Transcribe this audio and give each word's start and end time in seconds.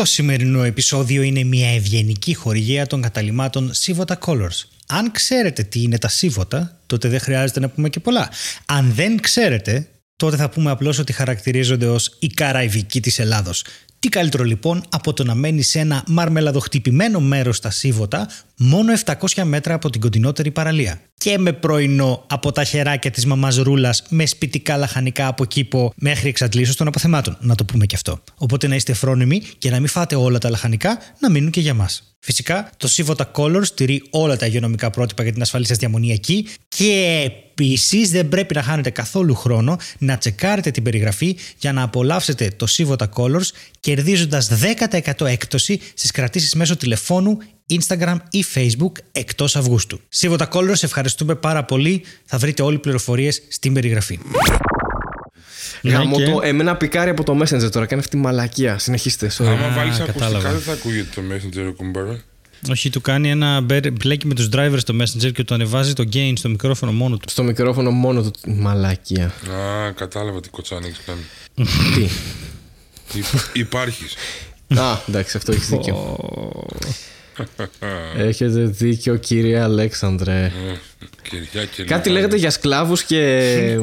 Το 0.00 0.06
σημερινό 0.06 0.62
επεισόδιο 0.62 1.22
είναι 1.22 1.44
μια 1.44 1.74
ευγενική 1.74 2.34
χορηγία 2.34 2.86
των 2.86 3.02
καταλημάτων 3.02 3.72
Sivota 3.74 4.14
Colors. 4.18 4.64
Αν 4.86 5.10
ξέρετε 5.12 5.62
τι 5.62 5.82
είναι 5.82 5.98
τα 5.98 6.10
Sivota, 6.20 6.68
τότε 6.86 7.08
δεν 7.08 7.20
χρειάζεται 7.20 7.60
να 7.60 7.68
πούμε 7.68 7.88
και 7.88 8.00
πολλά. 8.00 8.30
Αν 8.66 8.92
δεν 8.94 9.20
ξέρετε, 9.20 9.88
τότε 10.16 10.36
θα 10.36 10.50
πούμε 10.50 10.70
απλώς 10.70 10.98
ότι 10.98 11.12
χαρακτηρίζονται 11.12 11.86
ως 11.88 12.16
η 12.18 12.26
καραϊβική 12.26 13.00
της 13.00 13.18
Ελλάδος. 13.18 13.64
Τι 13.98 14.08
καλύτερο 14.08 14.44
λοιπόν 14.44 14.84
από 14.88 15.12
το 15.12 15.24
να 15.24 15.34
μένεις 15.34 15.68
σε 15.68 15.78
ένα 15.78 16.04
μαρμελαδοχτυπημένο 16.06 17.20
μέρος 17.20 17.56
στα 17.56 17.70
Σίβοτα, 17.70 18.28
μόνο 18.62 18.92
700 19.04 19.42
μέτρα 19.44 19.74
από 19.74 19.90
την 19.90 20.00
κοντινότερη 20.00 20.50
παραλία. 20.50 21.00
Και 21.14 21.38
με 21.38 21.52
πρωινό 21.52 22.24
από 22.28 22.52
τα 22.52 22.64
χεράκια 22.64 23.10
της 23.10 23.26
μαμάς 23.26 23.56
Ρούλας 23.56 24.02
με 24.08 24.26
σπιτικά 24.26 24.76
λαχανικά 24.76 25.26
από 25.26 25.44
κήπο 25.44 25.92
μέχρι 25.96 26.28
εξαντλήσεως 26.28 26.76
των 26.76 26.86
αποθεμάτων, 26.86 27.36
να 27.40 27.54
το 27.54 27.64
πούμε 27.64 27.86
και 27.86 27.94
αυτό. 27.94 28.22
Οπότε 28.38 28.66
να 28.66 28.74
είστε 28.74 28.92
φρόνιμοι 28.92 29.42
και 29.58 29.70
να 29.70 29.78
μην 29.78 29.88
φάτε 29.88 30.14
όλα 30.14 30.38
τα 30.38 30.50
λαχανικά 30.50 30.98
να 31.18 31.30
μείνουν 31.30 31.50
και 31.50 31.60
για 31.60 31.74
μας. 31.74 32.14
Φυσικά, 32.18 32.70
το 32.76 32.88
Sivota 32.90 33.24
Colors 33.32 33.64
στηρεί 33.64 34.02
όλα 34.10 34.36
τα 34.36 34.46
υγειονομικά 34.46 34.90
πρότυπα 34.90 35.22
για 35.22 35.32
την 35.32 35.42
ασφαλή 35.42 35.66
σας 35.66 35.76
διαμονή 35.76 36.12
εκεί 36.12 36.46
και 36.68 37.22
επίσης 37.26 38.10
δεν 38.10 38.28
πρέπει 38.28 38.54
να 38.54 38.62
χάνετε 38.62 38.90
καθόλου 38.90 39.34
χρόνο 39.34 39.76
να 39.98 40.18
τσεκάρετε 40.18 40.70
την 40.70 40.82
περιγραφή 40.82 41.36
για 41.58 41.72
να 41.72 41.82
απολαύσετε 41.82 42.52
το 42.56 42.66
Sivota 42.70 43.06
Colors 43.14 43.48
κερδίζοντας 43.80 44.50
10% 45.16 45.26
έκπτωση 45.26 45.80
στις 45.94 46.10
κρατήσεις 46.10 46.54
μέσω 46.54 46.76
τηλεφώνου, 46.76 47.38
Instagram 47.70 48.16
ή 48.30 48.44
Facebook 48.54 48.92
εκτός 49.12 49.56
Αυγούστου. 49.56 50.00
Sivota 50.20 50.48
Colors, 50.52 50.82
ευχαριστούμε 50.82 51.34
πάρα 51.34 51.64
πολύ. 51.64 52.02
Θα 52.24 52.38
βρείτε 52.38 52.62
όλες 52.62 52.78
οι 52.78 52.80
πληροφορίες 52.80 53.42
στην 53.48 53.72
περιγραφή. 53.72 54.18
Γαμώ 55.82 56.18
Ναι, 56.18 56.24
και- 56.24 56.30
το, 56.30 56.40
εμένα 56.42 56.76
πικάρει 56.76 57.10
από 57.10 57.24
το 57.24 57.38
Messenger 57.42 57.70
τώρα, 57.70 57.86
κάνει 57.86 58.00
αυτή 58.00 58.16
τη 58.16 58.16
μαλακία. 58.16 58.78
Συνεχίστε. 58.78 59.30
sorry. 59.38 59.44
Άμα 59.46 59.68
βάλεις 59.74 59.98
κατάλαβα. 59.98 60.48
ακουστικά 60.48 60.50
δεν 60.52 60.60
θα 60.60 60.72
ακούγεται 60.72 61.08
το 61.14 61.22
Messenger 61.30 61.68
ο 61.68 61.72
κουμπάρα. 61.72 62.20
Όχι, 62.70 62.90
του 62.90 63.00
κάνει 63.00 63.30
ένα 63.30 63.60
μπε- 63.60 63.90
μπλέκι 63.90 64.26
με 64.26 64.34
τους 64.34 64.48
drivers 64.52 64.78
στο 64.78 64.94
Messenger 65.00 65.32
και 65.32 65.44
του 65.44 65.54
ανεβάζει 65.54 65.92
το 65.92 66.04
gain 66.12 66.32
στο 66.36 66.48
μικρόφωνο 66.48 66.92
μόνο 66.92 67.16
του. 67.16 67.30
Στο 67.30 67.42
μικρόφωνο 67.42 67.90
μόνο 67.90 68.22
του. 68.22 68.30
Μαλακία. 68.46 69.24
Α, 69.26 69.92
κατάλαβα 69.92 70.40
τι 70.40 70.48
κοτσάνι 70.48 70.86
έχεις 70.86 71.00
κάνει. 71.06 71.20
τι; 71.94 73.20
Υπάρχεις. 73.60 74.14
Α, 74.78 74.96
εντάξει, 75.08 75.36
αυτό 75.36 75.52
έχεις 75.52 75.68
δίκιο. 75.68 76.16
Έχετε 78.16 78.60
δίκιο, 78.64 79.16
κύριε 79.16 79.60
Αλέξανδρε. 79.60 80.52
Κυριά 81.22 81.64
και 81.64 81.84
Κάτι 81.84 81.86
λιβάνι. 81.86 82.10
λέγατε 82.10 82.36
για 82.36 82.50
σκλάβους 82.50 83.02
και. 83.02 83.78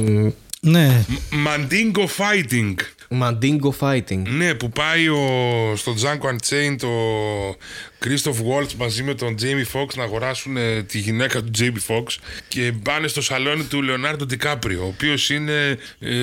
Ναι, 0.62 1.06
Mandingo 1.48 2.04
Fighting. 2.04 2.74
Mandingo 3.22 3.70
fighting. 3.80 4.22
Ναι, 4.38 4.54
που 4.54 4.70
πάει 4.70 5.08
ο, 5.08 5.20
στο 5.76 5.94
Django 6.02 6.26
Unchained 6.30 6.82
ο 6.84 7.56
Christoph 8.06 8.36
Waltz 8.52 8.72
μαζί 8.78 9.04
με 9.04 9.14
τον 9.14 9.36
Jamie 9.42 9.78
Foxx 9.80 9.88
να 9.96 10.04
αγοράσουν 10.04 10.58
ε, 10.58 10.84
τη 10.84 11.00
γυναίκα 11.00 11.44
του 11.44 11.52
Jamie 11.60 11.94
Foxx 11.96 12.16
και 12.48 12.74
πάνε 12.84 13.08
στο 13.08 13.22
σαλόνι 13.22 13.64
του 13.64 13.82
Λεωνάρντο 13.82 14.26
Ντικάπριο, 14.26 14.84
ο 14.84 14.88
οποίος 14.88 15.30
είναι 15.30 15.78
ε, 16.00 16.16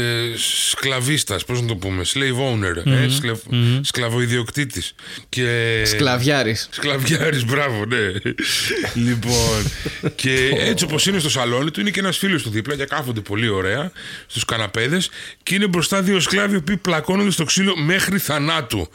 σκλαβίστας, 0.70 1.45
πώς 1.45 1.61
να 1.61 1.67
το 1.67 1.77
πούμε, 1.77 2.02
slave 2.14 2.52
owner, 2.52 2.86
ε, 2.86 3.08
σκλαβ, 3.08 3.39
σκλαβοϊδιοκτήτης. 3.80 4.95
Και... 5.28 5.83
Σκλαβιάρης. 5.86 6.69
Σκλαβιάρης, 6.70 7.45
μπράβο, 7.45 7.84
ναι. 7.86 7.97
λοιπόν, 9.06 9.70
και 10.14 10.50
έτσι 10.58 10.84
όπως 10.84 11.06
είναι 11.06 11.19
στο 11.19 11.30
σαλόνι 11.30 11.70
του, 11.70 11.80
είναι 11.80 11.91
και 11.91 12.00
ένας 12.00 12.19
φίλος 12.19 12.42
του 12.42 12.50
δίπλα 12.50 12.77
και 12.77 12.84
κάθονται 12.84 13.20
πολύ 13.20 13.48
ωραία 13.48 13.92
στους 14.27 14.45
καναπέδες 14.45 15.11
και 15.42 15.55
είναι 15.55 15.67
μπροστά 15.67 16.02
δύο 16.02 16.20
σκλάβοι 16.20 16.55
οι 16.55 16.56
οποίοι 16.56 16.77
πλακώνονται 16.77 17.30
στο 17.30 17.45
ξύλο 17.45 17.77
μέχρι 17.77 18.19
θανάτου. 18.19 18.89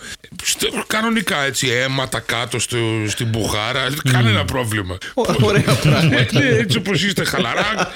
Στο- 0.44 0.84
Κανονικά 0.88 1.44
έτσι, 1.44 1.68
αίματα 1.68 2.20
κάτω 2.20 2.60
στο, 2.60 2.69
στην 3.08 3.28
μπουχάρα, 3.28 3.88
κανένα 4.12 4.46
πρόβλημα. 4.46 4.98
Ωραία 5.14 5.62
πράγματα. 5.62 6.26
ναι, 6.40 6.48
έτσι 6.48 6.78
όπως 6.78 7.04
είστε 7.04 7.24
χαλαρά. 7.24 7.94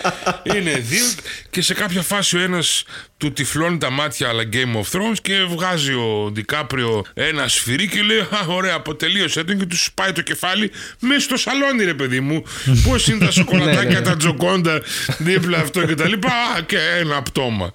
Είναι 0.56 0.72
δύο 0.72 1.06
και 1.50 1.62
σε 1.62 1.74
κάποια 1.74 2.02
φάση 2.02 2.38
ο 2.38 2.40
ένας 2.42 2.84
του 3.18 3.34
τυφλώνει 3.34 3.78
τα 3.78 3.90
μάτια 3.90 4.28
αλλά 4.28 4.44
Game 4.54 4.76
of 4.82 4.98
Thrones 4.98 5.18
και 5.22 5.34
βγάζει 5.50 5.94
ο 5.94 6.30
Ντικάπριο 6.32 7.06
ένα 7.14 7.48
σφυρί 7.48 7.88
και 7.88 8.02
λέει 8.02 8.18
Α, 8.20 8.46
ωραία, 8.48 8.74
αποτελείωσε 8.76 9.44
τον 9.44 9.58
και 9.60 9.66
του 9.66 9.78
σπάει 9.78 10.12
το 10.12 10.22
κεφάλι 10.22 10.72
μέσα 11.00 11.20
στο 11.20 11.38
σαλόνι, 11.38 11.84
ρε 11.84 11.94
παιδί 11.94 12.20
μου. 12.20 12.44
Πώς 12.88 13.08
είναι 13.08 13.26
τα 13.26 13.32
σοκολατάκια, 13.42 13.84
Ναι, 13.84 13.94
ναι. 13.94 14.02
τα 14.02 14.18
τζοκόντα 14.18 14.82
δίπλα 15.18 15.58
αυτό 15.58 15.86
και 15.86 15.96
τα 15.96 16.08
λοιπά. 16.08 16.28
Α, 16.58 16.62
και 16.62 16.78
ένα 17.00 17.22
πτώμα. 17.22 17.72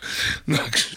Εντάξει. 0.48 0.86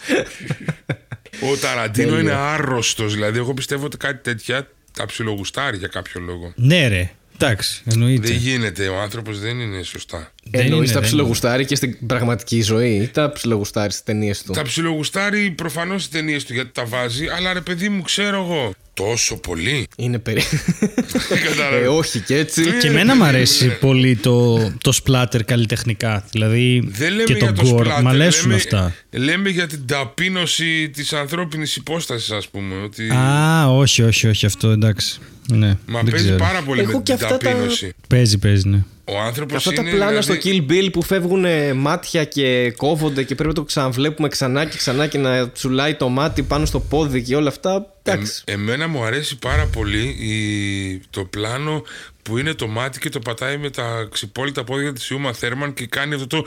Ο 1.52 1.56
Ταραντίνο 1.56 2.06
Τέλειο. 2.08 2.20
είναι 2.20 2.32
άρρωστος. 2.32 3.14
Δηλαδή, 3.14 3.38
εγώ 3.38 3.54
πιστεύω 3.54 3.84
ότι 3.84 3.96
κάτι 3.96 4.22
τέτοια 4.22 4.66
τα 4.92 5.06
ψιλογουστάρει 5.06 5.76
για 5.76 5.88
κάποιο 5.88 6.20
λόγο. 6.20 6.52
ναι 6.56 6.88
ρε. 6.88 7.10
Εντάξει, 7.38 7.82
εννοείται. 7.84 8.26
Δεν 8.26 8.36
γίνεται. 8.36 8.88
Ο 8.88 9.00
άνθρωπος 9.00 9.38
δεν 9.40 9.60
είναι 9.60 9.82
σωστά. 9.82 10.32
Δεν 10.50 10.60
Εννοείς 10.60 10.82
είναι, 10.82 10.92
τα 10.92 11.00
δεν 11.00 11.08
ψιλογουστάρει 11.08 11.64
και 11.64 11.74
στην 11.74 12.06
πραγματική 12.06 12.62
ζωή 12.62 12.94
ή 12.94 13.06
τα 13.08 13.32
ψιλογουστάρεις 13.32 13.92
στις 13.92 14.04
ταινίες 14.04 14.42
του; 14.42 14.52
Τα 14.52 14.62
ψιλογουστάρει 14.62 15.50
προφανώς 15.50 16.04
τι 16.08 16.10
ταινίες 16.16 16.44
του 16.44 16.52
γιατί 16.54 16.70
τα 16.72 16.84
βάζει, 16.84 17.26
αλλά 17.36 17.52
ρε 17.52 17.60
παιδί 17.60 17.88
μου, 17.88 18.02
ξέρω 18.02 18.36
εγώ. 18.36 18.72
Τόσο 18.94 19.36
πολύ. 19.36 19.86
Είναι 19.96 20.18
περί. 20.18 20.42
Κατάλαβες. 21.48 21.84
ε, 21.84 21.88
όχι 21.88 22.20
και 22.20 22.36
έτσι. 22.36 22.62
Και 22.80 22.86
εμένα 22.86 23.16
μου 23.16 23.24
αρέσει 23.24 23.78
πολύ 23.80 24.16
το, 24.16 24.56
το 24.80 24.98
splatter 25.04 25.40
καλλιτεχνικά. 25.44 26.24
Δηλαδή 26.30 26.88
Δεν 26.92 27.10
λέμε 27.10 27.22
και 27.22 27.32
για 27.32 27.52
το 27.52 27.62
το 27.62 27.76
gore. 27.76 27.80
splatter, 27.86 28.02
Μ' 28.02 28.08
αρέσουν 28.08 28.42
λέμε, 28.46 28.54
αυτά. 28.54 28.94
Λέμε 29.10 29.48
για 29.48 29.66
την 29.66 29.86
ταπείνωση 29.86 30.90
της 30.90 31.12
ανθρώπινης 31.12 31.76
υπόστασης, 31.76 32.30
ας 32.30 32.48
πούμε. 32.48 32.74
Ότι... 32.84 33.10
Α, 33.10 33.66
όχι, 33.68 34.02
όχι, 34.02 34.28
όχι 34.28 34.46
αυτό, 34.46 34.68
εντάξει. 34.70 35.18
Ναι, 35.48 35.76
Μα 35.86 36.00
δεν 36.02 36.10
παίζει 36.10 36.24
ξέρω. 36.26 36.38
πάρα 36.44 36.62
πολύ 36.62 36.80
Έχω 36.80 36.92
με 36.92 37.02
και 37.02 37.14
την 37.14 37.24
αυτά 37.24 37.36
τα- 37.36 37.48
ταπείνωση. 37.50 37.92
Παίζει, 38.08 38.38
παίζει, 38.38 38.68
ναι. 38.68 38.84
Ο 39.04 39.18
άνθρωπος 39.20 39.56
Αυτά 39.66 39.80
είναι. 39.80 39.90
τα 39.90 39.96
πλάνα 39.96 40.20
στο 40.22 40.34
δηλαδή- 40.34 40.66
Kill 40.68 40.72
Bill 40.72 40.88
που 40.92 41.02
φεύγουν 41.02 41.44
ε, 41.44 41.72
μάτια 41.72 42.24
και 42.24 42.72
κόβονται 42.76 43.22
και 43.22 43.34
πρέπει 43.34 43.48
να 43.48 43.54
το 43.54 43.62
ξαναβλέπουμε 43.62 44.28
ξανά 44.28 44.64
και 44.64 44.76
ξανά 44.76 45.06
και 45.06 45.18
να 45.18 45.48
τσουλάει 45.50 45.94
το 45.94 46.08
μάτι 46.08 46.42
πάνω 46.42 46.64
στο 46.66 46.80
πόδι 46.80 47.22
και 47.22 47.36
όλα 47.36 47.48
αυτά. 47.48 47.86
Εντάξει. 48.02 48.42
Ε, 48.46 48.52
εμένα 48.52 48.88
μου 48.88 49.04
αρέσει 49.04 49.38
πάρα 49.38 49.66
πολύ 49.66 50.02
η, 50.20 51.00
το 51.10 51.24
πλάνο 51.24 51.82
που 52.22 52.38
είναι 52.38 52.54
το 52.54 52.66
μάτι 52.66 52.98
και 52.98 53.08
το 53.08 53.18
πατάει 53.18 53.56
με 53.56 53.70
τα 53.70 54.08
ξυπόλυτα 54.12 54.64
πόδια 54.64 54.92
της 54.92 55.08
Ιούμα 55.10 55.32
Θέρμαν 55.32 55.74
και 55.74 55.86
κάνει 55.86 56.14
αυτό 56.14 56.26
το 56.26 56.46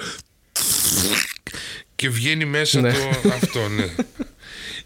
και 1.96 2.10
βγαίνει 2.10 2.46
μέσα 2.46 2.82
Ναι. 2.82 2.92
το 2.92 3.30
αυτό, 3.30 3.60
ναι. 3.70 3.86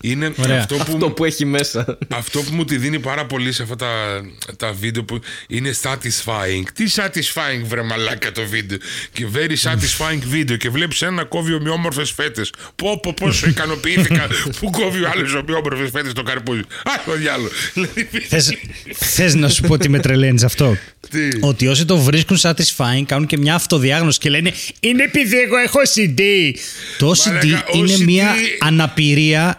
Είναι 0.02 0.34
Ωραία. 0.38 0.60
αυτό 0.60 0.76
που, 0.76 0.82
Αυτό 0.82 1.10
που 1.10 1.26
έχει 1.26 1.46
μέσα. 1.46 1.98
αυτό 2.10 2.40
που 2.42 2.56
μου 2.56 2.66
τη 2.66 2.78
δίνει 2.78 3.00
πάρα 3.00 3.26
πολύ 3.26 3.52
σε 3.52 3.64
αυτά 3.64 3.76
τα, 3.76 4.22
τα 4.58 4.72
βίντεο 4.72 5.04
που 5.04 5.20
είναι 5.48 5.74
satisfying. 5.84 6.64
Τι 6.74 6.86
satisfying 6.96 7.64
βρε 7.66 7.82
μαλάκα 7.82 8.32
το 8.32 8.46
βίντεο. 8.46 8.78
Και 9.12 9.28
very 9.34 9.70
satisfying 9.70 10.20
βίντεο 10.28 10.58
και 10.58 10.70
βλέπεις 10.70 11.02
ένα 11.02 11.12
να 11.12 11.24
κόβει 11.24 11.54
ομοιόμορφες 11.54 12.12
φέτες. 12.12 12.52
Πω 12.76 13.00
πω 13.00 13.14
πόσο 13.14 13.48
ικανοποιήθηκα 13.50 14.28
που 14.60 14.70
κόβει 14.70 15.04
ο 15.04 15.10
άλλος 15.14 15.34
ομοιόμορφες 15.34 15.90
φέτες 15.92 16.14
το 16.14 16.24
καρπούζι. 16.24 16.60
Α, 16.60 16.92
το 17.06 17.12
διάλογο. 17.16 17.50
Δηλαδή, 17.74 18.10
Θες, 18.28 18.54
θες 18.96 19.36
να 19.36 19.50
σου 19.50 19.62
πω 19.62 19.78
τι 19.78 19.90
με 19.90 20.00
τρελαίνεις 20.00 20.44
αυτό; 20.44 20.78
Τι; 21.12 21.20
Ότι 21.40 21.68
όσοι 21.68 21.86
το 21.86 21.98
βρίσκουν 21.98 22.38
satisfying 22.42 23.04
κάνουν 23.06 23.26
και 23.26 23.38
μια 23.38 23.56
αυτοδιάγνωση 23.56 24.20
και 24.20 24.30
λένε 24.30 24.54
Είναι 24.80 25.04
επειδή 25.04 25.38
εγώ 25.40 25.58
έχω 25.58 25.80
CD. 25.96 26.22
Το 26.98 27.12
CD 27.12 27.28
Μαλάκα, 27.28 27.66
ο 27.74 27.78
είναι 27.78 27.96
CD 28.00 28.04
μια 28.04 28.36
αναπηρία. 28.60 29.58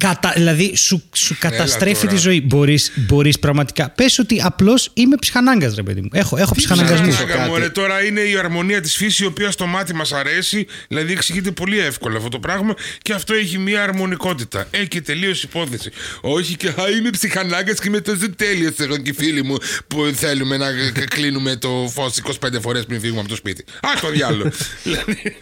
Κατα... 0.00 0.32
Δηλαδή 0.36 0.76
σου, 0.76 1.02
σου 1.14 1.36
καταστρέφει 1.38 2.00
τώρα. 2.06 2.12
τη 2.12 2.16
ζωή. 2.20 2.40
Μπορείς, 2.40 2.92
μπορείς 2.96 3.38
πραγματικά. 3.38 3.90
Πες 3.90 4.18
ότι 4.18 4.40
απλώς 4.44 4.90
είμαι 4.94 5.16
ψυχανάγκας 5.20 5.74
ρε 5.74 5.82
παιδί 5.82 6.00
μου. 6.00 6.08
Έχω, 6.12 6.36
έχω 6.36 6.54
ψυχαναγκασμούς. 6.54 7.08
ψυχαναγκασμούς. 7.08 7.36
Μαλάκα 7.36 7.48
μου, 7.48 7.52
κάτι. 7.54 7.66
ρε, 7.66 7.82
τώρα 7.82 8.04
είναι 8.04 8.20
η 8.20 8.36
αρμονία 8.36 8.80
της 8.80 8.96
φύσης 8.96 9.18
η 9.18 9.24
οποία 9.26 9.50
στο 9.50 9.66
μάτι 9.66 9.94
μας 9.94 10.12
αρέσει. 10.12 10.66
Δηλαδή 10.88 11.12
εξηγείται 11.12 11.50
πολύ 11.50 11.78
εύκολα 11.78 12.16
αυτό 12.16 12.28
το 12.28 12.38
πράγμα 12.38 12.74
και 13.02 13.12
αυτό 13.12 13.34
έχει 13.34 13.58
μια 13.58 13.82
αρμονικότητα. 13.82 14.66
Ε, 14.70 14.84
και 14.84 15.00
τελείως 15.00 15.42
υπόθεση. 15.42 15.90
Όχι 16.20 16.56
και 16.56 16.68
α, 16.68 16.74
είμαι 16.98 17.10
ψυχανάγκας 17.10 17.78
και 17.80 17.88
είμαι 17.88 18.00
τόσο 18.00 18.34
τέλειος 18.36 18.72
εγώ 18.78 18.96
και 18.96 19.10
οι 19.10 19.12
φίλοι 19.12 19.42
μου 19.44 19.56
που 19.86 20.10
θέλουμε 20.14 20.56
να 20.56 20.66
κα- 20.94 21.04
κλείνουμε 21.04 21.56
το 21.56 21.90
φως 21.94 22.16
25 22.44 22.60
φορές 22.60 22.84
πριν 22.84 23.00
φύγουμε 23.00 23.20
από 23.20 23.28
το 23.28 23.36
σπίτι. 23.36 23.64
Α, 23.80 23.88
το 24.00 24.10
διάλογο. 24.10 24.50
Δηλαδή, 24.82 25.36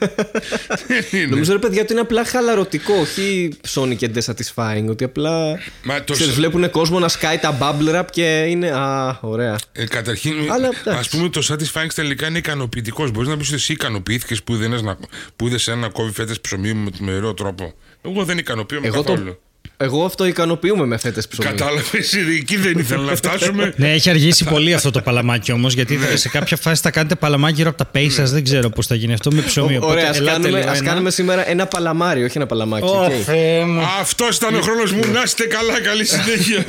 δεν 0.88 1.04
είναι. 1.10 1.26
Νομίζω 1.26 1.52
ρε 1.52 1.58
παιδιά 1.58 1.82
ότι 1.82 1.92
είναι 1.92 2.00
απλά 2.00 2.24
χαλαρωτικό, 2.24 2.94
όχι 2.94 3.50
Sony 3.92 3.96
και 3.96 4.10
dissatisfying. 4.14 4.84
Ότι 4.88 5.04
απλά. 5.04 5.58
Μα 5.82 6.04
το 6.04 6.12
Ξέρεις, 6.12 6.32
σ- 6.32 6.36
βλέπουν 6.38 6.70
κόσμο 6.70 6.98
να 6.98 7.08
σκάει 7.08 7.38
τα 7.38 7.58
bubble 7.60 7.94
wrap 7.98 8.04
και 8.12 8.44
είναι. 8.48 8.70
Α, 8.70 9.18
ωραία. 9.20 9.56
Ε, 9.72 9.84
καταρχήν, 9.86 10.32
Αλλά, 10.52 10.68
ας 10.68 10.80
εντάξει. 10.80 11.10
πούμε, 11.10 11.28
το 11.28 11.46
satisfying 11.48 11.88
τελικά 11.94 12.26
είναι 12.26 12.38
ικανοποιητικός. 12.38 13.10
Μπορείς 13.10 13.28
να 13.28 13.36
πεις 13.36 13.46
ότι 13.46 13.56
εσύ 13.56 13.72
ικανοποιήθηκες 13.72 14.42
που 14.42 14.54
είδες 14.54 14.80
ένα, 14.80 14.98
που 15.36 15.46
είδες 15.46 15.68
ένα 15.68 15.88
κόβει 15.88 16.12
φέτε 16.12 16.34
ψωμί 16.40 16.72
με 16.72 16.90
τον 16.90 17.06
μερό 17.06 17.34
τρόπο. 17.34 17.74
Εγώ 18.02 18.24
δεν 18.24 18.38
ικανοποιώ 18.38 18.80
Εγώ 18.82 19.02
το- 19.02 19.02
καθόλου. 19.12 19.38
Εγώ 19.80 20.04
αυτό 20.04 20.24
ικανοποιούμαι 20.26 20.86
με 20.86 20.98
φέτες 20.98 21.22
ψωμί. 21.28 21.48
Κατάλαβες, 21.48 22.12
εκεί 22.38 22.56
δεν 22.56 22.78
ήθελα 22.78 23.02
να 23.02 23.16
φτάσουμε. 23.16 23.72
Ναι, 23.76 23.92
έχει 23.92 24.10
αργήσει 24.10 24.44
πολύ 24.44 24.74
αυτό 24.74 24.90
το 24.90 25.00
παλαμάκι 25.00 25.52
όμως, 25.52 25.74
γιατί 25.74 25.98
σε 26.14 26.28
κάποια 26.28 26.56
φάση 26.56 26.82
θα 26.82 26.90
κάνετε 26.90 27.14
παλαμάκι 27.14 27.54
γύρω 27.54 27.68
από 27.68 27.78
τα 27.78 27.84
πέη 27.84 28.10
σας. 28.10 28.24
Δεν 28.24 28.44
ξέρω 28.44 28.70
πώς 28.70 28.86
θα 28.86 28.94
γίνει 28.94 29.12
αυτό 29.12 29.30
με 29.32 29.40
ψωμί. 29.40 29.76
οπότε 29.76 29.92
Ωραία, 29.92 30.08
ας 30.10 30.16
ελάτε 30.16 30.32
κάνουμε, 30.40 30.58
λίγο 30.58 30.70
ας 30.70 30.78
ένα. 30.78 30.88
κάνουμε 30.88 31.10
σήμερα 31.10 31.48
ένα 31.50 31.66
παλαμάρι, 31.66 32.24
όχι 32.24 32.36
ένα 32.36 32.46
παλαμάκι. 32.46 32.86
Ω, 32.86 33.04
οκ. 33.04 33.12
Θεέ 33.24 33.64
μου. 33.64 33.80
Αυτός 34.00 34.36
ήταν 34.36 34.54
ο 34.54 34.60
χρόνος 34.60 34.92
μου. 34.92 35.00
Να 35.12 35.22
είστε 35.22 35.44
καλά, 35.46 35.80
καλή 35.80 36.04
συνέχεια. 36.04 36.64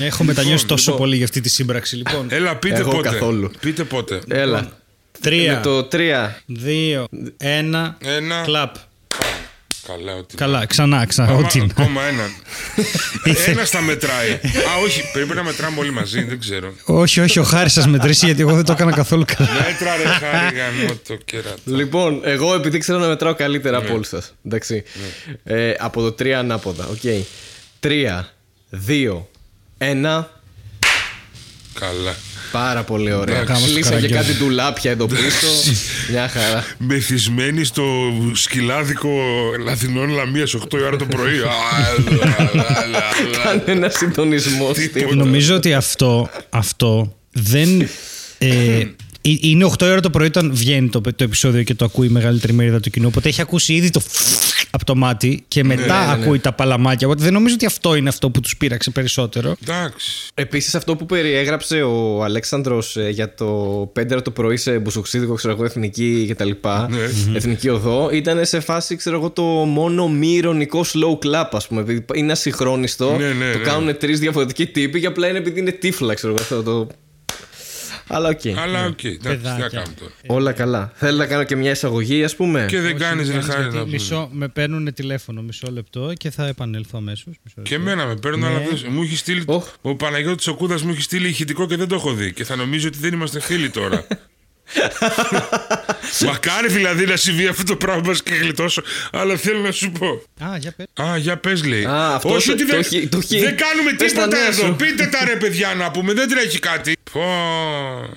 Έχω 0.00 0.24
μετανιώσει 0.24 0.66
τόσο 0.66 0.84
λοιπόν. 0.90 0.98
πολύ 1.04 1.16
για 1.16 1.24
αυτή 1.24 1.40
τη 1.40 1.48
σύμπραξη. 1.48 1.96
Λοιπόν, 1.96 2.26
Έλα, 2.30 2.56
πείτε 2.56 2.78
Εγώ 2.78 2.90
πότε. 2.90 3.08
καθόλου. 3.08 3.50
Πείτε 3.60 3.84
πότε. 3.84 4.20
Έλα. 4.28 4.60
Με 4.60 4.68
τρία, 5.20 5.60
το 5.60 5.88
3. 5.92 5.98
δύο, 6.46 7.06
ένα, 7.36 7.96
Ένα. 8.04 8.42
clap. 8.44 8.74
Καλά, 9.86 10.14
ότι. 10.14 10.36
Καλά, 10.36 10.66
ξανά, 10.66 11.06
ξανά. 11.06 11.28
Ακόμα, 11.28 11.46
Ό,τι 11.46 11.58
να. 11.58 11.64
ακόμα 11.64 12.02
έναν. 12.02 12.34
Ένας 13.46 13.68
στα 13.68 13.80
μετράει. 13.80 14.30
Α, 14.32 14.38
όχι, 14.84 15.02
πρέπει 15.12 15.34
να 15.34 15.44
μετράμε 15.44 15.80
όλοι 15.80 15.90
μαζί, 15.90 16.22
δεν 16.24 16.40
ξέρω. 16.40 16.72
Όχι, 16.84 17.20
όχι, 17.20 17.38
ο 17.38 17.42
Χάρης 17.42 17.72
ας 17.72 17.86
μετρήσει 17.86 18.26
γιατί 18.26 18.40
εγώ 18.40 18.54
δεν 18.54 18.64
το 18.64 18.72
έκανα 18.72 18.92
καθόλου 18.92 19.24
καλά. 19.36 19.50
Μέτρα 19.52 19.96
ρε 19.96 20.02
χάρη 20.08 20.56
γαμώ 20.56 20.94
το 21.08 21.14
κερατό. 21.24 21.60
Λοιπόν, 21.64 22.20
εγώ 22.24 22.54
επειδή 22.54 22.78
ξέρω 22.78 22.98
να 22.98 23.06
μετράω 23.06 23.34
καλύτερα 23.34 23.76
από 23.78 23.92
όλους 23.92 24.08
σας. 24.08 24.34
Εντάξει. 24.46 24.84
Ε, 25.44 25.72
από 25.78 26.00
το 26.02 26.14
3 26.24 26.30
ανάποδα. 26.30 26.86
Οκ. 26.86 27.24
3, 27.80 28.34
2, 28.86 29.26
1. 29.78 30.24
Καλά. 31.80 32.14
Πάρα 32.52 32.82
πολύ 32.82 33.12
ωραία. 33.12 33.44
Κάμω 33.44 33.58
στο 33.58 33.72
Κλείσα 33.72 33.88
και 33.88 33.94
καραγκιόζι. 33.94 34.26
κάτι 34.28 34.38
ντουλάπια 34.38 34.90
εδώ 34.90 35.06
πίσω. 35.06 35.46
Μια 36.10 36.28
χαρά. 36.28 36.64
Μεθυσμένοι 36.78 37.64
στο 37.64 37.84
σκυλάδικο 38.34 39.10
Λαθινών 39.64 40.08
Λαμίας 40.08 40.54
8 40.54 40.78
η 40.78 40.82
ώρα 40.82 40.96
το 40.96 41.04
πρωί. 41.04 41.38
Α, 41.38 41.42
λα, 42.10 42.16
λα, 42.26 42.50
λα, 42.54 42.86
λα. 42.90 43.00
Κάνε 43.42 43.62
ένα 43.66 43.88
συντονισμό. 43.88 44.72
Τίποτα. 44.72 45.14
Νομίζω 45.14 45.54
ότι 45.54 45.74
αυτό, 45.74 46.30
αυτό 46.50 47.16
δεν. 47.32 47.80
Ε, 48.38 48.48
ε, 48.48 48.90
είναι 49.30 49.70
8 49.78 49.82
η 49.82 49.84
ώρα 49.84 50.00
το 50.00 50.10
πρωί 50.10 50.26
όταν 50.26 50.50
βγαίνει 50.54 50.88
το, 50.88 51.00
το 51.00 51.24
επεισόδιο 51.24 51.62
και 51.62 51.74
το 51.74 51.84
ακούει 51.84 52.06
η 52.06 52.10
μεγαλύτερη 52.10 52.52
μερίδα 52.52 52.80
του 52.80 52.90
κοινού. 52.90 53.06
Οπότε 53.06 53.28
έχει 53.28 53.40
ακούσει 53.40 53.74
ήδη 53.74 53.90
το 53.90 54.00
από 54.70 54.84
το 54.84 54.94
μάτι 54.94 55.44
και 55.48 55.64
μετά 55.64 56.06
ναι, 56.06 56.14
ναι. 56.14 56.22
ακούει 56.22 56.38
τα 56.38 56.52
παλαμάκια. 56.52 57.06
Οπότε 57.06 57.22
δεν 57.22 57.32
νομίζω 57.32 57.54
ότι 57.54 57.66
αυτό 57.66 57.94
είναι 57.94 58.08
αυτό 58.08 58.30
που 58.30 58.40
τους 58.40 58.56
πείραξε 58.56 58.90
περισσότερο. 58.90 59.56
Εντάξει. 59.62 60.10
Επίσης, 60.34 60.74
αυτό 60.74 60.96
που 60.96 61.06
περιέγραψε 61.06 61.82
ο 61.82 62.24
Αλέξανδρος 62.24 62.96
ε, 62.96 63.08
για 63.08 63.34
το 63.34 63.80
5 64.00 64.06
ώρα 64.10 64.22
το 64.22 64.30
πρωί 64.30 64.56
σε 64.56 64.78
μπουζουξίδικο, 64.78 65.34
ξέρω 65.34 65.54
εγώ, 65.54 65.64
εθνική 65.64 66.26
κτλ. 66.30 66.50
Ναι. 66.88 67.36
Εθνική 67.36 67.68
οδό, 67.68 68.10
ήταν 68.12 68.44
σε 68.44 68.60
φάση, 68.60 68.96
ξέρω 68.96 69.16
εγώ, 69.16 69.30
το 69.30 69.42
μόνο 69.42 70.08
μη 70.08 70.32
ειρωνικό 70.32 70.84
slow 70.92 71.26
clap, 71.26 71.48
ας 71.52 71.66
πούμε. 71.66 71.80
επειδή 71.80 72.04
Είναι 72.14 72.32
ασυγχρόνιστο. 72.32 73.16
Ναι, 73.18 73.32
ναι, 73.32 73.52
το 73.52 73.58
ναι. 73.58 73.64
κάνουν 73.64 73.96
τρεις 73.98 74.18
διαφορετικοί 74.18 74.66
τύποι 74.66 75.00
και 75.00 75.06
απλά 75.06 75.28
είναι 75.28 75.38
επειδή 75.38 75.60
είναι 75.60 75.72
τύφλα, 75.72 76.14
ξέρω 76.14 76.32
εγώ. 76.32 76.42
Αυτό 76.42 76.62
το... 76.62 76.86
Αλλά 78.08 78.28
οκ. 78.28 78.40
Αλλά 78.58 78.86
οκ, 78.86 79.04
εντάξει, 79.04 79.18
τι 79.18 79.28
να 79.28 79.30
Παιδάκια. 79.36 79.68
κάνουμε 79.68 79.94
τώρα. 79.98 80.10
Όλα 80.26 80.52
καλά. 80.52 80.92
Θέλω 80.94 81.16
να 81.18 81.26
κάνω 81.26 81.44
και 81.44 81.56
μια 81.56 81.70
εισαγωγή, 81.70 82.24
ας 82.24 82.36
πούμε; 82.36 82.66
Και 82.68 82.80
δεν 82.80 82.98
κάνεις 82.98 83.26
ρε 83.26 83.32
Κάνεις 83.32 83.46
Χάρη 83.48 83.60
γιατί 83.60 83.76
να 83.76 83.82
πούμε. 83.82 83.92
μισό, 83.92 84.28
με 84.32 84.48
παίρνουν 84.48 84.92
τηλέφωνο 84.94 85.42
μισό 85.42 85.70
λεπτό 85.70 86.12
και 86.16 86.30
θα 86.30 86.46
επανέλθω 86.46 86.98
αμέσως. 86.98 87.34
Και 87.62 87.74
εμένα 87.74 88.06
με 88.06 88.16
παίρνουν, 88.16 88.44
αλλά 88.44 88.58
δεν- 88.58 88.86
μου 88.90 89.02
έχει 89.02 89.16
στείλει. 89.16 89.42
Οχ. 89.46 89.68
Ο 89.82 89.94
Παναγιώτης 89.96 90.46
ο 90.46 90.54
Κούδας 90.54 90.82
μου 90.82 90.90
έχει 90.90 91.02
στείλει 91.02 91.28
ηχητικό 91.28 91.66
και 91.66 91.76
δεν 91.76 91.88
το 91.88 91.94
έχω 91.94 92.12
δει. 92.12 92.32
Και 92.32 92.44
θα 92.44 92.56
νομίζω 92.56 92.88
ότι 92.88 92.98
δεν 92.98 93.12
είμαστε 93.12 93.40
φίλοι 93.40 93.70
τώρα. 93.70 94.06
Μακάρι 96.26 96.68
δηλαδή 96.68 97.04
να 97.06 97.16
συμβεί 97.16 97.46
αυτό 97.46 97.62
το 97.64 97.76
πράγμα 97.76 98.14
και 98.24 98.34
γλιτώσω. 98.34 98.82
Αλλά 99.12 99.36
θέλω 99.36 99.58
να 99.60 99.70
σου 99.72 99.90
πω. 99.90 100.06
Α, 100.44 100.56
για 100.58 100.72
πες. 100.76 100.86
Α, 101.06 101.16
για 101.16 101.36
πες 101.36 101.64
λέει. 101.64 101.84
Α, 101.84 102.14
αυτό 102.14 102.28
Όχι 102.34 102.46
το- 102.46 102.52
ότι 102.52 102.62
το 102.66 102.70
δεν, 102.70 102.78
έχει- 102.80 103.08
το 103.08 103.18
έχει- 103.18 103.40
δεν 103.40 103.56
κάνουμε 103.56 103.90
πες 103.98 104.12
τα 104.12 104.22
τίποτα 104.22 104.36
νέα 104.36 104.46
εδώ. 104.46 104.66
σου. 104.66 104.76
Πείτε 104.76 105.06
τα 105.06 105.24
ρε 105.24 105.36
παιδιά 105.36 105.74
να 105.74 105.90
πούμε. 105.90 106.12
Δεν 106.12 106.28
τρέχει 106.28 106.58
κάτι. 106.58 106.96
Πω. 107.12 107.20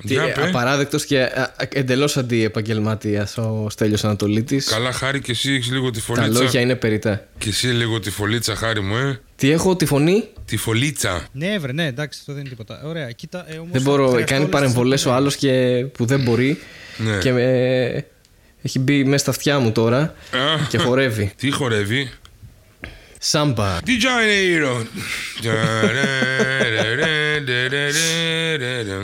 Για 0.01 0.31
πες. 0.31 0.43
Απαράδεκτος 0.47 1.05
και 1.05 1.27
εντελώς 1.73 2.17
αντιεπαγγελματία 2.17 3.27
ο 3.35 3.69
Στέλιος 3.69 4.03
Ανατολίτης 4.03 4.65
Καλά, 4.65 4.91
χάρη 4.91 5.21
και 5.21 5.31
εσύ 5.31 5.53
έχεις 5.53 5.71
λίγο 5.71 5.89
τη 5.91 5.99
Τα 5.99 6.05
φωλίτσα. 6.05 6.41
λόγια 6.43 6.59
είναι 6.61 6.75
περιτά. 6.75 7.27
Και 7.37 7.49
εσύ 7.49 7.67
λίγο 7.67 7.99
τη 7.99 8.09
φωλίτσα, 8.11 8.55
χάρη 8.55 8.81
μου, 8.81 8.95
ε. 8.97 9.19
Τι 9.35 9.51
έχω, 9.51 9.75
τη 9.75 9.85
φωνή; 9.85 10.23
Τη 10.49 10.57
φωλίτσα. 10.57 11.27
Ναι, 11.31 11.57
βρε, 11.59 11.71
ναι, 11.71 11.85
εντάξει, 11.85 12.17
αυτό 12.19 12.31
δεν 12.33 12.41
είναι 12.41 12.49
τίποτα. 12.49 12.81
Ωραία, 12.83 13.11
κοίτα. 13.11 13.45
Ε, 13.51 13.57
όμως, 13.57 13.69
Δεν 13.71 13.81
μπορώ. 13.81 14.07
χρειαστώ 14.09 14.25
Κάνει 14.25 14.41
όλες 14.43 14.49
τις 14.49 14.59
παρεμβολέ 14.59 14.95
ο 14.95 14.97
λεπτομέρειες. 14.97 15.17
άλλος 15.19 15.35
και 15.35 15.85
που 15.97 16.05
δεν 16.05 16.19
μπορεί. 16.21 16.59
Ναι. 16.97 17.17
Και 17.17 17.31
με... 17.31 18.05
έχει 18.61 18.79
μπει 18.79 19.03
μέσα 19.03 19.17
στα 19.17 19.31
αυτιά 19.31 19.59
μου 19.59 19.71
τώρα 19.71 19.99
Α. 20.01 20.65
και 20.69 20.77
χορεύει. 20.77 21.31
Τι 21.39 21.51
χορεύει; 21.51 22.11
Σάμπα. 23.19 23.79
Τι 23.81 23.97
Janeiro. 24.01 24.85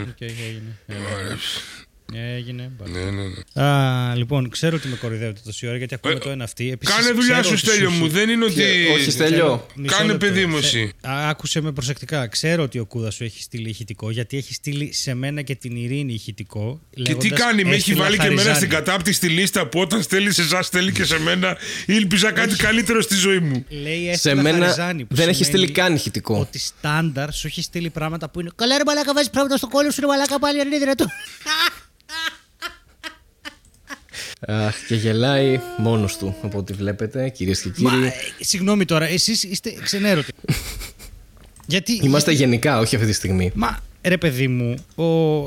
Οκ, 0.08 0.20
έγινε. 0.20 0.78
Έγινε. 2.14 2.70
μπα. 2.78 2.88
Ναι, 2.88 3.00
ναι, 3.10 3.22
ναι. 3.54 3.62
Α, 3.66 4.14
λοιπόν, 4.14 4.48
ξέρω 4.50 4.76
ότι 4.76 4.88
με 4.88 4.96
κοροϊδεύετε 4.96 5.40
τόση 5.44 5.66
ώρα 5.66 5.76
γιατί 5.76 5.94
ακούμε 5.94 6.14
το 6.18 6.30
ένα 6.30 6.44
αυτή. 6.44 6.70
Επίσης, 6.70 6.94
Ε, 6.94 6.98
Κάνε 6.98 7.12
δουλειά 7.12 7.40
ξέρω 7.40 7.56
σου, 7.56 7.62
ότι 7.64 7.72
Στέλιο 7.72 7.90
σου- 7.90 7.96
μου. 7.96 8.08
Δεν 8.08 8.28
είναι 8.28 8.44
ότι. 8.44 8.62
Όχι, 8.94 9.10
Στέλιο. 9.10 9.66
Μισό 9.74 9.96
Κάνε 9.96 10.12
λεπτό. 10.12 10.26
παιδί 10.26 10.46
μου 10.46 10.54
Θε- 10.56 10.64
εσύ. 10.64 10.92
Α, 11.08 11.28
Άκουσε 11.28 11.60
με 11.60 11.72
προσεκτικά. 11.72 12.26
Ξέρω 12.26 12.62
ότι 12.62 12.78
ο 12.78 12.84
Κούδας 12.84 13.14
σου 13.14 13.24
έχει 13.24 13.42
στείλει 13.42 13.68
ηχητικό 13.68 14.10
γιατί 14.10 14.36
έχει 14.36 14.54
στείλει 14.54 14.92
σε 14.92 15.14
μένα 15.14 15.42
και 15.42 15.54
την 15.54 15.76
Ειρήνη 15.76 16.12
ηχητικό. 16.12 16.80
Και 16.90 17.02
τι 17.02 17.08
λέγοντας, 17.28 17.40
κάνει, 17.40 17.64
με 17.64 17.70
έχει 17.70 17.78
«Έστειλα 17.78 18.02
βάλει 18.02 18.16
και 18.16 18.22
εμένα 18.22 18.40
Χαριζάνη». 18.40 18.56
στην 18.56 18.70
κατάπτυστη 18.84 19.28
λίστα 19.28 19.66
που 19.66 19.80
όταν 19.80 20.02
στέλνεις 20.02 20.34
σε 20.34 20.42
εσάς, 20.42 20.66
στέλνει 20.66 20.92
και 20.92 21.04
σε 21.04 21.18
μένα. 21.20 21.56
Ήλπιζα 21.86 22.30
κάτι 22.32 22.56
καλύτερο 22.56 23.00
στη 23.02 23.14
ζωή 23.14 23.38
μου. 23.38 23.64
Λέει 23.68 24.04
Σε 24.04 24.10
έστειλα 24.10 24.42
μένα 24.42 24.58
Χαριζάνη, 24.58 25.04
που 25.04 25.14
δεν 25.14 25.28
έχει 25.28 25.44
σημαίνει 25.44 25.56
στείλει 25.64 25.72
καν 25.78 25.94
ηχητικό. 25.94 26.38
Ότι 26.38 26.58
στάνταρ 26.58 27.32
σου 27.32 27.46
έχει 27.46 27.62
στείλει 27.62 27.90
πράγματα 27.90 28.30
που 28.30 28.40
είναι. 28.40 28.50
Καλά, 28.56 28.76
ρε 28.76 28.82
Μαλάκα, 28.86 29.12
βάζεις 29.14 29.30
πράγματα 29.30 29.56
στο 29.56 29.68
κόλλο 29.68 29.90
σου, 29.90 30.00
ρε 30.00 30.06
Μαλάκα, 30.06 30.38
πάλι 30.38 30.60
αν 30.60 30.66
είναι 30.66 30.78
δυνατόν. 30.78 31.06
Αχ, 34.48 34.74
και 34.86 34.94
γελάει 34.94 35.60
μόνος 35.76 36.16
του 36.16 36.36
από 36.42 36.58
ό,τι 36.58 36.72
βλέπετε, 36.72 37.28
κυρίες 37.28 37.60
και 37.60 37.70
Μα, 37.76 37.90
κύριοι. 37.90 38.06
ε, 38.06 38.12
συγγνώμη 38.40 38.84
τώρα, 38.84 39.06
εσείς 39.06 39.42
είστε 39.42 39.72
ξενέρωτοι. 39.82 40.32
γιατί. 41.66 42.00
Είμαστε 42.04 42.32
γενικά, 42.32 42.78
όχι 42.78 42.94
αυτή 42.94 43.06
τη 43.08 43.14
στιγμή. 43.14 43.50
Μα 43.54 43.78
ρε 44.08 44.16
παιδί 44.18 44.48
μου, 44.48 44.74
ο... 44.94 45.04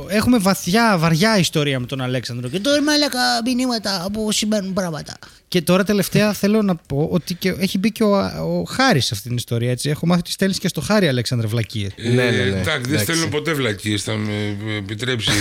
έχουμε 0.10 0.38
βαθιά, 0.38 0.98
βαριά 0.98 1.38
ιστορία 1.38 1.80
με 1.80 1.86
τον 1.86 2.02
Αλέξανδρο 2.02 2.50
και 2.50 2.60
τώρα 2.60 2.82
μαλάκα 2.82 3.20
μηνύματα 3.46 4.08
που 4.14 4.32
σημαίνουν 4.32 4.74
πράγματα. 4.74 5.18
Και 5.50 5.62
τώρα 5.62 5.84
τελευταία 5.84 6.34
θέλω 6.34 6.62
να 6.62 6.76
πω 6.76 7.08
ότι 7.12 7.34
και 7.34 7.56
έχει 7.60 7.78
μπει 7.78 7.92
και 7.92 8.04
ο, 8.04 8.16
ο 8.60 8.64
Χάρης 8.64 9.06
σε 9.06 9.14
αυτήν 9.14 9.30
την 9.30 9.38
ιστορία. 9.38 9.72
Έτσι. 9.72 9.90
Έχω 9.90 10.06
μάθει 10.06 10.20
ότι 10.20 10.32
στέλνεις 10.32 10.60
και 10.60 10.68
στο 10.68 10.82
Χάρη 10.82 11.08
Αλέξανδρε 11.08 11.48
Βλακίε. 11.48 11.88
Ναι, 11.96 12.10
ναι, 12.10 12.24
ναι. 12.24 12.30
Ε, 12.30 12.42
Εντάξει, 12.42 12.64
δεν 12.64 12.80
Εντάξει. 12.80 13.04
στέλνω 13.04 13.28
ποτέ 13.28 13.54
βλακίες. 13.54 14.04
Θα 14.04 14.16
με 14.16 14.58
επιτρέψει 14.78 15.32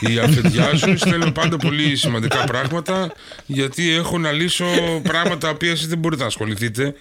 η 0.00 0.18
αφεντιά 0.18 0.76
σου. 0.76 0.96
Στέλνω 1.06 1.30
πάντα 1.30 1.56
πολύ 1.56 1.96
σημαντικά 1.96 2.44
πράγματα. 2.44 3.12
Γιατί 3.46 3.90
έχω 3.90 4.18
να 4.18 4.32
λύσω 4.32 4.64
πράγματα 5.02 5.38
τα 5.38 5.48
οποία 5.48 5.70
εσείς 5.70 5.86
δεν 5.86 5.98
μπορείτε 5.98 6.20
να 6.22 6.28
ασχοληθείτε. 6.28 6.94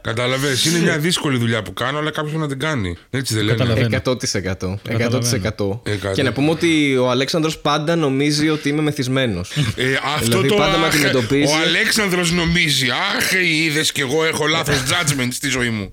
Κατάλαβες. 0.00 0.64
Είναι 0.64 0.78
μια 0.78 0.98
δύσκολη 0.98 1.38
δουλειά 1.38 1.62
που 1.62 1.72
κάνω, 1.72 1.98
αλλά 1.98 2.10
κάποιος 2.10 2.34
να 2.34 2.48
την 2.48 2.58
κάνει. 2.58 2.96
Έτσι 3.10 3.34
δεν 3.34 3.44
λένε. 3.44 3.58
Καταλαβαίνω. 3.58 4.00
100%. 4.04 4.78
100%. 4.88 5.32
Εκατό. 5.32 5.82
Και 6.14 6.22
να 6.22 6.32
πούμε 6.32 6.50
ότι 6.50 6.96
ο 6.96 7.10
Αλέξανδρος 7.10 7.58
πάντα 7.58 7.96
νομίζει 7.96 8.48
ότι 8.48 8.68
είμαι 8.68 8.82
μεθυσμένος. 8.82 9.52
Ε, 9.76 9.84
αυτό 10.04 10.24
Δηλαδή, 10.24 10.48
το 10.48 10.54
πάντα 10.54 10.78
με 10.78 10.86
αχ, 10.86 10.94
αντιμετωπίζει. 10.94 11.52
Ο 11.52 11.56
Αλέξανδρος 11.98 12.32
νομίζει 12.32 12.86
Αχ 12.90 13.32
είδες 13.32 13.92
κι 13.92 14.00
εγώ 14.00 14.24
έχω 14.24 14.46
λάθος 14.46 14.82
judgment 14.88 15.28
στη 15.30 15.48
ζωή 15.48 15.70
μου 15.70 15.92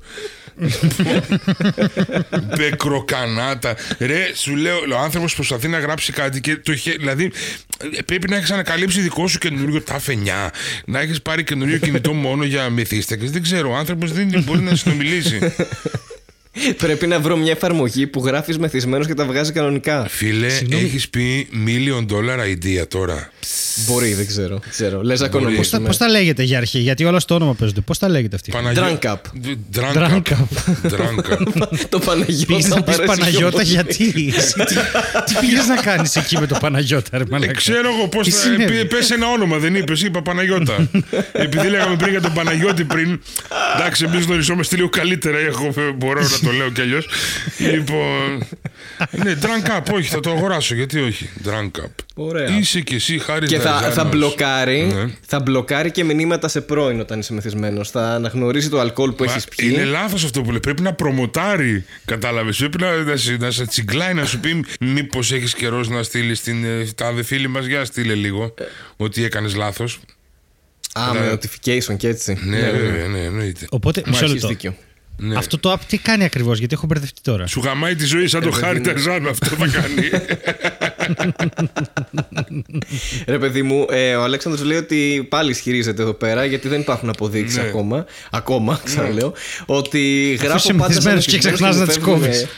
Μπεκροκανάτα 2.58 3.76
Ρε 4.00 4.32
σου 4.36 4.56
λέω 4.56 4.78
Ο 4.92 4.98
άνθρωπος 4.98 5.36
προσπαθεί 5.36 5.68
να 5.68 5.80
γράψει 5.80 6.12
κάτι 6.12 6.42
και 6.42 6.56
το 6.56 6.72
είχε, 6.72 6.92
Δηλαδή 6.92 7.32
ε, 7.98 8.02
πρέπει 8.06 8.30
να 8.30 8.36
έχεις 8.36 8.52
ανακαλύψει 8.52 9.02
δικό 9.02 9.28
σου 9.28 9.38
καινούριο 9.38 9.82
ταφενιά 9.82 10.52
Να 10.86 11.00
έχεις 11.00 11.22
πάρει 11.22 11.44
καινούριο 11.44 11.78
κινητό 11.78 12.14
μόνο 12.14 12.44
για 12.44 12.70
μυθίστακες 12.70 13.32
Δεν 13.32 13.42
ξέρω 13.42 13.72
Ο 13.72 13.76
άνθρωπος 13.76 14.12
δεν 14.12 14.44
μπορεί 14.46 14.62
να 14.62 14.76
συνομιλήσει 14.76 15.40
Πρέπει 16.78 17.08
να 17.08 17.20
βρω 17.20 17.38
μια 17.38 17.52
εφαρμογή 17.52 18.08
που 18.08 18.26
γράφεις 18.26 18.58
μεθυσμένος 18.58 19.08
και 19.08 19.14
τα 19.14 19.26
βγάζει 19.26 19.52
κανονικά. 19.52 20.06
Φίλε 20.10 20.48
έχεις 20.70 21.10
πει 21.10 21.48
million 21.68 22.06
dollar 22.06 22.40
idea 22.40 22.88
τώρα 22.88 23.32
Μπορεί, 23.88 24.14
δεν 24.14 24.28
ξέρω. 24.28 24.58
Δεν 24.60 24.70
ξέρω. 24.70 25.02
Λες 25.02 25.20
να 25.20 25.26
οικονομήσουμε. 25.26 25.88
Πώς 25.88 25.98
τα 25.98 26.08
λέγεται 26.10 26.44
για 26.44 26.58
αρχή, 26.58 26.80
γιατί 26.80 27.04
όλα 27.06 27.20
στο 27.20 27.36
όνομα 27.36 27.54
παίζονται. 27.54 27.82
Πώς 27.82 27.98
τα 28.00 28.10
λέγεται 28.10 28.36
αυτή; 28.36 28.52
Παναγιώ- 28.52 28.84
Drunk 29.02 29.08
up. 29.12 29.16
Drunk 29.76 29.98
Drunk 29.98 30.22
up. 30.22 30.92
Drunk 30.92 31.32
up. 31.34 31.68
το 31.90 32.00
Παναγιώτα. 32.00 32.46
Πήγες 32.46 32.68
να 32.68 32.76
μου 32.76 32.84
πεις 32.84 32.94
αρέσει 32.98 33.14
πιο 33.14 33.16
Παναγιώτα 33.16 33.52
πολύ. 33.52 33.66
γιατί. 33.68 34.04
Εσύ 34.38 34.54
τι 34.54 34.74
τι 35.26 35.34
πήγες 35.40 35.68
να 35.68 35.76
κάνεις 35.76 36.16
εκεί 36.16 36.38
με 36.40 36.48
το 36.48 36.58
Παναγιώτα, 36.62 37.18
ρε 37.18 37.24
Ε, 37.24 37.28
μαλάκα; 37.30 37.52
ξέρω 37.54 37.90
εγώ 37.98 38.08
πώς 38.08 38.26
Τι 38.26 38.32
θα. 38.32 38.38
συνέβη; 38.40 38.86
Πε 38.86 38.98
ένα 39.14 39.28
όνομα, 39.28 39.58
δεν 39.58 39.76
είπες. 39.76 40.02
Είπα 40.02 40.22
Παναγιώτα. 40.22 40.90
Επειδή 41.46 41.68
λέγαμε 41.68 41.96
πριν 41.96 42.10
για 42.10 42.22
τον 42.22 42.34
Παναγιώτη 42.34 42.84
πριν. 42.84 43.22
Εντάξει, 43.76 44.06
εμείς 44.12 44.26
γνωριζόμαστε 44.26 44.76
λίγο 44.76 44.90
καλύτερα. 44.90 45.38
Έχω, 45.38 45.74
μπορώ 45.98 46.22
να 46.22 46.43
το 46.44 46.52
λέω 46.52 46.70
κι 46.72 46.82
αλλιώς. 46.82 47.08
Λοιπόν. 47.58 48.48
ναι, 49.12 49.38
drunk 49.42 49.78
up, 49.78 49.94
όχι, 49.94 50.10
θα 50.10 50.20
το 50.20 50.32
αγοράσω. 50.32 50.76
Γιατί 50.76 51.00
όχι. 51.00 51.30
Drunk 51.46 51.82
up. 51.82 51.90
Ωραία. 52.16 52.58
Είσαι 52.58 52.82
και 52.82 52.96
εσύ, 52.96 53.20
χάρη 53.20 53.48
Και 53.48 53.60
θα, 53.60 53.72
Δαζάνος. 53.72 53.94
θα, 53.94 54.04
μπλοκάρει, 54.04 54.82
Ναι. 54.82 55.12
θα 55.28 55.40
μπλοκάρει 55.40 55.92
και 55.92 56.04
μηνύματα 56.04 56.48
σε 56.48 56.62
πρώην 56.62 57.00
όταν 57.00 57.20
είσαι 57.20 57.34
μεθυσμένος. 57.34 57.90
Θα 57.90 58.08
αναγνωρίζει 58.10 58.70
το 58.70 58.80
αλκοόλ 58.80 59.12
που 59.12 59.24
Μα 59.24 59.32
έχεις 59.32 59.46
πιει. 59.46 59.70
Είναι 59.74 59.84
λάθος 59.84 60.24
αυτό 60.24 60.42
που 60.42 60.50
λέει. 60.50 60.60
Πρέπει 60.60 60.82
να 60.82 60.94
προμοτάρει. 60.94 61.86
Κατάλαβες. 62.06 62.58
Πρέπει 62.58 62.78
να, 62.78 62.96
να, 62.98 63.16
σε- 63.16 63.38
να 63.40 63.52
σε 63.52 63.66
τσιγκλάει, 63.66 64.14
να 64.14 64.26
σου 64.26 64.40
πει 64.40 64.66
Μήπως 64.80 65.32
έχεις 65.32 65.54
καιρός 65.54 65.90
να 65.90 66.04
στείλεις 66.04 66.42
την 66.42 66.64
ε, 66.64 66.88
τάδε 66.96 67.24
φίλη 67.24 67.48
μας. 67.48 67.66
Για 67.66 67.86
στείλε 67.86 68.14
λίγο. 68.14 68.54
ότι 68.98 69.24
έκανες 69.24 69.56
λάθος. 69.56 70.00
Α, 70.94 71.14
με 71.14 71.32
notification 71.34 71.98
και 71.98 72.08
έτσι. 72.08 72.38
Ναι, 72.44 72.60
βέβαια, 72.72 73.08
ναι, 73.08 73.20
εννοείται. 73.20 73.66
Οπότε, 73.70 74.02
Μα 74.06 74.12
μισό 74.12 74.26
έχεις 74.26 74.44
λεπτό. 74.44 74.76
Δίκιο. 75.16 75.32
Ναι. 75.34 75.38
Αυτό 75.38 75.58
το 75.60 75.72
app 75.72 75.80
τι 75.88 75.98
κάνει 75.98 76.24
ακριβώς, 76.24 76.60
γιατί 76.60 76.74
έχω 76.74 76.86
μπερδευτεί 76.86 77.22
τώρα; 77.22 77.48
Σου 77.48 77.60
γαμάει 77.60 77.96
τη 77.96 78.06
ζωή 78.06 78.28
σαν 78.28 78.42
το 78.42 78.52
χάρη 78.52 78.82
Ταζάνο. 78.82 79.30
Αυτό 79.30 79.46
θα 79.46 79.68
κάνει. 79.68 80.04
Ρε 83.28 83.40
παιδί 83.40 83.62
μου, 83.62 83.86
ε, 83.90 84.16
ο 84.16 84.24
Αλέξανδρος 84.24 84.66
λέει 84.66 84.78
ότι 84.78 85.26
πάλι 85.30 85.52
ισχυρίζεται 85.52 86.02
εδώ 86.02 86.14
πέρα 86.14 86.46
γιατί 86.46 86.68
δεν 86.68 86.80
υπάρχουν 86.80 87.10
αποδείξεις 87.10 87.58
Ναι. 87.58 87.64
ακόμα. 87.68 88.06
Ακόμα, 88.32 88.80
ξαναλέω. 88.84 89.34
Ότι 89.66 90.34
γράφω 90.42 90.56
είσαι 90.58 90.74
πάντα. 90.74 90.94
σαν 90.94 91.04
μεθυσμένος 91.04 91.26
και 91.26 91.32
μεθυσμένος 91.32 91.60
ξεχνάς 91.60 91.76
μου 91.76 91.82
να 91.82 91.88
τις 91.88 91.96
φεύγουν, 91.96 92.20
κόβεις. 92.20 92.46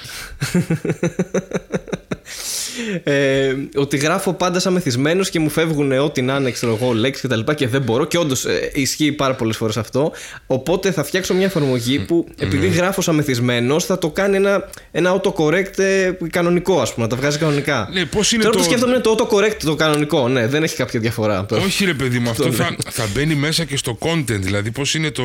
ε, 3.03 3.46
ε, 3.48 3.55
ότι 3.75 3.98
γράφω 3.98 4.34
πάντα 4.34 4.60
σαν 4.60 4.74
μεθυσμένος 4.74 5.29
και 5.29 5.39
μου 5.39 5.50
φεύγουν 5.50 5.91
ό,τι 5.91 6.22
να 6.22 6.36
είναι, 6.36 6.51
ξέρω 6.51 6.77
εγώ, 6.82 6.94
λέξεις 6.94 7.22
και 7.22 7.27
τα 7.27 7.36
λοιπά 7.36 7.53
και 7.53 7.67
δεν 7.67 7.82
μπορώ. 7.82 8.05
Και 8.05 8.17
όντως 8.17 8.46
ισχύει 8.74 9.12
πάρα 9.12 9.36
πολλές 9.36 9.58
φορές 9.58 9.77
αυτό. 9.77 10.12
Οπότε 10.48 10.91
θα 10.91 11.03
φτιάξω 11.03 11.34
μια 11.34 11.46
εφαρμογή 11.46 12.00
που 12.00 12.27
επειδή 12.39 12.67
γράφω 12.67 13.01
σαν 13.01 13.15
μεθυσμένος 13.15 13.86
θα 13.86 13.98
το 13.98 14.10
κάνει 14.10 14.36
ένα, 14.36 14.70
ένα 14.91 15.22
autocorrect 15.22 15.79
ε, 15.79 16.12
κανονικό, 16.29 16.82
ας 16.82 16.94
πούμε, 16.94 17.05
να 17.05 17.12
τα 17.12 17.17
βγάζει 17.17 17.38
κανονικά. 17.38 17.89
Ναι, 17.94 18.05
πώς 18.05 18.32
είναι 18.32 18.44
Τώρα 18.44 18.53
το- 18.55 18.62
που 18.62 18.65
σκέφτομαι 18.70 18.94
είναι 18.94 19.01
το 19.01 19.15
autocorrect 19.20 19.58
το 19.63 19.75
κανονικό. 19.75 20.27
Ναι, 20.27 20.48
δεν 20.48 20.63
έχει 20.63 20.75
κάποια 20.75 21.00
διαφορά. 21.00 21.46
Όχι 21.65 21.86
ρε 21.86 21.94
παιδί 21.94 22.20
μου, 22.20 22.29
αυτό 22.29 22.48
ναι. 22.48 22.55
θα, 22.55 22.75
θα 22.89 23.05
μπαίνει 23.13 23.36
μέσα 23.36 23.63
και 23.63 23.77
στο 23.77 23.98
content. 24.01 24.39
Δηλαδή, 24.39 24.72
πώς 24.72 24.94
είναι 24.96 25.12
το, 25.12 25.24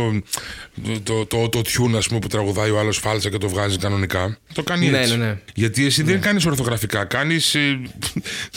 το, 1.02 1.26
το, 1.26 1.48
το, 1.48 1.60
tune 1.60 1.94
ας 1.96 2.06
πούμε, 2.06 2.20
που 2.20 2.28
τραγουδάει 2.28 2.70
ο 2.70 2.78
άλλος 2.78 2.98
φάλσα 2.98 3.28
και 3.30 3.38
το 3.38 3.48
βγάζει 3.48 3.78
κανονικά. 3.78 4.38
Το 4.54 4.62
κάνει 4.62 4.88
Ναι, 4.88 4.98
έτσι. 4.98 5.16
ναι, 5.16 5.24
ναι. 5.24 5.38
Γιατί 5.54 5.86
εσύ 5.86 6.02
δεν 6.02 6.20
κάνεις 6.20 6.46
ορθογραφικά. 6.46 7.04
Κάνεις. 7.04 7.39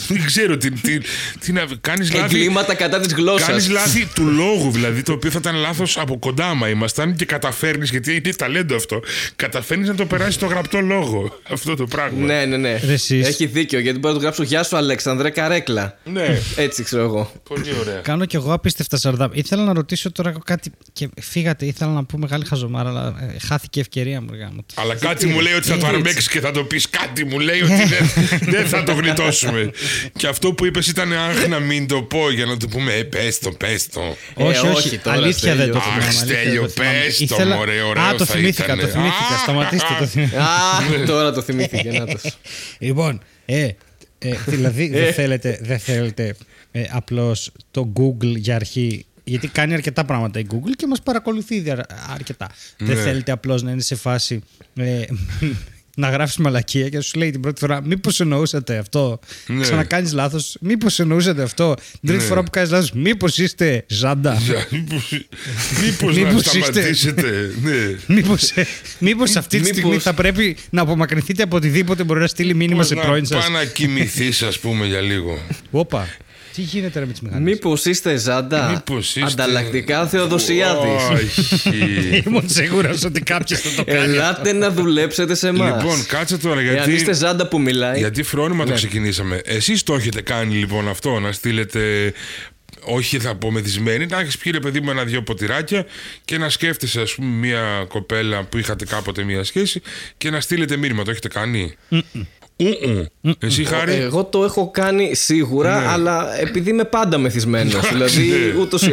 Δεν 0.06 0.24
ξέρω 0.26 0.56
τι. 0.56 0.70
τι, 0.70 0.98
τι 1.40 1.52
να. 1.52 1.66
Κάνεις 1.80 2.12
λάθη. 2.12 2.36
Εγκλήματα 2.36 2.74
κατά 2.74 3.00
της 3.00 3.12
γλώσσας. 3.12 3.48
Κάνεις 3.48 3.68
λάθη 3.70 4.06
του 4.14 4.26
λόγου, 4.26 4.70
δηλαδή, 4.70 5.02
το 5.02 5.12
οποίο 5.12 5.30
θα 5.30 5.38
ήταν 5.40 5.56
λάθος 5.56 5.98
από 5.98 6.18
κοντά 6.18 6.46
άμα 6.46 6.68
ήμασταν 6.68 7.16
και 7.16 7.24
καταφέρνεις, 7.24 7.90
γιατί 7.90 8.14
είναι 8.14 8.34
ταλέντο 8.34 8.74
αυτό. 8.74 9.00
Καταφέρνεις 9.36 9.88
να 9.88 9.94
το 9.94 10.06
περάσεις 10.06 10.36
το 10.36 10.46
γραπτό 10.46 10.80
λόγο. 10.80 11.40
Αυτό 11.48 11.76
το 11.76 11.86
πράγμα. 11.86 12.26
Ναι, 12.26 12.44
ναι, 12.44 12.56
ναι. 12.56 12.80
Ρε 12.84 12.92
εσείς. 12.92 13.26
Έχει 13.26 13.46
δίκιο 13.46 13.78
γιατί 13.78 13.98
μπορώ 13.98 14.12
να 14.12 14.18
του 14.18 14.24
γράψω 14.24 14.42
Γεια 14.42 14.62
σου, 14.62 14.76
Αλέξανδρε 14.76 15.30
Καρέκλα. 15.30 15.98
Ναι. 16.04 16.38
Έτσι 16.56 16.82
ξέρω 16.82 17.02
εγώ. 17.02 17.32
Πολύ 17.48 17.74
ωραία. 17.80 18.00
Κάνω 18.00 18.24
κι 18.24 18.36
εγώ 18.36 18.52
απίστευτα 18.52 18.96
σαρδάμ. 18.96 19.30
Ήθελα 19.32 19.64
να 19.64 19.72
ρωτήσω 19.72 20.12
τώρα 20.12 20.34
κάτι 20.44 20.70
και 20.92 21.08
φύγατε. 21.20 21.66
Ήθελα 21.66 21.92
να 21.92 22.04
πω 22.04 22.18
μεγάλη 22.18 22.44
χαζομάρα, 22.44 22.88
αλλά 22.88 23.14
ε, 23.20 23.38
χάθηκε 23.46 23.78
η 23.78 23.82
ευκαιρία 23.82 24.20
μου. 24.20 24.28
γάμο 24.38 24.64
το. 24.66 24.74
Αλλά 24.82 24.94
κάτι 24.94 25.26
μου 25.26 25.40
λέει 25.40 25.52
ότι 25.52 25.68
θα 25.68 25.76
το 25.76 25.86
έτσι; 25.86 25.96
αρμέξεις 25.96 26.28
και 26.28 26.40
θα 26.40 26.50
το 26.50 26.64
πεις. 26.64 26.88
Κάτι 26.90 27.24
μου 27.24 27.38
λέει 27.38 27.60
ότι 27.60 27.74
δεν, 27.74 28.10
δεν 28.40 28.66
θα 28.74 28.82
το 28.84 28.92
γλιτώσουμε. 28.92 29.70
και 30.16 30.26
αυτό 30.26 30.52
που 30.52 30.64
είπες 30.66 30.86
ήταν 30.86 31.12
αχ 31.12 31.46
να 31.48 31.58
μην 31.58 31.86
το 31.86 32.02
πω 32.02 32.30
για 32.30 32.44
να 32.44 32.56
του 32.56 32.68
πούμε 32.68 32.92
ε, 32.92 33.02
πες 33.02 33.38
το, 33.38 33.50
πες 33.52 33.88
το. 33.88 34.00
Ε, 34.36 34.42
όχι, 34.44 34.58
όχι. 34.66 34.68
όχι 34.76 34.98
τώρα, 34.98 35.16
αλήθεια 35.16 35.54
δεν 35.54 35.70
το 35.72 35.80
Στέλιο. 35.80 35.80
θυμάμαι. 35.80 36.04
Αχ, 36.04 36.20
αλήθεια 36.22 36.36
Στέλιο, 36.40 36.60
δεν 36.60 36.62
το 36.62 36.68
θυμάμαι. 36.68 36.98
πες 37.04 37.16
το, 37.18 37.24
Ήθελα- 37.24 37.56
μωρέ, 37.56 37.80
ωραίος 37.82 38.06
Α, 38.06 38.14
το 38.14 38.24
θα 38.24 38.34
θυμήθηκα, 38.34 38.64
ήτανε. 38.64 38.82
το 38.82 38.88
θυμήθηκα. 38.88 39.34
Α, 39.34 39.38
Σταματήστε 39.38 39.94
το 39.98 40.06
θυμήθηκα. 40.06 40.42
Α, 40.42 41.04
τώρα 41.06 41.32
το 41.32 41.42
θυμήθηκε. 41.42 41.90
Να 41.98 42.06
το. 42.06 42.18
Λοιπόν, 42.78 43.20
ε, 43.46 43.68
ε, 44.18 44.34
δηλαδή 44.46 44.88
δεν 44.88 45.12
θέλετε, 45.12 45.58
δεν 45.62 45.78
θέλετε 45.78 46.36
ε, 46.72 46.82
απλώς 46.90 47.50
το 47.70 47.92
Google 47.96 48.36
για 48.36 48.54
αρχή 48.54 49.04
γιατί 49.24 49.48
κάνει 49.48 49.74
αρκετά 49.74 50.04
πράγματα 50.04 50.38
η 50.38 50.46
Google 50.50 50.72
και 50.76 50.86
μας 50.86 51.02
παρακολουθεί 51.02 51.54
ήδη 51.54 51.70
αρ- 51.70 51.80
αρκετά. 52.14 52.46
Δεν 52.76 52.88
Ναι. 52.88 52.94
θέλετε 52.94 53.10
θέλετε 53.10 53.32
απλώς 53.32 53.62
να 53.62 53.70
είναι 53.70 53.80
σε 53.82 53.94
φάση 53.94 54.42
ε, 54.76 55.00
να 55.96 56.08
γράφεις 56.10 56.36
μαλακία 56.36 56.88
και 56.88 56.96
να 56.96 57.02
σου 57.02 57.18
λέει 57.18 57.30
την 57.30 57.40
πρώτη 57.40 57.60
φορά 57.60 57.82
μήπως 57.84 58.20
εννοούσατε 58.20 58.76
αυτό; 58.76 59.18
Ναι. 59.46 59.60
Ξανακάνεις 59.60 60.12
λάθος. 60.12 60.56
Μήπως 60.60 60.98
εννοούσατε 60.98 61.42
αυτό; 61.42 61.74
Την 61.90 62.08
τρίτη 62.08 62.22
Ναι. 62.22 62.28
φορά 62.28 62.42
που 62.42 62.50
κάνεις 62.50 62.70
λάθος. 62.70 62.92
Μήπως 62.92 63.38
είστε 63.38 63.84
ζάντα; 63.88 64.38
Μήπως- 64.70 65.26
Μήπως 65.84 66.16
να 66.16 66.26
Μήπως 66.26 66.42
είστε- 66.44 66.62
σταματήσετε. 66.72 67.50
Ναι. 67.62 68.14
Μήπως, 68.14 68.50
ε, 68.50 68.66
μήπως 68.98 69.36
αυτή 69.36 69.56
τη 69.56 69.62
Μήπως- 69.62 69.78
στιγμή 69.78 69.98
θα 69.98 70.12
πρέπει 70.12 70.56
να 70.70 70.82
απομακρυνθείτε 70.82 71.42
από 71.42 71.56
οτιδήποτε 71.56 72.04
μπορεί 72.04 72.20
να 72.20 72.26
στείλει 72.26 72.54
μήνυμα 72.54 72.82
σε 72.82 72.94
να 72.94 73.02
πρώην 73.02 73.26
σας. 73.26 73.40
πάει 73.44 73.52
να 73.52 73.64
κοιμηθείς, 73.64 74.42
ας 74.42 74.58
πούμε, 74.58 74.86
για 74.86 75.00
λίγο. 75.00 75.38
Όπα. 75.70 76.08
Τι 76.54 76.62
γίνεται 76.62 76.98
ρε 76.98 77.06
με 77.06 77.12
τις 77.12 77.20
μηχανές; 77.20 77.52
Μήπως 77.52 77.84
είστε 77.84 78.16
ζάντα; 78.16 78.68
Μήπως 78.70 79.16
είστε- 79.16 79.30
Ανταλλακτικά 79.30 80.06
Θεοδοσιάδης. 80.06 81.08
Όχι. 81.12 81.56
Ήμουν 82.26 82.48
σίγουρος 82.48 83.04
ότι 83.04 83.20
κάποιος 83.20 83.60
θα 83.60 83.70
το 83.84 83.84
κάνει. 83.92 84.12
Ελάτε 84.12 84.52
να 84.52 84.70
δουλέψετε 84.70 85.34
σε 85.34 85.48
εμάς. 85.48 85.82
Λοιπόν, 85.82 86.06
κάτσε 86.06 86.38
τώρα 86.38 86.60
Εάν 86.60 86.72
γιατί. 86.74 86.92
είστε 86.92 87.12
ζάντα 87.12 87.48
που 87.48 87.60
μιλάει. 87.60 87.98
Γιατί 87.98 88.22
φρόνημα 88.22 88.64
το 88.64 88.70
Ναι. 88.70 88.76
ξεκινήσαμε. 88.76 89.40
Εσείς 89.44 89.82
το 89.82 89.94
έχετε 89.94 90.20
κάνει 90.22 90.54
λοιπόν 90.54 90.88
αυτό, 90.88 91.18
να 91.20 91.32
στείλετε. 91.32 92.12
Όχι 92.86 93.18
θα 93.18 93.34
πω 93.34 93.50
μεθυσμένη, 93.50 94.06
να 94.06 94.20
έχεις 94.20 94.38
πιει 94.38 94.52
ρε 94.54 94.60
παιδί 94.60 94.80
μου 94.80 94.90
ένα-δυο 94.90 95.22
ποτηράκια 95.22 95.86
και 96.24 96.38
να 96.38 96.48
σκέφτεσαι, 96.48 97.00
ας 97.00 97.14
πούμε, 97.14 97.28
μια 97.46 97.84
κοπέλα 97.88 98.44
που 98.44 98.58
είχατε 98.58 98.84
κάποτε 98.84 99.22
μια 99.22 99.44
σχέση 99.44 99.80
και 100.16 100.30
να 100.30 100.40
στείλετε 100.40 100.76
μήνυμα. 100.76 101.04
Το 101.04 101.10
έχετε 101.10 101.28
κάνει; 101.28 101.74
Ου-ου. 101.90 102.26
Εσύ 103.38 103.64
χάρη; 103.64 103.92
Εγώ 103.94 104.24
το 104.24 104.44
έχω 104.44 104.70
κάνει 104.70 105.14
σίγουρα, 105.14 105.80
Ναι. 105.80 105.86
αλλά 105.86 106.40
επειδή 106.40 106.70
είμαι 106.70 106.84
πάντα 106.84 107.18
μεθυσμένος. 107.18 107.88
δηλαδή 107.92 108.54
ούτως 108.60 108.82
ή, 108.82 108.92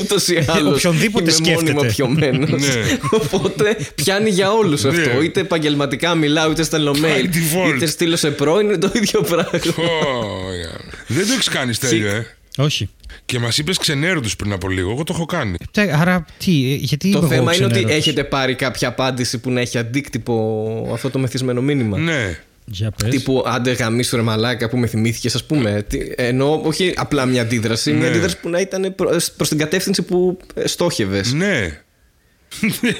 ούτως 0.00 0.28
ή 0.28 0.44
άλλως. 0.46 0.76
Οποιονδήποτε 0.84 1.30
είμαι 1.40 1.52
μόνιμα 1.52 1.80
σκέφτεται. 1.80 1.92
πιωμένος. 1.92 2.50
Ναι. 2.50 2.98
Οπότε 3.32 3.76
πιάνει 3.94 4.30
για 4.30 4.52
όλους 4.52 4.84
αυτό. 4.84 5.00
Ναι. 5.18 5.24
Είτε 5.24 5.40
επαγγελματικά 5.40 6.14
μιλάω, 6.14 6.50
είτε 6.50 6.62
στέλνω 6.62 6.92
By 6.92 6.96
mail, 6.96 7.24
default. 7.24 7.74
είτε 7.74 7.86
στείλω 7.86 8.16
σε 8.16 8.30
πρώην, 8.30 8.66
είναι 8.66 8.78
το 8.78 8.90
ίδιο 8.94 9.20
πράγμα. 9.20 9.50
Ω, 9.54 10.54
για. 10.54 10.70
Δεν 11.06 11.26
το 11.26 11.32
έχεις 11.32 11.48
κάνει 11.48 11.74
τέλειο, 11.74 12.08
ε; 12.10 12.26
Όχι. 12.56 12.88
Και 13.24 13.38
μας 13.38 13.58
είπες 13.58 13.78
ξενέρωτους 13.78 14.36
πριν 14.36 14.52
από 14.52 14.68
λίγο. 14.68 14.90
Εγώ 14.90 15.02
το 15.04 15.12
έχω 15.16 15.24
κάνει. 15.26 15.56
Τε- 15.70 15.92
Άρα 15.92 16.24
τι, 16.38 16.72
ε, 16.72 16.74
γιατί 16.74 17.10
Το 17.10 17.18
είμαι 17.18 17.26
εγώ 17.26 17.34
θέμα 17.36 17.54
είναι 17.54 17.64
ότι 17.64 17.72
ξενέρωτος; 17.74 17.98
έχετε 17.98 18.24
πάρει 18.24 18.54
κάποια 18.54 18.88
απάντηση 18.88 19.38
που 19.38 19.50
να 19.50 19.60
έχει 19.60 19.78
αντίκτυπο 19.78 20.90
αυτό 20.92 21.10
το 21.10 21.18
μεθυσμένο 21.18 21.62
μήνυμα; 21.62 21.98
Ναι. 21.98 22.38
Για 22.68 22.90
πες. 22.90 23.10
Τύπου 23.10 23.42
άντε 23.46 23.72
γαμίσου 23.72 24.16
ρε 24.16 24.22
μαλάκα 24.22 24.68
που 24.68 24.76
με 24.78 24.86
θυμήθηκες, 24.86 25.34
ας 25.34 25.44
πούμε. 25.44 25.84
Τι- 25.88 25.98
Ενώ 26.16 26.60
όχι 26.64 26.92
απλά 26.96 27.26
μια 27.26 27.42
αντίδραση, 27.42 27.90
μια 27.92 28.00
Ναι. 28.00 28.08
αντίδραση 28.08 28.40
που 28.40 28.48
να 28.48 28.60
ήταν 28.60 28.92
προ 28.94 29.16
προς 29.36 29.48
την 29.48 29.58
κατεύθυνση 29.58 30.02
που 30.02 30.36
στόχευες. 30.64 31.32
Ναι. 31.32 31.80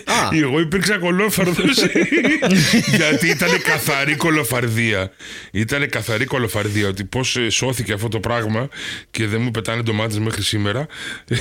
Α. 0.05 0.29
Εγώ 0.43 0.61
υπήρξα 0.61 0.99
κολόφαρδος. 0.99 1.77
Γιατί 2.97 3.29
ήταν 3.29 3.63
καθαρή 3.63 4.17
κολοφαρδία. 4.17 5.13
Ήταν 5.53 5.89
καθαρή 5.89 6.25
κολοφαρδία 6.25 6.89
ότι 6.89 7.05
πώς 7.05 7.39
σώθηκε 7.51 7.93
αυτό 7.93 8.09
το 8.09 8.21
πράγμα 8.21 8.69
και 9.11 9.27
δεν 9.27 9.41
μου 9.41 9.51
πετάνε 9.51 9.83
ντομάτες 9.83 10.19
μέχρι 10.19 10.43
σήμερα. 10.43 10.87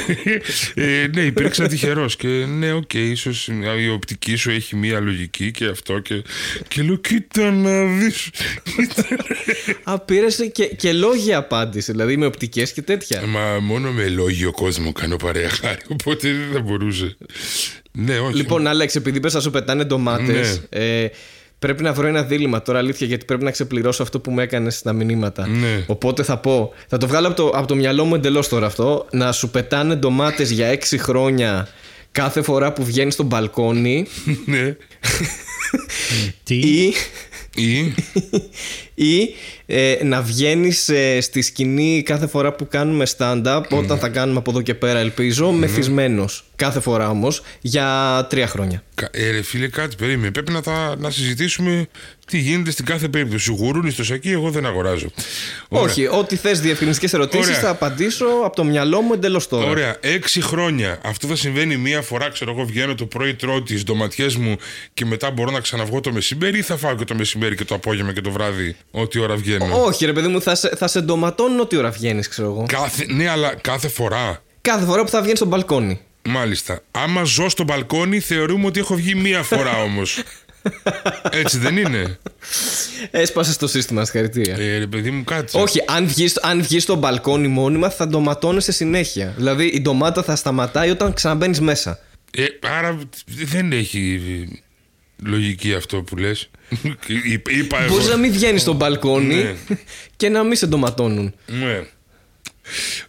ε, 0.74 1.08
ναι, 1.14 1.22
υπήρξα 1.22 1.68
τυχερός. 1.68 2.16
Και 2.16 2.28
ναι, 2.28 2.74
οκ, 2.74 2.94
ίσως 2.94 3.50
η 3.80 3.90
οπτική 3.90 4.36
σου 4.36 4.50
έχει 4.50 4.76
μία 4.76 5.00
λογική 5.00 5.52
και 5.52 5.66
αυτό. 5.66 6.00
Και, 6.00 6.24
και 6.68 6.82
λέω, 6.82 6.96
κοίτα 6.96 7.52
να 7.52 7.86
δεις. 7.86 8.30
Α, 9.84 10.00
πήρε 10.00 10.28
και, 10.52 10.66
και 10.66 10.94
λόγια 10.94 11.38
απάντηση, 11.38 11.92
δηλαδή 11.92 12.18
με 12.18 12.26
οπτικές 12.26 12.74
και 12.74 12.82
τέτοια. 12.82 13.26
Μα 13.26 13.60
μόνο 13.60 13.92
με 13.92 14.08
λόγιο 14.08 14.52
κόσμο 14.52 14.92
κάνω 14.92 15.16
παρέα 15.16 15.50
Χάρη. 15.50 15.82
Οπότε 15.88 16.28
δεν 16.32 16.50
θα 16.54 16.60
μπορούσε. 16.60 17.18
Ναι, 17.96 18.20
όχι. 18.20 18.36
Λοιπόν, 18.36 18.68
Άλεξ, 18.68 18.96
επειδή 18.96 19.20
πες 19.20 19.34
να 19.34 19.40
σου 19.40 19.52
πετάνε 19.52 19.84
ντομάτες, 19.84 20.62
Ναι. 20.70 20.80
ε, 21.04 21.10
πρέπει 21.60 21.84
να 21.84 21.94
βρω 21.94 22.08
ένα 22.08 22.24
δίλημα 22.24 22.62
τώρα, 22.62 22.80
αλήθεια, 22.80 23.08
γιατί 23.08 23.26
πρέπει 23.26 23.44
να 23.44 23.52
ξεπληρώσω 23.52 24.04
αυτό 24.04 24.20
που 24.20 24.32
μου 24.32 24.40
έκανες 24.40 24.76
στα 24.78 24.94
μηνύματα. 24.94 25.48
Ναι. 25.48 25.84
Οπότε 25.88 26.24
θα 26.24 26.38
πω, 26.38 26.74
θα 26.88 26.98
το 26.98 27.08
βγάλω 27.08 27.28
από 27.28 27.36
το, 27.36 27.48
από 27.58 27.68
το 27.68 27.76
μυαλό 27.76 28.04
μου 28.06 28.16
εντελώς 28.16 28.48
τώρα 28.48 28.66
αυτό, 28.66 29.06
να 29.12 29.32
σου 29.32 29.50
πετάνε 29.50 29.96
ντομάτες 29.96 30.52
για 30.52 30.68
έξι 30.68 30.98
χρόνια 30.98 31.68
κάθε 32.12 32.42
φορά 32.42 32.74
που 32.74 32.84
βγαίνεις 32.86 33.14
στο 33.14 33.24
μπαλκόνι 33.24 34.06
ναι. 34.46 34.76
Τι. 36.44 36.58
ή, 37.56 37.84
Ή. 38.96 39.24
ή 39.65 39.65
ε, 39.66 39.96
να 40.04 40.22
βγαίνεις 40.22 40.92
στη 41.20 41.42
σκηνή 41.42 42.04
κάθε 42.06 42.28
φορά 42.28 42.54
που 42.54 42.68
κάνουμε 42.68 43.06
stand-up, 43.18 43.62
όταν 43.70 43.98
θα 43.98 44.10
κάνουμε 44.10 44.38
από 44.38 44.52
εδώ 44.52 44.62
και 44.62 44.74
πέρα, 44.74 45.00
ελπίζω, 45.00 45.52
μεθυσμένος. 45.52 46.44
κάθε 46.56 46.80
φορά 46.80 47.10
όμως 47.10 47.42
για 47.62 48.28
τρία 48.30 48.48
χρόνια. 48.48 48.84
Κα- 48.96 49.10
Ε, 49.12 49.30
ρε 49.32 49.42
φίλε, 49.42 49.68
κάτι 49.68 49.96
περίμενε. 49.96 50.32
Πρέπει 50.32 50.52
να, 50.52 50.62
τα, 50.62 50.96
να 50.98 51.10
συζητήσουμε 51.10 51.88
τι 52.28 52.38
γίνεται 52.38 52.72
στην 52.72 52.86
κάθε 52.86 53.08
περίπτωση. 53.08 53.52
Γουρούνι 53.52 53.92
στο 53.92 54.04
σακί, 54.04 54.30
εγώ 54.32 54.50
δεν 54.50 54.66
αγοράζω. 54.66 55.08
Ωραία. 55.68 55.86
Όχι, 55.92 56.08
ό,τι 56.08 56.36
θες 56.36 56.60
διευκρινιστικές 56.62 57.14
ερωτήσεις 57.14 57.48
Ωραία. 57.48 57.60
θα 57.60 57.70
απαντήσω 57.70 58.26
από 58.46 58.56
το 58.56 58.64
μυαλό 58.64 59.02
μου 59.02 59.14
εντελώς 59.14 59.48
τώρα. 59.48 59.70
Ωραία, 59.70 59.98
έξι 60.02 60.42
χρόνια. 60.42 61.00
Αυτό 61.04 61.28
θα 61.28 61.36
συμβαίνει 61.36 61.78
μία 61.78 62.02
φορά, 62.02 62.30
ξέρω 62.30 62.52
εγώ, 62.52 62.66
βγαίνω 62.66 62.96
το 62.96 63.06
πρωί, 63.06 63.34
τρώω 63.34 63.62
τις 63.64 63.84
ντοματιές 63.84 64.36
μου 64.36 64.56
και 64.94 65.06
μετά 65.06 65.32
μπορώ 65.32 65.52
να 65.52 65.60
ξαναβγώ 65.60 66.00
το 66.00 66.12
μεσημέρι 66.12 66.58
ή 66.58 66.62
θα 66.62 66.78
φάω 66.78 66.96
και 66.96 67.04
το 67.06 67.16
μεσημέρι 67.16 67.56
και 67.56 67.66
το 67.66 67.76
απόγευμα 67.76 68.14
και 68.14 68.22
το 68.22 68.32
βράδυ, 68.32 68.76
ό,τι 68.92 69.20
ώρα 69.20 69.36
βγαίνω. 69.58 69.84
Όχι, 69.84 70.06
ρε 70.06 70.14
παιδί 70.14 70.28
μου, 70.28 70.42
θα 70.42 70.56
σε, 70.56 70.70
θα 70.76 70.88
σε 70.88 71.02
ντοματώνουν 71.02 71.60
ό,τι 71.60 71.78
ώρα 71.78 71.90
βγαίνεις, 71.90 72.28
ξέρω 72.28 72.48
εγώ. 72.48 72.66
Κάθε, 72.68 73.06
ναι, 73.10 73.30
αλλά 73.30 73.56
κάθε 73.62 73.88
φορά. 73.88 74.44
Κάθε 74.62 74.86
φορά 74.86 75.04
που 75.04 75.10
θα 75.10 75.20
βγαίνεις 75.22 75.38
στο 75.38 75.48
μπαλκόνι. 75.48 76.00
Μάλιστα. 76.28 76.80
Άμα 76.92 77.24
ζω 77.24 77.50
στο 77.50 77.64
μπαλκόνι, 77.64 78.20
θεωρούμε 78.20 78.66
ότι 78.66 78.80
έχω 78.80 78.96
βγει 78.96 79.16
μία 79.16 79.44
φορά 79.44 79.82
όμως. 79.82 80.24
Έτσι 81.42 81.58
δεν 81.58 81.78
είναι; 81.78 82.18
Έσπασε 83.12 83.58
το 83.58 83.68
σύστημα, 83.68 84.06
συγχαρητήρια. 84.06 84.56
Ε, 84.58 84.78
ρε 84.78 84.88
παιδί 84.88 85.12
μου, 85.12 85.24
κάτσε. 85.24 85.58
Όχι, 85.58 85.84
αν 85.88 86.08
βγεις 86.08 86.38
αν 86.38 86.62
βγεις 86.62 86.84
στο 86.84 86.96
μπαλκόνι 86.96 87.48
μόνιμα 87.48 87.90
θα 87.90 88.08
ντοματώνεσαι 88.08 88.72
συνέχεια. 88.72 89.34
Δηλαδή 89.38 89.66
η 89.66 89.82
ντομάτα 89.82 90.24
θα 90.24 90.36
σταματάει 90.36 90.90
όταν 90.90 91.14
ξαναμπαίνεις 91.14 91.62
μέσα. 91.62 92.00
Ε, 92.32 92.46
άρα 92.78 93.00
δεν 93.26 93.72
έχει 93.72 94.20
λογική 95.26 95.74
αυτό 95.74 96.02
που 96.02 96.16
λες. 96.18 96.50
Είπα- 97.24 97.52
Είπα 97.60 97.82
εγώ. 97.84 97.92
Μπορείς 97.94 98.08
να 98.10 98.18
μην 98.18 98.32
βγαίνεις 98.32 98.62
στο 98.62 98.74
μπαλκόνι 98.74 99.36
Ναι. 99.36 99.56
και 100.18 100.30
να 100.30 100.44
μην 100.44 100.56
σε 100.56 100.68
ντοματώνουν. 100.68 101.34
Ναι. 101.48 101.84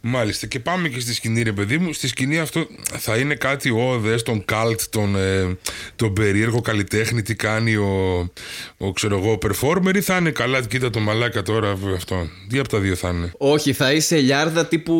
Μάλιστα. 0.01 0.47
Και 0.47 0.61
πάμε 0.61 0.89
και 0.89 1.01
στη 1.01 1.15
σκηνή, 1.15 1.43
ρε 1.43 1.53
παιδί 1.53 1.79
μου. 1.79 1.93
Στη 1.93 2.09
σκηνή 2.09 2.39
αυτό 2.39 2.67
θα 2.99 3.17
είναι 3.17 3.35
κάτι 3.35 3.71
όδες, 3.71 4.23
τον 4.23 4.45
καλτ, 4.45 4.81
τον, 4.91 5.17
ε, 5.17 5.57
τον 5.97 6.13
περίεργο 6.13 6.61
καλλιτέχνη, 6.61 7.23
τι 7.23 7.35
κάνει 7.35 7.75
ο, 7.77 8.29
ο 8.77 8.93
ξέρω 8.93 9.17
εγώ, 9.19 9.39
performer 9.47 9.95
ή 9.97 10.01
θα 10.01 10.17
είναι 10.17 10.31
καλά, 10.31 10.61
κοίτα 10.63 10.91
το 10.91 11.01
μαλάκα 11.01 11.43
τώρα 11.43 11.77
αυτό. 11.97 12.29
Τι 12.49 12.59
από 12.59 12.69
τα 12.69 12.79
δύο 12.79 12.95
θα 12.95 13.09
είναι. 13.09 13.33
Όχι, 13.39 13.73
θα 13.73 13.93
είσαι 13.93 14.17
λιάρδα 14.17 14.67
τύπου 14.67 14.95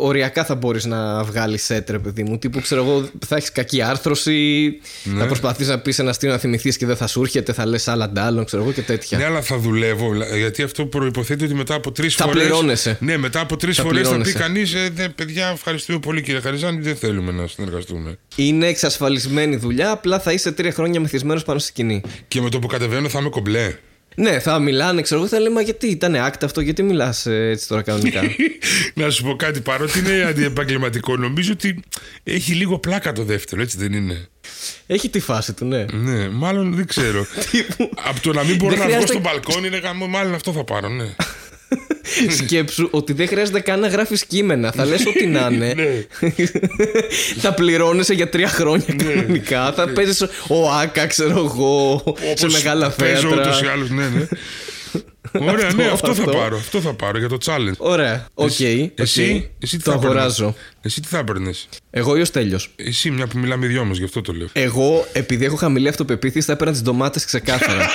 οριακά 0.00 0.44
θα 0.44 0.54
μπορείς 0.54 0.84
να 0.84 1.24
βγάλεις 1.24 1.64
σετ, 1.64 1.90
ρε 1.90 1.98
παιδί 1.98 2.22
μου. 2.22 2.38
Τύπου 2.38 2.60
ξέρω 2.60 2.82
εγώ, 2.84 3.08
θα 3.26 3.36
έχεις 3.36 3.52
κακή 3.52 3.82
άρθρωση, 3.82 4.70
Ναι. 5.04 5.20
θα 5.20 5.26
προσπαθείς 5.26 5.68
να 5.68 5.78
πεις 5.78 5.98
ένα 5.98 6.10
αστείο 6.10 6.30
να 6.30 6.38
θυμηθείς 6.38 6.76
και 6.76 6.86
δεν 6.86 6.96
θα 6.96 7.06
σου 7.06 7.20
έρχεται, 7.22 7.52
θα 7.52 7.66
λες 7.66 7.88
άλλα 7.88 8.08
ντάλλον, 8.10 8.44
ξέρω 8.44 8.62
εγώ 8.62 8.72
και 8.72 8.82
τέτοια. 8.82 9.18
Ναι, 9.18 9.24
αλλά 9.24 9.42
θα 9.42 9.58
δουλεύω. 9.58 10.14
Γιατί 10.36 10.62
αυτό 10.62 10.86
προϋποθέτει 10.86 11.44
ότι 11.44 11.54
μετά 11.54 11.74
από 11.74 11.92
τρεις 11.92 12.14
Θα 12.14 12.24
φορές. 12.24 12.40
πληρώνεσαι. 12.40 12.96
Ναι, 13.00 13.16
μετά 13.16 13.40
από 13.40 13.56
τρεις 13.56 13.76
Θα 13.76 13.82
φορές 13.92 14.02
θα 14.02 14.08
πει 14.16 14.22
πληρώνεσαι. 14.22 14.38
κανείς, 14.38 14.74
ε, 14.74 14.90
δε, 14.94 15.08
παιδιά, 15.08 15.48
ευχαριστούμε 15.48 15.98
πολύ 15.98 16.22
κύριε 16.22 16.40
Χαριζάνη, 16.40 16.80
δεν 16.80 16.96
θέλουμε 16.96 17.32
να 17.32 17.46
συνεργαστούμε. 17.46 18.18
Είναι 18.36 18.66
εξασφαλισμένη 18.66 19.56
δουλειά, 19.56 19.90
απλά 19.90 20.20
θα 20.20 20.32
είσαι 20.32 20.52
τρία 20.52 20.72
χρόνια 20.72 21.00
μεθυσμένος 21.00 21.42
πάνω 21.44 21.58
στη 21.58 21.68
σκηνή. 21.68 22.02
Και 22.28 22.40
με 22.40 22.50
το 22.50 22.58
που 22.58 22.66
κατεβαίνω 22.66 23.08
θα 23.08 23.18
είμαι 23.20 23.28
κομπλέ. 23.28 23.74
Ναι, 24.14 24.38
θα 24.40 24.58
μιλάνε, 24.58 25.02
ξέρω 25.02 25.20
εγώ, 25.20 25.28
θα 25.28 25.38
λέμε 25.40 25.54
«Μα 25.54 25.60
γιατί 25.60 25.86
ήταν 25.86 26.14
άκτα 26.14 26.46
αυτό, 26.46 26.60
γιατί 26.60 26.82
μιλάς 26.82 27.26
έτσι 27.26 27.68
τώρα 27.68 27.82
κανονικά; 27.82 28.20
να 28.94 29.10
σου 29.10 29.22
πω 29.22 29.36
κάτι, 29.36 29.60
παρότι 29.60 29.98
είναι 29.98 30.22
αντιεπαγγελματικό, 30.28 31.16
νομίζω 31.16 31.52
ότι 31.52 31.82
έχει 32.24 32.52
λίγο 32.52 32.78
πλάκα 32.78 33.12
το 33.12 33.24
δεύτερο, 33.24 33.62
έτσι 33.62 33.76
δεν 33.78 33.92
είναι; 33.92 34.26
Έχει 34.86 35.08
τη 35.08 35.20
φάση 35.20 35.52
του, 35.52 35.64
ναι. 35.64 35.84
Ναι, 35.92 36.28
μάλλον 36.28 36.74
δεν 36.74 36.86
ξέρω. 36.86 37.26
Τύπου, 37.50 37.90
Από 38.04 38.20
το 38.20 38.32
να 38.32 38.44
μην 38.44 38.56
μπορώ 38.56 38.70
Δεν 38.70 38.78
να 38.78 38.84
βγω 38.86 38.94
χρειάζεται- 38.94 39.20
στο 39.22 39.30
μπαλκόνι, 39.30 39.66
είναι 39.66 39.78
γάμο, 39.78 40.06
μάλλον 40.06 40.34
αυτό 40.34 40.52
θα 40.52 40.64
πάρω, 40.64 40.88
ναι. 40.88 41.04
Σκέψου 42.38 42.88
ότι 42.90 43.12
δεν 43.12 43.28
χρειάζεται 43.28 43.60
καν 43.60 43.80
να 43.80 43.88
γράφεις 43.88 44.24
κείμενα. 44.24 44.72
Θα 44.72 44.84
λες 44.84 45.06
ό,τι 45.06 45.26
να 45.26 45.48
είναι. 45.52 45.74
Ναι. 45.74 46.04
θα 47.42 47.54
πληρώνεσαι 47.54 48.14
για 48.14 48.28
τρία 48.28 48.48
χρόνια 48.48 48.94
κανονικά. 48.96 49.72
Θα 49.72 49.88
παίζεις 49.88 50.22
ΟΑΚΑ, 50.48 51.06
ξέρω 51.06 51.38
εγώ, 51.38 52.02
σε 52.36 52.44
Όπως 52.44 52.52
μεγάλα 52.52 52.90
παίζω 52.90 53.28
ούτως 53.28 53.46
ή 53.46 53.64
θέατρα. 53.64 53.72
άλλως, 53.72 53.90
ναι, 53.90 54.08
ναι. 54.08 54.26
Ωραία, 55.50 55.72
ναι, 55.72 55.84
αυτό 55.86 56.14
θα 56.14 56.22
αυτό. 56.22 56.36
πάρω. 56.36 56.56
Αυτό 56.56 56.80
θα 56.80 56.92
πάρω 56.94 57.18
για 57.18 57.28
το 57.28 57.36
challenge. 57.44 57.76
Ωραία, 57.76 58.26
οκ. 58.34 58.46
Εσύ, 58.46 58.82
οκ. 58.92 58.98
εσύ, 58.98 59.50
εσύ 59.58 59.76
τι 59.76 59.82
το 59.82 59.90
θα 59.90 59.96
έπαιρνες; 59.96 60.16
αγοράζω. 60.20 60.54
Εσύ 60.82 61.00
τι 61.00 61.08
θα 61.08 61.18
έπαιρνες; 61.18 61.68
Εγώ 61.90 62.16
ή 62.16 62.20
ο 62.20 62.24
Στέλιος. 62.24 62.70
Εσύ, 62.76 63.10
μια 63.10 63.26
που 63.26 63.38
μιλάμε 63.38 63.66
δυο 63.66 63.84
μας, 63.84 63.98
γι' 63.98 64.04
αυτό 64.04 64.20
το 64.20 64.32
λέω. 64.32 64.48
Εγώ, 64.52 65.06
επειδή 65.12 65.44
έχω 65.44 65.56
χαμηλή 65.56 65.88
αυτοπεποίθηση, 65.88 66.46
θα 66.46 66.52
έπαιρνα 66.52 66.72
τις 66.72 66.82
ντομάτες 66.82 67.24
ξεκάθαρα. 67.24 67.88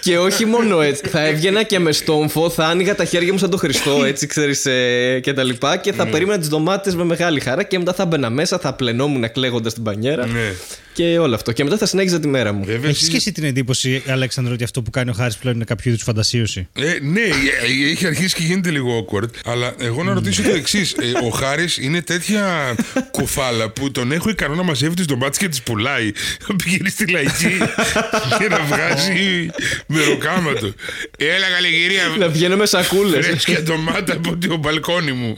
Και 0.00 0.18
όχι 0.18 0.44
μόνο 0.46 0.80
έτσι. 0.80 1.08
Θα 1.08 1.26
έβγαινα 1.26 1.62
και 1.62 1.78
με 1.78 1.92
στόμφο, 1.92 2.50
θα 2.50 2.66
άνοιγα 2.66 2.94
τα 2.94 3.04
χέρια 3.04 3.32
μου 3.32 3.38
σαν 3.38 3.50
τον 3.50 3.58
Χριστό, 3.58 4.04
έτσι 4.04 4.26
ξέρεις 4.26 4.66
ε, 4.66 5.20
και 5.22 5.32
τα 5.32 5.42
λοιπά. 5.42 5.76
Και 5.76 5.92
θα 5.92 6.06
περίμενα 6.06 6.38
τις 6.38 6.48
ντομάτες 6.48 6.94
με 6.94 7.04
μεγάλη 7.04 7.40
χαρά. 7.40 7.62
Και 7.62 7.78
μετά 7.78 7.92
θα 7.94 8.06
μπαίνα 8.06 8.30
μέσα, 8.30 8.58
θα 8.58 8.74
πλενόμουν 8.74 9.32
κλαίγοντας 9.32 9.74
την 9.74 9.82
πανιέρα. 9.82 10.26
Ναι. 10.26 10.52
Και 10.92 11.18
όλο 11.18 11.34
αυτό. 11.34 11.52
Και 11.52 11.64
μετά 11.64 11.76
θα 11.76 11.86
συνέχιζα 11.86 12.20
τη 12.20 12.28
μέρα 12.28 12.52
μου. 12.52 12.64
Βέβαια, 12.64 12.88
Έχεις 12.88 13.00
εσύ- 13.00 13.10
και 13.10 13.16
εσύ 13.16 13.32
την 13.32 13.44
εντύπωση, 13.44 14.02
Αλέξανδρο, 14.08 14.54
ότι 14.54 14.64
αυτό 14.64 14.82
που 14.82 14.90
κάνει 14.90 15.10
ο 15.10 15.12
Χάρης 15.12 15.36
πλέον 15.36 15.54
είναι 15.56 15.64
κάποιο 15.64 15.90
είδους 15.90 16.02
φαντασίωση; 16.02 16.68
Ε, 16.72 16.82
ναι, 17.02 17.20
ε, 17.20 17.90
έχει 17.90 18.06
αρχίσει 18.06 18.34
και 18.34 18.42
γίνεται 18.42 18.70
λίγο 18.70 19.06
awkward. 19.06 19.28
Αλλά 19.44 19.72
εγώ 19.80 20.02
να 20.04 20.12
ρωτήσω 20.14 20.42
το 20.42 20.50
εξής. 20.50 20.94
ο 21.24 21.28
Χάρης 21.28 21.76
είναι 21.78 22.02
τέτοια 22.02 22.74
κουφάλα 23.10 23.70
που 23.70 23.90
τον 23.90 24.12
έχω 24.12 24.28
ικανό 24.30 24.54
να 24.54 24.62
μαζεύει 24.62 24.94
τις 24.94 25.06
ντομάτες 25.06 25.38
και 25.38 25.48
τις 25.48 25.62
πουλάει. 25.62 26.12
Να 26.48 26.56
πηγαίνει 26.64 26.88
στη 26.88 27.04
λαϊκή 27.10 27.58
και 28.38 28.48
να 28.48 28.60
βγάζει 28.60 29.50
μεροκάματο. 29.86 30.72
Έλα, 31.18 31.46
καλή 31.54 31.70
κυρία. 31.70 32.02
Να 32.18 32.28
βγαίνω 32.28 32.56
με 32.56 32.66
σακούλε. 32.66 33.22
Φρέσκια 33.22 33.62
ντομάτα 33.62 34.12
από 34.12 34.36
το 34.36 34.56
μπαλκόνι 34.56 35.12
μου. 35.12 35.36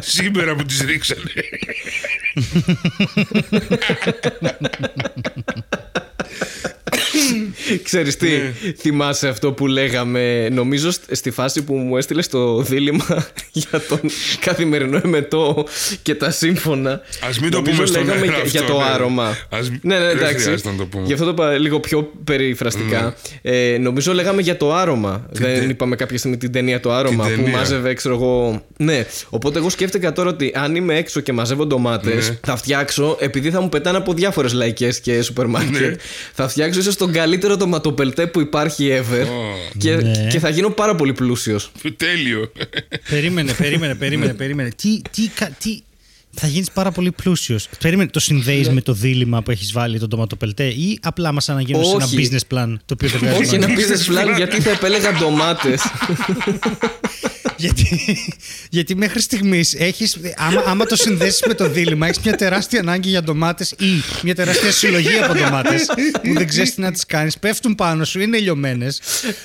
Σήμερα 0.00 0.54
που 0.54 0.64
τις 0.64 0.80
ρίξανε. 0.80 1.30
Ξέρεις 7.82 8.16
τι, 8.16 8.28
Ναι. 8.28 8.52
θυμάσαι 8.78 9.28
αυτό 9.28 9.52
που 9.52 9.66
λέγαμε, 9.66 10.48
νομίζω 10.48 10.90
σ- 10.90 11.14
στη 11.14 11.30
φάση 11.30 11.62
που 11.62 11.74
μου 11.74 11.96
έστειλες 11.96 12.28
το 12.28 12.62
δίλημα 12.62 13.26
για 13.52 13.80
τον 13.88 14.00
καθημερινό 14.40 15.00
εμετό 15.04 15.66
και 16.02 16.14
τα 16.14 16.30
σύμφωνα. 16.30 17.00
Ας 17.28 17.38
μην 17.38 17.50
το 17.50 17.56
Νομίζω 17.56 17.74
πούμε 17.76 17.86
στον 17.86 18.02
λέγαμε 18.04 18.20
αέρα 18.20 18.32
για, 18.34 18.42
αυτό, 18.44 18.58
για 18.58 18.66
το 18.66 18.78
ναι. 18.78 18.84
άρωμα. 18.84 19.36
Ας 19.50 19.70
μην- 19.70 19.80
Ναι, 19.82 19.98
ναι, 19.98 20.04
δεν 20.06 20.16
εντάξει. 20.16 20.44
χρειάζεται 20.44 20.70
να 20.70 20.76
το 20.76 20.84
πούμε. 20.86 21.00
Ναι. 21.02 21.06
Γι' 21.08 21.12
αυτό 21.12 21.24
το 21.24 21.30
είπα 21.30 21.52
λίγο 21.58 21.80
πιο 21.80 22.12
περιφραστικά. 22.24 23.14
Ε, 23.42 23.76
νομίζω 23.80 24.12
λέγαμε 24.14 24.42
για 24.42 24.56
το 24.56 24.74
άρωμα. 24.74 25.26
Δεν 25.30 25.54
τε- 25.60 25.70
είπαμε 25.70 25.96
κάποια 25.96 26.18
στιγμή 26.18 26.36
την 26.36 26.52
ταινία 26.52 26.80
το 26.80 26.92
άρωμα 26.92 27.24
Την 27.26 27.34
που 27.36 27.42
ταινία. 27.42 27.58
μάζευε, 27.58 27.94
ξέρω 27.94 28.14
εγώ. 28.14 28.62
Ναι. 28.76 29.04
Οπότε 29.28 29.58
εγώ 29.58 29.70
σκέφτηκα 29.70 30.12
τώρα 30.12 30.28
ότι 30.28 30.52
αν 30.54 30.74
είμαι 30.76 30.96
έξω 30.96 31.20
και 31.20 31.32
μαζεύω 31.32 31.66
ντομάτες, 31.66 32.28
Ναι. 32.28 32.38
θα 32.44 32.56
φτιάξω, 32.56 33.16
επειδή 33.20 33.50
θα 33.50 33.60
μου 33.60 33.68
πετάνε 33.68 33.96
από 33.98 34.12
διάφορες 34.12 34.52
λαϊκές 34.52 35.00
και 35.00 35.22
σούπερ 35.22 35.46
μάρκετ, 35.46 36.00
θα 36.32 36.48
φτιάξω 36.48 36.80
ίσως 36.80 36.96
τον 37.12 37.20
καλύτερο 37.20 37.56
ντοματοπελτέ 37.56 38.26
που 38.26 38.40
υπάρχει 38.40 38.88
ever. 39.02 39.26
Και, 39.78 39.94
Ναι. 39.96 40.26
και 40.30 40.38
θα 40.38 40.48
γίνω 40.48 40.70
πάρα 40.70 40.94
πολύ 40.94 41.12
πλούσιος. 41.12 41.70
Τέλειο. 41.96 42.52
περίμενε, 43.10 43.52
περίμενε, 43.52 43.94
περίμενε, 43.94 44.34
περίμενε. 44.34 44.70
Τι, 44.76 45.00
τι, 45.10 45.28
κα- 45.34 45.50
τι, 45.58 45.80
θα 46.30 46.46
γίνεις 46.46 46.70
πάρα 46.70 46.90
πολύ 46.90 47.10
πλούσιος. 47.12 47.68
Περίμενε, 47.82 48.10
το 48.10 48.20
συνδέεις 48.20 48.68
με 48.70 48.80
το 48.80 48.92
δίλημα 48.92 49.42
που 49.42 49.50
έχεις 49.50 49.72
βάλει 49.72 49.98
τον 49.98 50.08
τοματοπελτέ 50.08 50.64
ή 50.66 50.98
απλά 51.02 51.32
μας 51.32 51.48
αναγίνωσε 51.48 51.90
ένα 51.94 52.04
Όχι. 52.04 52.16
business 52.32 52.54
plan 52.56 52.74
το 52.84 52.94
οποίο 52.94 53.08
δεν 53.08 53.18
βγάζει 53.20 53.42
Όχι 53.42 53.58
νόημα. 53.58 53.66
ένα 53.72 53.74
business 53.82 54.32
plan 54.32 54.36
γιατί 54.36 54.60
θα 54.60 54.70
επέλεγα 54.70 55.12
ντομάτες. 55.12 55.82
γιατί, 57.58 58.16
γιατί 58.70 58.94
μέχρι 58.96 59.20
στιγμής 59.20 59.74
έχεις. 59.74 60.16
Άμα, 60.36 60.62
άμα 60.66 60.86
το 60.86 60.96
συνδέσεις 60.96 61.42
με 61.46 61.54
το 61.54 61.68
δίλημα, 61.68 62.06
έχεις 62.06 62.18
μια 62.24 62.36
τεράστια 62.36 62.80
ανάγκη 62.80 63.08
για 63.08 63.22
ντομάτες 63.22 63.70
ή 63.70 64.02
μια 64.22 64.34
τεράστια 64.34 64.70
συλλογή 64.72 65.18
από 65.22 65.34
ντομάτες 65.34 65.86
που 66.22 66.32
δεν 66.34 66.46
ξέρεις 66.48 66.74
τι 66.74 66.80
να 66.80 66.92
τις 66.92 67.06
κάνεις. 67.06 67.38
Πέφτουν 67.38 67.74
πάνω 67.74 68.04
σου, 68.04 68.20
είναι 68.20 68.38
λιωμένε. 68.38 68.86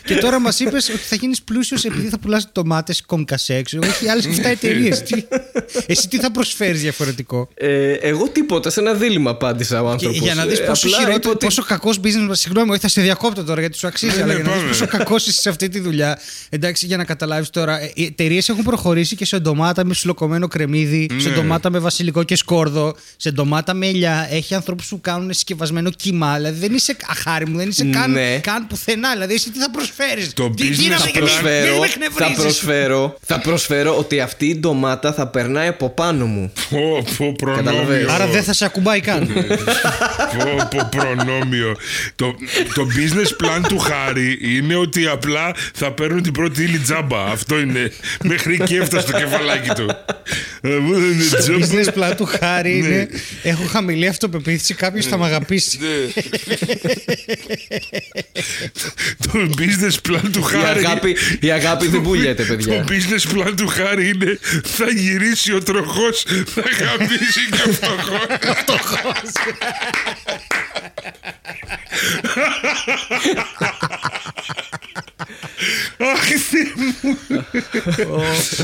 Και 0.05 0.15
τώρα 0.15 0.39
μας 0.39 0.59
είπες 0.59 0.89
ότι 0.89 0.97
θα 0.97 1.15
γίνεις 1.15 1.41
πλούσιος 1.41 1.85
επειδή 1.85 2.07
θα 2.09 2.19
πουλάς 2.19 2.51
ντομάτες 2.51 3.01
κονκασέ. 3.05 3.61
Ξέρω, 3.61 3.85
Έχει 3.87 4.07
άλλες 4.09 4.25
7 4.25 4.43
εταιρείες. 4.49 5.03
Εσύ 5.85 6.07
τι 6.07 6.19
θα 6.19 6.31
προσφέρεις 6.31 6.81
διαφορετικό; 6.81 7.49
Ε, 7.53 7.91
εγώ 7.91 8.29
τίποτα, 8.29 8.69
σε 8.69 8.79
ένα 8.79 8.93
δίλημα 8.93 9.29
απάντησα 9.29 9.81
ο 9.81 9.83
Και 9.85 9.89
άνθρωπος. 9.91 10.19
για 10.19 10.33
να 10.35 10.45
δεις 10.45 10.61
πόσο, 10.63 10.87
χειρότερο, 10.87 11.35
πόσο 11.35 11.63
κακός 11.63 11.99
business. 12.03 12.29
Συγγνώμη, 12.31 12.69
όχι, 12.71 12.79
θα 12.79 12.87
σε 12.87 13.01
διακόπτω 13.01 13.43
τώρα 13.43 13.59
γιατί 13.59 13.77
σου 13.77 13.87
αξίζει, 13.87 14.15
Ναι, 14.15 14.23
αλλά 14.23 14.33
ναι, 14.33 14.39
για 14.39 14.43
να 14.43 14.51
δεις 14.51 14.61
πάμε. 14.61 14.71
πόσο 14.71 14.87
κακός 14.97 15.27
είσαι 15.27 15.41
σε 15.41 15.49
αυτή 15.49 15.69
τη 15.69 15.79
δουλειά. 15.79 16.19
Εντάξει, 16.49 16.85
για 16.85 16.97
να 16.97 17.03
καταλάβεις 17.03 17.49
τώρα, 17.49 17.81
ε, 17.81 17.91
οι 18.03 18.05
εταιρείες 18.05 18.49
έχουν 18.49 18.63
προχωρήσει 18.63 19.15
και 19.15 19.25
σε 19.25 19.39
ντομάτα 19.39 19.85
με 19.85 19.91
ψιλοκομμένο 19.93 20.47
κρεμμύδι, 20.47 21.09
σε 21.17 21.29
Ναι. 21.29 21.35
ντομάτα 21.35 21.69
με 21.69 21.79
βασιλικό 21.79 22.23
και 22.23 22.35
σκόρδο, 22.35 22.95
σε 23.17 23.31
ντομάτα 23.31 23.73
με 23.73 23.87
ελιά. 23.87 24.27
Έχει 24.31 24.55
ανθρώπους 24.55 24.87
που 24.87 25.01
κάνουν 25.01 25.33
συσκευασμένο 25.33 25.89
κύμα. 25.89 26.35
Δηλαδή 26.35 26.59
δεν 26.59 26.73
είσαι 26.73 26.95
αχάρη 27.09 27.47
μου, 27.47 27.57
δεν 27.57 27.69
είσαι 27.69 27.85
καν, 27.85 28.11
Ναι. 28.11 28.37
καν 28.37 28.67
πουθενά. 28.67 29.11
Δηλαδή 29.11 29.33
εσύ 29.33 29.51
τι 29.51 29.59
θα 29.59 29.71
προσφέρεις; 29.71 30.33
Το 30.33 30.53
business 30.57 30.97
θα 30.99 31.09
plan- 31.09 31.13
προσφέρω, 31.13 31.75
θα 32.11 32.31
προσφέρω, 32.41 33.17
θα 33.25 33.39
προσφέρω 33.39 33.97
ότι 33.97 34.19
αυτή 34.19 34.45
η 34.45 34.55
ντομάτα 34.55 35.13
θα 35.13 35.27
περνάει 35.27 35.67
από 35.67 35.89
πάνω 35.89 36.25
μου. 36.25 36.51
Πω, 36.69 37.03
πω, 37.17 37.33
προνόμιο. 37.37 37.63
Καταλαβαίνεις. 37.71 38.07
Άρα 38.09 38.27
δεν 38.27 38.43
θα 38.43 38.53
σε 38.53 38.65
ακουμπάει 38.65 38.99
καν. 38.99 39.27
Πω, 40.37 40.67
πω, 40.69 40.89
προνόμιο. 40.91 41.75
Το, 42.15 42.35
το 42.73 42.87
business 42.95 43.45
plan 43.45 43.61
του 43.67 43.77
Χάρη 43.79 44.39
είναι 44.41 44.75
ότι 44.75 45.07
απλά 45.07 45.55
θα 45.73 45.91
παίρνουν 45.91 46.21
την 46.23 46.31
πρώτη 46.31 46.63
ύλη 46.63 46.77
τζάμπα. 46.77 47.23
Αυτό 47.23 47.59
είναι. 47.59 47.91
Μέχρι 48.23 48.57
και 48.57 48.77
έφτασε 48.77 49.11
το 49.11 49.17
κεφαλάκι 49.17 49.69
του. 49.69 49.85
Ε, 50.61 50.69
μου 50.69 50.93
δεν 50.93 51.11
είναι 51.11 51.23
Το 51.23 51.37
τζόμπα. 51.37 51.65
business 51.67 51.93
plan 52.11 52.13
του 52.17 52.25
Χάρη 52.39 52.77
είναι 52.77 53.07
Έχω 53.43 53.63
χαμηλή 53.63 54.07
αυτοπεποίθηση, 54.07 54.73
κάποιος 54.73 55.05
θα 55.05 55.17
με 55.17 55.25
αγαπήσει. 55.25 55.79
Ναι. 55.81 56.23
Το 59.17 59.49
business 59.57 60.09
plan 60.11 60.21
του 60.31 60.39
Η 60.39 60.43
Χάρη. 60.43 60.85
αγάπη, 60.85 61.17
η 61.39 61.51
αγάπη 61.51 61.87
δεν 61.87 62.01
πουλιέται, 62.01 62.43
Το 62.43 62.55
παιδιά. 62.55 62.85
business 62.87 63.31
plan 63.37 63.53
του 63.57 63.67
Χάρη 63.67 64.07
είναι 64.09 64.39
θα 64.63 64.85
γυρίσει 64.95 65.53
ο 65.53 65.63
τροχός, 65.63 66.25
θα 66.53 66.63
γαμίσει 66.79 67.49
και 67.51 67.69
ο 67.69 68.53
φτωχός. 68.53 69.31
Αχ, 75.97 76.23
Θεέ 76.49 76.71
μου. 77.01 77.17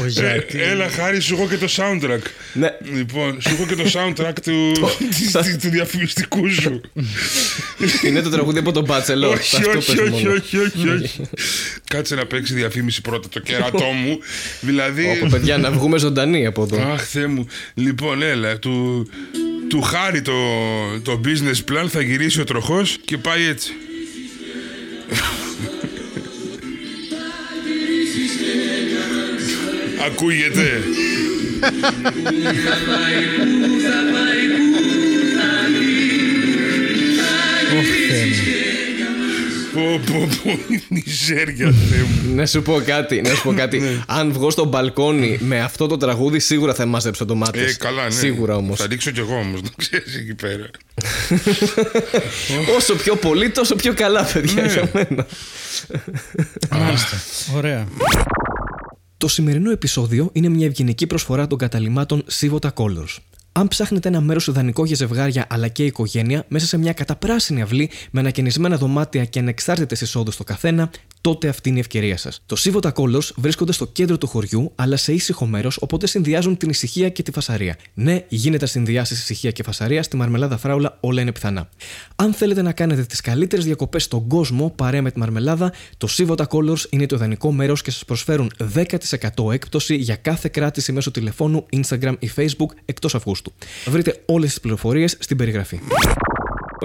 Ω, 0.02 0.06
γιατί. 0.08 0.60
Ε, 0.60 0.70
Έλα, 0.70 0.90
Χάρη, 0.90 1.20
σου 1.20 1.34
έχω 1.34 1.48
και 1.48 1.58
το 1.58 1.68
soundtrack. 1.76 2.22
Ναι. 2.54 2.70
Λοιπόν, 2.94 3.42
σου 3.42 3.50
έχω 3.54 3.66
και 3.66 3.76
το 3.76 3.90
soundtrack 3.94 4.34
του, 4.44 4.72
του- 5.32 5.58
του 5.62 5.70
διαφημιστικού 5.70 6.50
σου. 6.50 6.82
Είναι 8.06 8.22
το 8.22 8.30
τραγούδι 8.30 8.60
από 8.60 8.72
τον 8.72 8.84
Μπάτσελο. 8.84 9.30
όχι, 9.30 9.56
Αυτό 9.56 9.70
όχι, 9.70 9.78
πες 9.96 10.00
όχι, 10.00 10.10
μόνο. 10.24 10.32
όχι, 10.36 10.58
όχι, 10.58 10.90
όχι. 10.90 11.22
Κάτσε 11.88 12.16
να 12.16 12.26
παίξει 12.26 12.54
διαφήμιση 12.54 13.02
πρώτα 13.02 13.30
το 13.30 13.40
κερατό 13.40 13.86
μου. 14.04 14.20
Δηλαδή. 14.62 15.18
Όπου 15.22 15.30
παιδιά 15.30 15.58
να 15.58 15.72
βγούμε 15.72 15.98
ζωντανοί 15.98 16.46
από 16.46 16.62
εδώ. 16.64 16.92
Αχ, 16.92 17.04
Θεέ 17.04 17.28
μου. 17.28 17.48
Λοιπόν, 17.74 18.22
έλα, 18.22 18.60
του, 18.60 19.08
του 19.70 19.82
χάρη 19.82 20.22
το, 20.22 20.34
το 21.04 21.22
business 21.26 21.72
plan 21.72 21.86
θα 21.90 22.02
γυρίσει 22.02 22.42
ο 22.42 22.44
τροχός 22.44 22.98
και 23.06 23.18
πάει 23.18 23.44
έτσι. 23.46 23.72
Ακούγεται. 30.06 30.82
Ωχ, 37.78 37.86
Θεέ 38.08 38.26
μου. 38.26 38.58
Πω, 39.74 40.02
πω, 40.14 40.28
πω, 40.44 40.60
μιζέρια, 40.90 41.74
Θεέ 41.90 42.02
μου. 42.02 42.36
Να 42.36 42.46
σου 42.46 42.62
πω 42.62 42.82
κάτι, 42.86 43.22
να 43.22 43.30
σου 43.36 43.42
πω 43.44 43.52
Ναι. 43.52 43.58
κάτι. 43.60 44.04
Αν 44.08 44.32
βγω 44.34 44.50
στο 44.50 44.66
μπαλκόνι 44.66 45.38
με 45.42 45.60
αυτό 45.62 45.88
το 45.88 45.98
τραγούδι, 45.98 46.40
σίγουρα 46.40 46.74
θα 46.74 46.86
μάζεψω 46.86 47.26
το 47.26 47.36
μάτι. 47.36 47.60
Ε, 47.60 47.74
καλά, 47.80 48.04
ναι. 48.04 48.10
Σίγουρα 48.10 48.56
όμως. 48.56 48.80
Θα 48.80 48.88
ρίξω 48.88 49.12
κι 49.12 49.20
εγώ 49.20 49.36
όμως, 49.36 49.62
να 49.62 49.70
ξέρεις 49.76 50.16
εκεί 50.16 50.34
πέρα. 50.36 50.70
Όσο 52.78 52.96
πιο 52.96 53.16
πολύ, 53.16 53.50
τόσο 53.50 53.76
πιο 53.76 53.94
καλά, 53.94 54.24
παιδιά, 54.24 54.62
Ναι. 54.64 54.72
για 54.72 54.90
μένα. 54.94 55.26
Μάλιστα. 56.70 57.22
Ωραία. 57.56 57.88
Το 59.20 59.28
σημερινό 59.28 59.72
επεισόδιο 59.72 60.30
είναι 60.34 60.50
μια 60.50 60.66
ευγενική 60.66 61.08
προσφορά 61.08 61.48
των 61.48 61.58
καταλημάτων 61.58 62.24
Sivota 62.32 62.70
Colors. 62.74 63.18
Αν 63.52 63.68
ψάχνετε 63.68 64.08
ένα 64.08 64.22
μέρος 64.22 64.48
ιδανικό 64.48 64.86
για 64.86 64.96
ζευγάρια 64.96 65.46
αλλά 65.50 65.68
και 65.68 65.86
οικογένεια 65.86 66.46
μέσα 66.48 66.66
σε 66.66 66.78
μια 66.78 66.94
καταπράσινη 66.94 67.62
αυλή 67.62 67.90
με 68.12 68.20
ανακαινισμένα 68.20 68.78
δωμάτια 68.78 69.26
και 69.26 69.40
ανεξάρτητες 69.40 70.02
εισόδους 70.02 70.34
στο 70.34 70.44
καθένα, 70.44 70.90
τότε 71.22 71.48
αυτή 71.48 71.70
είναι 71.70 71.78
η 71.78 71.82
ευκαιρία 71.82 72.18
σας. 72.18 72.42
Το 72.46 72.56
Sivota 72.60 72.92
Colors 72.94 73.30
βρίσκονται 73.36 73.72
στο 73.72 73.88
κέντρο 73.88 74.18
του 74.18 74.28
χωριού, 74.28 74.72
αλλά 74.76 74.98
σε 74.98 75.14
ήσυχο 75.14 75.46
μέρος, 75.46 75.78
οπότε 75.82 76.08
συνδυάζουν 76.08 76.58
την 76.58 76.70
ησυχία 76.70 77.10
και 77.10 77.24
τη 77.24 77.32
φασαρία. 77.32 77.76
Ναι, 77.94 78.26
γίνεται 78.28 78.64
να 78.64 78.68
συνδυάσεις 78.68 79.20
ησυχία 79.20 79.52
και 79.52 79.64
φασαρία, 79.64 80.04
στη 80.04 80.18
μαρμελάδα 80.18 80.58
φράουλα 80.58 80.98
όλα 81.00 81.22
είναι 81.22 81.32
πιθανά. 81.32 81.70
Αν 82.16 82.34
θέλετε 82.34 82.62
να 82.62 82.72
κάνετε 82.72 83.04
τις 83.04 83.22
καλύτερες 83.22 83.66
διακοπές 83.66 84.04
στον 84.04 84.28
κόσμο 84.28 84.74
παρέα 84.76 85.02
με 85.02 85.12
τη 85.12 85.20
μαρμελάδα, 85.20 85.74
το 85.98 86.08
Sivota 86.12 86.44
Colors 86.50 86.90
είναι 86.90 87.06
το 87.06 87.16
ιδανικό 87.16 87.52
μέρος 87.52 87.82
και 87.82 87.92
σας 87.92 88.06
προσφέρουν 88.06 88.52
10% 88.74 89.52
έκπτωση 89.52 89.96
για 89.96 90.16
κάθε 90.16 90.50
κράτηση 90.50 90.92
μέσω 90.92 91.12
τηλεφώνου, 91.12 91.66
Instagram 91.74 92.14
ή 92.20 92.32
Facebook 92.36 92.70
εκτός 92.86 93.16
Αυγούστου. 93.16 93.54
Βρείτε 93.86 94.22
όλες 94.26 94.50
τις 94.50 94.60
πληροφορίες 94.60 95.18
στην 95.20 95.38
περιγραφή. 95.38 95.80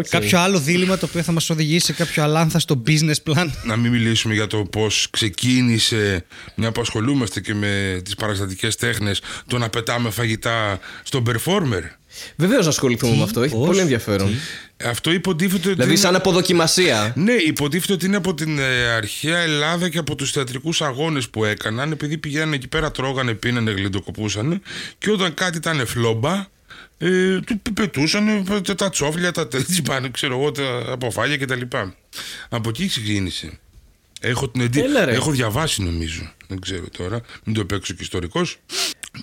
Κάποιο 0.09 0.39
άλλο 0.39 0.59
δίλημα 0.59 0.99
το 0.99 1.07
οποίο 1.07 1.23
θα 1.23 1.33
μας 1.33 1.51
οδηγήσει 1.51 1.87
σε 1.87 1.93
κάποιο 1.93 2.23
αλάνθαστο 2.23 2.83
business 2.87 3.33
plan; 3.33 3.47
να 3.65 3.77
μην 3.77 3.93
μιλήσουμε 3.93 4.35
για 4.35 4.47
το 4.47 4.57
πώς 4.59 5.09
ξεκίνησε, 5.11 6.25
μια 6.55 6.73
που 6.73 6.81
ασχολούμαστε 6.81 7.41
και 7.41 7.55
με 7.55 8.01
τις 8.05 8.15
παραστατικές 8.15 8.77
τέχνες, 8.77 9.21
το 9.47 9.59
να 9.59 9.69
πετάμε 9.69 10.11
φαγητά 10.11 10.79
στον 11.03 11.25
performer. 11.29 11.83
Βεβαίως 12.37 12.65
να 12.65 12.71
ασχοληθούμε 12.71 13.17
με 13.17 13.23
αυτό, 13.23 13.43
έχει 13.43 13.55
πώς, 13.55 13.67
πολύ 13.67 13.79
ενδιαφέρον. 13.81 14.35
Αυτό 14.85 15.13
υποτίθεται 15.13 15.57
ότι... 15.57 15.69
Δηλαδή, 15.69 15.91
είναι- 15.91 16.01
σαν 16.01 16.15
αποδοκιμασία. 16.15 17.13
Ναι, 17.17 17.33
υποτίθεται 17.33 17.93
ότι 17.93 18.07
είναι 18.07 18.17
από 18.17 18.35
την 18.35 18.59
ε, 18.59 18.89
αρχαία 18.97 19.39
Ελλάδα 19.39 19.89
και 19.89 19.99
από 19.99 20.15
τους 20.15 20.31
θεατρικούς 20.31 20.83
αγώνες 20.83 21.29
που 21.29 21.45
έκαναν, 21.45 21.93
επειδή 21.93 22.19
πηγαίνανε 22.19 22.55
εκεί 22.55 22.69
πέρα, 22.69 22.91
τρώγανε, 22.91 23.35
πίνανε, 23.35 23.71
γλυντοκοπούσαν 23.71 24.63
και 24.99 25.11
όταν 25.11 25.35
κάτι 25.35 25.57
ήταν 25.57 25.87
φλόμπα, 25.87 26.47
ε, 26.99 27.41
του 27.63 27.73
πετούσαν 27.75 28.47
τα 28.77 28.91
τσόφλια, 28.91 29.33
τα 29.33 29.49
τέτοια, 29.49 30.09
ξέρω 30.13 30.39
εγώ, 30.39 30.51
τα 30.53 30.83
αποφάγια 30.89 31.37
κτλ. 31.37 31.61
Από 32.49 32.69
εκεί 32.69 32.87
ξεκίνησε. 32.87 33.59
Έχω, 34.21 34.49
την 34.49 34.61
εντύ... 34.61 34.81
Έλα, 34.81 35.05
ρε. 35.05 35.13
Έχω 35.13 35.31
διαβάσει 35.31 35.83
νομίζω. 35.83 36.33
Δεν 36.49 36.61
ξέρω 36.61 36.85
τώρα. 36.97 37.21
Μην 37.45 37.55
το 37.55 37.65
παίξω 37.65 37.95
και 37.95 38.03
ιστορικός. 38.03 38.59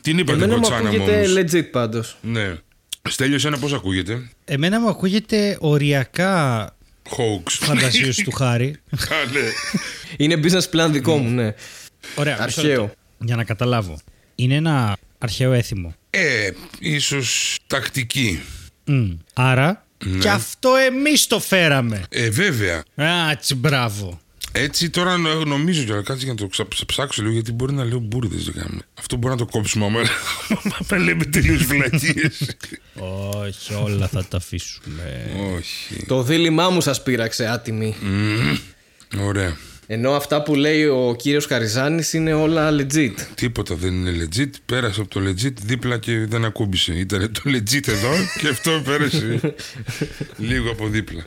Την 0.02 0.18
είπα 0.18 0.34
την 0.34 0.42
Εμένα 0.42 0.56
μου 0.58 0.62
κοτσάνα 0.62 0.82
μου 0.82 0.88
ακούγεται 1.04 1.20
όμως. 1.30 1.54
legit 1.54 1.70
πάντως. 1.72 2.18
Ναι. 2.22 2.58
Στέλιο, 3.10 3.36
εσένα 3.36 3.58
πώς 3.58 3.74
ακούγεται; 3.74 4.30
Εμένα 4.46 4.80
μου 4.80 4.90
ακούγεται 4.90 5.58
οριακά 5.60 6.66
Hoax. 7.10 7.44
φαντασίωση 7.48 8.24
του 8.24 8.32
Χάρη. 8.32 8.76
Καλέ. 9.10 9.48
Είναι 10.18 10.40
business 10.44 10.70
plan 10.76 10.90
δικό 10.92 11.18
μου, 11.18 11.30
ναι. 11.30 11.54
Ωραία. 12.16 12.34
μισό 12.34 12.44
Αρχαίο. 12.44 12.82
λεπτό. 12.82 12.94
Για 13.20 13.36
να 13.36 13.44
καταλάβω. 13.44 14.00
Είναι 14.36 14.56
ένα 14.56 14.98
αρχαίο 15.18 15.52
έθιμο. 15.54 15.96
Ε, 16.14 16.50
ίσως 16.80 17.58
τακτική. 17.68 18.42
Μμ. 18.86 19.10
Άρα; 19.34 19.86
Και 20.20 20.30
αυτό 20.30 20.70
εμείς 20.76 21.28
το 21.28 21.40
φέραμε. 21.40 22.04
Ε, 22.10 22.30
βέβαια. 22.30 22.84
Α, 22.96 23.36
τσι, 23.40 23.56
μπράβο. 23.56 24.20
Έτσι 24.54 24.90
τώρα 24.90 25.18
νο- 25.18 25.46
νομίζω 25.46 25.84
κιόλας. 25.84 26.04
Κάτσε 26.06 26.24
για 26.24 26.34
να 26.34 26.40
το 26.40 26.48
ξα- 26.48 26.68
ψ- 26.68 26.86
ψάξω 26.86 27.22
λίγο 27.22 27.34
γιατί 27.34 27.52
μπορεί 27.52 27.74
να 27.74 27.84
λέω 27.84 28.00
μπουρδες. 28.00 28.52
Αυτό 29.00 29.16
μπορεί 29.16 29.34
να 29.34 29.40
το 29.40 29.46
κόψουμε 29.52 29.86
άμα 29.86 30.00
άμα 30.90 31.04
λέμε 31.04 31.24
τελείως 31.26 31.64
βλακίες. 31.64 32.56
Όχι, 33.44 33.74
όλα 33.74 34.08
θα 34.08 34.26
τα 34.26 34.38
αφήσουμε. 34.38 35.32
Όχι. 35.56 36.06
Το 36.08 36.24
δίλημά 36.24 36.70
μου 36.70 36.82
σας 36.82 37.04
πείραξε 37.04 37.46
άτιμη. 37.48 37.96
Μμμ. 38.02 38.58
Ωραία. 39.20 39.58
Ενώ 39.94 40.12
αυτά 40.12 40.44
που 40.44 40.56
λέει 40.56 40.86
ο 40.86 41.16
κύριος 41.18 41.46
Χαριζάνης 41.46 42.14
είναι 42.14 42.34
όλα 42.34 42.70
legit. 42.72 43.14
Τίποτα 43.36 43.76
δεν 43.76 43.94
είναι 43.94 44.12
legit. 44.26 44.50
Πέρασε 44.66 45.02
από 45.02 45.10
το 45.10 45.22
legit 45.30 45.54
δίπλα 45.64 45.98
και 45.98 46.26
δεν 46.26 46.46
ακούμπησε. 46.46 46.94
Ήταν 46.94 47.32
το 47.32 47.42
legit 47.46 47.88
εδώ 47.88 48.12
και 48.40 48.48
αυτό 48.48 48.82
πέρασε 48.86 49.40
λίγο 50.50 50.72
από 50.72 50.88
δίπλα. 50.88 51.26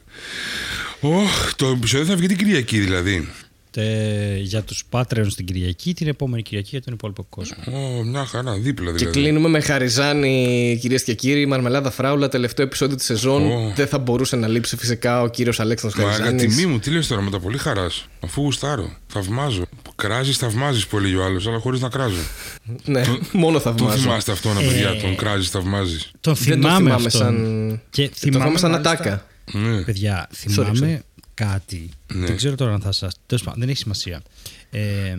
Ωχ, 1.00 1.54
το 1.56 1.66
επεισόδιο 1.66 2.06
θα 2.06 2.16
βγει 2.16 2.26
την 2.26 2.36
Κυριακή 2.36 2.78
δηλαδή. 2.78 3.28
Τε, 3.74 4.36
για 4.36 4.62
τους 4.62 4.84
Patreons 4.90 5.32
την 5.36 5.44
Κυριακή, 5.44 5.94
την 5.94 6.08
επόμενη 6.08 6.42
Κυριακή 6.42 6.68
για 6.70 6.82
τον 6.82 6.92
υπόλοιπο 6.92 7.26
κόσμο. 7.28 7.56
Ω, 7.78 8.02
μια 8.04 8.24
χαρά, 8.24 8.52
δίπλα 8.58 8.90
Και 8.90 8.96
δηλαδή. 8.96 9.20
κλείνουμε 9.20 9.48
με 9.48 9.60
Χαριζάνη, 9.60 10.78
κυρίες 10.80 11.02
και 11.02 11.14
κύριοι. 11.14 11.46
Μαρμελάδα 11.46 11.90
Φράουλα, 11.90 12.28
τελευταίο 12.28 12.66
επεισόδιο 12.66 12.96
της 12.96 13.04
σεζόν. 13.04 13.46
Ω. 13.50 13.72
Δεν 13.76 13.86
θα 13.86 13.98
μπορούσε 13.98 14.36
να 14.36 14.48
λείψει 14.48 14.76
φυσικά 14.76 15.22
ο 15.22 15.28
κύριος 15.28 15.60
Αλέξανδρος 15.60 16.04
Μα 16.04 16.10
Χαριζάνης. 16.12 16.56
τιμή 16.56 16.66
μου, 16.72 16.78
τι 16.78 16.90
λες 16.90 17.06
τώρα 17.06 17.22
με 17.22 17.30
τα 17.30 17.40
πολύ 17.40 17.58
χαράς. 17.58 18.06
Αφού 18.20 18.40
γουστάρω. 18.40 18.96
Θαυμάζω. 19.06 19.62
Κράζεις, 19.96 20.36
θαυμάζεις 20.36 20.86
που 20.86 20.96
έλεγε 20.96 21.16
ο 21.16 21.24
άλλος, 21.24 21.46
αλλά 21.46 21.58
χωρίς 21.58 21.80
να 21.80 21.88
κράζω. 21.88 22.20
Ναι, 22.84 23.02
μόνο 23.32 23.52
Το 23.54 23.60
θαυμάζω. 23.60 23.98
θυμάστε 23.98 24.32
αυτό, 24.32 24.52
να 24.52 24.60
παιδιά, 24.60 24.96
τον 25.00 25.16
κράζεις, 25.16 25.48
θαυμάζεις. 25.50 26.10
Τον 26.20 26.34
Δεν 26.34 26.44
το 26.44 26.68
θυμάμαι, 26.68 26.76
θυμάμαι 26.76 26.94
αυτόν. 27.06 27.20
σαν. 27.20 27.80
Και 27.90 28.08
Το 28.08 28.14
θυμάμαι 28.18 28.58
σαν 28.58 28.70
μάλιστα- 28.70 28.92
ατάκα. 28.92 29.26
Ναι. 29.52 29.82
Παιδιά, 29.82 30.28
θυμάμαι 30.32 31.02
κάτι. 31.34 31.90
Ναι. 32.14 32.26
Δεν 32.26 32.36
ξέρω 32.36 32.54
τώρα 32.54 32.74
αν 32.74 32.80
θα 32.80 32.92
σα. 32.92 33.08
Τέλος 33.08 33.42
πάντων, 33.44 33.60
δεν 33.60 33.68
έχει 33.68 33.78
σημασία. 33.78 34.22
Ε, 34.70 35.16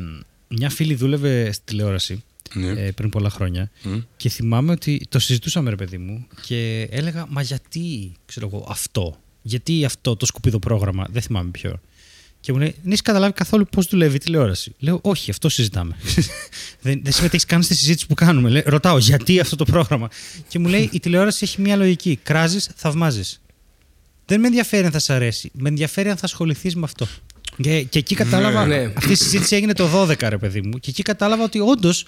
μια 0.47 0.69
φίλη 0.69 0.95
δούλευε 0.95 1.51
στη 1.51 1.63
τηλεόραση 1.65 2.23
Ναι. 2.53 2.67
ε, 2.67 2.91
πριν 2.91 3.09
πολλά 3.09 3.29
χρόνια 3.29 3.71
και 4.17 4.29
θυμάμαι 4.29 4.71
ότι 4.71 5.05
το 5.09 5.19
συζητούσαμε, 5.19 5.69
ρε 5.69 5.75
παιδί 5.75 5.97
μου, 5.97 6.27
και 6.45 6.87
έλεγα, 6.91 7.25
Μα 7.29 7.41
γιατί, 7.41 8.11
ξέρω 8.25 8.49
εγώ, 8.53 8.65
αυτό; 8.69 9.17
Γιατί 9.41 9.85
αυτό 9.85 10.15
το 10.15 10.25
σκουπίδο 10.25 10.59
πρόγραμμα, 10.59 11.07
δεν 11.11 11.21
θυμάμαι 11.21 11.49
ποιο. 11.49 11.79
Και 12.39 12.51
μου 12.51 12.57
λέει, 12.59 12.75
Δεν 12.81 12.87
έχεις 12.87 13.01
καταλάβει 13.01 13.33
καθόλου 13.33 13.65
πώς 13.71 13.87
δουλεύει 13.87 14.15
η 14.15 14.19
τηλεόραση. 14.19 14.75
Λέω, 14.79 14.99
Όχι, 15.03 15.31
αυτό 15.31 15.49
συζητάμε. 15.49 15.95
δεν, 16.81 16.99
δεν 17.03 17.13
συμμετέχεις 17.13 17.45
καν 17.45 17.63
στη 17.63 17.75
συζήτηση 17.75 18.07
που 18.07 18.13
κάνουμε. 18.13 18.49
Λέω, 18.49 18.63
ρωτάω, 18.65 18.97
γιατί 18.97 19.39
αυτό 19.39 19.55
το 19.55 19.65
πρόγραμμα; 19.65 20.09
Και 20.47 20.59
μου 20.59 20.67
λέει, 20.67 20.89
Η 20.91 20.99
τηλεόραση 20.99 21.43
έχει 21.43 21.61
μία 21.61 21.75
λογική. 21.75 22.19
Κράζεις, 22.23 22.69
θαυμάζεις. 22.75 23.39
Δεν 24.25 24.39
με 24.39 24.47
ενδιαφέρει 24.47 24.85
αν 24.85 24.91
θα 24.91 24.99
σ' 24.99 25.09
αρέσει. 25.09 25.51
Με 25.53 25.69
ενδιαφέρει 25.69 26.09
αν 26.09 26.15
θα 26.17 26.25
ασχοληθείς 26.25 26.75
με 26.75 26.81
αυτό. 26.83 27.07
Και, 27.61 27.81
και 27.83 27.99
εκεί 27.99 28.15
κατάλαβα. 28.15 28.65
Ναι. 28.65 28.91
Αυτή 28.95 29.11
η 29.11 29.15
συζήτηση 29.15 29.55
έγινε 29.55 29.73
το 29.73 30.01
12, 30.01 30.15
ρε 30.29 30.37
παιδί 30.37 30.61
μου. 30.61 30.77
Και 30.79 30.89
εκεί 30.89 31.01
κατάλαβα 31.03 31.43
ότι 31.43 31.59
όντως 31.59 32.05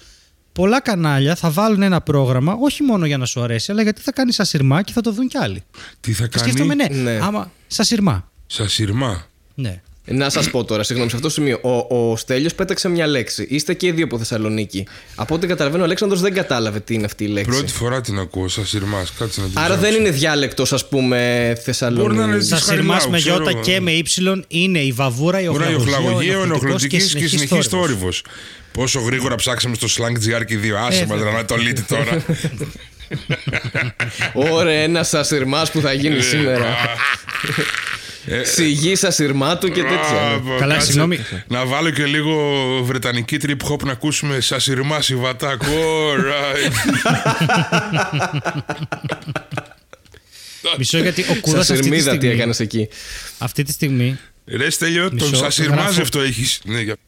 πολλά 0.54 0.82
κανάλια 0.82 1.36
θα 1.36 1.50
βάλουν 1.52 1.82
ένα 1.82 2.02
πρόγραμμα 2.02 2.58
όχι 2.60 2.84
μόνο 2.84 3.06
για 3.06 3.18
να 3.18 3.26
σου 3.26 3.42
αρέσει, 3.42 3.72
αλλά 3.72 3.82
γιατί 3.82 4.02
θα 4.02 4.12
κάνει 4.12 4.32
σα 4.32 4.44
σειρμά 4.44 4.82
και 4.82 4.92
θα 4.94 5.02
το 5.02 5.12
δουν 5.12 5.28
κι 5.28 5.38
άλλοι. 5.38 5.64
Τι 6.00 6.14
θα 6.14 6.28
Και 6.28 6.38
σκέφτομαι, 6.38 6.76
κάνει. 6.76 6.96
ναι, 6.96 7.12
Ναι. 7.12 7.20
άμα. 7.22 7.52
Σα 7.68 7.84
σειρμά. 7.84 8.32
Σα 8.48 8.70
σειρμά. 8.70 9.26
Ναι. 9.56 9.82
Να 10.12 10.30
σας 10.30 10.50
πω 10.50 10.64
τώρα, 10.64 10.84
συγγνώμη, 10.84 11.10
σε 11.10 11.16
αυτό 11.16 11.28
το 11.28 11.34
σημείο. 11.34 11.60
Ο, 11.90 11.96
ο 12.12 12.18
Στέλιος 12.18 12.56
πέταξε 12.56 12.90
μια 12.90 13.08
λέξη. 13.08 13.48
Είστε 13.50 13.74
και 13.74 13.88
οι 13.88 13.92
δύο 13.92 14.06
από 14.06 14.18
Θεσσαλονίκη. 14.18 14.88
Από 15.16 15.36
ό,τι 15.36 15.48
καταλαβαίνω, 15.48 15.82
ο 15.82 15.86
Αλέξανδρος 15.86 16.22
δεν 16.22 16.34
κατάλαβε 16.34 16.80
τι 16.80 16.94
είναι 16.94 17.06
αυτή 17.06 17.24
η 17.24 17.28
λέξη. 17.28 17.50
Πρώτη 17.50 17.72
φορά 17.74 18.02
την 18.02 18.20
ακούω, 18.20 18.48
σας 18.48 18.70
σειρμάς. 18.70 19.14
Κάτσε 19.20 19.42
να 19.42 19.48
την 19.48 19.58
Άρα 19.60 19.68
δεν 19.76 19.80
ψάξω. 19.80 20.00
είναι 20.00 20.10
διάλεκτος, 20.10 20.74
ας 20.74 20.88
πούμε, 20.88 21.54
Θεσσαλονίκη. 21.64 22.08
Μπορεί 22.08 22.18
να 22.18 22.24
είναι 22.34 22.42
Στα 22.44 22.56
της 22.56 22.66
σειρμάς 22.66 22.86
Χαριλάου, 23.04 23.12
με 23.12 23.18
ξέρω 23.18 23.36
γιώτα 23.36 23.50
εγώ. 23.50 23.62
και 23.62 23.80
με 23.80 23.92
ύψιλον 23.92 24.46
είναι 24.48 24.80
η 24.80 24.92
βαβούρα, 24.92 25.42
η 25.42 25.46
Μπορεί 25.48 25.58
να 25.60 25.66
είναι 25.66 25.76
ο 25.76 25.80
οχλαγωγία, 25.80 26.10
οχλαγωγία, 26.10 26.40
ο 26.40 26.44
ενοχλωτική 26.44 26.88
και 26.88 27.00
συνεχής 27.00 27.30
συνεχής 27.30 27.68
θόρυβος. 27.68 27.68
θόρυβος. 27.68 28.24
Πόσο 28.72 29.00
γρήγορα 29.00 29.36
ψάξαμε 29.36 29.76
στο 29.76 29.88
slang 29.88 30.40
GR 30.40 30.46
και 30.46 30.58
δύο. 30.58 30.78
Άσε 30.78 31.02
Ε, 31.02 31.06
μα 31.06 31.16
βέβαια. 31.16 31.32
να 31.34 31.46
το 31.46 31.56
λύτε 31.56 31.86
τώρα. 31.88 32.26
Ωραία, 34.34 34.82
ένα 34.82 35.04
σασυρμά 35.04 35.66
που 35.72 35.82
θα 35.82 35.94
γίνει 35.94 36.22
σήμερα. 36.22 36.66
Σιγή 38.44 38.96
σασυρμάτου 38.96 39.68
και 39.68 39.82
τέτοια. 39.82 40.40
Μπράβο, 40.44 40.58
Καλά, 40.60 40.74
κάτσε 40.74 40.86
συγγνώμη. 40.88 41.20
Να 41.48 41.66
βάλω 41.66 41.90
και 41.90 42.06
λίγο 42.06 42.36
βρετανική 42.84 43.38
trip 43.42 43.72
hop 43.72 43.84
να 43.84 43.92
ακούσουμε 43.92 44.40
σα 44.40 44.60
σειρμά 44.60 45.02
συμβατάκ. 45.02 45.62
Alright. 45.64 46.72
Μισό 50.78 50.98
γιατί 50.98 51.22
ο 51.22 51.36
Κούδα 51.42 51.60
αυτή, 51.60 51.72
τη 51.74 51.78
Σασυρμίδα 51.78 52.10
τι 52.12 52.16
στιγμή- 52.18 52.36
έκανες 52.38 52.60
εκεί. 52.60 52.88
αυτή 53.38 53.64
τη 53.64 53.72
στιγμή 53.72 54.18
Ρε 54.46 54.70
Στέλιο, 54.70 55.10
τον 55.10 55.30
Μισό, 55.30 55.36
σα 55.36 55.50
σειρμάζευτο 55.50 56.18
γράφω. 56.18 56.32
έχεις. 56.34 56.60
Ναι, 56.66 56.80
για- 56.82 56.96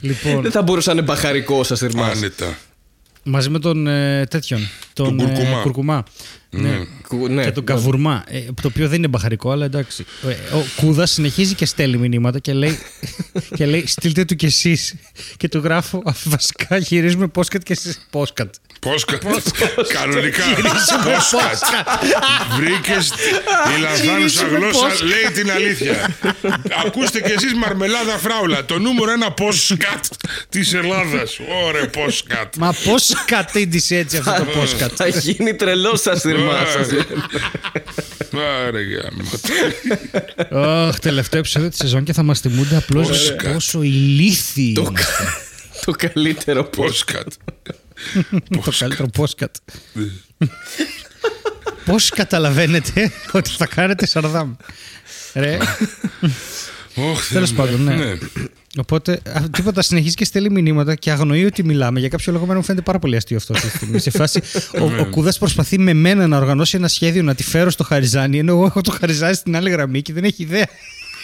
Λοιπόν, 0.00 0.42
Δεν 0.42 0.50
θα 0.50 0.62
μπορούσε 0.62 0.88
να 0.92 0.94
είναι 0.96 1.04
μπαχαρικό 1.04 1.64
σασυρμά. 1.64 2.06
Άνετα. 2.06 2.58
μαζί 3.22 3.48
με 3.50 3.58
τον 3.58 3.86
ε, 3.86 4.26
τέτοιον. 4.30 4.68
Τον, 4.92 5.16
Τον 5.16 5.26
κουρκουμά. 5.26 5.58
Ε, 5.58 5.62
κουρκουμά. 5.62 6.04
Ναι. 6.56 6.84
Ναι, 7.28 7.44
και 7.44 7.50
τον 7.50 7.64
καβουρμά. 7.64 8.24
Ε, 8.28 8.38
το 8.40 8.68
οποίο 8.68 8.88
δεν 8.88 8.98
είναι 8.98 9.08
μπαχαρικό, 9.08 9.50
αλλά 9.50 9.64
εντάξει. 9.64 10.04
Ε, 10.28 10.56
ο 10.56 10.64
Κούδα 10.76 11.06
συνεχίζει 11.06 11.54
και 11.54 11.66
στέλνει 11.66 11.96
μηνύματα 11.96 12.38
και 12.38 12.52
λέει, 12.52 12.78
και 13.56 13.66
λέει 13.66 13.86
στείλτε 13.86 14.24
του 14.24 14.34
κι 14.36 14.46
εσείς. 14.46 14.94
Και 15.36 15.48
του 15.48 15.58
γράφω 15.58 16.02
«Α, 16.04 16.12
βασικά 16.24 16.76
γυρίζουμε 16.76 17.26
πόσκατ 17.26 17.62
και 17.62 17.72
εσεί 17.72 17.96
πόσκατ. 18.10 18.54
Πόσκα. 18.80 19.18
Κανονικά. 19.92 20.42
Πόσκα. 21.02 21.84
Βρήκες 22.56 23.12
η 23.76 23.80
λανθάνουσα 23.80 24.16
Γυρίσουμε 24.16 24.58
γλώσσα, 24.58 24.86
πόσκα. 24.86 25.04
λέει 25.04 25.32
την 25.34 25.50
αλήθεια. 25.50 26.16
Ακούστε 26.86 27.20
κι 27.20 27.32
εσείς 27.32 27.54
Μαρμελάδα 27.54 28.18
Φράουλα, 28.18 28.64
το 28.64 28.78
νούμερο 28.78 29.10
ένα 29.10 29.32
πόσκατ 29.32 30.04
της 30.48 30.74
Ελλάδας. 30.74 31.38
Ωραία, 31.66 31.88
πόσκατ. 31.88 32.56
Μα 32.56 32.74
πώ 32.84 32.94
κατήντησε 33.26 33.96
έτσι 33.96 34.16
αυτό 34.16 34.32
το 34.32 34.44
πόσκατ. 34.58 34.92
Θα 34.94 35.08
γίνει 35.08 35.54
τρελό 35.54 35.96
σασυρμά. 35.96 36.45
Άρα, 38.66 38.78
γάμο. 38.82 39.28
Ωχ, 40.88 40.98
τελευταίο 40.98 41.38
επεισόδιο 41.40 41.68
της 41.68 41.78
σεζόν 41.78 42.04
και 42.04 42.12
θα 42.12 42.22
μας 42.22 42.40
θυμούνται 42.40 42.76
απλώς 42.76 43.08
Πόσκατ. 43.08 43.52
πόσο 43.52 43.82
ηλίθιοι 43.82 44.72
Το, 44.72 44.82
είμαστε. 44.88 45.24
το 45.84 45.92
καλύτερο 45.92 46.64
πώς. 46.64 46.86
Πόσκατ. 46.86 47.32
Το 48.50 48.62
καλύτερο 48.78 49.08
πόσκατ. 49.08 49.54
Πώς 51.84 52.08
καταλαβαίνετε 52.08 53.12
ότι 53.32 53.50
θα 53.50 53.66
κάνετε 53.66 54.06
σαρδάμ. 54.06 54.54
Ρε; 55.34 55.58
Όχ, 56.96 57.28
Τέλος 57.28 57.50
Θεέ 57.50 57.66
μου. 57.66 57.70
πάντων, 57.70 57.84
ναι. 57.84 58.18
Οπότε 58.78 59.12
α, 59.12 59.50
τίποτα 59.50 59.82
συνεχίζει 59.82 60.14
και 60.14 60.24
στέλνει 60.24 60.48
μηνύματα 60.62 60.94
και 60.94 61.10
αγνοεί 61.10 61.44
ότι 61.44 61.64
μιλάμε. 61.64 62.00
Για 62.00 62.08
κάποιο 62.08 62.32
λόγο 62.32 62.44
εμένα 62.44 62.58
μου 62.58 62.64
φαίνεται 62.64 62.84
πάρα 62.84 62.98
πολύ 62.98 63.16
αστείο 63.16 63.36
αυτό 63.36 63.52
αυτή 63.52 63.68
τη 63.68 63.76
στιγμή. 63.76 63.98
Σε 63.98 64.10
φάση 64.10 64.40
ο, 64.80 64.84
ο 65.00 65.04
Κούδα 65.10 65.32
προσπαθεί 65.38 65.78
με 65.78 65.92
μένα 65.92 66.26
να 66.26 66.36
οργανώσει 66.36 66.76
ένα 66.76 66.88
σχέδιο 66.88 67.22
να 67.22 67.34
τη 67.34 67.42
φέρω 67.42 67.70
στο 67.70 67.84
Χαριζάνι, 67.84 68.38
ενώ 68.38 68.52
εγώ 68.52 68.64
έχω 68.66 68.80
το 68.80 68.96
Χαριζάνι 69.00 69.34
στην 69.34 69.56
άλλη 69.56 69.70
γραμμή 69.70 70.02
και 70.02 70.12
δεν 70.12 70.24
έχει 70.24 70.42
ιδέα. 70.42 70.66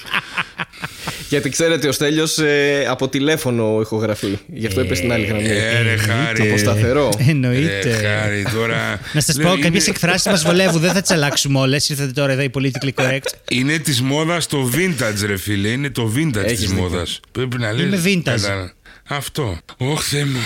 Γιατί 1.28 1.48
ξέρετε, 1.48 1.88
ο 1.88 1.92
Στέλιος 1.92 2.38
ε, 2.38 2.86
από 2.88 3.08
τηλέφωνο 3.08 3.78
ηχογραφεί. 3.80 4.38
Γι' 4.46 4.66
αυτό 4.66 4.80
είπε 4.80 4.94
στην 4.94 5.12
άλλη 5.12 5.24
γραμμή. 5.24 5.48
Ε, 5.48 5.82
ρε, 5.82 5.96
χάρη. 5.96 6.48
Από 6.48 6.58
σταθερό. 6.58 7.08
Ε, 7.18 7.30
Εννοείται. 7.30 7.90
χάρη, 7.90 8.46
τώρα. 8.54 9.00
Να 9.12 9.20
σας 9.20 9.36
Δεν 9.36 9.46
πω, 9.46 9.52
είναι- 9.52 9.62
κάποιες 9.62 9.86
εκφράσεις 9.86 10.26
μας 10.26 10.42
βολεύουν. 10.44 10.80
Δεν 10.80 10.92
θα 10.92 11.00
τις 11.00 11.10
αλλάξουμε 11.10 11.58
όλες. 11.58 11.88
Ήρθατε 11.88 12.12
τώρα 12.12 12.32
εδώ 12.32 12.42
οι 12.42 12.50
politically 12.54 12.90
correct. 13.02 13.26
Είναι 13.50 13.78
της 13.78 14.00
μόδας 14.00 14.46
το 14.46 14.70
vintage, 14.76 15.26
ρε 15.26 15.36
φίλε. 15.36 15.68
Είναι 15.68 15.90
το 15.90 16.12
vintage 16.16 16.36
Έχεις 16.44 16.58
της 16.58 16.68
δίκιο. 16.68 16.82
μόδας. 16.82 17.20
Πρέπει 17.32 17.58
να 17.58 17.72
λέει. 17.72 17.86
Είμαι 17.86 18.02
vintage. 18.04 18.68
Αυτό. 19.08 19.58
Όχ, 19.76 20.02
Θεέ 20.02 20.24
μου. 20.24 20.38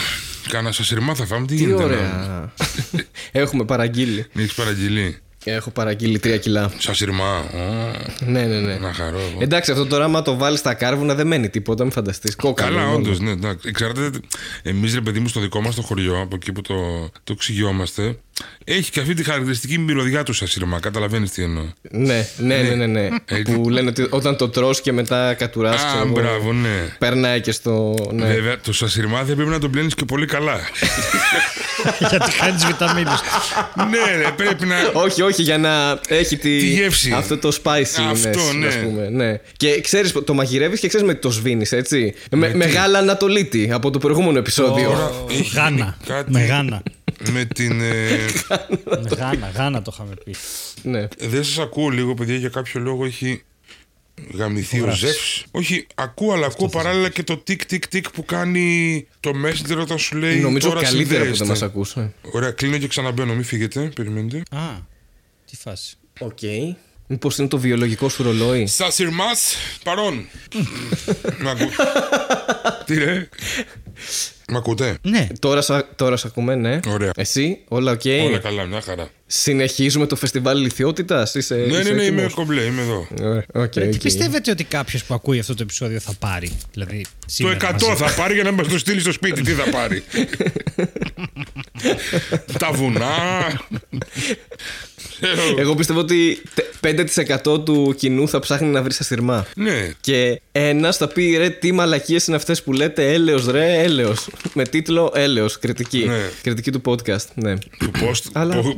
Κάνα 0.49 0.73
σας 0.73 0.87
σειρμά 0.87 1.15
θα 1.15 1.27
φάμε. 1.27 1.47
Τι, 1.47 1.55
Τι 1.55 1.61
γίνεται. 1.63 1.83
ωραία. 1.83 2.53
Έχουμε 3.33 3.65
παραγγείλει. 3.65 4.27
Έχεις 4.39 4.55
παραγγείλει. 4.55 5.19
Έχω 5.55 5.71
παραγγείλει 5.71 6.19
τρία 6.19 6.37
κιλά. 6.39 6.71
Σα 6.79 6.95
σειρμά. 6.95 7.39
Ω, 7.39 7.93
Ναι, 8.27 8.43
ναι, 8.43 8.59
ναι. 8.61 8.75
Να 8.75 8.93
χαρώ. 8.93 9.19
εγώ. 9.19 9.39
Εντάξει, 9.39 9.71
αυτό 9.71 9.87
τώρα 9.87 10.05
άμα 10.05 10.23
το 10.23 10.37
βάλεις 10.37 10.59
στα 10.59 10.75
κάρβουνα 10.75 11.15
δεν 11.15 11.27
μένει 11.27 11.49
τίποτα, 11.49 11.83
μην 11.83 11.93
φανταστείς. 11.93 12.37
Κόκαλο. 12.37 12.75
Καλά, 12.75 12.87
μόνο. 12.87 12.99
όντως, 12.99 13.21
ναι. 13.21 13.31
εντάξει. 13.31 13.71
Ξέρετε, 13.71 14.11
εμείς 14.63 14.95
ρε 14.95 15.01
παιδί 15.01 15.21
μου 15.21 15.29
στο 15.29 15.41
δικό 15.41 15.61
μας 15.61 15.75
το 15.75 15.83
χωριό, 15.83 16.21
από 16.21 16.35
εκεί 16.35 16.53
που 16.53 16.61
το, 16.61 16.75
το 17.25 17.35
ξυγιόμαστε, 17.35 18.19
έχει 18.65 18.91
και 18.91 19.01
αυτή 19.01 19.15
τη 19.15 19.25
χαρακτηριστική 19.25 19.79
μυρωδιά 19.79 20.23
του 20.23 20.33
σα 20.33 20.47
σειρμά. 20.47 20.81
Καταλαβαίνεις 20.81 21.31
τι 21.31 21.43
εννοώ. 21.43 21.65
Ναι, 21.91 22.29
ναι, 22.37 22.57
ναι, 22.57 22.75
ναι. 22.75 22.87
ναι. 22.87 23.09
Έτσι. 23.25 23.53
που 23.53 23.69
λένε 23.71 23.89
ότι 23.89 24.07
όταν 24.11 24.37
το 24.37 24.49
τρως 24.49 24.81
και 24.81 24.93
μετά 24.93 25.35
κατουράς 25.35 25.83
Α, 25.83 25.87
ξέρω 25.87 26.03
εγώ, 26.05 26.13
μπράβο, 26.13 26.53
ναι. 26.53 26.97
Περνάει 26.99 27.41
και 27.41 27.53
στο. 27.53 27.95
Ναι. 28.13 28.27
Βέβαια, 28.27 28.61
το 28.61 28.73
σα 28.73 28.89
σειρμά 28.89 29.23
δεν 29.23 29.35
πρέπει 29.37 29.51
να 29.51 29.59
το 29.59 29.69
πλένεις 29.69 29.95
και 29.95 30.05
πολύ 30.05 30.27
καλά. 30.27 30.59
Γιατί 32.09 32.31
κάνει 32.41 32.57
βιταμίνες. 32.67 33.21
ναι, 33.91 34.17
ρε, 34.23 34.31
πρέπει 34.37 34.67
να. 34.67 34.77
Όχι, 34.93 35.23
όχι, 35.23 35.43
για 35.43 35.59
να 35.59 36.01
έχει 36.09 36.37
τη, 36.37 36.59
Τη 36.59 36.67
γεύση. 36.67 37.13
αυτό 37.13 37.39
το 37.39 37.59
spicy. 37.65 38.01
Αυτό, 38.11 38.53
ναι. 38.59 38.67
Ας 38.67 38.77
πούμε, 38.77 39.09
ναι. 39.09 39.41
Και 39.57 39.81
ξέρεις, 39.81 40.13
το 40.25 40.35
μαγειρεύεις 40.35 40.81
και 40.81 40.89
ξέρεις 40.89 41.07
με 41.07 41.15
τι 41.15 41.21
το 41.21 41.31
σβήνεις, 41.31 41.73
έτσι. 41.73 42.15
Με, 42.31 42.55
μεγάλα 42.55 42.99
Ανατολίτη 42.99 43.71
από 43.73 43.91
το 43.91 43.99
προηγούμενο 43.99 44.39
επεισόδιο. 44.39 45.13
Έχει 45.31 45.51
Γάνα. 45.55 45.97
κάτι 46.07 46.31
Με 46.31 46.45
γάνα. 46.45 46.83
Με 47.33 47.45
την. 47.55 47.81
ε, 47.81 48.09
Με 48.85 49.03
γάνα, 49.19 49.51
γάνα 49.57 49.83
το 49.83 49.91
είχαμε 49.95 50.15
πει. 50.25 50.35
ναι. 50.83 51.07
δεν 51.19 51.45
σας 51.45 51.59
ακούω 51.59 51.89
λίγο, 51.89 52.15
παιδιά, 52.15 52.37
για 52.37 52.49
κάποιο 52.49 52.81
λόγο 52.81 53.05
έχει 53.05 53.43
γαμηθεί 54.35 54.81
ο 54.81 54.91
Ζεύς. 54.91 55.45
Όχι, 55.51 55.87
ακούω, 55.95 56.33
αλλά 56.33 56.47
ακούω 56.47 56.69
παράλληλα 56.69 57.09
και 57.09 57.23
το 57.23 57.37
τικ 57.37 57.67
τικ 57.67 57.87
τικ 57.89 58.11
που 58.11 58.25
κάνει 58.25 59.07
το 59.21 59.31
Messenger 59.45 59.79
όταν 59.81 59.99
σου 59.99 60.17
λέει. 60.17 60.39
Νομίζω 60.39 60.69
τώρα 60.69 60.83
καλύτερα 60.83 61.21
που 61.21 61.27
δεν 61.27 61.35
συνδέεστε». 61.37 61.65
μα 61.65 61.71
ακούσε. 61.73 62.13
Ωραία, 62.31 62.51
κλείνω 62.51 62.79
και 62.79 62.87
ξαναμπαίνω, 62.87 63.35
μην 63.35 63.45
φύγετε, 63.45 63.91
περιμένετε. 63.95 64.43
Α, 64.57 64.61
τι 65.51 65.57
φάση. 65.57 65.97
Οκ. 66.21 66.39
Μήπως 67.09 67.39
είναι 67.39 67.49
το 67.49 67.59
βιολογικό 67.59 68.09
σου 68.09 68.23
ρολόι; 68.23 68.67
Σας 68.67 68.95
σειρμάς, 68.95 69.55
παρόν. 69.85 70.27
Μ' 71.43 71.49
ακού... 71.49 71.65
Τι 72.85 72.95
ρε; 72.99 73.29
Μ' 74.49 74.57
ακούτε; 74.57 74.99
Ναι, 75.03 75.27
Τώρα, 75.39 75.63
σα- 75.63 75.95
τώρα 75.95 76.17
σε 76.17 76.27
ακούμε, 76.27 76.55
ναι. 76.55 76.81
Ωραία. 76.89 77.11
Εσύ, 77.17 77.59
όλα 77.69 77.93
οκ. 77.93 78.01
Όλα 78.25 78.39
καλά, 78.39 78.65
μια 78.65 78.81
χαρά. 78.81 79.09
Συνεχίζουμε 79.27 80.07
το 80.07 80.17
φεστιβάλ 80.17 80.59
ηλιθιότητας. 80.59 81.29
Είσαι, 81.35 81.55
Ναι, 81.55 81.63
είσαι 81.63 81.83
ναι, 81.83 81.91
ναι, 81.91 82.03
είμαι 82.03 82.03
έτοιμος; 82.03 82.35
κομπλέ, 82.35 82.63
είμαι 82.63 82.83
εδώ. 82.83 83.07
Ωραία, 83.23 83.45
οκ, 83.55 83.71
τι 83.71 83.81
οκ. 83.81 83.95
πιστεύετε 84.03 84.51
ότι 84.51 84.65
κάποιος 84.65 85.05
που 85.05 85.15
ακούει 85.15 85.39
αυτό 85.39 85.55
το 85.55 85.63
επεισόδιο 85.63 86.01
θα 86.01 86.13
πάρει. 86.19 86.59
Δηλαδή, 86.73 87.03
Το 87.03 87.09
σήμερα 87.27 87.57
100 87.61 87.73
μαζί; 87.89 88.03
θα 88.03 88.15
πάρει 88.23 88.35
για 88.35 88.43
να 88.43 88.53
μας 88.53 88.69
το 88.69 88.79
στείλει 88.79 89.01
στο 89.01 89.13
σπίτι. 89.13 89.43
Τι 89.43 89.51
θα 89.51 89.71
πάρει; 89.71 90.03
Τα 92.59 92.71
βουνά. 92.73 93.09
Εγώ 95.59 95.75
πιστεύω 95.75 95.99
ότι 96.01 96.43
τε- 96.55 96.65
5% 97.47 97.65
του 97.65 97.95
κοινού 97.99 98.29
θα 98.29 98.39
ψάχνει 98.39 98.69
να 98.69 98.83
βρει 98.83 98.93
στα 98.93 99.05
σειρμά. 99.05 99.47
Ναι. 99.57 99.91
Και 100.01 100.41
ένας 100.53 100.97
θα 100.97 101.09
πει 101.09 101.37
ρε, 101.37 101.51
τι 101.51 101.73
μαλακίες 101.73 102.27
είναι 102.27 102.37
αυτές 102.37 102.63
που 102.63 102.73
λέτε 102.73 103.13
έλεος 103.13 103.47
ρε, 103.47 103.83
έλεος. 103.83 104.29
Με 104.53 104.65
τίτλο 104.65 105.13
Έλεος, 105.15 105.59
κριτική. 105.59 106.05
Ναι. 106.07 106.19
Κριτική 106.43 106.71
του 106.71 106.81
podcast. 106.85 107.25
Ναι. 107.35 107.55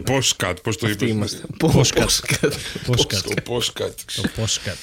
Το 0.05 0.21
post, 0.39 0.45
Αλλά- 0.45 0.55
πο- 0.55 0.61
postcat, 0.61 0.63
πώς 0.63 0.77
το 0.77 0.87
Τι 0.87 0.93
είπες; 0.93 1.09
είμαστε. 1.11 1.41
Postcat. 1.61 2.05
Postcat. 2.05 2.53
Πόσκατ. 2.87 3.23
Το 3.25 3.35
postcat. 3.55 3.91
Το 4.17 4.23
πόσκατ. 4.37 4.77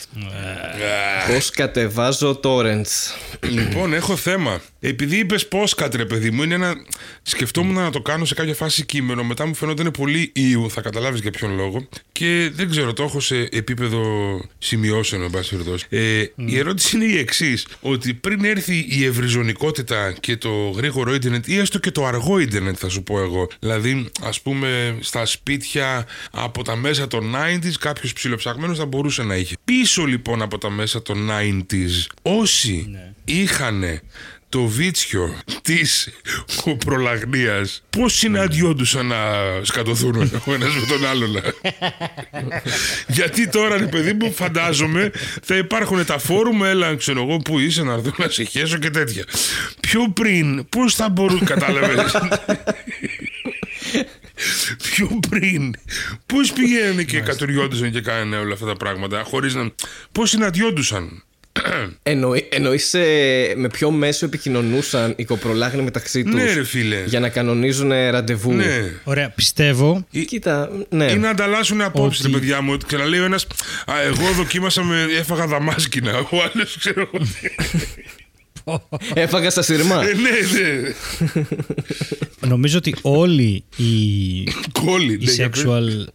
Πώ 1.28 1.38
κατεβάζω 1.56 2.39
torrents. 2.44 3.15
Λοιπόν, 3.50 3.94
έχω 3.94 4.15
θέμα. 4.15 4.62
Επειδή 4.80 5.18
είπες 5.18 5.48
postcat, 5.52 5.96
ρε 5.96 6.06
παιδί 6.06 6.32
μου, 6.32 6.44
είναι 6.44 6.54
ένα. 6.54 6.74
Σκεφτόμουν 7.22 7.74
να 7.76 7.89
το 7.89 8.02
κάνω 8.02 8.26
σε 8.26 8.34
κάποια 8.34 8.54
φάση 8.54 8.86
κείμενο. 8.86 9.24
Μετά 9.24 9.46
μου 9.46 9.54
φαινόταν 9.56 9.91
πολύ 9.91 10.32
ήου, 10.36 10.70
θα 10.72 10.82
καταλάβεις 10.82 11.20
για 11.22 11.32
ποιον 11.32 11.56
λόγο. 11.56 11.88
Και 12.12 12.50
δεν 12.54 12.70
ξέρω, 12.70 12.94
το 12.94 13.04
έχω 13.04 13.20
σε 13.20 13.48
επίπεδο 13.52 14.02
σημειώσεων, 14.58 15.24
εν 15.24 15.30
πάση 15.30 15.50
περιπτώσει. 15.50 15.86
Ε, 15.89 16.24
Η 16.36 16.58
ερώτηση 16.58 16.96
είναι 16.96 17.06
η 17.06 17.18
εξής: 17.18 17.68
Ότι 17.82 18.13
πριν 18.13 18.46
έρθει 18.46 18.86
η 18.89 19.06
ευρυζωνικότητα 19.06 20.12
και 20.20 20.38
το 20.38 20.50
γρήγορο 20.70 21.13
ίντερνετ, 21.13 21.48
ή 21.48 21.58
έστω 21.58 21.80
και 21.80 21.91
το 21.91 22.06
αργό 22.06 22.39
ίντερνετ, 22.39 22.76
θα 22.80 22.89
σου 22.89 23.04
πω 23.04 23.20
εγώ. 23.22 23.48
Δηλαδή, 23.60 24.10
ας 24.24 24.41
πούμε, 24.41 24.98
στα 25.02 25.26
σπίτια 25.45 26.05
από 26.31 26.63
τα 26.63 26.75
μέσα 26.75 27.08
των 27.08 27.36
90s, 27.36 27.73
κάποιος 27.79 28.13
ψιλοψαγμένο 28.13 28.75
θα 28.75 28.86
μπορούσε 28.86 29.23
να 29.23 29.36
είχε. 29.36 29.55
Πίσω 29.65 30.05
λοιπόν 30.05 30.41
από 30.41 30.58
τα 30.58 30.69
μέσα 30.69 31.01
των 31.01 31.29
90s, 31.31 32.05
όσοι 32.21 32.89
είχαν 33.25 34.01
το 34.49 34.65
βίτσιο 34.65 35.36
της 35.62 36.10
προλαγνίας 36.86 37.84
πώς 37.89 38.13
συναντιόντουσαν 38.13 39.05
να 39.05 39.17
σκατωθούν 39.62 40.15
ο 40.47 40.53
ένας 40.53 40.73
με 40.75 40.86
τον 40.89 41.05
άλλον; 41.08 41.36
Γιατί 43.08 43.49
τώρα, 43.49 43.77
ρε 43.77 43.86
παιδί 43.86 44.13
μου, 44.13 44.31
φαντάζομαι 44.31 45.12
θα 45.43 45.55
υπάρχουν 45.58 46.05
τα 46.05 46.17
φόρουμ, 46.17 46.63
έλα, 46.63 46.95
ξέρω 46.95 47.21
εγώ, 47.21 47.38
που 47.38 47.60
είσαι 47.60 47.84
να 47.84 47.93
έρθω 47.93 48.12
να 48.17 48.29
σε 48.29 48.43
χέσω 48.43 48.77
και 48.77 48.89
τέτοια. 48.89 49.23
Πιο 49.79 50.10
πριν, 50.13 50.69
πώς 50.69 50.95
θα 50.95 51.10
μπορούν, 51.10 51.45
κατάλαβες; 51.53 52.15
Πιο 54.91 55.19
πριν, 55.30 55.74
πώς 56.26 56.52
πηγαίνανε 56.54 57.04
και 57.04 57.19
κατουριόντουσαν 57.19 57.91
και 57.91 58.02
κάνανε 58.02 58.38
όλα 58.38 58.54
αυτά 58.54 58.65
τα 58.65 58.76
πράγματα, 58.76 59.24
χωρίς 59.24 59.54
να. 59.56 59.71
Πώς 60.12 60.30
συναντιόντουσαν; 60.30 61.24
Εννοεί, 62.04 62.48
εννοείς 62.52 62.93
ε, 62.93 63.54
με 63.56 63.67
ποιο 63.69 63.91
μέσο 63.91 64.26
επικοινωνούσαν 64.26 65.13
οι 65.17 65.24
κοπρολάγνοι 65.26 65.82
μεταξύ 65.82 66.24
τους 66.24 66.34
Ναι, 66.34 66.54
ρε 66.54 66.63
φίλε. 66.63 67.04
για 67.06 67.19
να 67.19 67.30
κανονίζουν 67.30 67.89
ραντεβού; 67.89 68.52
Ναι. 68.54 68.91
Ωραία, 69.04 69.30
πιστεύω. 69.30 70.08
Κοίτα, 70.28 70.69
ναι. 70.89 71.12
Ή 71.12 71.15
να 71.15 71.30
ανταλλάσσουν 71.30 71.82
απόψεις, 71.82 72.24
Ότι- 72.26 72.34
ρε 72.34 72.39
παιδιά 72.39 72.62
μου. 72.62 72.78
Ξαναλέει 72.88 73.19
ο 73.19 73.24
ένας, 73.26 73.48
Εγώ 74.06 74.32
δοκίμασα 74.32 74.84
με. 74.84 75.06
Έφαγα 75.17 75.48
δαμάσκηνα. 75.48 76.17
Ο 76.17 76.28
άλλος 76.54 76.78
ξέρω. 76.78 77.10
εγώ. 78.67 78.88
Έφαγα 79.13 79.49
στα 79.49 79.62
σειρμά. 79.62 80.01
Ε, 80.08 80.13
ναι, 80.13 80.30
ναι. 80.62 80.93
Νομίζω 82.47 82.78
ότι 82.78 82.95
όλοι 83.01 83.63
οι, 83.75 84.43
Κόλλη. 84.84 85.13
οι 85.13 85.25
ναι, 85.25 85.32
για 85.32 85.49
πες. 85.49 85.63
sexual. 85.65 86.06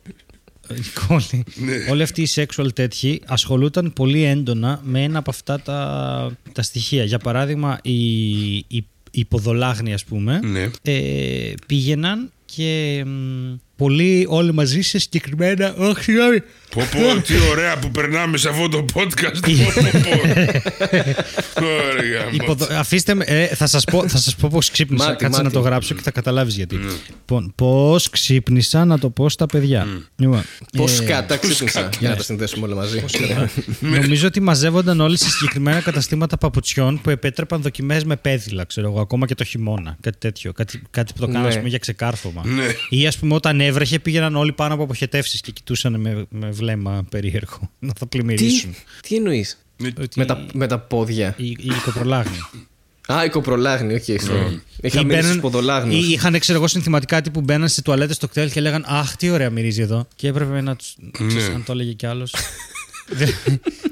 οι 0.76 1.06
κόλλοι, 1.06 1.44
Ναι. 1.54 1.90
Όλοι 1.90 2.02
αυτοί 2.02 2.22
οι 2.22 2.28
sexual 2.34 2.68
τέτοιοι 2.74 3.20
ασχολούνταν 3.26 3.92
πολύ 3.92 4.22
έντονα 4.24 4.80
με 4.84 5.02
ένα 5.02 5.18
από 5.18 5.30
αυτά 5.30 5.60
τα, 5.60 6.36
τα 6.52 6.62
στοιχεία. 6.62 7.04
Για 7.04 7.18
παράδειγμα, 7.18 7.78
οι, 7.82 8.56
οι, 8.56 8.64
οι 8.68 8.84
υποδολάγνοι, 9.10 9.92
ας 9.92 10.04
πούμε, 10.04 10.40
Ναι. 10.42 10.70
ε, 10.82 11.52
πήγαιναν 11.66 12.32
και 12.44 13.02
μ, 13.06 13.54
πολύ 13.80 14.26
όλοι 14.28 14.52
μαζί 14.52 14.80
σε 14.80 14.98
συγκεκριμένα. 14.98 15.74
Όχι, 15.78 16.02
συγγνώμη. 16.02 16.40
Πω 16.74 16.82
πω, 16.90 17.20
τι 17.22 17.34
ωραία 17.50 17.78
που 17.78 17.90
περνάμε 17.90 18.36
σε 18.36 18.48
αυτό 18.48 18.68
το 18.68 18.84
podcast. 18.94 19.38
Πω, 19.42 19.52
πω, 19.74 20.00
πω. 21.54 21.64
Ωραία. 21.64 22.28
Υποδο... 22.30 22.66
Αφήστε 22.70 23.14
με, 23.14 23.24
ε, 23.24 23.46
θα 23.46 23.66
σας 23.66 23.84
πω, 23.84 24.08
θα 24.08 24.18
σας 24.18 24.34
πω 24.36 24.48
πώς 24.52 24.70
ξύπνησα. 24.70 25.04
Μάτι, 25.04 25.16
Κάτσε 25.24 25.36
να 25.38 25.42
μάτι. 25.44 25.54
το 25.56 25.60
γράψω 25.60 25.94
και 25.94 26.00
θα 26.02 26.10
καταλάβεις 26.10 26.56
γιατί. 26.56 26.78
Λοιπόν, 27.08 27.52
πώς 27.56 28.10
ξύπνησα 28.10 28.84
να 28.84 28.98
το 28.98 29.10
πω 29.10 29.28
στα 29.28 29.46
παιδιά. 29.46 29.86
Λοιπόν, 30.16 30.42
Πώς 30.76 31.00
ε, 31.00 31.04
κατά 31.04 31.36
ξύπνησα. 31.36 31.88
Για 32.00 32.08
να 32.08 32.16
τα 32.16 32.22
συνδέσουμε 32.22 32.66
όλα 32.66 32.74
μαζί. 32.74 33.04
Νομίζω 33.80 34.26
ότι 34.26 34.40
μαζεύονταν 34.40 35.00
όλοι 35.00 35.16
σε 35.18 35.30
συγκεκριμένα 35.30 35.80
καταστήματα 35.80 36.36
παπουτσιών 36.38 37.00
που 37.00 37.10
επέτρεπαν 37.10 37.62
δοκιμές 37.62 38.04
με 38.04 38.16
πέδιλα, 38.16 38.64
ξέρω 38.64 38.88
εγώ, 38.88 39.00
ακόμα 39.00 39.26
και 39.26 39.34
το 39.34 39.44
χειμώνα. 39.44 39.96
Κάτι 40.00 40.18
τέτοιο. 40.18 40.52
Κάτι, 40.52 40.82
κάτι 40.90 41.12
που 41.12 41.18
το 41.20 41.26
κάνανε 41.26 41.42
Ναι. 41.44 41.48
ας 41.48 41.56
πούμε, 41.56 41.68
για 41.68 41.78
ξεκάρφωμα. 41.78 42.42
Ναι. 42.46 42.64
Ή 42.88 43.06
ας 43.06 43.18
πούμε 43.18 43.34
όταν 43.34 43.60
έβρεχε 43.70 43.98
πήγαιναν 43.98 44.37
όλοι 44.37 44.52
πάνω 44.52 44.74
από 44.74 44.83
αποχετεύσεις 44.83 45.40
και 45.40 45.50
κοιτούσαν 45.50 46.00
με, 46.00 46.26
με 46.30 46.50
βλέμμα 46.50 47.04
περίεργο 47.11 47.70
να 47.78 47.92
θα 47.98 48.09
τι, 48.09 48.16
πλημμυρίσουν. 48.16 48.74
τι 49.09 49.16
εννοείς; 49.16 49.59
Ότι 50.00 50.18
Με 50.18 50.24
τα, 50.24 50.46
με 50.52 50.66
τα 50.66 50.78
πόδια. 50.78 51.35
Οι, 51.38 51.46
οι 51.46 51.70
κοπρολάγνοι. 51.85 52.37
Α, 53.12 53.24
οι 53.24 53.28
κοπρολάγνοι, 53.28 53.94
οκ. 53.94 54.02
sorry. 54.06 54.59
Είχα 54.83 55.00
Ή 55.00 55.04
μείνει 55.04 55.04
μπαίναν- 55.04 55.33
στους 55.33 55.40
ποδολάγνους. 55.40 55.94
Ή 55.94 56.11
είχαν, 56.11 56.38
ξέρω 56.38 56.59
εγώ, 56.59 56.66
συνθηματικά 56.68 57.22
που 57.22 57.40
μπαίναν 57.40 57.68
σε 57.68 57.83
τουαλέτες 57.83 58.16
στο 58.16 58.28
ΚΤΕΛ 58.28 58.50
και 58.50 58.61
λέγαν 58.61 58.85
Αχ, 58.88 59.16
τι 59.16 59.30
ωραία 59.30 59.50
μυρίζει 59.50 59.80
εδώ. 59.83 60.06
Και 60.16 60.28
έπρεπε 60.28 60.61
να 60.61 60.76
του. 60.76 60.85
Ναι. 61.18 61.42
αν 61.42 61.64
το 61.64 61.72
έλεγε 61.72 61.92
κι 61.92 62.06
άλλος. 62.06 62.35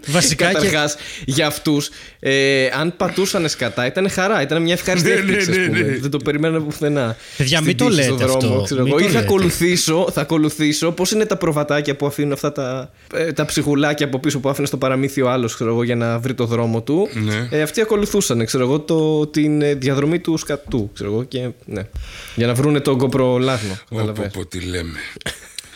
Βασικά 0.06 0.46
και. 0.48 0.54
Καταρχάς, 0.54 0.96
για 1.24 1.46
αυτούς, 1.46 1.90
ε, 2.20 2.66
αν 2.66 2.96
πατούσαν 2.96 3.48
σκατά, 3.48 3.86
ήταν 3.86 4.10
χαρά. 4.10 4.42
Ήταν 4.42 4.62
μια 4.62 4.72
ευχάριστη 4.72 5.08
Ναι, 5.08 5.14
ναι, 5.14 5.20
έκπληξη. 5.20 5.50
ας 5.50 5.56
ναι, 5.56 5.66
πούμε. 5.66 5.78
ναι. 5.80 5.96
Δεν 5.98 6.10
το 6.10 6.18
περιμέναμε 6.18 6.64
πουθενά. 6.64 7.16
Παιδιά, 7.36 7.56
Στην 7.56 7.66
μην 7.68 7.76
το 7.76 7.84
τύχη, 7.84 7.96
λέτε 7.96 8.06
στον 8.12 8.18
δρόμο, 8.18 8.36
αυτό. 8.54 8.62
ξέρω 8.62 8.82
Μην 8.82 8.92
εγώ. 8.92 8.98
το 9.00 9.04
Ή 9.04 9.08
θα 9.08 9.18
λέτε. 9.18 9.24
ακολουθήσω, 9.26 10.08
θα 10.12 10.20
ακολουθήσω 10.20 10.90
πώς 10.92 11.10
είναι 11.10 11.24
τα 11.26 11.36
προβατάκια 11.36 11.96
που 11.96 12.06
αφήνουν 12.06 12.32
αυτά 12.32 12.52
τα, 12.52 12.92
ε, 13.14 13.32
τα 13.32 13.44
ψυχουλάκια 13.44 14.06
από 14.06 14.18
πίσω 14.18 14.38
που 14.40 14.48
άφηνε 14.48 14.66
στο 14.66 14.76
παραμύθι 14.76 15.20
ο 15.22 15.30
άλλος 15.30 15.58
για 15.84 15.96
να 15.96 16.18
βρει 16.18 16.34
το 16.34 16.44
δρόμο 16.46 16.82
του. 16.82 17.08
Ναι. 17.12 17.48
Ε, 17.50 17.62
αυτοί 17.62 17.80
ακολουθούσαν 17.80 18.44
ξέρω 18.46 18.64
εγώ, 18.64 18.80
το, 18.80 19.26
την 19.26 19.62
ε, 19.62 19.74
διαδρομή 19.74 20.18
του 20.18 20.36
σκατού. 20.36 20.90
Ξέρω 20.94 21.10
εγώ, 21.10 21.24
και, 21.24 21.48
ναι. 21.64 21.82
Για 22.34 22.46
να 22.46 22.54
βρούνε 22.54 22.80
τον 22.80 22.98
κοπρολάγνο. 22.98 23.72
Πω, 23.74 23.84
πω, 23.88 23.96
καταλαβες. 23.96 24.32
πω, 24.32 24.46
τι 24.46 24.60
λέμε. 24.60 24.98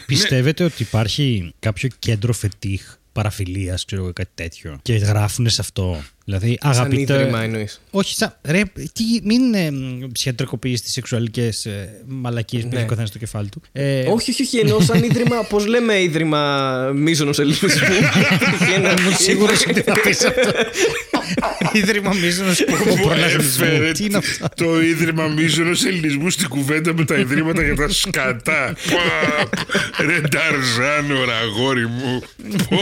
Πιστεύετε 0.07 0.65
ότι 0.65 0.83
υπάρχει 0.83 1.53
κάποιο 1.59 1.89
κέντρο 1.99 2.33
φετίχ 2.33 2.83
παραφιλίας, 3.13 3.85
ξέρω 3.85 4.03
εγώ, 4.03 4.13
κάτι 4.13 4.31
τέτοιο. 4.35 4.79
Και 4.83 4.95
γράφουν 4.95 5.49
σε 5.49 5.61
αυτό. 5.61 6.03
Δηλαδή, 6.25 6.59
Σαν 6.63 6.71
αγαπητέ. 6.71 7.01
ίδρυμα 7.15 7.43
εννοείς. 7.43 7.81
Όχι, 7.91 8.15
σαν. 8.15 8.37
Ρε, 8.43 8.63
τι, 8.75 9.03
μην 9.23 9.55
ε, 9.55 9.71
ψιατρικοποιεί 10.13 10.75
τις 10.75 10.93
σεξουαλικές 10.93 11.65
ε, 11.67 12.03
μαλακίες 12.07 12.63
που 12.63 12.69
Ναι. 12.69 12.77
έχει 12.77 12.85
ο 12.85 12.89
καθένας 12.89 13.09
στο 13.09 13.19
κεφάλι 13.19 13.49
του. 13.49 13.63
Ε, 13.73 14.01
Όχι, 14.01 14.31
όχι, 14.31 14.43
όχι. 14.43 14.59
Εννοώ 14.59 14.81
σαν 14.81 15.03
ίδρυμα, 15.03 15.37
πώς 15.51 15.67
λέμε 15.67 16.03
ίδρυμα 16.03 16.91
μίζωνος 16.95 17.39
ελληνισμού. 17.39 17.69
Είχε 17.69 18.75
ένα- 18.77 18.95
Ήμουν 19.01 19.17
σίγουρος 19.17 19.67
ότι 19.71 19.81
θα 19.81 20.01
πεις 20.01 20.25
αυτό. 20.25 20.51
Ίδρυμα 21.73 22.13
μίζωνος 22.15 22.65
Που 22.65 22.99
προλαγνισμού. 23.03 23.65
έφερε 23.65 23.93
Τι 23.93 24.05
είναι 24.05 24.17
αυτό; 24.17 24.49
το 24.57 24.81
Ίδρυμα 24.83 25.27
Μίζωνος 25.27 25.85
Ελληνισμού 25.85 26.31
στην 26.31 26.49
κουβέντα 26.49 26.95
με 26.95 27.05
τα 27.05 27.17
Ιδρύματα 27.19 27.63
για 27.63 27.75
τα 27.75 27.89
σκατά. 27.89 28.75
Πα, 28.91 29.49
Ρε 30.05 30.21
Ταρζάνο, 30.21 31.15
αγόρι 31.43 31.87
μου. 31.87 32.23
Πω, 32.69 32.77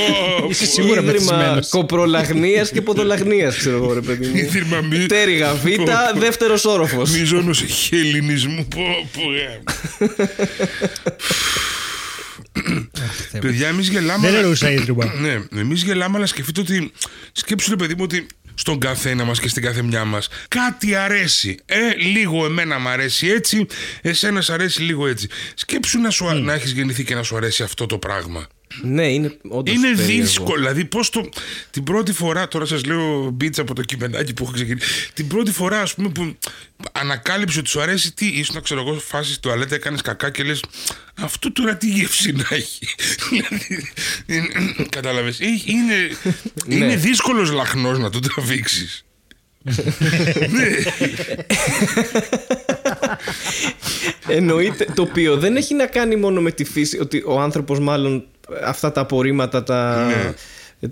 Είσαι 0.50 0.64
πω. 0.64 0.70
σίγουρα 0.70 1.00
ίδρυμα 1.00 1.12
μεθυσμένος. 1.12 1.68
κοπρολαγνίας 1.68 2.70
και 2.70 2.81
ποδολαγνίας, 2.83 3.29
ξέρω 3.58 3.76
εγώ, 3.76 3.92
ρε 3.92 4.00
παιδί 4.00 4.26
μου. 4.26 4.36
Ίδρυμα 4.36 4.80
μη... 4.80 5.06
Τέριγα 5.06 5.54
Β, 5.54 5.64
Πω, 5.68 5.82
πω. 6.12 6.18
δεύτερος 6.20 6.64
όροφος. 6.64 7.10
Μίζωνος 7.10 7.64
Ελληνισμού. 7.90 8.66
Πω, 8.68 8.82
πω, 9.12 9.20
ε. 9.32 9.62
Παιδιά, 13.40 13.68
εμείς 13.68 13.88
γελάμε. 13.88 14.20
Δεν 14.20 14.28
αλλά- 14.28 14.38
εννοούσα 14.38 14.70
ίδρυμα. 14.70 15.12
Ναι, 15.20 15.60
εμείς 15.60 15.82
γελάμε, 15.82 16.16
αλλά 16.16 16.26
σκεφτείτε 16.26 16.60
ότι. 16.60 16.92
Σκέψου, 17.32 17.70
ρε 17.70 17.76
παιδί 17.76 17.94
μου, 17.94 18.02
ότι 18.02 18.26
στον 18.54 18.78
καθένα 18.78 19.24
μας 19.24 19.40
και 19.40 19.48
στην 19.48 19.62
καθεμιά 19.62 20.04
μας 20.04 20.28
κάτι 20.48 20.94
αρέσει. 20.94 21.58
Ε, 21.66 21.78
λίγο 21.96 22.44
εμένα 22.44 22.78
μου 22.78 22.88
αρέσει 22.88 23.26
έτσι, 23.28 23.66
εσένα 24.02 24.40
σ' 24.40 24.50
αρέσει 24.50 24.82
λίγο 24.82 25.06
έτσι. 25.06 25.28
Σκέψου 25.54 26.00
να, 26.00 26.10
σου, 26.10 26.24
να 26.42 26.52
έχεις 26.52 26.70
γεννηθεί 26.70 27.04
και 27.04 27.14
να 27.14 27.22
σου 27.22 27.36
αρέσει 27.36 27.62
αυτό 27.62 27.86
το 27.86 27.98
πράγμα. 27.98 28.46
Ναι, 28.83 29.06
είναι 29.12 29.37
όντως. 29.48 29.74
Είναι 29.74 29.92
δύσκολο. 29.92 30.56
Δηλαδή, 30.59 30.85
πώς 30.85 31.11
το. 31.11 31.28
Την 31.70 31.85
πρώτη 31.85 32.12
φορά, 32.12 32.48
τώρα 32.48 32.64
σας 32.64 32.85
λέω 32.85 33.30
μπίτσα 33.30 33.62
από 33.62 33.74
το 33.74 33.83
κειμενάκι 33.83 34.35
που 34.35 34.42
έχω 34.44 34.52
ξεκινήσει. 34.52 35.11
Την 35.14 35.26
πρώτη 35.26 35.50
φορά, 35.52 35.80
ας 35.80 35.94
πούμε, 35.94 36.09
που 36.09 36.37
ανακάλυψε 36.92 37.59
ότι 37.59 37.68
σου 37.68 37.80
αρέσει 37.80 38.12
τι, 38.14 38.26
ήσουν, 38.26 38.62
ξέρω 38.62 38.80
εγώ, 38.80 38.94
φάση 38.94 39.30
στη 39.33 39.40
τουαλέτα, 39.40 39.74
έκανες 39.74 40.00
κακά 40.02 40.30
και 40.30 40.42
λες. 40.42 40.64
Αυτό 41.20 41.52
τώρα 41.52 41.76
τι 41.76 41.87
γεύση 41.88 42.33
να 42.33 42.44
έχει. 42.50 42.87
Δηλαδή. 43.30 43.92
Κατάλαβες. 44.88 45.38
Είναι, 45.40 46.11
είναι 46.66 46.87
Ναι. 46.87 46.96
δύσκολος 46.96 47.50
λαχνός 47.52 47.98
να 47.98 48.11
το 48.11 48.18
τραβήξεις. 48.20 49.04
ναι. 50.50 50.66
Εννοείται. 54.28 54.85
Το 54.94 55.02
οποίο 55.02 55.37
δεν 55.37 55.56
έχει 55.56 55.74
να 55.74 55.87
κάνει 55.87 56.16
μόνο 56.16 56.40
με 56.40 56.52
τη 56.52 56.64
φύση. 56.64 56.98
Ότι 56.98 57.22
ο 57.26 57.40
άνθρωπος, 57.40 57.78
μάλλον 57.80 58.24
αυτά 58.64 58.92
τα 58.92 59.00
απορρίμματα, 59.00 59.62
τα. 59.62 60.06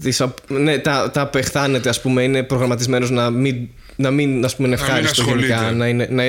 τις 0.01 0.21
απ- 0.21 0.51
ναι, 0.51 0.79
τα, 0.79 1.11
τα 1.11 1.21
απεχθάνεται, 1.21 1.89
ας 1.89 2.01
πούμε, 2.01 2.23
είναι 2.23 2.43
προγραμματισμένος 2.43 3.11
να 3.11 3.31
μην, 3.31 3.69
να 3.97 4.11
μην 4.11 4.45
ας 4.45 4.57
πούμε, 4.57 4.69
είναι 4.69 4.77
Να 4.77 4.83
μην 4.83 4.91
ευχάριστο 4.93 5.23
ασχολείται. 5.23 5.47
γενικά, 5.47 5.73
να, 5.73 5.87
είναι, 5.89 6.09
να, 6.11 6.23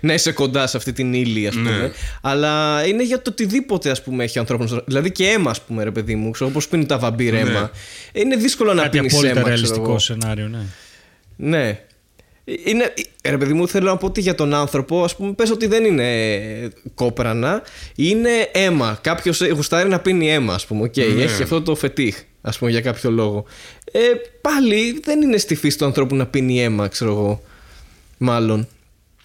να 0.00 0.14
είσαι 0.14 0.32
κοντά 0.32 0.66
σε 0.66 0.76
αυτή 0.76 0.92
την 0.92 1.12
ύλη, 1.14 1.46
ας 1.46 1.54
πούμε. 1.54 1.70
Ναι. 1.70 1.90
Αλλά 2.22 2.82
είναι 2.86 3.02
για 3.04 3.22
το 3.22 3.30
οτιδήποτε, 3.30 3.90
ας 3.90 4.02
πούμε, 4.02 4.24
έχει 4.24 4.38
ο 4.38 4.40
ανθρώπινος... 4.40 4.82
Δηλαδή 4.86 5.10
και 5.12 5.28
αίμα, 5.28 5.50
ας 5.50 5.60
πούμε, 5.62 5.84
ρε 5.84 5.90
παιδί 5.90 6.14
μου, 6.14 6.30
ξέρω, 6.30 6.50
όπως 6.50 6.68
πίνουν 6.68 6.86
τα 6.86 6.98
βαμπύρ 6.98 7.34
αίμα. 7.34 7.70
Είναι 8.12 8.36
δύσκολο 8.36 8.74
να 8.74 8.82
Κάτι 8.82 8.96
πίνεις 8.98 9.12
απόλυτα 9.12 9.32
αίμα, 9.32 9.42
ξέρω 9.42 9.54
ρεαλιστικό 9.56 9.88
εγώ. 9.90 9.98
σενάριο, 9.98 10.48
ναι. 10.48 10.58
Ναι. 11.36 11.80
Είναι, 12.44 12.94
ρε 13.24 13.38
παιδί 13.38 13.52
μου, 13.52 13.68
θέλω 13.68 13.86
να 13.90 13.96
πω 13.96 14.06
ότι 14.06 14.20
για 14.20 14.34
τον 14.34 14.54
άνθρωπο, 14.54 15.04
ας 15.04 15.16
πούμε, 15.16 15.32
πες 15.32 15.50
ότι 15.50 15.66
δεν 15.66 15.84
είναι 15.84 16.08
κόπρανα, 16.94 17.62
είναι 17.94 18.48
αίμα. 18.52 18.98
Κάποιος 19.00 19.40
ε, 19.40 19.48
γουστάρει 19.48 19.88
να 19.88 19.98
πίνει 19.98 20.32
αίμα, 20.32 20.54
ας 20.54 20.66
πούμε. 20.66 20.88
Okay, 20.88 21.14
Ναι. 21.14 21.22
Έχει 21.22 21.42
αυτό 21.42 21.62
το 21.62 21.74
φετίχ, 21.74 22.16
ας 22.40 22.58
πούμε, 22.58 22.70
για 22.70 22.80
κάποιο 22.80 23.10
λόγο. 23.10 23.44
Ε, 23.92 24.00
πάλι 24.40 25.00
δεν 25.04 25.22
είναι 25.22 25.36
στη 25.36 25.54
φύση 25.54 25.78
του 25.78 25.84
ανθρώπου 25.84 26.16
να 26.16 26.26
πίνει 26.26 26.62
αίμα, 26.62 26.88
ξέρω 26.88 27.10
εγώ. 27.10 27.42
Μάλλον. 28.18 28.68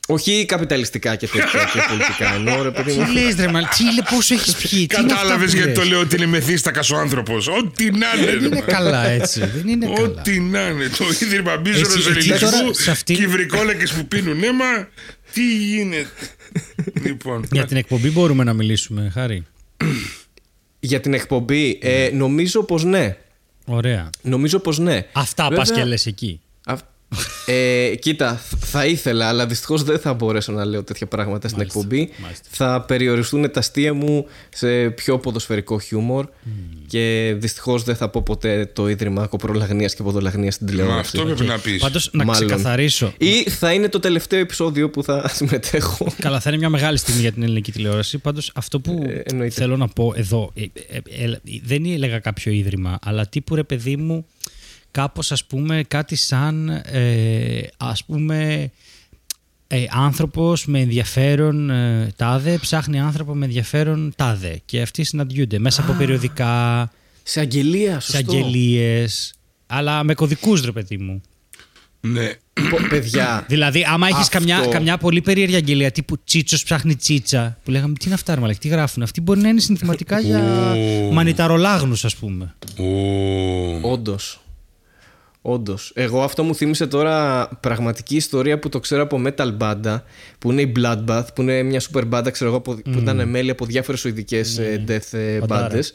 Όχι 0.09 0.45
καπιταλιστικά 0.45 1.15
και 1.15 1.27
τέτοια 1.27 1.69
και 1.73 1.79
πολιτικά. 1.89 2.33
Εννοώ, 2.33 2.61
ρε 2.63 2.71
παιδί 2.71 2.91
μου. 2.93 3.05
Τι 3.05 3.11
λες 3.11 3.35
ρε 3.35 3.47
μα, 3.47 3.59
τι 3.67 3.83
λε, 3.83 4.01
πόσο 4.15 4.33
έχεις 4.33 4.55
πιει, 4.61 4.87
τι 4.87 4.95
είναι 5.01 5.11
αυτά 5.11 5.15
Κατάλαβες 5.15 5.51
που 5.51 5.57
γιατί 5.57 5.69
λες; 5.73 5.79
το 5.79 5.85
λέω 5.89 5.99
ότι 5.99 6.15
είναι 6.15 6.25
μεθύστακας 6.25 6.89
ο 6.89 6.97
άνθρωπος. 6.97 7.47
Ό,τι 7.47 7.91
να 7.91 8.07
είναι. 8.17 8.25
Δεν 8.25 8.39
ρε, 8.39 8.45
είναι 8.45 8.55
μα. 8.55 8.61
καλά 8.61 9.07
έτσι, 9.07 9.39
δεν 9.39 9.67
είναι 9.67 9.85
καλά. 9.85 9.99
Ό,τι 10.07 10.39
να 10.39 10.67
είναι. 10.67 10.89
Το 10.97 11.05
ίδρυμα 11.21 11.57
μπίζονο 11.57 11.85
Έτσι, 11.85 11.97
εκεί 11.99 12.09
ελληνισμού 12.09 12.49
τώρα, 12.49 12.73
σε 12.73 12.91
αυτή- 12.91 13.13
και 13.15 13.21
οι 13.21 13.27
βρικόλακε 13.27 13.93
που 13.97 14.05
πίνουν 14.07 14.43
αίμα. 14.43 14.87
Τι 15.33 15.55
γίνεται; 15.57 16.07
λοιπόν. 17.05 17.47
Για 17.51 17.65
την 17.65 17.77
εκπομπή 17.77 18.09
μπορούμε 18.09 18.43
να 18.43 18.53
μιλήσουμε, 18.53 19.11
Χάρη. 19.13 19.45
Για 20.79 20.99
την 20.99 21.13
εκπομπή, 21.13 21.79
ε, 21.81 22.09
νομίζω 22.13 22.63
πως 22.63 22.83
ναι. 22.83 23.17
Ωραία. 23.65 24.09
Νομίζω 24.21 24.59
πως 24.59 24.77
ναι. 24.79 25.05
Αυτά 25.11 25.43
Βέβαια- 25.43 25.57
πας 25.57 25.71
και 25.71 25.83
λες 25.83 26.05
εκεί. 26.05 26.41
Αυ- 27.09 27.35
Ε, 27.49 27.95
κοίτα, 27.95 28.41
θα 28.59 28.85
ήθελα, 28.85 29.27
αλλά 29.27 29.45
δυστυχώς 29.47 29.83
δεν 29.83 29.99
θα 29.99 30.13
μπορέσω 30.13 30.51
να 30.51 30.65
λέω 30.65 30.83
τέτοια 30.83 31.07
πράγματα 31.07 31.47
στην 31.47 31.59
Μάλιστα, 31.59 31.79
εκπομπή. 31.79 32.09
μάλιστα. 32.21 32.47
Θα 32.51 32.81
περιοριστούν 32.81 33.51
τα 33.51 33.59
αστεία 33.59 33.93
μου 33.93 34.25
σε 34.49 34.89
πιο 34.89 35.19
ποδοσφαιρικό 35.19 35.79
χιούμορ 35.79 36.27
και 36.87 37.35
δυστυχώς 37.37 37.83
δεν 37.83 37.95
θα 37.95 38.09
πω 38.09 38.21
ποτέ 38.21 38.65
το 38.73 38.89
ίδρυμα 38.89 39.27
κοπρολαγνία 39.27 39.87
και 39.87 40.03
ποδολαγνίας 40.03 40.53
στην 40.53 40.65
Μα 40.69 40.71
τηλεόραση. 40.71 40.99
αυτό 40.99 41.23
πρέπει 41.23 41.43
να 41.43 41.57
πεις. 41.59 41.81
Πάντως 41.81 42.09
να 42.13 42.23
Μάλλον. 42.23 42.45
ξεκαθαρίσω. 42.47 43.13
Ή 43.17 43.43
θα 43.49 43.73
είναι 43.73 43.89
το 43.89 43.99
τελευταίο 43.99 44.39
επεισόδιο 44.39 44.89
που 44.89 45.03
θα 45.03 45.27
συμμετέχω. 45.35 46.07
Καλά, 46.19 46.39
θα 46.39 46.49
είναι 46.49 46.57
μια 46.59 46.69
μεγάλη 46.69 46.97
στιγμή 46.97 47.21
για 47.21 47.31
την 47.31 47.43
ελληνική 47.43 47.71
τηλεόραση. 47.71 48.17
Πάντως, 48.17 48.51
αυτό 48.55 48.79
που 48.79 49.03
Ε, 49.07 49.21
εννοείται. 49.25 49.53
θέλω 49.53 49.77
να 49.77 49.87
πω 49.87 50.13
εδώ. 50.15 50.51
ε, 50.55 50.61
ε, 50.61 50.97
ε, 51.23 51.23
ε, 51.23 51.39
δεν 51.63 51.85
έλεγα 51.85 52.19
κάποιο 52.19 52.51
ίδρυμα, 52.51 52.99
αλλά 53.01 53.27
τύπου 53.27 53.55
ρε 53.55 53.63
παιδί 53.63 53.95
μου, 53.97 54.25
κάπως 54.97 55.31
ας 55.31 55.45
πούμε 55.45 55.83
κάτι 55.87 56.15
σαν. 56.15 56.69
Ε, 56.69 57.59
ας 57.77 58.03
πούμε. 58.05 58.71
Ε, 59.69 59.83
άνθρωπος 59.89 60.65
με 60.65 60.79
ενδιαφέρον 60.79 61.69
ε, 61.69 62.11
τάδε 62.15 62.57
ψάχνει 62.57 62.99
άνθρωπο 62.99 63.33
με 63.35 63.45
ενδιαφέρον 63.45 64.13
τάδε 64.15 64.61
και 64.65 64.81
αυτοί 64.81 65.03
συναντιούνται 65.03 65.59
μέσα 65.59 65.81
από 65.81 65.93
περιοδικά, 65.93 66.91
Σε 67.23 67.39
αγγελία, 67.39 67.99
σε 67.99 68.11
σωστό. 68.11 68.35
αγγελίες 68.35 69.33
αλλά 69.67 70.03
με 70.03 70.13
κωδικούς 70.13 70.61
ρε 70.61 70.71
παιδί 70.71 70.97
μου 70.97 71.21
Ναι. 72.01 72.27
Πο- 72.53 72.87
Παιδιά, 72.89 73.45
Δηλαδή, 73.47 73.83
άμα 73.89 74.07
έχεις 74.07 74.19
Αυτό. 74.19 74.37
καμιά, 74.37 74.65
καμιά 74.65 74.97
πολύ 74.97 75.21
περίεργη 75.21 75.55
αγγελία 75.55 75.91
τύπου 75.91 76.23
Τσίτσος 76.23 76.63
ψάχνει 76.63 76.95
τσίτσα, 76.95 77.57
που 77.63 77.71
λέγαμε 77.71 77.93
τι 77.93 78.05
είναι 78.05 78.13
αυτά, 78.13 78.35
ρε 78.35 78.41
μαλάκα, 78.41 78.59
τι 78.59 78.67
γράφουν. 78.67 79.03
Αυτοί; 79.03 79.21
Μπορεί 79.21 79.39
να 79.39 79.49
είναι 79.49 79.59
συνθηματικά 79.59 80.19
για 80.19 80.39
Ω. 81.09 81.11
μανιταρολάγνους, 81.13 82.05
ας 82.05 82.15
πούμε. 82.15 82.55
Ω. 82.77 83.89
Όντως. 83.91 84.39
Όντως. 85.49 85.91
Εγώ 85.95 86.23
αυτό 86.23 86.43
μου 86.43 86.55
θύμισε 86.55 86.87
τώρα 86.87 87.47
πραγματική 87.59 88.15
ιστορία 88.15 88.59
που 88.59 88.69
το 88.69 88.79
ξέρω 88.79 89.01
από 89.01 89.21
Metal 89.25 89.57
Banda, 89.57 90.01
που 90.39 90.51
είναι 90.51 90.61
η 90.61 90.71
Bloodbath, 90.79 91.25
που 91.35 91.41
είναι 91.41 91.63
μια 91.63 91.81
super 91.81 92.03
μπάντα, 92.07 92.29
ξέρω 92.29 92.49
εγώ, 92.49 92.59
που 92.61 92.81
που 92.83 92.99
ήταν 92.99 93.29
μέλη 93.29 93.49
από 93.49 93.65
διάφορες 93.65 93.99
σουηδικές 93.99 94.59
death 94.87 95.17
ε, 95.17 95.39
Φαντάρα. 95.39 95.61
μπάντες. 95.61 95.93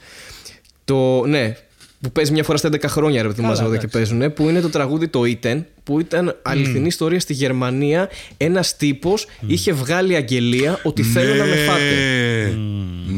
Το, 0.85 1.27
ναι, 1.27 1.57
που 2.01 2.13
παίζει 2.13 2.33
μια 2.33 2.45
φορά 2.45 2.59
στα 2.59 2.69
11 2.69 2.85
χρόνια, 2.87 3.23
ρε 3.23 3.29
παιδί 3.29 3.41
μου, 3.41 3.47
Καλά, 3.47 3.61
μαζεύονται 3.63 3.87
και 3.87 3.97
εντάξει. 3.97 4.17
παίζουν, 4.17 4.33
που 4.33 4.49
είναι 4.49 4.61
το 4.61 4.69
τραγούδι 4.69 5.09
το 5.09 5.21
Iten, 5.25 5.65
που 5.83 6.01
ήταν 6.01 6.39
αληθινή 6.43 6.87
ιστορία 6.87 7.21
στη 7.21 7.33
Γερμανία. 7.33 8.09
Ένας 8.37 8.77
τύπος 8.77 9.27
είχε 9.47 9.73
βγάλει 9.73 10.15
αγγελία 10.15 10.81
ότι 10.83 11.03
θέλω 11.03 11.35
να 11.35 11.45
με 11.45 11.57
φάτε. 11.57 11.95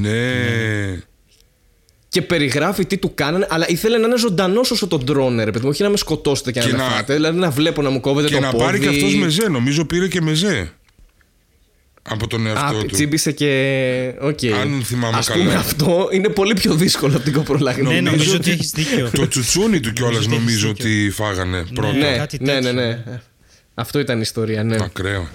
Ναι. 0.01 1.03
Και 2.15 2.23
περιγράφει 2.23 2.87
τι 2.87 2.97
του 2.99 3.12
κάνανε, 3.15 3.47
αλλά 3.51 3.65
ήθελε 3.69 3.99
να 3.99 4.07
είναι 4.07 4.19
ζωντανός 4.19 4.71
όσο 4.71 4.87
τον 4.87 5.05
τρώνε, 5.07 5.45
ρε 5.45 5.51
παιδί 5.51 5.65
μου, 5.65 5.71
όχι 5.71 5.83
να 5.83 5.89
με 5.89 5.97
σκοτώσετε 5.97 6.53
και, 6.53 6.61
Και 6.61 6.67
να 6.67 6.77
με 6.77 6.83
να- 6.83 6.89
φάτε. 6.91 7.15
Δηλαδή 7.15 7.39
να 7.39 7.51
βλέπω 7.51 7.83
να 7.83 7.91
μου 7.91 8.01
κόβετε 8.01 8.29
Και 8.29 8.35
το 8.35 8.41
να 8.41 8.51
πόδι. 8.51 8.65
πάρει 8.65 8.79
και 8.79 8.89
αυτός 8.89 9.15
μεζέ. 9.15 9.49
Νομίζω 9.49 9.85
πήρε 9.85 10.09
και 10.09 10.21
μεζέ. 10.21 10.73
Από 12.03 12.27
τον 12.27 12.47
Α, 12.47 12.51
εαυτό 12.51 12.79
του. 12.79 12.87
τσίμπησε 12.87 13.33
και. 13.33 14.15
Οκ. 14.21 14.39
Αν 14.61 14.83
θυμάμαι 14.85 15.17
Ας 15.17 15.29
καλά. 15.29 15.43
πούμε 15.45 15.55
αυτό 15.55 16.09
είναι 16.12 16.29
πολύ 16.29 16.55
πιο 16.55 16.75
δύσκολο 16.75 17.15
από 17.17 17.25
την 17.25 17.33
κοπρολαγνεία. 17.33 17.95
Ναι, 17.95 18.01
νομίζω 18.01 18.35
ότι 18.37 18.51
έχεις 18.51 18.71
δίκιο. 18.71 19.11
Το 19.12 19.29
τσουτσούνι 19.29 19.81
του 19.81 19.93
κιόλας 19.93 20.27
Νομίζω 20.27 20.29
ότι 20.29 20.39
νομίζω 20.41 20.69
έχεις 20.69 20.85
ότι 20.85 21.11
φάγανε 21.11 21.65
πρώτα. 21.75 21.93
ναι, 21.93 22.17
κάτι 22.17 22.39
ναι, 22.41 22.53
ναι, 22.53 22.61
τέτοιο. 22.61 22.73
ναι. 22.73 23.03
Αυτό 23.75 23.99
ήταν 23.99 24.17
η 24.19 24.23
ιστορία, 24.23 24.65
ναι. 24.65 24.77
Ακραίο. 24.81 25.29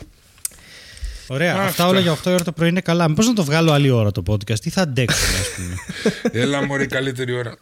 Ωραία, 1.31 1.51
αυτά 1.53 1.65
Αυτά. 1.65 1.87
όλα 1.87 1.99
για 1.99 2.11
8 2.11 2.17
ώρα 2.25 2.43
το 2.43 2.51
πρωί 2.51 2.69
είναι 2.69 2.81
καλά. 2.81 3.07
Μήπως 3.09 3.27
να 3.27 3.33
το 3.33 3.43
βγάλω 3.43 3.71
άλλη 3.71 3.89
ώρα 3.89 4.11
το 4.11 4.23
podcast, 4.27 4.59
τι 4.59 4.69
θα 4.69 4.81
αντέξουμε, 4.81 5.37
ας 5.39 5.47
πούμε. 5.55 5.75
Έλα 6.43 6.65
μωρή 6.65 6.85
καλύτερη 6.87 7.33
ώρα. 7.33 7.57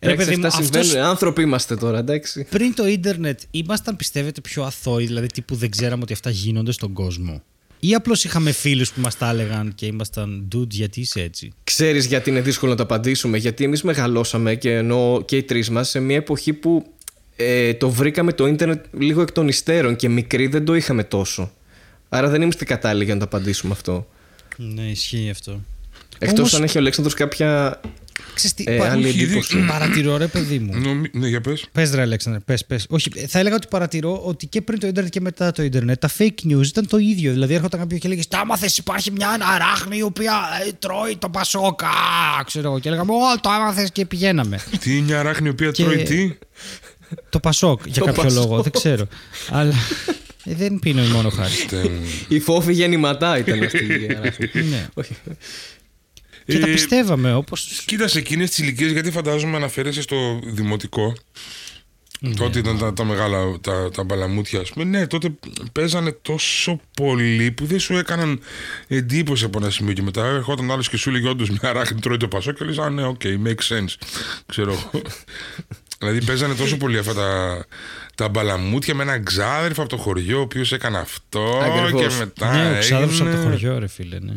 Ρε, 0.00 0.10
Εντάξει, 0.12 0.24
παιδί 0.28 0.40
μου, 0.40 0.46
αυτά 0.46 0.58
αυτός- 0.62 0.84
συμβαίνουν. 0.86 1.08
Άνθρωποι 1.08 1.42
είμαστε 1.42 1.76
τώρα, 1.76 1.98
εντάξει. 1.98 2.46
Πριν 2.50 2.74
το 2.74 2.86
ίντερνετ, 2.86 3.40
ήμασταν 3.50 3.96
πιστεύετε 3.96 4.40
πιο 4.40 4.62
αθώοι, 4.62 5.06
δηλαδή 5.06 5.26
τύπου 5.26 5.54
δεν 5.56 5.70
ξέραμε 5.70 6.02
ότι 6.02 6.12
αυτά 6.12 6.30
γίνονται 6.30 6.72
στον 6.72 6.92
κόσμο; 6.92 7.42
Ή 7.80 7.94
απλώς 7.94 8.24
είχαμε 8.24 8.52
φίλους 8.52 8.92
που 8.92 9.00
μας 9.00 9.16
τα 9.18 9.28
έλεγαν 9.30 9.72
και 9.74 9.86
ήμασταν 9.86 10.48
dude, 10.54 10.68
γιατί 10.70 11.00
είσαι 11.00 11.20
έτσι; 11.22 11.52
Ξέρεις 11.64 12.06
γιατί 12.06 12.30
είναι 12.30 12.40
δύσκολο 12.40 12.70
να 12.70 12.76
το 12.76 12.82
απαντήσουμε. 12.82 13.38
Γιατί 13.38 13.64
εμείς 13.64 13.82
μεγαλώσαμε 13.82 14.54
και 14.54 14.74
ενώ 14.74 15.22
και 15.26 15.36
οι 15.36 15.42
τρεις 15.42 15.70
μας 15.70 15.88
σε 15.88 16.00
μια 16.00 16.16
εποχή 16.16 16.52
που 16.52 16.92
ε, 17.36 17.74
το 17.74 17.90
βρήκαμε 17.90 18.32
το 18.32 18.46
ίντερνετ 18.46 18.84
λίγο 18.98 19.20
εκ 19.22 19.32
των 19.32 19.48
υστέρων 19.48 19.96
και 19.96 20.08
μικροί 20.08 20.46
δεν 20.46 20.64
το 20.64 20.74
είχαμε 20.74 21.04
τόσο. 21.04 21.50
Άρα 22.12 22.28
δεν 22.28 22.42
είμαστε 22.42 22.64
κατάλληλοι 22.64 23.04
για 23.04 23.14
να 23.14 23.20
το 23.20 23.26
απαντήσουμε 23.26 23.72
αυτό. 23.72 24.06
Ναι, 24.56 24.82
ισχύει 24.82 25.28
αυτό. 25.30 25.60
Εκτός 26.18 26.38
Όμως- 26.38 26.54
αν 26.54 26.62
έχει 26.62 26.76
ο 26.76 26.80
Αλέξανδρος 26.80 27.14
κάποια 27.14 27.80
Ξέρεις 28.34 28.54
τι, 28.56 28.64
ε, 28.66 28.76
πα- 28.76 28.90
άλλη 28.90 29.08
όχι, 29.08 29.22
εντύπωση. 29.22 29.64
παρατηρώ 29.66 30.16
ρε 30.16 30.26
παιδί 30.26 30.58
μου. 30.58 30.78
Νομι... 30.78 31.08
Ναι, 31.12 31.28
για 31.28 31.40
πες. 31.40 31.66
Πες 31.72 31.90
ρε 31.90 32.00
Αλέξανδρε, 32.00 32.40
πες, 32.40 32.64
πες. 32.64 32.86
Όχι, 32.88 33.10
θα 33.26 33.38
έλεγα 33.38 33.54
ότι 33.54 33.66
παρατηρώ 33.70 34.20
ότι 34.24 34.46
και 34.46 34.60
πριν 34.62 34.78
το 34.78 34.86
ίντερνετ 34.86 35.12
και 35.12 35.20
μετά 35.20 35.52
το 35.52 35.62
ίντερνετ 35.62 36.00
τα 36.00 36.10
fake 36.18 36.50
news 36.50 36.64
ήταν 36.66 36.86
το 36.86 36.96
ίδιο. 36.96 37.32
Δηλαδή 37.32 37.54
έρχονταν 37.54 37.80
κάποιος 37.80 38.00
και 38.00 38.06
έλεγε 38.06 38.22
Τα 38.28 38.38
άμαθε, 38.38 38.68
υπάρχει 38.76 39.10
μια 39.10 39.36
αράχνη 39.54 39.96
η 39.96 40.02
οποία 40.02 40.32
ε, 40.68 40.72
τρώει 40.78 41.16
το 41.16 41.28
πασόκα. 41.28 41.88
Ξέρω 42.46 42.68
εγώ. 42.68 42.78
Και 42.78 42.88
έλεγαμε 42.88 43.12
Ω, 43.12 43.40
το 43.40 43.48
άμαθε 43.50 43.88
και 43.92 44.06
πηγαίναμε. 44.06 44.58
Τι 44.80 44.96
είναι 44.96 45.04
μια 45.04 45.22
ράχνη 45.22 45.46
η 45.46 45.50
οποία 45.50 45.70
Και- 45.70 45.82
τρώει 45.82 46.02
τι; 46.02 46.36
το 47.28 47.40
ΠΑΣΟΚ 47.40 47.80
για 47.86 48.00
Το 48.00 48.04
κάποιο 48.04 48.22
Πασόκ. 48.22 48.38
λόγο, 48.44 48.62
δεν 48.62 48.72
ξέρω. 48.72 49.06
Αλλά 49.50 49.74
ε, 50.44 50.54
δεν 50.54 50.78
πίνω 50.78 51.02
μόνο 51.02 51.28
Χάρη. 51.30 51.52
Τε 51.68 51.82
μου. 51.82 52.06
Η 52.28 52.40
Φώφη 52.40 52.72
Γεννηματά 52.72 53.38
ήταν 53.38 53.62
αυτή 53.62 53.84
η 53.84 54.06
αράχνη. 54.18 54.62
ναι. 54.62 54.88
Όχι. 54.94 55.16
Και 56.46 56.58
τα 56.58 56.68
Ε, 56.68 56.72
πιστεύαμε 56.72 57.34
όπω. 57.34 57.56
Κοίτας 57.86 58.10
σε 58.10 58.18
εκείνες 58.18 58.48
τις 58.48 58.58
ηλικίες, 58.58 58.92
γιατί 58.92 59.10
φαντάζομαι 59.10 59.56
αναφέρεσαι 59.56 60.02
στο 60.02 60.40
δημοτικό. 60.44 61.14
Τότε 62.36 62.58
ήταν 62.58 62.78
τα, 62.78 62.92
τα 62.92 63.04
μεγάλα 63.04 63.60
τα, 63.60 63.90
τα 63.90 64.04
μπαλαμούτια, 64.04 64.60
ας 64.60 64.70
πούμε. 64.70 64.84
Ναι, 64.84 65.06
τότε 65.06 65.32
παίζανε 65.72 66.12
τόσο 66.22 66.80
πολύ 66.96 67.50
που 67.50 67.66
δεν 67.66 67.78
σου 67.80 67.96
έκαναν 67.96 68.40
εντύπωση 68.88 69.44
από 69.44 69.58
ένα 69.58 69.70
σημείο. 69.70 69.92
Και 69.92 70.02
μετά 70.02 70.26
έρχονταν 70.26 70.70
άλλος 70.70 70.88
και 70.88 70.96
σου 70.96 71.08
έλεγε 71.08 71.28
όντως 71.28 71.50
μια 71.50 71.72
αράχνη 71.72 72.00
τρώει 72.00 72.16
το 72.16 72.28
ΠΑΣΟΚ 72.28 72.52
και 72.52 72.64
λες: 72.64 72.78
Α, 72.78 72.90
ναι, 72.90 73.04
οκ, 73.06 73.20
makes 73.24 73.76
sense. 73.76 73.94
Ξέρω 74.46 74.70
εγώ. 74.72 74.90
δηλαδή 75.98 76.24
παίζανε 76.24 76.54
τόσο 76.54 76.76
πολύ 76.76 76.98
αυτά 76.98 77.14
τα, 77.14 77.64
τα 78.20 78.28
μπαλαμούτια 78.28 78.94
με 78.94 79.02
έναν 79.02 79.24
ξάδερφο 79.24 79.80
από 79.80 79.90
το 79.90 79.96
χωριό, 79.96 80.38
ο 80.38 80.40
οποίος 80.40 80.72
έκανε 80.72 80.98
αυτό 80.98 81.60
Ακριβώς. 81.64 82.00
και 82.14 82.18
μετά. 82.18 82.52
Ναι, 82.56 82.76
ο 82.76 82.78
ξάδερφος 82.78 83.20
από 83.20 83.30
το 83.30 83.36
έγινε- 83.36 83.52
χωριό, 83.52 83.78
ρε 83.78 83.88
φίλε, 83.88 84.18
ναι. 84.18 84.36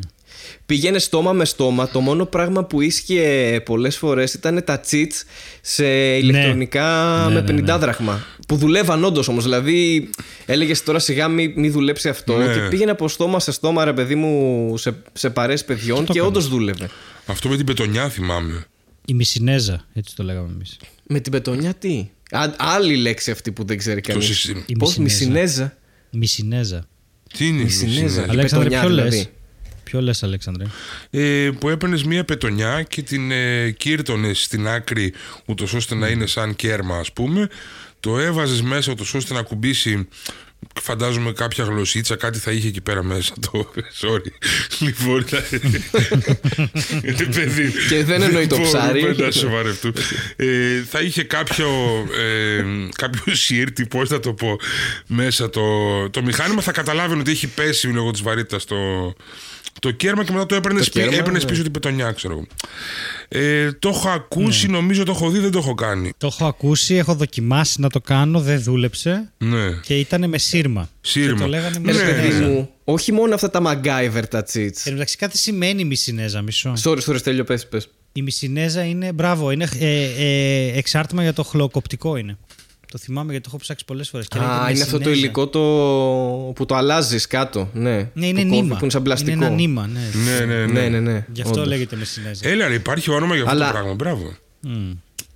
Πήγαινε 0.65 0.99
στόμα 0.99 1.31
με 1.33 1.45
στόμα. 1.45 1.87
Το 1.87 1.99
μόνο 1.99 2.25
πράγμα 2.25 2.63
που 2.63 2.81
ίσχυε 2.81 3.61
πολλές 3.65 3.97
φορές 3.97 4.33
ήταν 4.33 4.63
τα 4.65 4.81
cheats 4.91 5.21
σε 5.61 6.15
ηλεκτρονικά 6.17 7.15
Ναι, 7.27 7.33
με 7.33 7.41
ναι, 7.41 7.61
50 7.61 7.63
ναι. 7.63 7.77
δραχμα. 7.77 8.25
Που 8.47 8.55
δουλεύαν 8.55 9.03
όντως 9.03 9.27
όμως. 9.27 9.43
Δηλαδή 9.43 10.09
έλεγες 10.45 10.83
τώρα 10.83 10.99
σιγά 10.99 11.27
μη, 11.27 11.53
μη 11.55 11.69
δουλέψει 11.69 12.09
αυτό. 12.09 12.37
Ναι. 12.37 12.53
Και 12.53 12.59
πήγαινε 12.69 12.91
από 12.91 13.07
στόμα 13.07 13.39
σε 13.39 13.51
στόμα, 13.51 13.85
ρε 13.85 13.93
παιδί 13.93 14.15
μου, 14.15 14.73
σε, 14.77 14.95
σε 15.13 15.29
παρέ 15.29 15.57
παιδιών 15.57 16.05
και 16.05 16.21
όντως 16.21 16.47
δούλευε. 16.47 16.89
Αυτό 17.25 17.49
με 17.49 17.55
την 17.55 17.65
πετονιά 17.65 18.09
θυμάμαι. 18.09 18.65
Η 19.05 19.13
Μισινέζα, 19.13 19.85
έτσι 19.93 20.15
το 20.15 20.23
λέγαμε 20.23 20.49
εμείς. 20.53 20.77
Με 21.07 21.19
την 21.19 21.31
πετονιά 21.31 21.73
τι; 21.73 22.09
Α, 22.33 22.53
άλλη 22.57 22.95
λέξη 22.95 23.31
αυτή 23.31 23.51
που 23.51 23.63
δεν 23.65 23.77
ξέρει 23.77 24.01
κανείς. 24.01 24.25
συστήμα. 24.25 24.63
Η 24.65 24.75
Πώς 24.77 24.97
Μισινέζα. 24.97 25.33
μισινέζα; 25.33 25.77
Μισινέζα. 26.11 26.87
Τι 27.37 27.47
είναι 27.47 27.61
η 27.61 27.63
Μισινέζα. 27.63 27.91
Μισινέζα; 28.03 28.25
Η 28.25 28.29
Αλέξανδρε, 28.29 28.69
πετονιά 28.69 28.79
ποιο 28.79 28.89
λες; 29.03 29.09
δηλαδή. 29.09 29.31
Ποιο 29.83 30.01
λες, 30.01 30.23
Αλέξανδρε; 30.23 30.65
ε, 31.09 31.49
που 31.59 31.69
έπαιρνες 31.69 32.03
μία 32.03 32.23
πετονιά 32.25 32.83
και 32.83 33.01
την 33.01 33.31
ε, 33.31 33.71
κύρτωνες 33.71 34.43
στην 34.43 34.67
άκρη 34.67 35.13
ούτως 35.45 35.73
ώστε 35.73 35.95
να 35.95 36.07
είναι 36.07 36.25
σαν 36.25 36.55
κέρμα 36.55 36.97
ας 36.97 37.11
πούμε 37.13 37.47
το 37.99 38.19
έβαζες 38.19 38.61
μέσα 38.61 38.91
ούτως 38.91 39.13
ώστε 39.13 39.33
να 39.33 39.41
κουμπίσει 39.41 40.07
φαντάζομαι 40.81 41.31
κάποια 41.31 41.63
γλωσσίτσα 41.63 42.15
κάτι 42.15 42.37
θα 42.39 42.51
είχε 42.51 42.67
εκεί 42.67 42.81
πέρα 42.81 43.03
μέσα 43.03 43.33
το 43.51 43.71
sorry 44.01 44.31
λοιπόν 44.79 45.25
ε, 47.01 47.13
παιδί 47.35 47.73
Και 47.89 48.03
δεν 48.03 48.21
εννοεί 48.21 48.47
το 48.47 48.55
μπορούμε 48.57 48.77
ψάρι. 48.77 49.15
να 49.17 49.31
σοβαρευτούμε. 49.31 49.93
ε, 50.35 50.83
θα 50.89 51.01
είχε 51.01 51.23
κάποιο 51.23 51.67
ε, 52.19 52.63
κάποιο 52.95 53.35
σύρτη 53.35 53.85
πώς 53.85 54.09
θα 54.09 54.19
το 54.19 54.33
πω 54.33 54.59
μέσα 55.07 55.49
το, 55.49 55.61
το 56.09 56.21
μηχάνημα 56.23 56.61
θα 56.61 56.71
καταλάβαινε 56.71 57.19
ότι 57.19 57.31
έχει 57.31 57.47
πέσει 57.47 57.87
λόγω 57.87 58.11
της 58.11 58.21
βαρύτητας 58.21 58.65
το, 58.65 58.75
το 59.79 59.91
κέρμα 59.91 60.23
και 60.23 60.31
μετά 60.31 60.45
το 60.45 60.55
έπαιρνες 60.55 60.89
Το 60.89 60.99
κέρμα, 60.99 61.15
έπαιρνες 61.15 61.43
ναι. 61.43 61.49
πίσω 61.49 61.63
την 61.63 61.71
πετονιά, 61.71 62.11
ξέρω 62.11 62.33
εγώ. 62.33 62.45
Ε, 63.27 63.71
το 63.71 63.89
έχω 63.89 64.09
ακούσει, 64.09 64.67
νομίζω 64.67 65.03
το 65.03 65.11
έχω 65.11 65.29
δει, 65.29 65.39
δεν 65.39 65.51
το 65.51 65.57
έχω 65.57 65.73
κάνει. 65.73 66.11
Το 66.17 66.27
έχω 66.27 66.45
ακούσει, 66.45 66.95
έχω 66.95 67.15
δοκιμάσει 67.15 67.81
να 67.81 67.89
το 67.89 68.01
κάνω, 68.01 68.39
δεν 68.39 68.61
δούλεψε 68.63 69.31
Ναι. 69.37 69.71
και 69.81 69.99
ήταν 69.99 70.29
με 70.29 70.37
σύρμα. 70.37 70.89
Σύρμα. 71.01 71.33
Και 71.33 71.41
το 71.41 71.47
λέγανε 71.47 71.77
Ναι, 71.79 71.91
Ρε 71.91 71.97
παιδί 72.03 72.27
Μισινέζα. 72.27 72.47
μου, 72.49 72.69
όχι 72.83 73.11
μόνο 73.11 73.33
αυτά 73.33 73.49
τα 73.49 73.61
MacGyver 73.65 74.23
τα 74.29 74.45
cheats. 74.53 74.55
Εν 74.55 74.83
τω 74.83 74.91
μεταξύ, 74.91 75.17
κάτι 75.17 75.37
σημαίνει 75.37 75.81
η 75.81 75.85
Μισινέζα, 75.85 76.41
μισό. 76.41 76.73
Sorry, 76.83 76.99
sorry, 77.07 77.17
Στέλιο, 77.17 77.43
πες, 77.43 77.67
πες. 77.67 77.87
Η 78.13 78.21
Μισινέζα 78.21 78.83
είναι, 78.83 79.11
μπράβο, 79.13 79.51
είναι 79.51 79.67
ε, 79.79 80.03
ε, 80.03 80.77
εξάρτημα 80.77 81.21
για 81.21 81.33
το 81.33 81.43
χλωκοπτικό 81.43 82.15
είναι. 82.17 82.37
Το 82.93 82.99
θυμάμαι 82.99 83.29
γιατί 83.31 83.43
το 83.43 83.49
έχω 83.53 83.61
ψάξει 83.63 83.85
πολλές 83.85 84.09
φορές. 84.09 84.27
Α, 84.37 84.69
είναι 84.71 84.81
αυτό 84.81 84.99
το 84.99 85.09
υλικό 85.11 85.47
το... 85.47 85.59
που 86.55 86.65
το 86.65 86.75
αλλάζεις 86.75 87.27
κάτω. 87.27 87.69
Ναι, 87.73 88.09
Ναι, 88.13 88.27
είναι 88.27 88.41
Το 88.41 88.47
κόβει, 88.47 88.61
νήμα. 88.61 88.73
Που 88.75 88.81
είναι 88.81 88.91
σαν 88.91 89.01
πλαστικό. 89.03 89.31
Είναι 89.31 89.45
ένα 89.45 89.55
νήμα, 89.55 89.87
ναι. 89.87 89.99
Ναι, 90.25 90.45
ναι, 90.45 90.65
ναι. 90.65 90.71
Ναι, 90.81 90.89
ναι, 90.89 90.99
ναι. 90.99 91.25
Γι' 91.33 91.41
αυτό 91.41 91.53
όντως. 91.53 91.67
λέγεται 91.67 91.95
Μισινέζα. 91.95 92.47
Έλα, 92.47 92.67
ρε, 92.67 92.73
υπάρχει 92.73 93.11
όνομα 93.11 93.33
για 93.35 93.43
αυτό 93.43 93.55
Αλλά- 93.55 93.65
το 93.67 93.71
πράγμα. 93.73 93.93
Μπράβο. 93.93 94.33
Μμ. 94.59 94.91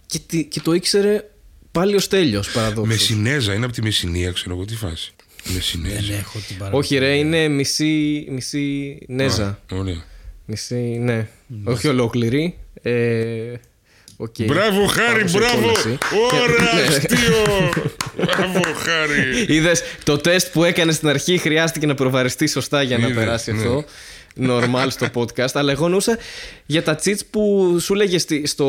Και, 0.05 0.19
τι- 0.27 0.43
και 0.45 0.59
το 0.59 0.73
ήξερε 0.73 1.23
πάλι 1.71 1.95
ο 1.95 1.99
Στέλιο 1.99 2.43
παραδόξως. 2.53 2.87
Μεσινέζα, 2.87 3.53
είναι 3.53 3.65
από 3.65 3.73
τη 3.73 3.81
Μεσσηνία, 3.81 4.31
ξέρω 4.31 4.55
εγώ 4.55 4.65
τι 4.65 4.75
φάση. 4.75 5.11
Μεσινέζα. 5.53 5.95
Δεν 6.01 6.17
έχω 6.17 6.39
την 6.47 6.57
παράδοση. 6.57 6.93
Όχι, 6.93 6.97
ρε, 6.97 7.15
είναι 7.15 7.47
μισή, 7.47 8.25
μισή 8.29 8.97
Νέζα. 9.07 9.59
Ωραία. 9.71 10.03
Μισή, 10.45 10.75
ναι. 10.75 11.27
Όχι 11.63 11.87
ολόκληρη. 11.87 12.57
Ε, 12.81 13.53
οκ. 14.17 14.35
Μπράβο, 14.45 14.85
Χάρη, 14.85 15.13
Πάνω 15.17 15.27
σε 15.27 15.37
μπράβο! 15.37 15.61
κόλαση. 15.61 15.97
Ωραία, 16.43 16.73
Ναι. 16.73 16.81
αστείο! 16.95 17.69
Μπράβο, 18.15 18.61
Χάρη! 18.73 19.45
Είδες 19.55 19.83
το 20.03 20.17
τεστ 20.17 20.47
που 20.51 20.63
έκανε 20.63 20.91
στην 20.91 21.07
αρχή 21.09 21.37
χρειάστηκε 21.37 21.85
να 21.85 21.93
προβαριστείς 21.93 22.51
σωστά 22.51 22.81
για 22.81 22.97
να 22.97 23.07
Είδες, 23.07 23.17
περάσει 23.23 23.51
ναι. 23.51 23.57
αυτό. 23.57 23.83
Normal 24.41 24.85
στο 24.89 25.07
podcast. 25.13 25.51
Αλλά 25.53 25.71
εγώ 25.71 25.87
νοούσα 25.87 26.17
για 26.65 26.83
τα 26.83 26.99
cheats 27.03 27.19
που 27.31 27.75
σου 27.79 27.93
λέγε 27.93 28.17
στη- 28.17 28.47
στο 28.47 28.67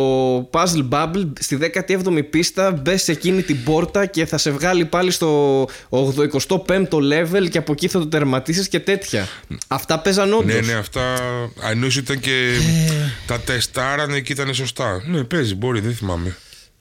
Puzzle 0.52 0.88
Bubble 0.90 1.26
στη 1.40 1.56
17η 1.56 2.22
πίστα. 2.30 2.70
Μπες 2.72 3.02
σε 3.02 3.12
εκείνη 3.12 3.42
την 3.42 3.62
πόρτα 3.64 4.06
και 4.06 4.26
θα 4.26 4.38
σε 4.38 4.50
βγάλει 4.50 4.84
πάλι 4.84 5.10
στο 5.10 5.62
85ο 5.90 6.96
level 7.12 7.48
και 7.50 7.58
από 7.58 7.72
εκεί 7.72 7.88
θα 7.88 7.98
το 7.98 8.06
τερματίσεις 8.06 8.68
και 8.68 8.80
τέτοια. 8.80 9.28
Αυτά 9.68 9.98
παίζαν 9.98 10.32
όντως. 10.32 10.54
Ναι, 10.54 10.60
ναι, 10.72 10.78
αυτά. 10.78 11.14
Αν 11.62 11.84
ότι 11.84 11.98
ήταν 11.98 12.20
και. 12.20 12.50
τα 13.26 13.40
τεστάρανε 13.40 14.20
και 14.20 14.32
ήταν 14.32 14.54
σωστά. 14.54 15.02
Ναι, 15.06 15.24
παίζει, 15.24 15.54
μπορεί, 15.54 15.80
δεν 15.80 15.94
θυμάμαι. 15.94 16.36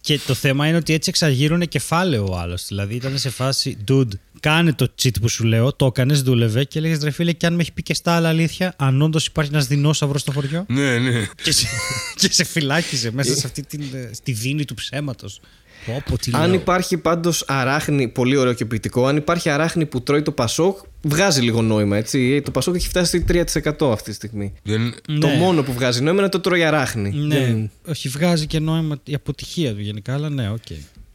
Και 0.08 0.20
το 0.28 0.34
θέμα 0.34 0.68
είναι 0.68 0.78
ότι 0.78 0.94
έτσι 0.94 1.10
εξαγείρωνε 1.10 1.66
κεφάλαιο 1.66 2.28
ο 2.30 2.38
άλλος. 2.38 2.66
Δηλαδή 2.68 2.96
ήταν 2.96 3.18
σε 3.18 3.30
φάση, 3.30 3.78
dude, 3.88 4.08
κάνε 4.40 4.74
το 4.74 4.88
cheat 5.02 5.22
που 5.22 5.30
σου 5.30 5.44
λέω, 5.44 5.74
το 5.74 5.86
έκανες, 5.86 6.22
δούλευε 6.22 6.64
και 6.64 6.80
έλεγες 6.80 7.00
ρε 7.04 7.12
φίλε, 7.12 7.32
και 7.32 7.46
αν 7.46 7.54
με 7.54 7.62
έχει 7.62 7.74
πει 7.74 7.84
και 7.84 7.94
στα 7.94 8.16
άλλα 8.16 8.30
αλήθεια, 8.30 8.74
αν 8.78 9.02
όντως 9.02 9.26
υπάρχει 9.26 9.52
ένας 9.54 9.68
δεινόσαυρος 9.68 10.22
στο 10.22 10.32
χωριό. 10.32 10.66
Ναι, 10.68 10.98
ναι. 10.98 11.28
και, 11.44 11.52
σε, 11.52 11.68
και 12.20 12.32
σε 12.32 12.44
φυλάκιζε 12.44 13.12
μέσα 13.12 13.36
σε 13.36 13.48
αυτή 13.48 13.66
την, 13.66 13.82
ε, 13.94 14.10
στη 14.14 14.32
δίνη 14.32 14.66
του 14.66 14.74
ψέματος. 14.74 15.40
Πω, 15.88 16.02
πω, 16.10 16.18
τι 16.18 16.32
Αν 16.34 16.46
λέω. 16.50 16.54
υπάρχει 16.60 16.98
πάντως 16.98 17.44
αράχνη, 17.48 18.08
πολύ 18.08 18.36
ωραίο 18.38 18.54
και 18.54 18.66
ποιητικό, 18.66 19.06
αν 19.08 19.18
υπάρχει 19.18 19.50
αράχνη 19.50 19.86
που 19.86 20.02
τρώει 20.02 20.22
το 20.22 20.32
Πασόκ, 20.32 20.78
βγάζει 21.02 21.42
λίγο 21.42 21.62
νόημα, 21.62 21.98
έτσι. 21.98 22.42
Το 22.42 22.52
Πασόκ 22.52 22.76
έχει 22.76 22.88
φτάσει 22.88 23.26
3% 23.28 23.92
αυτή 23.92 24.10
τη 24.10 24.16
στιγμή. 24.16 24.54
Δεν... 24.64 24.96
Το 25.20 25.28
Ναι. 25.28 25.36
μόνο 25.38 25.64
που 25.64 25.74
βγάζει 25.74 26.02
νόημα 26.02 26.20
είναι 26.20 26.30
το 26.30 26.40
τρώει 26.40 26.64
αράχνη. 26.64 27.10
Ναι, 27.12 27.40
Δεν- 27.40 27.70
όχι 27.88 28.10
βγάζει 28.10 28.46
και 28.48 28.60
νόημα 28.60 28.98
η 29.04 29.14
αποτυχία 29.14 29.74
του 29.74 29.82
γενικά, 29.82 30.14
αλλά 30.14 30.30
ναι, 30.30 30.50
οκ. 30.50 30.62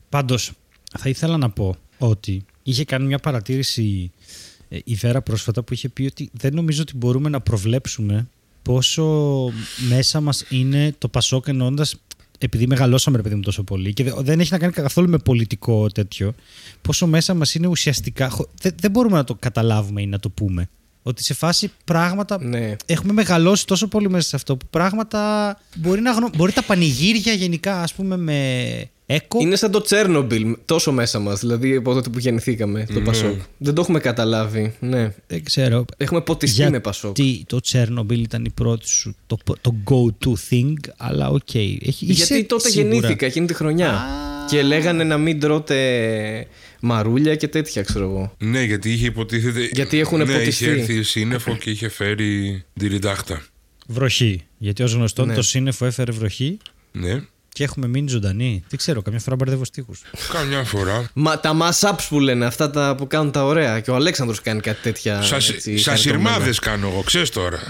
Πάντως, 0.09 0.53
θα 0.99 1.09
ήθελα 1.09 1.37
να 1.37 1.51
πω 1.51 1.77
ότι 1.99 2.45
είχε 2.63 2.85
κάνει 2.85 3.07
μια 3.07 3.19
παρατήρηση 3.19 4.11
ε, 4.69 4.79
η 4.85 4.95
Βέρα 4.95 5.23
πρόσφατα 5.23 5.63
που 5.63 5.73
είχε 5.75 5.89
πει 5.89 6.03
ότι 6.05 6.31
δεν 6.33 6.55
νομίζω 6.55 6.83
ότι 6.83 6.97
μπορούμε 6.97 7.29
να 7.29 7.41
προβλέψουμε 7.41 8.27
πόσο 8.63 9.05
μέσα 9.89 10.21
μας 10.21 10.45
είναι 10.49 10.95
το 10.99 11.09
Πασόκ 11.09 11.49
εννοώντας 11.49 11.95
επειδή 12.45 12.67
μεγαλώσαμε 12.67 13.17
ρε 13.17 13.23
παιδί 13.23 13.35
μου 13.35 13.41
τόσο 13.41 13.63
πολύ 13.63 13.93
και 13.93 14.05
δε- 14.05 14.13
δεν 14.19 14.41
έχει 14.41 14.53
να 14.53 14.59
κάνει 14.59 14.73
καθόλου 14.73 15.09
με 15.09 15.19
πολιτικό 15.19 15.89
τέτοιο 15.91 16.35
πόσο 16.83 17.07
μέσα 17.07 17.35
μας 17.35 17.55
είναι 17.55 17.67
ουσιαστικά 17.67 18.29
χω- 18.29 18.49
δεν, 18.63 18.75
δεν 18.81 18.91
μπορούμε 18.91 19.17
να 19.17 19.25
το 19.25 19.35
καταλάβουμε 19.35 20.03
ή 20.03 20.07
να 20.07 20.19
το 20.19 20.29
πούμε 20.31 20.69
ότι 21.03 21.25
σε 21.25 21.35
φάση 21.35 21.71
πράγματα 21.85 22.45
Ναι. 22.45 22.77
έχουμε 22.87 23.13
μεγαλώσει 23.13 23.67
τόσο 23.67 23.89
πολύ 23.89 24.11
μέσα 24.11 24.29
σε 24.29 24.37
αυτό 24.37 24.57
που 24.57 24.67
πράγματα 24.71 25.59
μπορεί, 25.77 26.01
να 26.01 26.13
γνω... 26.13 26.31
μπορεί 26.37 26.53
τα 26.53 26.63
πανηγύρια 26.63 27.33
γενικά 27.33 27.81
ας 27.83 27.95
πούμε 27.95 28.17
με 28.17 28.91
έκο 29.15 29.39
Είναι 29.41 29.57
σαν 29.57 29.71
το 29.71 29.81
Τσέρνομπιλ, 29.81 30.57
τόσο 30.65 30.93
μέσα 30.93 31.19
μας, 31.19 31.41
δηλαδή 31.41 31.77
από 31.77 31.93
τότε 31.95 32.09
που 32.11 32.19
γεννηθήκαμε, 32.19 32.87
το 32.95 33.01
Πασόκ. 33.01 33.41
Δεν 33.59 33.75
το 33.75 33.81
έχουμε 33.81 33.99
καταλάβει. 34.01 34.75
Ναι. 34.81 35.15
δεν 35.27 35.45
ξέρω 35.45 35.85
Έχουμε 35.97 36.21
ποτιστεί 36.21 36.71
με 36.71 36.81
Πασόκ. 36.81 37.19
γιατί 37.19 37.45
το 37.47 37.61
Τσέρνομπιλ 37.61 38.23
ήταν 38.23 38.45
η 38.45 38.51
πρώτη 38.51 38.89
σου 38.89 39.15
το, 39.27 39.37
το 39.61 39.75
go-to 39.91 40.33
thing 40.51 40.73
αλλά 40.97 41.29
οκ 41.29 41.55
Έχει, 41.55 41.79
Γιατί 42.05 42.13
είσαι 42.35 42.43
τότε 42.45 42.69
σίγουρα. 42.71 42.93
γεννήθηκα 42.95 43.27
εκείνη 43.27 43.47
τη 43.47 43.55
χρονιά. 43.55 43.91
Α. 43.93 44.01
Και 44.51 44.63
λέγανε 44.63 45.05
να 45.05 45.19
μην 45.19 45.41
τρώτε 45.41 46.47
μαρούλια 46.81 47.35
και 47.37 47.49
τέτοια, 47.49 47.83
ξέρω 47.83 48.05
εγώ. 48.05 48.35
Ναι, 48.39 48.63
γιατί 48.63 48.93
είχε 48.93 49.07
υποτίθεται. 49.07 49.69
Γιατί 49.73 49.99
έχουνε 49.99 50.25
ναι, 50.25 50.33
ποτιστεί. 50.33 50.65
είχε 50.65 50.73
έρθει 50.73 51.03
σύννεφο 51.03 51.57
και 51.57 51.71
είχε 51.71 51.89
φέρει 51.89 52.63
τυριντάχτα. 52.79 53.43
βροχή 53.87 54.41
γιατί 54.59 54.83
ως 54.83 54.93
γνωστό 54.95 55.25
Ναι. 55.25 55.35
το 55.35 55.43
σύννεφο 55.43 55.87
έφερε 55.87 56.13
βροχή 56.13 56.57
Ναι, 56.93 57.21
και 57.53 57.65
έχουμε 57.65 57.87
μείνει 57.87 58.09
ζωντανοί 58.09 58.65
δεν 58.69 58.79
ξέρω 58.79 59.03
καμιά 59.03 59.19
φορά 59.21 59.37
μπερδεύω 59.37 59.65
στίχους 59.65 60.03
καμιά 60.33 60.65
φορά. 60.65 61.11
Μα, 61.15 61.41
τα 61.41 61.57
mass-ups 61.61 62.07
που 62.09 62.21
λένε, 62.21 62.45
αυτά 62.47 62.71
τα 62.71 62.95
που 62.95 63.07
κάνουν 63.07 63.33
τα 63.33 63.45
ωραία. 63.45 63.81
Και 63.81 63.91
ο 63.91 63.95
Αλέξανδρος 63.95 64.41
κάνει 64.41 64.61
κάτι 64.61 64.79
τέτοια. 64.83 65.23
Σα 65.23 65.37
έτσι, 65.37 65.79
σας 65.79 66.01
χαριτωμένα. 66.01 66.29
σειρμάδες 66.31 66.59
κάνω 66.59 66.89
εγώ, 66.89 67.03
ξέρεις 67.03 67.31
τώρα. 67.31 67.63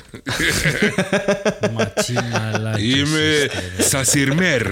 Μα 1.73 1.87
τι 1.87 2.13
μαλάκες 2.13 2.83
Είμαι 2.85 3.19
είστε, 3.45 3.63
ρε. 3.77 3.83
σασιρμέρ. 3.83 4.63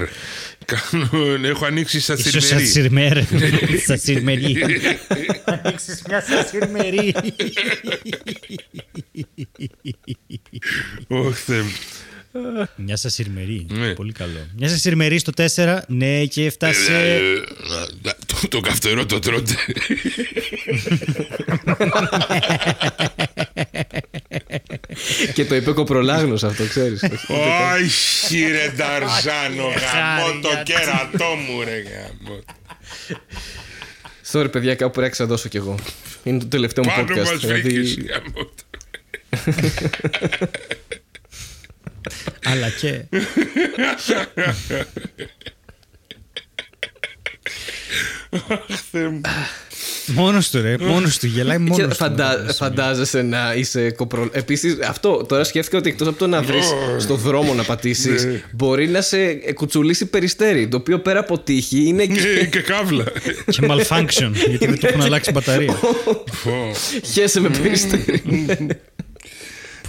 Κάνω, 0.65 1.47
έχω 1.47 1.65
ανοίξει 1.65 1.97
Ίσως 1.97 2.17
σασιρμερί. 2.17 2.65
σασιρμέρ. 2.65 3.17
Σασιρμερί. 3.87 4.57
Ανοίξεις 5.45 6.01
μια 6.07 6.21
σασιρμερί. 6.21 7.13
Ωχ, 11.07 11.37
Θεέ 12.31 12.41
μου. 12.41 12.67
Μια 12.75 12.95
σασιρμερί. 12.95 13.65
Ναι. 13.69 13.93
Πολύ 13.93 14.11
καλό. 14.11 14.47
Μια 14.57 14.69
σασιρμερί 14.69 15.19
στο 15.19 15.31
4. 15.55 15.77
Ναι, 15.87 16.25
και 16.25 16.45
έφτασε. 16.45 16.93
Ε, 17.15 17.19
το- 18.25 18.47
Το 18.47 18.59
καυτερό 18.59 19.05
το 19.05 19.19
τρώτε. 19.19 19.55
Και 25.33 25.45
το 25.45 25.55
είπε 25.55 25.71
κοπρολάγνος 25.71 26.43
αυτό, 26.43 26.65
ξέρεις. 26.67 27.03
Όχι 27.73 28.45
ρε 28.51 28.73
Νταρζάνο, 28.75 29.63
γαμώ 29.63 30.39
το 30.41 30.47
γιατί. 30.49 30.71
κέρατό 30.71 31.25
μου 31.47 31.61
ρε 31.63 31.81
γαμώ. 31.81 32.39
Sorry, 34.31 34.51
παιδιά, 34.51 34.75
κάπου 34.75 34.91
πρέπει 34.91 35.05
να 35.07 35.11
ξεδώσω 35.13 35.49
κι 35.49 35.57
εγώ. 35.57 35.75
Είναι 36.23 36.39
το 36.39 36.47
τελευταίο 36.47 36.83
μου 36.83 36.91
Πάνω 36.95 37.07
podcast. 37.13 37.25
μας 37.31 37.39
δηλαδή- 37.39 37.61
βρήκες 37.61 37.97
γαμώ 38.05 38.49
το. 38.55 38.63
Αλλά 42.45 42.69
και. 42.69 43.05
Θεέ 48.91 49.07
μου. 49.09 49.21
Μόνος 50.05 50.49
του 50.49 50.61
ρε. 50.61 50.75
Μόνος 50.79 51.17
του. 51.19 51.25
Γελάει 51.27 51.57
Και 51.57 51.63
μόνος 51.63 51.87
του. 51.87 51.95
φαντα... 51.95 52.45
φαντάζεσαι 52.57 53.21
να 53.21 53.53
είσαι 53.55 53.91
κοπρο... 53.91 54.29
Επίσης, 54.31 54.77
αυτό 54.87 55.25
τώρα 55.27 55.43
σκέφτηκα 55.43 55.77
ότι 55.77 55.89
εκτός 55.89 56.07
από 56.07 56.17
το 56.17 56.27
να 56.27 56.41
βρεις 56.41 56.65
στο 56.97 57.15
δρόμο 57.15 57.53
να 57.53 57.63
πατήσεις, 57.63 58.25
Ναι. 58.25 58.43
μπορεί 58.51 58.87
να 58.87 59.01
σε 59.01 59.33
κουτσουλήσει 59.33 60.05
περιστέρι. 60.05 60.67
Το 60.67 60.77
οποίο 60.77 60.99
πέρα 60.99 61.19
από 61.19 61.39
τύχη 61.39 61.83
είναι 61.87 62.05
και 62.05 62.19
Ε, 62.39 62.45
Και 62.45 62.59
κάβλα. 62.61 63.03
Και 63.49 63.59
malfunction. 63.69 64.31
Γιατί 64.49 64.65
δεν 64.65 64.79
του 64.79 64.85
έχουν 64.85 65.01
αλλάξει 65.11 65.31
μπαταρία. 65.31 65.73
Πω. 66.43 66.71
χέσε 67.13 67.39
με 67.39 67.49
περιστέρι. 67.49 68.23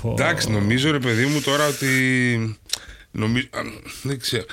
Πω. 0.03 0.11
Εντάξει, 0.19 0.51
νομίζω 0.51 0.91
ρε 0.91 0.99
παιδί 0.99 1.27
μου 1.27 1.41
τώρα 1.41 1.67
ότι. 1.67 2.59
Νομίζω. 3.11 3.47
α, 3.51 3.61
Δεν 4.03 4.21
ξέρω. 4.21 4.45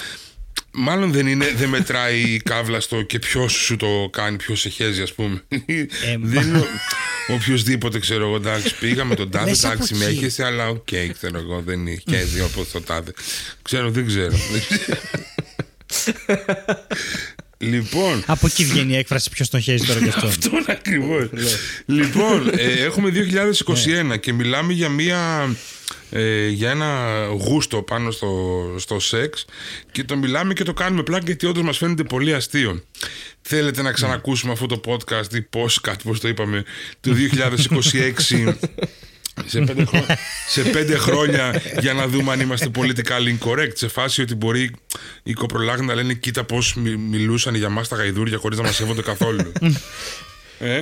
Μάλλον 0.71 1.11
δεν, 1.11 1.27
είναι, 1.27 1.53
δεν 1.55 1.69
μετράει 1.69 2.19
η 2.19 2.39
κάβλα 2.39 2.79
στο 2.79 3.01
και 3.01 3.19
ποιος 3.19 3.51
σου 3.53 3.75
το 3.75 4.09
κάνει, 4.11 4.37
ποιος 4.37 4.59
σε 4.59 4.69
χέζει, 4.69 5.01
ας 5.01 5.13
πούμε. 5.13 5.43
δεν 6.21 6.47
είναι 6.47 6.63
οποιοδήποτε, 7.27 7.99
ξέρω 7.99 8.25
εγώ. 8.25 8.35
Εντάξει, 8.35 8.75
πήγα 8.79 9.05
με 9.05 9.15
τον 9.15 9.29
τάδε, 9.29 9.49
Λες 9.49 9.63
από 9.63 9.73
εντάξει, 9.73 9.95
με 9.95 10.05
εκεί. 10.05 10.17
έχεσαι, 10.17 10.45
αλλά 10.45 10.69
οκ, 10.69 10.87
ξέρω 11.13 11.37
εγώ, 11.39 11.61
δεν 11.65 11.79
είναι 11.79 12.01
χέζει 12.09 12.41
όπως 12.41 12.65
το 12.71 12.81
τάδε. 12.81 13.13
Ξέρω, 13.61 13.91
δεν 13.91 14.05
ξέρω. 14.07 14.35
δεν 17.59 17.83
ξέρω. 17.83 18.01
λοιπόν, 18.03 18.23
Από 18.25 18.45
εκεί 18.47 18.65
βγαίνει 18.65 18.93
η 18.93 18.97
έκφραση 18.97 19.29
ποιος 19.29 19.49
τον 19.49 19.59
χέζει 19.61 19.85
τώρα 19.85 19.99
και 19.99 20.07
αυτό. 20.07 20.27
αυτόν 20.37 20.63
ακριβώς. 20.67 21.29
λοιπόν, 21.85 22.49
ε, 22.57 22.83
έχουμε 22.83 23.11
2021 24.13 24.19
και 24.19 24.33
μιλάμε 24.33 24.73
για 24.73 24.89
μία. 24.89 25.49
ε, 26.11 26.47
για 26.47 26.69
ένα 26.69 27.25
γούστο 27.25 27.81
πάνω 27.81 28.11
στο, 28.11 28.29
στο 28.77 28.99
σεξ 28.99 29.45
και 29.91 30.03
το 30.03 30.17
μιλάμε 30.17 30.53
και 30.53 30.63
το 30.63 30.73
κάνουμε 30.73 31.03
πλάκα 31.03 31.23
γιατί 31.25 31.45
όντως 31.45 31.63
μας 31.63 31.77
φαίνεται 31.77 32.03
πολύ 32.03 32.33
αστείο. 32.33 32.83
Θέλετε 33.41 33.81
να 33.81 33.91
ξανακούσουμε 33.91 34.51
αυτό 34.51 34.65
το 34.65 34.81
podcast 34.85 35.33
ή 35.33 35.47
podcast, 35.55 35.99
πώς 36.03 36.19
το 36.19 36.27
είπαμε, 36.27 36.63
του 37.01 37.15
2026 38.35 38.53
σε 39.45 39.59
πέντε, 39.61 39.85
χρόνια, 39.85 40.17
σε 40.47 40.61
πέντε 40.63 40.97
χρόνια 40.97 41.61
για 41.79 41.93
να 41.93 42.07
δούμε 42.07 42.31
αν 42.31 42.39
είμαστε 42.39 42.71
politically 42.75 43.37
incorrect 43.39 43.71
σε 43.73 43.87
φάση 43.87 44.21
ότι 44.21 44.35
μπορεί 44.35 44.71
οι 45.23 45.33
κοπρολάγοι 45.33 45.81
να 45.85 45.95
λένε 45.95 46.13
κοίτα 46.13 46.43
πώς 46.43 46.73
μι- 46.75 46.97
μιλούσαν 47.09 47.55
για 47.55 47.69
μας 47.69 47.87
τα 47.87 47.95
γαϊδούρια 47.95 48.37
χωρίς 48.37 48.57
να 48.57 48.63
μας 48.63 48.75
σέβονται 48.75 49.01
καθόλου. 49.01 49.51
ε, 50.59 50.81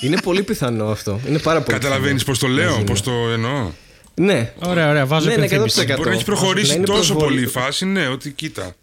είναι 0.00 0.20
πολύ 0.22 0.42
πιθανό 0.42 0.84
αυτό. 0.90 1.20
Είναι 1.28 1.38
πάρα 1.38 1.62
πολύ 1.62 1.78
καταλαβαίνεις 1.78 2.24
πώς 2.24 2.38
το 2.38 2.46
λέω, 2.46 2.82
πώς 2.86 3.00
το 3.02 3.10
εννοώ. 3.10 3.50
πιθανό. 3.50 3.74
Ναι. 4.14 4.52
Ωραία, 4.58 4.88
ωραία. 4.88 5.06
Βάζω 5.06 5.28
Ναι, 5.28 5.36
ναι, 5.36 5.44
υπενθύμηση. 5.44 5.80
100%. 5.88 5.96
Μπορεί 5.96 6.08
να 6.08 6.14
έχει 6.14 6.24
προχωρήσει 6.24 6.68
Να 6.68 6.74
είναι 6.74 6.84
τόσο 6.84 6.96
προσβολή. 6.98 7.24
πολύ 7.24 7.42
η 7.42 7.46
φάση, 7.46 7.84
ναι, 7.86 8.06
ότι 8.08 8.30
κοίτα. 8.30 8.74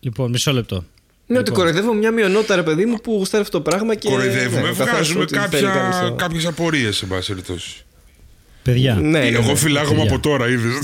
Λοιπόν, 0.00 0.30
μισό 0.30 0.52
λεπτό. 0.52 0.84
Ναι, 1.26 1.38
ότι 1.38 1.50
κοροϊδεύω 1.50 1.94
μια 1.94 2.10
μειονότητα, 2.10 2.56
ρε 2.56 2.62
παιδί 2.62 2.84
μου, 2.86 2.96
που 3.00 3.12
γουστάρει 3.12 3.42
αυτό 3.42 3.56
το 3.62 3.70
πράγμα 3.70 3.94
και. 3.94 4.08
Κοροϊδεύουμε, 4.08 4.60
ναι, 4.60 4.68
ο 4.68 4.70
καθένας 4.70 4.90
βγάζουμε 4.94 5.22
ό,τι 5.22 5.38
θέλει 5.38 5.48
κάνει 5.50 5.78
κάποια, 5.78 5.92
στο- 5.92 6.14
κάποιες 6.14 6.46
απορίες, 6.46 6.96
σε 6.96 7.06
πάση 7.06 7.28
περιπτώσει. 7.28 7.84
Παιδιά, 8.62 8.94
Ναι, 8.94 9.08
ναι, 9.08 9.26
Εγώ 9.26 9.46
ναι. 9.50 9.54
φυλάγομαι 9.56 9.96
Παιδιά. 10.00 10.12
από 10.14 10.22
τώρα, 10.22 10.48
είδες. 10.48 10.78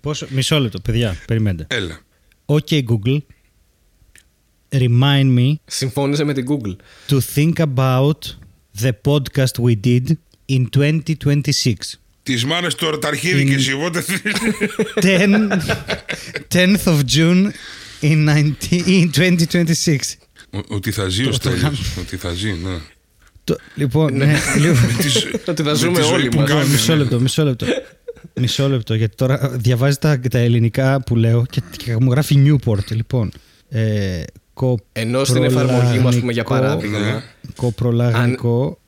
πόσο... 0.00 0.26
μισό 0.30 0.58
λεπτό, 0.60 0.80
παιδιά, 0.80 1.16
περιμένετε. 1.26 1.76
Έλα. 1.76 2.00
OK 2.46 2.82
Google, 2.84 3.18
remind 4.70 5.38
me 5.38 5.52
Συμφώνησε 5.64 6.24
με 6.24 6.32
την 6.32 6.46
Google. 6.48 6.76
to 7.08 7.18
think 7.34 7.52
about 7.58 8.36
the 8.82 8.90
podcast 9.04 9.62
we 9.64 9.74
did 9.84 10.06
in 10.52 10.64
2026. 10.76 11.72
Τις 12.22 12.44
μάνες 12.44 12.74
του 12.74 12.86
Ορταρχίδη 12.86 13.44
και 13.44 13.54
εσύ, 13.54 13.72
οπότε 13.72 14.04
10, 15.02 15.48
10th 16.54 16.84
of 16.84 17.00
June 17.16 17.50
in, 18.00 18.28
19, 18.28 18.52
in 18.86 19.10
2026. 19.10 19.96
Ο- 20.50 20.58
Ότι 20.74 20.90
θα 20.90 21.08
ζει 21.08 21.26
ο 21.28 21.32
Στέλιος. 21.32 21.96
Ότι 21.98 22.16
θα 22.16 22.32
ζει, 22.32 22.52
ναι. 22.52 22.76
Το, 23.50 23.56
λοιπόν, 23.74 24.16
ναι, 24.16 24.34
λοιπόν, 24.58 24.96
Τις- 25.02 25.26
Ότι 25.48 25.62
θα 25.62 25.70
με 25.70 25.76
ζούμε 25.76 25.98
τη 25.98 26.04
ζωή 26.04 26.12
όλοι 26.12 26.28
που 26.28 26.38
μας. 26.38 26.48
κάνουμε, 26.48 26.68
μισό 26.70 26.92
ναι. 26.92 26.98
λεπτό, 26.98 27.20
μισό 27.20 27.44
λεπτό. 27.44 27.66
Μισό 28.40 28.68
λεπτό, 28.68 28.94
γιατί 28.94 29.16
τώρα 29.16 29.50
διαβάζει 29.54 29.96
τα, 29.96 30.20
τα 30.30 30.38
ελληνικά 30.38 31.02
που 31.02 31.16
λέω 31.16 31.44
και, 31.50 31.62
και 31.76 31.96
μου 32.00 32.10
γράφει 32.10 32.42
Newport. 32.64 32.90
Λοιπόν, 32.90 33.30
ε, 33.68 34.22
Ενώ 34.92 35.24
στην 35.24 35.44
εφαρμογή 35.44 35.98
μου, 35.98 36.08
ας 36.08 36.16
πούμε, 36.18 36.32
για 36.32 36.44
παράδειγμα, 36.44 36.98
Ναι. 36.98 37.22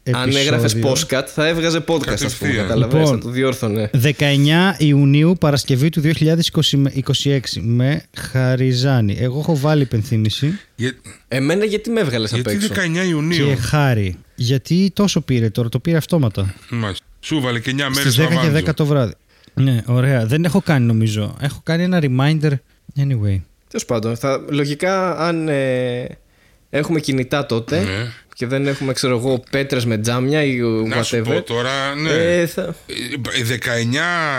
Κοπρολαγνικό 0.05 0.38
Αν 0.38 0.46
έγραφες 0.46 0.72
επεισόδιο. 0.74 1.18
postcat, 1.18 1.24
θα 1.26 1.46
έβγαζε 1.46 1.78
podcast, 1.78 1.84
ας 1.88 1.96
πούμε. 1.98 2.16
Κατευθείαν. 2.16 2.57
Καταλαβαίνεις, 2.57 3.05
Λοιπόν. 3.07 3.20
θα 3.20 3.26
το 3.26 3.30
διόρθωνε. 3.32 3.90
19 3.92 4.74
Ιουνίου 4.78 5.36
Παρασκευή 5.40 5.88
του 5.88 6.00
2026 6.00 7.61
με 7.61 8.03
Χαριζάνη. 8.16 9.16
Εγώ 9.20 9.38
έχω 9.38 9.57
βάλει 9.57 9.82
υπενθύμηση 9.82 10.59
Για- 10.74 10.92
Εμένα 11.28 11.64
γιατί 11.64 11.90
με 11.90 12.00
έβγαλες 12.00 12.32
απ' 12.32 12.34
Γιατί 12.40 12.55
έξω; 12.55 12.68
19 12.68 13.09
Ιουνίου. 13.09 13.46
και 13.46 13.55
χάρη. 13.57 14.16
Γιατί 14.34 14.90
τόσο 14.94 15.20
πήρε 15.20 15.50
τώρα, 15.50 15.68
το 15.68 15.78
πήρε 15.78 15.96
αυτόματα; 15.96 16.55
Μάλιστα. 16.70 17.05
Σου 17.20 17.40
βάλε 17.40 17.61
και 17.61 17.70
9 17.70 17.74
μέρες 17.88 17.96
Στις 17.98 18.14
10 18.16 18.28
και 18.28 18.34
Βαβάντζο. 18.34 18.57
10 18.70 18.74
το 18.74 18.86
βράδυ. 18.86 19.12
Ναι, 19.55 19.82
ωραία. 19.86 20.26
Δεν 20.26 20.44
έχω 20.44 20.61
κάνει 20.61 20.86
νομίζω. 20.86 21.36
Έχω 21.40 21.61
κάνει 21.62 21.82
ένα 21.82 21.98
reminder. 22.03 22.50
Anyway. 23.00 23.40
Τέλος 23.68 23.84
πάντων, 23.86 24.16
θα, 24.16 24.44
λογικά 24.50 25.18
αν 25.18 25.48
ε, 25.48 26.07
έχουμε 26.70 27.00
κινητά 27.00 27.46
τότε 27.46 27.80
Ναι. 27.80 28.11
Και 28.43 28.49
δεν 28.49 28.66
έχουμε, 28.66 28.93
ξέρω 28.93 29.16
εγώ, 29.16 29.43
πέτρες 29.51 29.84
με 29.84 29.99
τζάμια 29.99 30.45
ή 30.45 30.57
Να 30.86 31.03
σου 31.03 31.16
whatever. 31.16 31.24
πω 31.24 31.43
τώρα, 31.43 31.95
ναι. 31.95 32.11
ε, 32.11 32.47
θα... 32.47 32.74
Ε, 33.51 33.57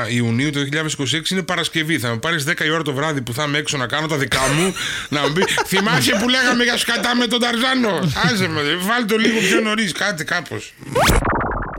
19 0.07 0.09
Ιουνίου 0.09 0.49
του 0.49 0.67
2026 0.71 1.29
είναι 1.31 1.41
Παρασκευή. 1.41 1.99
Θα 1.99 2.09
με 2.09 2.17
πάρεις 2.17 2.45
10 2.47 2.65
η 2.65 2.69
ώρα 2.69 2.81
το 2.81 2.93
βράδυ 2.93 3.21
που 3.21 3.33
θα 3.33 3.43
είμαι 3.43 3.57
έξω 3.57 3.77
να 3.77 3.87
κάνω 3.87 4.07
τα 4.07 4.17
δικά 4.17 4.41
μου. 4.55 4.73
να 5.09 5.21
μου 5.21 5.33
πει 5.33 5.43
Θυμάσαι 5.71 6.11
που 6.21 6.29
λέγαμε 6.29 6.63
για 6.63 6.77
σκατά 6.77 7.15
με 7.15 7.27
τον 7.27 7.39
Ταρζάνο; 7.39 7.99
Άσε 8.23 8.47
με, 8.47 8.61
βάλ 8.61 9.05
το 9.05 9.17
λίγο 9.17 9.39
πιο 9.39 9.59
νωρίς, 9.59 9.91
κάτι 9.91 10.23
κάπως. 10.23 10.73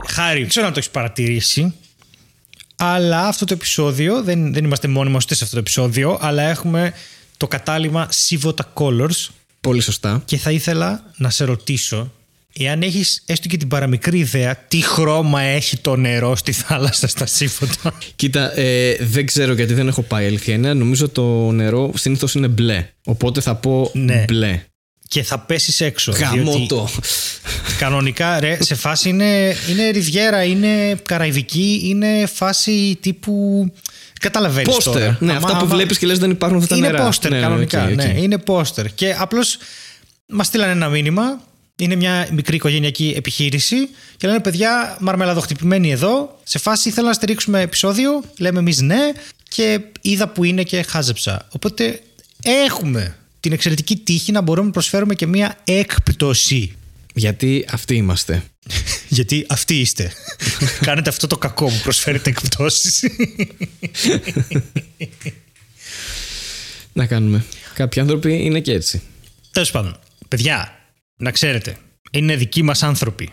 Χάρη, 0.07 0.39
δεν 0.39 0.49
ξέρω 0.49 0.65
αν 0.65 0.73
το 0.73 0.79
έχεις 0.79 0.91
παρατηρήσει. 0.91 1.73
Αλλά 2.75 3.27
αυτό 3.27 3.45
το 3.45 3.53
επεισόδιο, 3.53 4.23
δεν, 4.23 4.53
δεν 4.53 4.63
είμαστε 4.63 4.87
μόνοι 4.87 5.09
μας 5.09 5.23
ούτε 5.23 5.35
σε 5.35 5.43
αυτό 5.43 5.55
το 5.55 5.61
επεισόδιο, 5.61 6.17
αλλά 6.21 6.41
έχουμε 6.43 6.93
το 7.37 7.47
κατάλημα 7.47 8.09
Sivota 8.27 8.63
Colors 8.73 9.27
Πολύ 9.65 9.81
σωστά. 9.81 10.21
και 10.25 10.37
θα 10.37 10.51
ήθελα 10.51 11.03
να 11.17 11.29
σε 11.29 11.43
ρωτήσω 11.43 12.11
εάν 12.59 12.81
έχεις 12.81 13.23
έστω 13.25 13.47
και 13.47 13.57
την 13.57 13.67
παραμικρή 13.67 14.17
ιδέα 14.19 14.55
τι 14.67 14.81
χρώμα 14.81 15.41
έχει 15.41 15.77
το 15.77 15.95
νερό 15.95 16.35
στη 16.35 16.51
θάλασσα 16.51 17.07
στα 17.07 17.25
Σύφωτα. 17.25 17.93
Κοίτα, 18.15 18.59
ε, 18.59 18.95
δεν 18.99 19.25
ξέρω 19.25 19.53
γιατί 19.53 19.73
δεν 19.73 19.87
έχω 19.87 20.01
πάει 20.01 20.25
αλήθεια 20.25 20.53
είναι. 20.53 20.73
Νομίζω 20.73 21.09
το 21.09 21.51
νερό 21.51 21.91
συνήθως 21.97 22.33
είναι 22.33 22.47
μπλε. 22.47 22.87
Οπότε 23.05 23.41
θα 23.41 23.55
πω 23.55 23.91
Ναι. 23.93 24.25
μπλε. 24.27 24.63
και 25.07 25.23
θα 25.23 25.39
πέσεις 25.39 25.81
έξω. 25.81 26.11
Γαμώ 26.11 26.51
διότι 26.51 26.65
το. 26.67 26.89
Κανονικά, 27.77 28.39
ρε, 28.39 28.57
σε 28.63 28.75
φάση 28.75 29.09
είναι, 29.09 29.55
είναι 29.69 29.89
ριβιέρα, 29.89 30.43
είναι 30.43 30.95
καραϊβική, 31.05 31.81
είναι 31.83 32.25
φάση 32.33 32.97
τύπου... 33.01 33.71
Καταλαβαίνεις 34.25 34.73
Πόστερ. 34.73 34.93
τώρα. 34.93 35.17
Ναι, 35.19 35.31
Άμα- 35.31 35.37
αυτά 35.45 35.57
που 35.57 35.65
άμα- 35.65 35.75
βλέπεις 35.75 35.97
και 35.97 36.05
λες 36.05 36.19
δεν 36.19 36.29
υπάρχουν 36.31 36.57
αυτά 36.57 36.69
τα 36.69 36.75
Είναι 36.77 36.87
νερά. 36.89 37.05
πόστερ 37.05 37.31
Ναι, 37.31 37.37
ναι, 37.37 37.43
κανονικά. 37.43 37.83
οκ, 37.83 37.89
οκ. 37.89 37.95
Ναι, 37.95 38.13
είναι 38.17 38.37
πόστερ. 38.37 38.93
Και 38.93 39.15
απλώς 39.19 39.57
μας 40.27 40.47
στείλανε 40.47 40.71
ένα 40.71 40.89
μήνυμα. 40.89 41.41
Είναι 41.77 41.95
μια 41.95 42.27
μικρή 42.31 42.55
οικογενειακή 42.55 43.13
επιχείρηση 43.17 43.75
και 44.17 44.27
λένε 44.27 44.39
παιδιά, 44.39 44.97
μαρμελαδοχτυπημένοι 44.99 45.91
εδώ. 45.91 46.39
Σε 46.43 46.57
φάση 46.59 46.89
ήθελα 46.89 47.07
να 47.07 47.13
στηρίξουμε 47.13 47.61
επεισόδιο. 47.61 48.23
Λέμε 48.37 48.59
εμείς 48.59 48.81
ναι 48.81 49.11
και 49.49 49.79
είδα 50.01 50.27
που 50.27 50.43
είναι 50.43 50.63
και 50.63 50.81
χάζεψα. 50.81 51.47
Οπότε 51.51 52.01
έχουμε 52.43 53.15
την 53.39 53.51
εξαιρετική 53.51 53.95
τύχη 53.95 54.31
να 54.31 54.41
μπορούμε 54.41 54.65
να 54.65 54.71
προσφέρουμε 54.71 55.15
και 55.15 55.27
μια 55.27 55.57
έκπτωση. 55.63 56.75
Γιατί 57.13 57.65
αυτοί 57.71 57.95
είμαστε. 57.95 58.43
Γιατί 59.07 59.45
αυτοί 59.49 59.79
είστε. 59.79 60.11
Κάνετε 60.81 61.09
αυτό 61.09 61.27
το 61.27 61.37
κακό 61.37 61.65
που 61.65 61.79
προσφέρετε 61.83 62.29
εκπτώσεις. 62.29 63.03
Να 66.93 67.05
κάνουμε. 67.05 67.45
Κάποιοι 67.73 68.01
άνθρωποι 68.01 68.33
είναι 68.43 68.59
και 68.59 68.71
έτσι. 68.71 69.01
Τέλος 69.51 69.71
πάντων, 69.71 69.99
παιδιά, 70.27 70.71
να 71.17 71.31
ξέρετε, 71.31 71.75
είναι 72.11 72.35
δικοί 72.35 72.63
μας 72.63 72.83
άνθρωποι. 72.83 73.29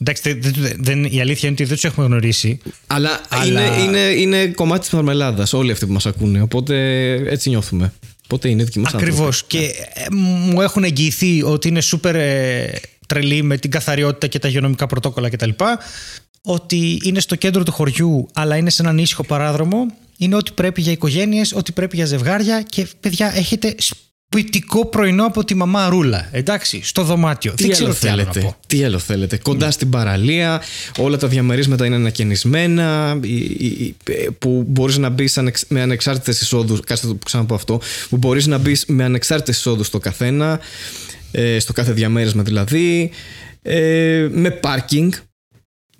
Εντάξει, 0.00 0.32
δεν, 0.32 0.52
δεν- 0.56 0.76
δεν- 0.78 1.04
η 1.04 1.20
αλήθεια 1.20 1.48
είναι 1.48 1.52
ότι 1.60 1.64
δεν 1.64 1.74
τους 1.74 1.84
έχουμε 1.84 2.06
γνωρίσει. 2.06 2.58
Αλλά, 2.86 3.20
Αλλά- 3.28 3.76
Είναι, 3.76 3.82
είναι, 3.82 3.98
είναι 3.98 4.46
κομμάτι 4.46 4.80
της 4.80 4.90
μαρμελάδα 4.90 5.46
όλοι 5.52 5.70
αυτοί 5.72 5.86
που 5.86 5.92
μας 5.92 6.06
ακούνε. 6.06 6.40
Οπότε 6.42 6.76
έτσι 7.14 7.48
νιώθουμε. 7.48 7.92
Οπότε 8.24 8.48
είναι 8.48 8.64
δικοί 8.64 8.78
μας 8.78 8.94
Ακριβώς. 8.94 9.44
Και 9.46 9.58
ε, 9.94 10.04
μου 10.10 10.60
έχουν 10.60 10.84
εγγυηθεί 10.84 11.42
ότι 11.42 11.68
είναι 11.68 11.80
σούπερ 11.80 12.14
ε, 12.14 12.80
τρελοί 13.08 13.42
με 13.42 13.56
την 13.56 13.70
καθαριότητα 13.70 14.26
και 14.26 14.38
τα 14.38 14.48
υγειονομικά 14.48 14.86
πρωτόκολλα 14.86 15.28
κτλ. 15.28 15.50
Ότι 16.42 16.98
είναι 17.04 17.20
στο 17.20 17.34
κέντρο 17.34 17.62
του 17.62 17.72
χωριού, 17.72 18.28
αλλά 18.34 18.56
είναι 18.56 18.70
σε 18.70 18.82
έναν 18.82 18.98
ήσυχο 18.98 19.24
παράδρομο. 19.24 19.86
Είναι 20.18 20.34
ό,τι 20.34 20.52
πρέπει 20.52 20.80
για 20.80 20.92
οικογένειες, 20.92 21.52
ό,τι 21.52 21.72
πρέπει 21.72 21.96
για 21.96 22.04
ζευγάρια. 22.06 22.62
Και 22.62 22.86
παιδιά, 23.00 23.32
έχετε 23.36 23.74
σπιτικό 23.78 24.86
πρωινό 24.86 25.24
από 25.26 25.44
τη 25.44 25.54
μαμά 25.54 25.88
Ρούλα. 25.88 26.28
Εντάξει, 26.32 26.80
στο 26.84 27.02
δωμάτιο. 27.02 27.52
Τι 27.54 27.66
δεν 27.66 27.76
άλλο 27.76 27.92
ξέρω 27.92 27.94
τι 28.00 28.08
άλλο 28.08 28.22
να 28.26 28.32
θέλετε. 28.32 28.40
πω. 28.46 28.56
Τι 28.66 28.84
άλλο 28.84 28.98
θέλετε. 28.98 29.36
Κοντά 29.38 29.70
στην 29.70 29.90
παραλία, 29.90 30.62
όλα 30.98 31.16
τα 31.16 31.28
διαμερίσματα 31.28 31.86
είναι 31.86 31.94
ανακαινισμένα, 31.94 33.18
η- 33.22 33.36
η- 33.36 33.66
η- 33.66 33.96
που 34.38 34.64
μπορείς 34.68 34.96
να 34.98 35.08
μπεις 35.08 35.38
με 35.68 35.80
ανεξάρτητες 35.80 36.40
εισόδους. 36.40 36.80
Κάτσε 36.80 37.06
το 37.06 37.18
ξαναπώ 37.24 37.54
αυτό. 37.54 37.80
Που 38.08 38.16
μπορείς 38.16 38.46
να 38.46 38.58
μπεις 38.58 38.84
με 38.86 39.04
ανεξάρτητες 39.04 39.56
εισόδους 39.56 39.86
στο 39.86 39.98
καθένα, 39.98 40.52
ε, 40.52 40.58
στο 41.58 41.72
κάθε 41.72 41.92
διαμέρισμα 41.92 42.42
δηλαδή. 42.42 43.10
Ε, 43.62 44.28
με 44.30 44.50
πάρκινγκ. 44.50 45.12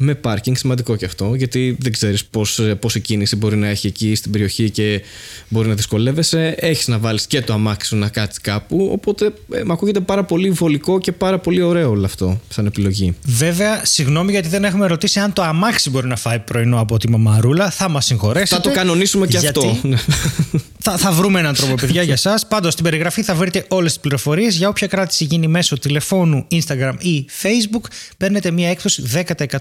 Με 0.00 0.14
πάρκινγκ, 0.14 0.56
σημαντικό 0.56 0.96
και 0.96 1.04
αυτό, 1.04 1.34
γιατί 1.34 1.76
δεν 1.80 1.92
ξέρεις 1.92 2.24
πώς, 2.24 2.58
ε, 2.58 2.74
πόση 2.74 3.00
κίνηση 3.00 3.36
μπορεί 3.36 3.56
να 3.56 3.68
έχει 3.68 3.86
εκεί 3.86 4.14
στην 4.14 4.30
περιοχή 4.30 4.70
και 4.70 5.02
μπορεί 5.48 5.68
να 5.68 5.74
δυσκολεύεσαι. 5.74 6.54
Έχεις 6.58 6.88
να 6.88 6.98
βάλεις 6.98 7.26
και 7.26 7.42
το 7.42 7.52
αμάξι 7.52 7.88
σου 7.88 7.96
να 7.96 8.08
κάτσεις 8.08 8.40
κάπου, 8.40 8.88
οπότε 8.92 9.32
ε, 9.52 9.62
μου 9.64 9.72
ακούγεται 9.72 10.00
πάρα 10.00 10.24
πολύ 10.24 10.50
βολικό 10.50 10.98
και 10.98 11.12
πάρα 11.12 11.38
πολύ 11.38 11.62
ωραίο 11.62 11.90
όλο 11.90 12.04
αυτό 12.04 12.40
σαν 12.48 12.66
επιλογή. 12.66 13.16
Βέβαια, 13.24 13.84
συγγνώμη 13.84 14.30
γιατί 14.30 14.48
δεν 14.48 14.64
έχουμε 14.64 14.86
ρωτήσει 14.86 15.20
αν 15.20 15.32
το 15.32 15.42
αμάξι 15.42 15.90
μπορεί 15.90 16.06
να 16.06 16.16
φάει 16.16 16.38
πρωινό 16.38 16.80
από 16.80 16.98
τη 16.98 17.10
μαμαρούλα. 17.10 17.70
Θα 17.70 17.88
μας 17.88 18.04
συγχωρέσετε. 18.04 18.54
Θα 18.54 18.60
το 18.60 18.70
κανονίσουμε 18.70 19.26
και 19.26 19.38
γιατί 19.38 19.58
αυτό. 19.58 19.78
Θα, 20.80 20.96
θα 20.96 21.12
βρούμε 21.12 21.40
έναν 21.40 21.54
τρόπο, 21.54 21.74
παιδιά, 21.74 22.02
για 22.02 22.12
εσά. 22.12 22.40
Πάντως, 22.48 22.72
στην 22.72 22.84
περιγραφή 22.84 23.22
θα 23.22 23.34
βρείτε 23.34 23.64
όλες 23.68 23.92
τις 23.92 24.00
πληροφορίες. 24.00 24.56
Για 24.56 24.68
όποια 24.68 24.86
κράτηση 24.86 25.24
γίνει 25.24 25.46
μέσω 25.46 25.78
τηλεφώνου, 25.78 26.46
Instagram 26.50 26.94
ή 26.98 27.26
Facebook, 27.42 27.90
παίρνετε 28.16 28.50
μία 28.50 28.68
έκπτωση 28.68 29.02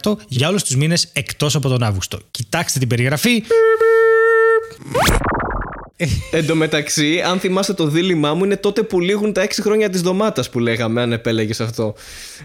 10% 0.01 0.17
για 0.27 0.47
όλους 0.47 0.63
τους 0.63 0.75
μήνες 0.75 1.09
εκτός 1.13 1.55
από 1.55 1.69
τον 1.69 1.83
Αύγουστο. 1.83 2.19
Κοιτάξτε 2.31 2.79
την 2.79 2.87
περιγραφή. 2.87 3.43
Εν 6.31 6.45
τω 6.47 6.55
μεταξύ, 6.55 7.21
αν 7.21 7.39
θυμάστε 7.39 7.73
το 7.73 7.87
δίλημά 7.87 8.33
μου, 8.33 8.43
είναι 8.43 8.57
τότε 8.57 8.83
που 8.83 8.99
λήγουν 8.99 9.33
τα 9.33 9.41
6 9.41 9.61
χρόνια 9.61 9.89
της 9.89 10.01
ντομάτας 10.01 10.49
που 10.49 10.59
λέγαμε, 10.59 11.01
αν 11.01 11.11
επέλεγες 11.11 11.59
αυτό. 11.61 11.95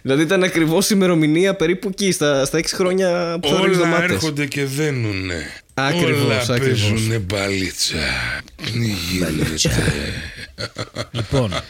Δηλαδή 0.02 0.22
ήταν 0.22 0.42
ακριβώς 0.42 0.86
η 0.90 0.92
ημερομηνία 0.96 1.54
περίπου 1.54 1.88
εκεί, 1.88 2.12
στα, 2.12 2.44
στα 2.44 2.58
6 2.58 2.64
χρόνια 2.74 3.38
που 3.42 3.48
θα 3.48 3.54
ρίξεις 3.60 3.76
Όλα 3.76 3.86
ντομάτες. 3.88 4.10
έρχονται 4.10 4.46
και 4.46 4.64
δένουνε. 4.64 5.46
Ακριβώς, 5.74 6.22
Όλα 6.24 6.54
ακριβώς. 6.54 6.88
παίζουνε 6.88 7.18
μπαλίτσα. 7.18 7.96
Πνιγίνεται. 8.62 9.68
λοιπόν. 11.10 11.52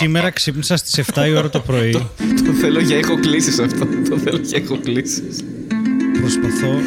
Σήμερα 0.00 0.30
ξύπνησα 0.30 0.76
στις 0.76 1.00
7 1.14 1.26
η 1.26 1.34
ώρα 1.34 1.50
το 1.50 1.60
πρωί. 1.60 1.92
Το 2.46 2.52
θέλω 2.60 2.80
για 2.80 2.96
έχω 2.96 3.20
κλείσει 3.20 3.62
αυτό. 3.62 3.86
Το 4.10 4.18
θέλω 4.18 4.38
για 4.42 4.58
έχω 4.62 4.78
κλείσει. 4.80 5.22
Προσπαθώ. 6.20 6.80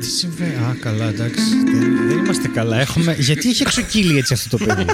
Τι 0.00 0.06
συμβαίνει; 0.06 0.54
Α, 0.54 0.76
καλά, 0.80 1.08
εντάξει. 1.08 1.42
Δεν, 1.64 2.08
δεν 2.08 2.18
είμαστε 2.18 2.48
καλά. 2.48 2.80
Έχουμε... 2.80 3.16
Γιατί 3.18 3.48
έχει 3.48 3.62
εξοκύλει 3.62 4.18
έτσι 4.18 4.32
αυτό 4.32 4.56
το 4.56 4.64
παιδί; 4.64 4.84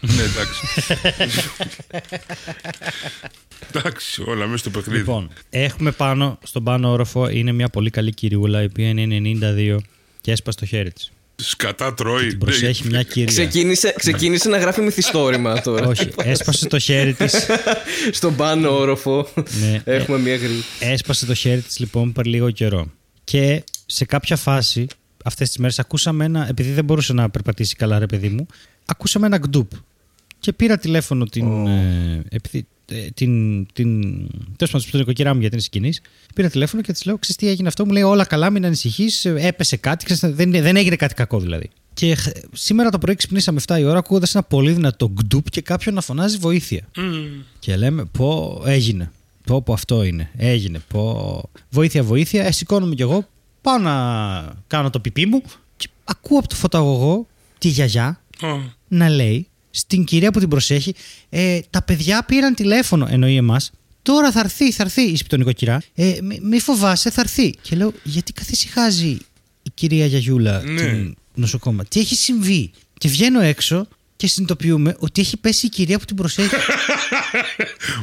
Ναι, 0.00 0.22
εντάξει. 0.22 0.92
Εντάξει, 3.74 4.22
όλα 4.26 4.46
μέσα 4.46 4.56
στο 4.56 4.70
παιχνίδι. 4.70 4.98
λοιπόν, 4.98 5.30
έχουμε 5.50 5.90
πάνω, 5.90 6.38
στον 6.42 6.64
πάνω 6.64 6.90
όροφο 6.90 7.28
είναι 7.28 7.52
μια 7.52 7.68
πολύ 7.68 7.90
καλή 7.90 8.14
κυριούλα 8.14 8.62
η 8.62 8.64
οποία 8.64 8.88
είναι 8.88 9.38
92 9.76 9.76
και 10.20 10.32
έσπασε 10.32 10.58
το 10.58 10.66
χέρι 10.66 10.92
της. 10.92 11.10
Σκατά 11.36 11.94
τρώει. 11.94 12.26
Την 12.28 12.38
προσέχει 12.38 12.86
μια 12.88 13.02
κυρία. 13.02 13.26
Ξεκίνησε, 13.26 13.94
ξεκίνησε 13.98 14.48
να 14.48 14.58
γράφει 14.58 14.80
μυθιστόρημα 14.80 15.60
τώρα. 15.60 15.86
Όχι, 15.92 16.08
έσπασε 16.22 16.68
το 16.68 16.78
χέρι 16.78 17.14
της. 17.14 17.46
Στον 18.12 18.36
πάνω 18.36 18.78
όροφο 18.78 19.28
Ναι. 19.60 19.82
έχουμε 19.84 20.18
μια 20.18 20.36
γρή. 20.36 20.62
Έσπασε 20.80 21.26
το 21.26 21.34
χέρι 21.34 21.60
της 21.60 21.78
λοιπόν 21.78 22.12
πριν 22.12 22.30
λίγο 22.32 22.50
καιρό. 22.50 22.90
Και 23.24 23.64
σε 23.86 24.04
κάποια 24.04 24.36
φάση, 24.36 24.86
αυτές 25.24 25.48
τις 25.48 25.58
μέρες, 25.58 25.78
ακούσαμε 25.78 26.24
ένα. 26.24 26.46
Επειδή 26.48 26.70
δεν 26.70 26.84
μπορούσε 26.84 27.12
να 27.12 27.30
περπατήσει 27.30 27.74
καλά, 27.76 27.98
ρε 27.98 28.06
παιδί 28.06 28.28
μου, 28.28 28.46
ακούσαμε 28.84 29.26
ένα 29.26 29.38
γκντουπ. 29.38 29.70
Και 30.38 30.52
πήρα 30.52 30.78
τηλέφωνο 30.78 31.24
την. 31.24 31.66
Ε, 31.66 32.22
επειδή, 32.28 32.58
ε, 32.58 32.66
την, 33.14 33.66
την, 33.72 34.02
τέλος 34.56 34.72
πάντων, 34.72 34.80
στην 34.80 34.98
νοικοκυρά 34.98 35.34
μου 35.34 35.40
γιατί 35.40 35.54
είναι 35.54 35.62
συγκινή. 35.64 35.92
Πήρα 36.34 36.48
τηλέφωνο 36.50 36.82
και 36.82 36.92
της 36.92 37.04
λέω: 37.04 37.18
Ξέρεις 37.18 37.36
τι 37.36 37.48
έγινε 37.48 37.68
αυτό; 37.68 37.86
Μου 37.86 37.92
λέει: 37.92 38.02
Όλα 38.02 38.24
καλά, 38.24 38.50
μην 38.50 38.64
ανησυχείς. 38.66 39.24
Έπεσε 39.24 39.76
κάτι. 39.76 40.04
Ξέρεις, 40.04 40.36
δεν, 40.36 40.50
δεν 40.50 40.76
έγινε 40.76 40.96
κάτι 40.96 41.14
κακό 41.14 41.40
δηλαδή. 41.40 41.70
Και 41.94 42.14
χ- 42.14 42.36
σήμερα 42.52 42.90
το 42.90 42.98
πρωί 42.98 43.14
ξυπνήσαμε 43.14 43.60
7 43.66 43.76
η 43.78 43.84
ώρα 43.84 43.98
ακούγοντας 43.98 44.34
ένα 44.34 44.44
πολύ 44.44 44.72
δυνατό 44.72 45.10
γκντουπ 45.10 45.50
και 45.50 45.60
κάποιον 45.60 45.94
να 45.94 46.00
φωνάζει 46.00 46.36
βοήθεια. 46.36 46.88
Και 47.58 47.76
λέμε: 47.76 48.04
Πω, 48.04 48.62
έγινε. 48.66 49.10
Πω, 49.44 49.62
πω, 49.62 49.72
αυτό 49.72 50.02
είναι. 50.02 50.30
Έγινε. 50.36 50.80
Πω. 50.88 51.42
Βοήθεια, 51.70 52.02
βοήθεια. 52.02 52.44
Ε, 52.44 52.50
σηκώνομαι 52.52 52.94
κι 52.94 53.02
εγώ. 53.02 53.28
Πάω 53.60 53.78
να 53.78 53.92
κάνω 54.66 54.90
το 54.90 55.00
πιπί 55.00 55.26
μου. 55.26 55.42
Και 55.76 55.88
ακούω 56.04 56.38
από 56.38 56.48
το 56.48 56.54
φωταγωγό 56.54 57.26
τη 57.58 57.68
γιαγιά 57.68 58.20
Α, 58.40 58.48
να 58.88 59.08
λέει 59.08 59.46
στην 59.76 60.04
κυρία 60.04 60.30
που 60.32 60.38
την 60.38 60.48
προσέχει, 60.48 60.94
ε, 61.28 61.58
τα 61.70 61.82
παιδιά 61.82 62.22
πήραν 62.24 62.54
τηλέφωνο, 62.54 63.06
εννοεί 63.10 63.36
εμάς. 63.36 63.70
Τώρα 64.02 64.32
θα 64.32 64.40
έρθει, 64.40 64.72
θα 64.72 64.82
έρθει, 64.82 65.02
είπε 65.02 65.24
τον 65.28 65.38
νοικοκυρά. 65.38 65.82
Ε, 65.94 66.18
μη, 66.22 66.38
μη 66.42 66.60
φοβάσαι, 66.60 67.10
θα 67.10 67.20
έρθει. 67.20 67.54
Και 67.62 67.76
λέω, 67.76 67.92
γιατί 68.02 68.32
καθησυχάζει 68.32 69.18
η 69.62 69.70
κυρία 69.74 70.06
Γιαγιούλα 70.06 70.62
Ναι. 70.62 70.80
την 70.80 71.16
νοσοκόμα; 71.34 71.84
Τι 71.84 72.00
έχει 72.00 72.14
συμβεί; 72.14 72.70
Και 72.98 73.08
βγαίνω 73.08 73.40
έξω 73.40 73.88
και 74.16 74.26
συνειδητοποιούμε 74.26 74.96
ότι 74.98 75.20
έχει 75.20 75.36
πέσει 75.36 75.66
η 75.66 75.68
κυρία 75.68 75.98
που 75.98 76.04
την 76.04 76.16
προσέχει. 76.16 76.54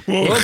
οχ, 0.05 0.39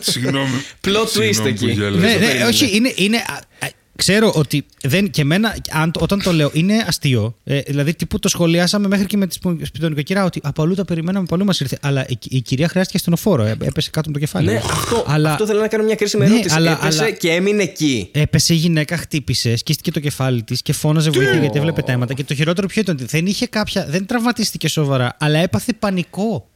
Συγγνώμη. 0.00 0.62
Plot 0.84 0.90
twist 1.02 1.08
Συγγνώμη 1.08 1.34
που 1.36 1.46
εκεί. 1.46 1.70
γέλασα. 1.70 2.06
ναι, 2.06 2.12
ναι, 2.12 2.18
περίμενα. 2.18 2.46
όχι, 2.48 2.76
είναι. 2.76 2.92
είναι 2.96 3.16
α, 3.16 3.32
α, 3.66 3.68
ξέρω 4.02 4.32
ότι 4.34 4.64
δεν, 4.82 5.10
και 5.10 5.20
εμένα, 5.20 5.56
αν, 5.70 5.90
το- 5.90 6.00
όταν 6.02 6.22
το 6.22 6.32
λέω, 6.32 6.50
είναι 6.52 6.84
αστείο. 6.86 7.34
Ε, 7.44 7.60
δηλαδή, 7.60 7.94
τύπου 7.94 8.18
το 8.18 8.28
σχολιάσαμε 8.28 8.88
μέχρι 8.88 9.06
και 9.06 9.16
με 9.16 9.26
τη 9.26 9.38
σπιτονικοκυρά 9.62 10.24
ότι 10.24 10.40
από 10.42 10.62
αλλού 10.62 10.74
τα 10.74 10.84
περιμέναμε, 10.84 11.24
από 11.24 11.34
αλλού 11.34 11.44
μας 11.44 11.60
ήρθε. 11.60 11.78
Αλλά 11.82 12.06
η, 12.08 12.18
η 12.28 12.40
κυρία 12.40 12.68
χρειάστηκε 12.68 12.98
στενοφόρο, 12.98 13.42
ε, 13.44 13.56
έπεσε 13.62 13.90
κάτω 13.90 14.08
από 14.10 14.18
το 14.18 14.24
κεφάλι. 14.24 14.46
Ναι, 14.46 14.56
αυτό, 14.56 15.04
αλλά, 15.06 15.30
αυτό 15.32 15.46
θέλω 15.46 15.60
να 15.60 15.68
κάνω 15.68 15.84
μια 15.84 15.94
κρίσιμη 15.94 16.24
Ναι, 16.26 16.32
ερώτηση. 16.32 16.54
αλλά- 16.54 16.70
Έπεσε 16.82 17.02
αλλά- 17.02 17.10
και 17.10 17.28
έμεινε 17.30 17.62
εκεί. 17.62 18.08
Έπεσε 18.12 18.52
η 18.54 18.56
γυναίκα, 18.56 18.96
χτύπησε, 18.96 19.56
σκίστηκε 19.56 19.90
το 19.90 20.00
κεφάλι 20.00 20.42
της 20.42 20.62
και 20.62 20.72
φώναζε 20.72 21.10
βοήθεια 21.10 21.38
γιατί 21.38 21.58
έβλεπε 21.58 21.82
τα 21.82 21.92
αίματα. 21.92 22.14
Και 22.14 22.24
το 22.24 22.34
χειρότερο 22.34 22.66
ποιο 22.66 22.80
ήταν, 22.82 22.94
ότι 22.94 23.04
δεν 23.04 23.26
είχε 23.26 23.46
κάποια. 23.46 23.86
Δεν 23.88 24.06
τραυματίστηκε 24.06 24.68
σοβαρά, 24.68 25.16
αλλά 25.20 25.38
έπαθε 25.38 25.72
πανικό. 25.78 26.48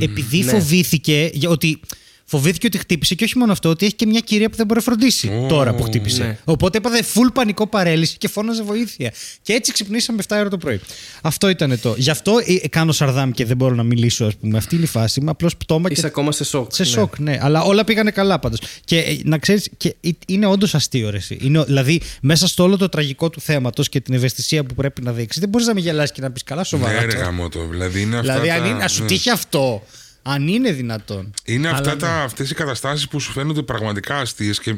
Επειδή 0.00 0.38
Ναι. 0.38 0.50
φοβήθηκε 0.50 1.30
για- 1.32 1.48
ότι. 1.48 1.80
Φοβήθηκε 2.26 2.66
ότι 2.66 2.78
χτύπησε 2.78 3.14
και 3.14 3.24
όχι 3.24 3.38
μόνο 3.38 3.52
αυτό, 3.52 3.68
ότι 3.68 3.84
έχει 3.84 3.94
και 3.94 4.06
μια 4.06 4.20
κυρία 4.20 4.50
που 4.50 4.56
δεν 4.56 4.66
μπορεί 4.66 4.78
να 4.78 4.84
φροντίσει 4.84 5.28
Ω, 5.28 5.46
τώρα 5.46 5.74
που 5.74 5.82
χτύπησε. 5.82 6.22
ναι. 6.22 6.38
Οπότε 6.44 6.78
έπαθε 6.78 7.04
full 7.14 7.32
πανικό 7.32 7.66
παρέλυση 7.66 8.16
και 8.18 8.28
φώναζε 8.28 8.62
βοήθεια. 8.62 9.12
Και 9.42 9.52
έτσι 9.52 9.72
ξυπνήσαμε 9.72 10.22
7 10.28 10.36
ώρα 10.38 10.48
το 10.48 10.58
πρωί. 10.58 10.80
Αυτό 11.22 11.48
ήταν 11.48 11.80
το. 11.80 11.94
Γι' 11.96 12.10
αυτό 12.10 12.32
ε, 12.62 12.68
κάνω 12.68 12.92
σαρδάμ 12.92 13.30
και 13.30 13.44
δεν 13.44 13.56
μπορώ 13.56 13.74
να 13.74 13.82
μιλήσω, 13.82 14.24
ας 14.24 14.36
πούμε. 14.36 14.58
Αυτή 14.58 14.74
είναι 14.74 14.84
η 14.84 14.88
φάση. 14.88 15.20
Είμαι 15.20 15.30
απλώς 15.30 15.56
πτώμα 15.56 15.88
και 15.88 15.94
Είσαι 15.94 16.06
ακόμα 16.06 16.32
σε 16.32 16.44
σοκ. 16.44 16.72
σε 16.74 16.82
ναι. 16.82 16.88
σοκ, 16.88 17.18
ναι. 17.18 17.38
Αλλά 17.40 17.62
όλα 17.62 17.84
πήγανε 17.84 18.10
καλά 18.10 18.38
πάντως. 18.38 18.60
Και 18.84 18.98
ε, 18.98 19.18
να 19.24 19.38
ξέρεις, 19.38 19.70
και 19.76 19.94
ε, 20.00 20.08
είναι 20.26 20.46
όντως 20.46 20.74
αστείο 20.74 21.10
ρε, 21.10 21.16
εσύ. 21.16 21.38
Είναι, 21.40 21.64
δηλαδή, 21.64 22.00
μέσα 22.20 22.46
στο 22.46 22.62
όλο 22.62 22.76
το 22.76 22.88
τραγικό 22.88 23.30
του 23.30 23.40
θέματος 23.40 23.88
και 23.88 24.00
την 24.00 24.14
ευαισθησία 24.14 24.64
που 24.64 24.74
πρέπει 24.74 25.02
να 25.02 25.12
δείξεις, 25.12 25.40
δεν 25.40 25.48
μπορείς 25.48 25.66
να 25.66 25.74
με 25.74 25.80
γελάσεις 25.80 26.12
και 26.12 26.20
να 26.20 26.30
πεις 26.30 26.42
καλά 26.42 26.64
σοβαρά. 26.64 26.92
Ναι, 27.00 27.04
ρε 27.04 27.12
τώρα». 27.12 27.24
γαμώτο. 27.24 27.66
Δηλαδή 27.70 28.00
είναι 28.00 28.18
αυτά 28.18 28.32
δηλαδή, 28.32 28.48
τα... 28.48 28.54
αν, 28.54 28.64
είναι, 28.64 28.78
να 28.78 28.88
σου 28.88 29.02
ναι. 29.02 29.08
τύχει 29.08 29.30
αυτό, 29.30 29.82
αν 30.26 30.48
είναι 30.48 30.72
δυνατόν. 30.72 31.34
Είναι 31.44 31.68
Αλλά 31.68 31.76
αυτά 31.76 31.90
ναι. 31.94 32.00
τα, 32.00 32.22
αυτές 32.22 32.50
οι 32.50 32.54
καταστάσεις 32.54 33.08
που 33.08 33.20
σου 33.20 33.32
φαίνονται 33.32 33.62
πραγματικά 33.62 34.16
αστείες 34.18 34.60
και 34.60 34.74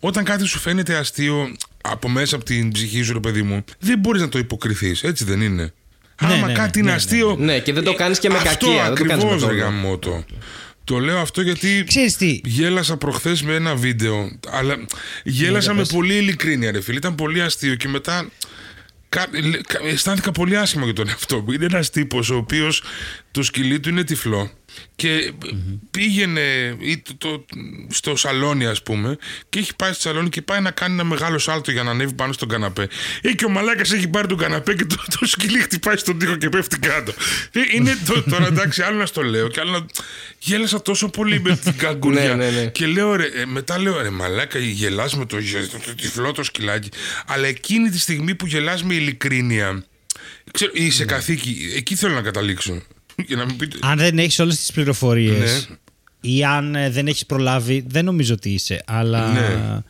όταν 0.00 0.24
κάτι 0.24 0.44
σου 0.46 0.58
φαίνεται 0.58 0.96
αστείο 0.96 1.56
από 1.80 2.08
μέσα 2.08 2.36
από 2.36 2.44
την 2.44 2.72
ψυχή 2.72 3.02
σου, 3.02 3.12
ρε 3.12 3.20
παιδί 3.20 3.42
μου, 3.42 3.64
δεν 3.78 3.98
μπορείς 3.98 4.20
να 4.20 4.28
το 4.28 4.38
υποκριθείς, 4.38 5.02
έτσι 5.02 5.24
δεν 5.24 5.40
είναι; 5.40 5.72
Ναι, 6.22 6.34
Άμα 6.34 6.46
ναι, 6.46 6.52
κάτι 6.52 6.78
ναι, 6.78 6.82
είναι 6.82 6.90
ναι, 6.90 6.96
αστείο. 6.96 7.36
ναι. 7.38 7.44
Ναι, 7.44 7.58
και 7.60 7.72
δεν 7.72 7.84
το 7.84 7.94
κάνεις 7.94 8.18
και 8.18 8.28
με 8.30 8.36
αυτό 8.36 8.48
κακία, 8.66 8.84
δεν 8.84 8.94
το 8.94 9.04
κάνεις 9.04 9.24
με 9.24 9.30
ακριβώς, 9.30 9.40
ρε 9.42 9.46
δόλο. 9.48 9.60
γαμώτο. 9.60 10.24
Το 10.84 10.98
λέω 10.98 11.18
αυτό 11.18 11.40
γιατί 11.42 11.84
Ξέρεις 11.86 12.16
τι; 12.16 12.40
γέλασα 12.44 12.96
προχθές 12.96 13.42
με 13.42 13.54
ένα 13.54 13.74
βίντεο, 13.74 14.30
αλλά 14.50 14.76
γέλασα 15.24 15.68
Ναι, 15.68 15.74
με 15.74 15.80
πες. 15.80 15.92
πολύ 15.92 16.14
ειλικρίνεια, 16.16 16.70
ρε 16.70 16.80
φίλε. 16.80 16.96
Ήταν 16.96 17.14
πολύ 17.14 17.42
αστείο 17.42 17.74
και 17.74 17.88
μετά 17.88 18.28
κα- 19.08 19.26
λε- 19.32 19.60
κα- 19.66 19.80
αισθάνθηκα 19.86 20.32
πολύ 20.32 20.56
άσχημα 20.56 20.84
για 20.84 20.92
τον 20.92 21.08
εαυτό 21.08 21.40
μου. 21.40 21.52
Είναι 21.52 21.64
ένας 21.64 21.90
τύπος 21.90 22.30
ο 22.30 22.36
οποίος 22.36 22.82
το 23.30 23.42
σκυλί 23.42 23.80
του 23.80 23.88
είναι 23.88 24.04
τυφλό 24.04 24.50
και 24.96 25.32
πήγαινε 25.90 26.76
ή 26.80 26.98
το, 26.98 27.14
το- 27.18 27.44
στο 27.88 28.16
σαλόνι 28.16 28.66
ας 28.66 28.82
πούμε 28.82 29.16
και 29.48 29.58
έχει 29.58 29.76
πάει 29.76 29.92
στο 29.92 30.00
σαλόνι 30.00 30.28
και 30.28 30.42
πάει 30.42 30.60
να 30.60 30.70
κάνει 30.70 30.92
ένα 30.94 31.04
μεγάλο 31.04 31.38
σάλτο 31.38 31.70
για 31.70 31.82
να 31.82 31.90
ανέβει 31.90 32.12
πάνω 32.12 32.32
στον 32.32 32.48
καναπέ. 32.48 32.88
Ε, 33.22 33.32
και 33.32 33.44
ο 33.44 33.48
μαλάκας 33.48 33.92
έχει 33.92 34.08
πάρει 34.08 34.26
τον 34.28 34.38
καναπέ 34.38 34.74
και 34.74 34.84
το, 34.84 34.96
το 35.18 35.26
σκυλί 35.26 35.60
χτυπάει 35.60 35.96
στον 35.96 36.18
τοίχο 36.18 36.36
και 36.36 36.48
πέφτει 36.48 36.78
κάτω. 36.78 37.12
Ε, 37.52 37.60
είναι 37.74 37.98
το, 38.06 38.22
τώρα 38.22 38.46
εντάξει 38.46 38.82
άλλο 38.82 38.98
να 38.98 39.06
στο 39.06 39.22
λέω 39.22 39.48
και 39.48 39.60
άλλο 39.60 39.70
να... 39.70 39.86
γέλασα 40.38 40.82
τόσο 40.82 41.08
πολύ 41.08 41.40
με 41.40 41.56
την 41.56 41.76
καγκουριά. 41.76 42.34
Ναι, 42.34 42.50
ναι, 42.50 42.50
ναι. 42.60 42.66
και 42.66 42.86
λέω 42.86 43.14
ρε, 43.16 43.24
ε, 43.26 43.44
μετά 43.46 43.78
λέω 43.78 44.02
ρε 44.02 44.10
μαλάκα 44.10 44.58
γελάς 44.58 45.14
με 45.16 45.26
το, 45.26 45.36
το, 45.72 45.78
το 45.86 45.94
τυφλό 45.94 46.32
το 46.32 46.42
σκυλάκι 46.42 46.88
αλλά 47.26 47.46
εκείνη 47.46 47.90
τη 47.90 47.98
στιγμή 47.98 48.34
που 48.34 48.46
γελάς 48.46 48.82
με 48.84 48.94
ειλικρίνεια 48.94 49.84
ξέρω, 50.50 50.70
είσαι 50.74 51.04
καθήκη 51.04 51.72
εκεί 51.76 51.94
θέλω 51.94 52.14
να 52.14 52.20
καταλήξω 52.22 52.82
για 53.28 53.36
να 53.36 53.44
μην 53.44 53.56
πείτε 53.56 53.78
Αν 53.80 53.98
δεν 53.98 54.18
έχεις 54.18 54.38
όλες 54.38 54.56
τις 54.56 54.72
πληροφορίες 54.72 55.68
Ναι. 55.68 55.76
ή 56.30 56.44
αν 56.44 56.74
ε, 56.74 56.90
δεν 56.90 57.06
έχεις 57.06 57.26
προλάβει, 57.26 57.84
δεν 57.88 58.04
νομίζω 58.04 58.34
ότι 58.34 58.50
είσαι. 58.50 58.82
Αλλά. 58.86 59.32
Ναι. 59.32 59.80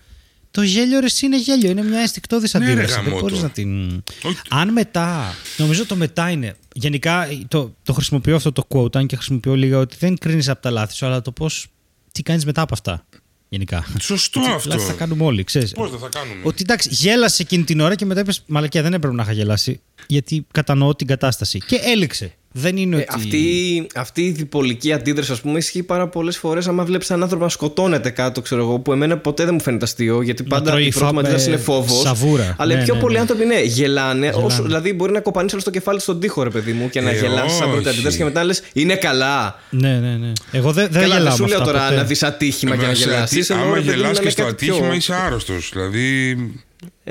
Το 0.53 0.62
γέλιο 0.62 1.01
ρε 1.01 1.07
εσύ 1.07 1.26
είναι 1.26 1.39
γέλιο. 1.39 1.70
Είναι 1.70 1.83
μια 1.83 2.01
αισθηκτόδης 2.01 2.53
Ναι, 2.55 2.59
ρε, 2.64 2.70
αντίδραση. 2.72 2.95
δεν 2.95 3.03
γαμώτο. 3.05 3.20
μπορείς 3.22 3.43
να 3.43 3.51
την. 3.51 4.03
Όχι. 4.22 4.37
Αν 4.49 4.72
μετά. 4.72 5.35
Νομίζω 5.57 5.87
το 5.87 5.97
μετά 5.97 6.31
είναι. 6.31 6.57
Γενικά 6.74 7.28
το, 7.49 7.74
το 7.83 7.93
χρησιμοποιώ 7.93 8.37
αυτό 8.37 8.53
το 8.53 8.66
quote, 8.68 8.97
αν 8.97 9.07
και 9.07 9.16
χρησιμοποιώ 9.16 9.55
λίγα 9.55 9.78
ότι 9.78 9.97
δεν 9.99 10.18
κρίνεις 10.18 10.49
από 10.49 10.62
τα 10.62 10.70
λάθη 10.70 10.95
σου, 10.95 11.07
αλλά 11.07 11.22
το 11.22 11.33
πώς. 11.33 11.66
Τι 12.12 12.22
κάνεις 12.22 12.45
μετά 12.45 12.62
από 12.62 12.74
αυτά. 12.74 13.07
Γενικά. 13.49 13.87
Σωστό 14.01 14.41
Τι 14.41 14.47
αυτό. 14.51 14.68
Λάθη 14.68 14.85
θα 14.87 14.93
κάνουμε 14.93 15.24
όλοι, 15.24 15.45
ξέρεις. 15.45 15.72
Πώς 15.72 15.91
δεν 15.91 15.99
θα 15.99 16.09
κάνουμε. 16.09 16.41
Ότι 16.43 16.62
εντάξει, 16.62 16.89
γέλασε 16.93 17.43
εκείνη 17.43 17.64
την 17.64 17.81
ώρα 17.81 17.95
και 17.95 18.05
μετά 18.05 18.20
είπες 18.20 18.43
Μαλακία, 18.47 18.83
δεν 18.83 18.95
έπρεπε 18.95 19.14
να 19.14 19.22
είχα 19.22 19.33
γελάσει. 19.33 19.81
Γιατί 20.07 20.47
κατανοώ 20.51 20.95
την 20.95 21.07
κατάσταση. 21.07 21.59
Και 21.59 21.76
έληξε. 21.83 22.35
Δεν 22.53 22.76
είναι 22.76 22.96
Ε, 22.96 22.98
ότι. 22.98 23.07
αυτή, 23.14 23.86
αυτή 23.94 24.22
η 24.22 24.30
διπολική 24.30 24.92
αντίδραση, 24.92 25.32
ας 25.32 25.40
πούμε, 25.40 25.59
ισχύει 25.59 25.82
πάρα 25.82 26.09
πολλές 26.09 26.36
φορές. 26.38 26.66
Άμα 26.68 26.84
βλέπεις 26.84 27.11
έναν 27.11 27.22
άνθρωπο 27.22 27.44
να 27.44 27.51
σκοτώνεται 27.51 28.11
κάτω, 28.11 28.40
ξέρω 28.40 28.61
εγώ, 28.62 28.78
που 28.78 28.92
εμένα 28.92 29.18
ποτέ 29.18 29.44
δεν 29.44 29.55
μου 29.55 29.61
φαίνεται 29.61 29.84
αστείο, 29.84 30.22
γιατί 30.22 30.42
πάντα 30.42 30.70
τρώει 30.70 30.84
η 30.86 30.88
πρώτη 30.90 31.05
μου 31.07 31.12
φα- 31.12 31.20
αντίδραση 31.20 31.48
ε, 31.48 31.53
είναι 31.53 31.61
φόβος. 31.61 32.01
σαβούρα. 32.01 32.55
Αλλά 32.59 32.74
Ναι, 32.74 32.80
οι 32.80 32.84
πιο 32.84 32.94
ναι, 32.94 33.01
πολλοί 33.01 33.14
ναι. 33.14 33.20
άνθρωποι, 33.20 33.44
ναι, 33.44 33.61
γελάνε. 33.61 34.26
Γελάνε. 34.26 34.44
Όσο, 34.46 34.62
δηλαδή, 34.62 34.92
μπορεί 34.92 35.12
να 35.12 35.20
κοπανίσει 35.20 35.55
όλο 35.55 35.64
το 35.64 35.70
κεφάλι 35.70 36.01
στον 36.01 36.20
τοίχο, 36.20 36.42
ρε 36.42 36.51
παιδί 36.51 36.72
μου, 36.72 36.88
και 36.90 37.01
να 37.01 37.11
Ε, 37.11 37.18
γελάσει 37.18 37.57
σαν 37.57 37.66
πρώτη 37.70 37.80
όχι. 37.80 37.88
αντίδραση 37.88 38.16
και 38.16 38.24
μετά 38.24 38.44
λες 38.44 38.62
Είναι 38.72 38.94
καλά. 38.96 39.59
Ναι, 39.70 39.98
ναι, 39.98 40.16
ναι. 40.16 40.32
Εγώ 40.53 40.72
δεν, 40.72 40.88
δεν 40.90 41.01
καλά, 41.03 41.14
γελάω 41.14 41.22
δεν 41.28 41.36
σου 41.36 41.42
με 41.42 41.48
λέω 41.48 41.59
αυτά 41.61 41.72
τώρα 41.72 41.84
ποτέ. 41.84 41.96
να 41.96 42.05
δεις 42.05 42.22
ατύχημα 42.22 42.70
και 42.70 42.76
να 42.76 42.82
Εμένα 42.82 42.98
σε 42.98 43.09
γελάσει. 43.11 43.40
ατύ- 43.40 43.51
Άμα 43.64 43.78
γελάς 43.78 44.20
και 44.20 44.30
στο 44.30 44.44
ατύχημα 44.44 44.94
είσαι 44.94 45.14
άρρωστος. 45.14 45.70
Δηλαδή, 45.72 46.36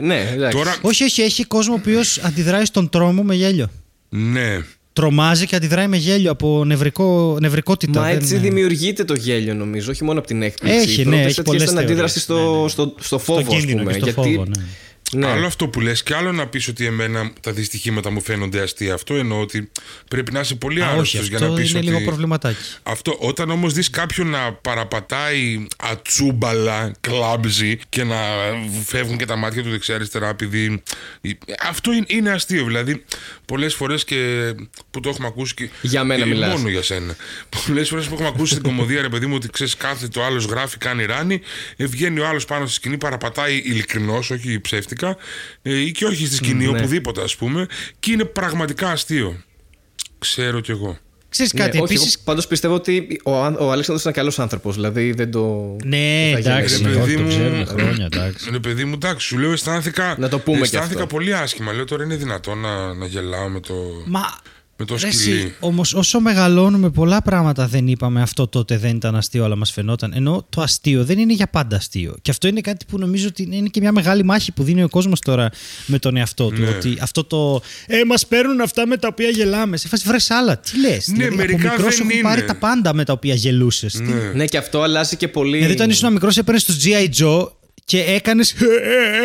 Ναι, 0.02 0.30
εντάξει. 0.34 0.58
τώρα, 0.58 0.76
Όχι, 0.82 1.04
όχι, 1.04 1.22
έχει 1.22 1.46
κόσμο 1.46 1.74
ο 1.74 1.78
οποίος 1.80 2.18
αντιδράει 2.18 2.66
στον 2.66 2.90
τρόμο 2.90 3.22
με 3.24 3.36
γέλιο. 3.36 3.68
ναι. 4.10 4.58
Τρομάζει 5.00 5.46
και 5.46 5.56
αντιδράει 5.56 5.88
με 5.88 5.98
γέλιο 5.98 6.32
από 6.32 6.64
νευρικό, 6.66 7.38
νευρικότητα. 7.42 8.00
Μα 8.00 8.06
Δεν- 8.08 8.16
έτσι 8.16 8.38
δημιουργείται 8.38 9.04
το 9.04 9.14
γέλιο, 9.14 9.54
νομίζω, 9.54 9.92
όχι 9.92 10.04
μόνο 10.04 10.20
από 10.20 10.28
την 10.28 10.42
έκπληξη. 10.42 10.80
Έχει, 10.80 11.02
Οι 11.02 11.06
ναι, 11.06 11.10
πρώτες 11.10 11.26
έχει 11.26 11.36
τέτοιες 11.36 11.46
πολλές 11.46 11.64
ήταν 11.72 11.78
αντίδραση 11.84 12.20
στο, 12.20 12.34
θεωρίες. 12.36 12.56
Ναι, 12.56 12.62
ναι. 12.62 12.70
στο, 12.70 12.94
στο 12.98 13.04
στο 13.04 13.20
φόβο, 13.20 13.40
ας 13.40 13.48
κίνδυνο 13.48 13.80
πούμε. 13.82 13.94
και 13.94 14.00
στο 14.00 14.10
γιατί, 14.10 14.34
φόβο, 14.36 14.46
ναι. 14.46 14.64
Ναι. 15.12 15.28
Άλλο 15.28 15.46
αυτό 15.46 15.68
που 15.68 15.82
λες 15.82 16.04
και 16.04 16.16
άλλο 16.16 16.32
να 16.32 16.48
πεις 16.48 16.68
ότι 16.68 16.86
εμένα 16.86 17.32
τα 17.42 17.52
δυστυχήματα 17.52 18.12
μου 18.12 18.22
φαίνονται 18.22 18.62
αστεία. 18.62 18.94
Αυτό 18.94 19.16
εννοώ 19.16 19.40
ότι 19.40 19.72
πρέπει 20.08 20.32
να 20.32 20.40
είσαι 20.40 20.56
πολύ 20.56 20.82
Α, 20.82 20.86
όχι, 20.86 20.94
άρρωστος 20.94 21.28
για 21.28 21.38
αυτό 21.38 21.50
να 21.50 21.54
είναι 21.54 21.62
πεις 21.62 21.76
ότι... 21.76 21.86
λίγο 21.86 22.02
προβληματάκι. 22.02 22.58
Αυτό, 22.84 23.18
όταν 23.20 23.50
όμως 23.50 23.74
δεις 23.74 23.90
κάποιον 23.90 24.28
να 24.30 24.54
παραπατάει 24.54 25.68
ατσούμπαλα, 25.78 26.92
κλάμπζι 27.00 27.80
και 27.90 28.04
να 28.04 28.16
φεύγουν 28.86 29.18
και 29.18 29.26
τα 29.26 29.36
μάτια 29.36 29.64
του 29.64 29.70
δεξιά-αριστερά 29.70 30.30
επειδή... 30.30 30.84
Αυτό 31.68 31.92
είναι, 31.92 32.06
είναι 32.08 32.32
αστείο, 32.32 32.66
δηλαδή 32.66 33.04
πολλές 33.46 33.74
φορές 33.74 34.04
και 34.04 34.54
που 34.92 35.00
το 35.00 35.10
έχουμε 35.10 35.28
ακούσει 35.28 35.54
και... 35.54 35.70
Για 35.82 36.04
μένα 36.04 36.24
ε, 36.24 36.28
μιλάς. 36.28 36.56
Μόνο 36.56 36.70
για 36.70 36.82
σένα. 36.82 37.16
Πολλές 37.66 37.90
φορές 37.90 38.08
που 38.08 38.14
έχουμε 38.14 38.28
ακούσει 38.28 38.52
στην 38.52 38.64
κομμωδία, 38.64 39.02
ρε 39.02 39.10
παιδί 39.10 39.26
μου, 39.26 39.36
ότι 39.36 39.50
ξέρεις 39.50 39.76
κάθεται 39.76 40.20
ο 40.20 40.26
άλλος 40.26 40.46
γράφει, 40.46 40.78
κάνει 40.78 41.06
ράνι, 41.06 41.42
ε, 41.76 41.86
βγαίνει 41.86 42.20
ο 42.20 42.28
άλλος 42.28 42.46
πάνω 42.46 42.66
στη 42.66 42.76
σκηνή, 42.76 42.98
παραπατάει 42.98 43.62
ειλικρινώς, 43.66 44.30
όχι 44.30 44.60
ψεύτικα, 44.60 44.99
ε, 45.62 45.80
ή 45.80 45.92
και 45.92 46.06
όχι 46.06 46.26
στη 46.26 46.36
σκηνή, 46.36 46.66
ναι. 46.66 46.78
οπουδήποτε 46.78 47.22
ας 47.22 47.36
πούμε, 47.36 47.66
και 48.00 48.12
είναι 48.12 48.26
πραγματικά 48.26 48.92
αστείο. 48.92 49.44
Ξέρω 50.20 50.60
κι 50.60 50.72
εγώ. 50.72 50.98
Ξέρεις 51.30 51.54
κάτι, 51.54 51.78
ναι, 51.78 51.84
όχι, 51.84 51.94
επίσης... 51.94 52.14
εγώ 52.14 52.24
πάντως 52.26 52.48
πιστεύω 52.48 52.74
ότι 52.74 53.20
ο, 53.24 53.44
Αν- 53.44 53.56
ο 53.60 53.64
Αλέξανδρος 53.72 54.02
ήταν 54.02 54.14
καλός 54.14 54.40
άνθρωπος, 54.40 54.76
δηλαδή 54.76 55.12
δεν 55.12 55.32
το... 55.32 55.76
Ναι, 55.86 56.32
δεν 56.34 56.44
θα 56.44 56.50
εντάξει, 56.50 56.76
γίνει. 56.76 56.90
όχι, 56.90 57.00
Παιδί 57.00 57.16
το 57.16 57.22
μου- 57.22 57.28
ξέρουμε 57.28 57.66
χρόνια, 57.66 58.06
εντάξει. 58.14 58.50
Ρε 58.52 58.60
παιδί 58.60 58.86
μου, 58.86 58.94
εντάξει, 58.94 59.28
σου 59.28 59.38
λέω 59.38 59.52
αισθάνθηκα. 59.52 60.16
Να 60.20 60.30
το 60.30 60.40
πούμε 60.40 60.58
κι 60.58 60.64
αισθάνθηκα 60.64 61.04
αυτό. 61.04 61.16
πολύ 61.16 61.36
άσχημα. 61.36 61.74
Λέω 61.74 61.86
τώρα 61.86 62.04
είναι 62.04 62.16
δυνατόν 62.16 62.58
να, 62.60 62.94
να 62.94 63.06
γελάω 63.06 63.50
με 63.50 63.60
το, 63.60 63.74
Μα 64.06 64.38
με 64.80 64.86
το 64.86 64.96
Ρε 65.02 65.12
σκυλί. 65.12 65.36
εσύ, 65.38 65.54
όμως 65.60 65.94
όσο 65.94 66.20
μεγαλώνουμε 66.20 66.90
πολλά 66.90 67.22
πράγματα 67.22 67.68
δεν 67.68 67.88
είπαμε 67.88 68.22
αυτό 68.22 68.48
τότε 68.48 68.78
δεν 68.78 68.96
ήταν 68.96 69.16
αστείο 69.16 69.44
αλλά 69.44 69.56
μας 69.56 69.72
φαινόταν 69.72 70.12
ενώ 70.16 70.46
το 70.50 70.62
αστείο 70.62 71.04
δεν 71.06 71.20
είναι 71.20 71.34
για 71.34 71.48
πάντα 71.48 71.76
αστείο 71.76 72.16
και 72.22 72.32
αυτό 72.32 72.48
είναι 72.48 72.62
κάτι 72.62 72.86
που 72.86 72.98
νομίζω 72.98 73.28
ότι 73.28 73.48
είναι 73.52 73.68
και 73.68 73.80
μια 73.80 73.92
μεγάλη 73.92 74.24
μάχη 74.24 74.52
που 74.52 74.64
δίνει 74.64 74.84
ο 74.84 74.90
κόσμος 74.90 75.20
τώρα 75.20 75.50
με 75.86 76.00
τον 76.00 76.18
εαυτό 76.18 76.48
του 76.50 76.62
Ναι. 76.62 76.68
ότι 76.68 76.98
αυτό 77.02 77.24
το 77.24 77.62
ε 77.88 78.04
μας 78.06 78.28
παίρνουν 78.28 78.62
αυτά 78.62 78.88
με 78.88 78.98
τα 78.98 79.08
οποία 79.08 79.30
γελάμε 79.30 79.78
σε 79.78 79.88
φάση 79.88 80.04
βρες 80.08 80.32
άλλα 80.32 80.58
τι 80.60 80.80
λες 80.80 81.08
Ναι, 81.08 81.16
δηλαδή, 81.16 81.36
μερικά 81.36 81.68
από 81.68 81.76
μικρός 81.76 81.96
δεν 81.98 82.06
έχουν 82.06 82.10
είναι. 82.10 82.22
πάρει 82.22 82.46
τα 82.46 82.56
πάντα 82.56 82.94
με 82.94 83.04
τα 83.04 83.14
οποία 83.14 83.34
γελούσες 83.34 83.94
Τι- 83.94 84.02
Ναι. 84.04 84.32
Ναι, 84.36 84.46
και 84.46 84.58
αυτό 84.58 84.82
αλλάζει 84.82 85.16
και 85.16 85.28
πολύ. 85.28 85.56
Δηλαδή, 85.58 85.74
όταν 85.74 85.90
ήσουν 85.90 86.12
μικρός, 86.14 86.38
έπαιρνες 86.38 86.64
το 86.66 86.74
G.I. 86.84 87.10
Joe 87.24 87.48
και 87.86 88.00
έκανες. 88.04 88.56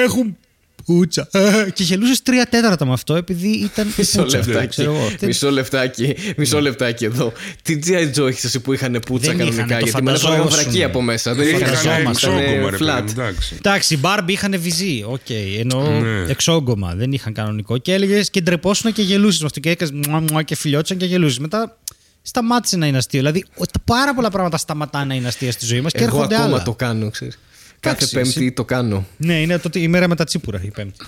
Έχουν 0.05 0.37
πουτσα. 0.85 1.29
Ε, 1.33 1.71
και 1.75 1.83
γελούσες 1.83 2.23
τρία 2.23 2.47
τέταρτα 2.47 2.87
με 2.87 2.93
αυτό 2.93 3.15
επειδή 3.15 3.49
ήταν. 3.49 3.89
η 3.89 3.93
Μισό 3.99 4.23
πουτσα, 4.23 4.39
λεπτάκι. 4.39 4.67
ξέρω 4.69 4.95
εγώ. 4.95 5.09
Δεν- 5.19 5.29
Μισό 5.29 5.51
λεπτάκι. 5.51 6.15
Μισό 6.37 6.61
λεπτάκι 6.61 7.05
εδώ. 7.05 7.33
Τι 7.63 7.79
G.I. 7.87 8.19
Joe 8.19 8.27
έχεις 8.27 8.45
εσύ 8.45 8.61
που 8.61 8.73
είχαν 8.73 9.01
πουτσα 9.07 9.31
Δεν 9.33 9.47
είχαν, 9.47 9.55
κανονικά. 9.55 9.79
το 9.79 9.85
Γιατί 9.85 10.03
με 10.03 10.11
ένα 10.11 10.19
φανταζόμασουν. 10.19 10.61
βρακή 10.63 10.85
από 10.85 11.03
μέσα. 11.03 11.35
Δεν 11.35 11.43
Το 11.45 11.49
είχαν 11.57 11.61
Είχαν 11.61 11.75
φανταζόμαστε. 11.77 12.27
εξόγκωμα, 12.27 12.71
ρε 12.71 12.77
παιδί 12.77 12.85
μου, 12.85 12.93
flat. 12.99 13.11
εντάξει. 13.11 13.55
Εντάξει, 13.59 13.95
οι 13.95 13.99
Barbie 14.03 14.23
είχαν 14.31 14.55
βυζί. 14.61 15.05
Οκ, 15.07 15.31
ενώ 15.59 16.01
Ναι. 16.01 16.31
εξόγκωμα. 16.31 16.95
Δεν 16.95 17.13
είχαν 17.13 17.33
κανονικό. 17.33 17.79
Και 17.79 17.93
έλεγες 17.93 18.31
και 18.31 18.41
ντρεπόσουν 18.41 18.93
και 18.93 19.03
γελούσες 19.03 19.41
με 19.41 19.47
αυτό. 19.47 19.61
Και 19.61 19.71
έκανες 19.71 20.45
και 20.45 20.57
φιλιότσαν 20.57 20.97
και 20.97 21.05
γελούσες. 21.07 21.39
Μετά 21.39 21.79
σταμάτησε 22.23 22.77
να 22.77 22.87
είναι 22.87 22.97
αστείο. 22.97 23.21
Δηλαδή, 23.21 23.45
ο- 23.57 23.65
πάρα 23.85 24.15
πολλά 24.15 24.31
πράγματα 24.31 24.57
σταματάνε 24.57 25.05
να 25.05 25.15
είναι 25.15 25.29
αστεία 25.29 25.53
στη 25.53 25.67
ζωή 25.67 25.81
μας 25.81 25.93
και 25.93 25.99
Εγώ 25.99 26.07
έρχονται 26.17 26.35
ακόμα 26.35 26.55
άλλα. 26.55 26.63
το 26.65 26.73
κάνω, 26.73 27.11
ξέρεις. 27.11 27.39
Κάθε 27.85 27.97
Εντάξει, 27.97 28.15
Πέμπτη 28.15 28.29
εσύ- 28.45 28.53
το 28.53 28.65
κάνω. 28.65 29.07
Ναι, 29.17 29.41
είναι 29.41 29.59
τότε 29.59 29.79
η 29.81 29.89
μέρα 29.89 30.09
με 30.09 30.15
τα 30.17 30.25
τσίπουρα 30.25 30.61
η 30.65 30.71
Πέμπτη. 30.71 31.05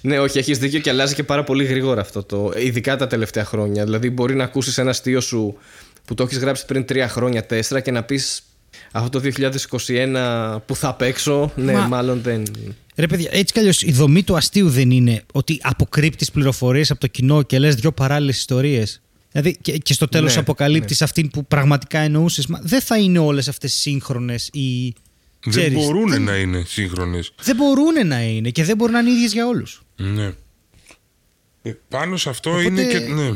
Ναι, 0.00 0.18
όχι, 0.18 0.38
έχεις 0.38 0.58
δίκιο 0.58 0.78
και 0.80 0.90
αλλάζει 0.90 1.14
και 1.14 1.22
πάρα 1.22 1.44
πολύ 1.44 1.64
γρήγορα 1.64 2.00
αυτό 2.00 2.22
το. 2.22 2.52
Ειδικά 2.56 2.96
τα 2.96 3.06
τελευταία 3.06 3.44
χρόνια. 3.44 3.84
Δηλαδή, 3.84 4.10
μπορεί 4.10 4.34
να 4.34 4.44
ακούσεις 4.44 4.78
ένα 4.78 4.90
αστείο 4.90 5.20
σου 5.20 5.56
που 6.04 6.14
το 6.14 6.22
έχεις 6.22 6.38
γράψει 6.38 6.64
πριν 6.66 6.84
τρία 6.84 7.08
χρόνια, 7.08 7.46
τέσσερα 7.46 7.80
και 7.80 7.90
να 7.90 8.02
πεις 8.02 8.42
αυτό 8.92 9.08
το 9.20 9.20
2021 9.20 10.62
που 10.66 10.76
θα 10.76 10.94
παίξω. 10.94 11.52
Ναι, 11.56 11.72
Μα- 11.72 11.80
μάλλον 11.86 12.20
δεν. 12.22 12.42
Ρε 12.96 13.06
παιδιά, 13.06 13.28
έτσι 13.32 13.52
κι 13.52 13.58
αλλιώς 13.58 13.82
η 13.82 13.92
δομή 13.92 14.22
του 14.22 14.36
αστείου 14.36 14.68
δεν 14.68 14.90
είναι 14.90 15.22
ότι 15.32 15.58
αποκρύπτεις 15.62 16.30
πληροφορίες 16.30 16.90
από 16.90 17.00
το 17.00 17.06
κοινό 17.06 17.42
και 17.42 17.58
λες 17.58 17.74
δύο 17.74 17.92
παράλληλες 17.92 18.36
ιστορίες. 18.38 19.00
Δηλαδή 19.32 19.56
και, 19.60 19.78
και 19.78 19.92
στο 19.92 20.08
τέλος 20.08 20.34
Ναι, 20.34 20.40
αποκαλύπτεις 20.40 21.02
αυτήν 21.02 21.30
που 21.30 21.46
πραγματικά 21.46 21.98
εννοούσες. 21.98 22.46
Δεν 22.60 22.80
θα 22.80 22.98
είναι 22.98 23.18
όλες 23.18 23.48
αυτές 23.48 23.72
σύγχρονες 23.72 24.48
ή. 24.52 24.94
Δεν 25.42 25.52
ξέρεις, 25.52 25.74
μπορούν 25.74 26.22
να 26.22 26.36
είναι 26.36 26.64
σύγχρονες. 26.66 27.32
Δεν 27.42 27.56
μπορούν 27.56 28.06
να 28.06 28.22
είναι 28.22 28.50
και 28.50 28.64
δεν 28.64 28.76
μπορούν 28.76 28.92
να 28.94 29.00
είναι 29.00 29.10
ίδιες 29.10 29.32
για 29.32 29.46
όλους. 29.46 29.82
Ναι. 29.96 30.32
Ε, 31.62 31.72
πάνω 31.88 32.16
σε 32.16 32.28
αυτό 32.28 32.50
Οπότε- 32.50 32.66
είναι 32.66 32.84
και. 32.84 32.98
Ναι. 32.98 33.30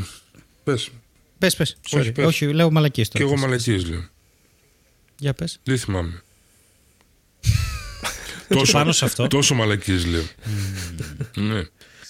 Πες. 0.63 0.89
Πες, 1.37 1.55
πες. 1.55 1.77
Όχι, 1.91 2.11
πες. 2.11 2.25
Όχι, 2.25 2.45
λέω 2.53 2.71
μαλακίες 2.71 3.07
Και 3.07 3.17
τώρα. 3.19 3.31
εγώ 3.31 3.39
μαλακίες 3.41 3.85
λέω. 3.89 4.03
Για 5.19 5.33
πες. 5.33 5.59
Δεν 5.63 5.77
θυμάμαι. 5.77 6.23
πάνω 8.71 8.91
σε 8.91 9.05
αυτό. 9.05 9.27
Τόσο 9.27 9.55
μαλακίες 9.55 10.05
λέω. 10.05 10.23
ναι. 11.35 11.63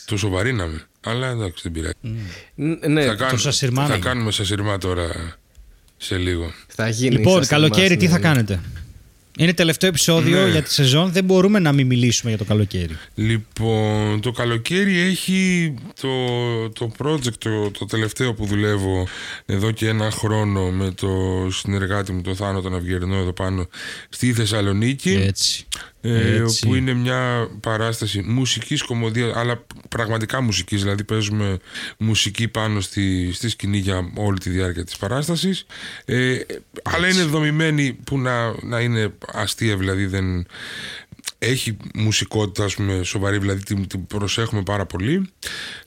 Τόσο 0.05 0.29
βαρύναμε. 0.29 0.87
Αλλά 1.05 1.27
εντάξει 1.29 1.59
δεν 1.63 1.71
πειράζει. 1.71 1.93
Ν- 2.55 2.87
Ναι, 2.91 3.05
θα, 3.05 3.13
κάνουμε, 3.15 3.39
σασιρμά 3.39 3.85
θα 3.87 3.93
είναι. 3.95 4.05
κάνουμε 4.05 4.31
σασιρμά 4.31 4.77
τώρα 4.77 5.37
σε 5.97 6.17
λίγο. 6.17 6.51
θα 6.67 6.89
γίνει. 6.89 7.15
Λοιπόν, 7.15 7.37
σας 7.37 7.47
καλοκαίρι 7.47 7.85
εμάς, 7.85 7.97
τι 7.97 8.05
ναι, 8.05 8.11
θα 8.11 8.17
ναι. 8.17 8.23
κάνετε; 8.27 8.59
Είναι 9.37 9.53
τελευταίο 9.53 9.89
επεισόδιο 9.89 10.43
Ναι. 10.43 10.49
για 10.51 10.61
τη 10.63 10.73
σεζόν. 10.73 11.11
Δεν 11.11 11.23
μπορούμε 11.23 11.59
να 11.59 11.71
μην 11.71 11.87
μιλήσουμε 11.87 12.29
για 12.29 12.39
το 12.39 12.45
καλοκαίρι. 12.45 12.97
Λοιπόν, 13.15 14.21
το 14.21 14.31
καλοκαίρι 14.31 14.99
έχει 14.99 15.73
το, 16.01 16.09
το 16.69 16.91
project, 17.03 17.33
το, 17.37 17.71
το 17.71 17.85
τελευταίο 17.85 18.33
που 18.33 18.45
δουλεύω 18.45 19.07
εδώ 19.45 19.71
και 19.71 19.87
ένα 19.87 20.11
χρόνο 20.11 20.69
με 20.71 20.91
το 20.91 21.09
συνεργάτη 21.51 22.11
μου, 22.11 22.21
τον 22.21 22.35
Θάνο 22.35 22.61
τον 22.61 22.75
Αυγερνό 22.75 23.15
εδώ 23.15 23.33
πάνω 23.33 23.67
στη 24.09 24.33
Θεσσαλονίκη. 24.33 25.11
Έτσι. 25.27 25.65
Ε, 26.07 26.35
Έτσι. 26.35 26.65
όπου 26.65 26.75
είναι 26.75 26.93
μια 26.93 27.49
παράσταση 27.59 28.21
μουσικής 28.21 28.81
κομμωδίας, 28.81 29.35
αλλά 29.35 29.65
πραγματικά 29.89 30.41
μουσικής, 30.41 30.81
δηλαδή 30.81 31.03
παίζουμε 31.03 31.57
μουσική 31.97 32.47
πάνω 32.47 32.79
στη, 32.79 33.33
στη 33.33 33.49
σκηνή 33.49 33.77
για 33.77 34.11
όλη 34.15 34.37
τη 34.37 34.49
διάρκεια 34.49 34.83
της 34.83 34.97
παράστασης. 34.97 35.65
Ε, 36.05 36.37
αλλά 36.83 37.07
είναι 37.07 37.23
δομημένη 37.23 37.97
που 38.03 38.19
να, 38.19 38.63
να 38.63 38.79
είναι 38.79 39.13
αστεία, 39.33 39.77
δηλαδή 39.77 40.05
δεν... 40.05 40.45
Έχει 41.39 41.77
μουσικότητα, 41.93 42.63
ας 42.63 42.75
πούμε, 42.75 43.03
σοβαρή, 43.03 43.37
δηλαδή 43.37 43.63
την, 43.63 43.87
την 43.87 44.07
προσέχουμε 44.07 44.63
πάρα 44.63 44.85
πολύ. 44.85 45.29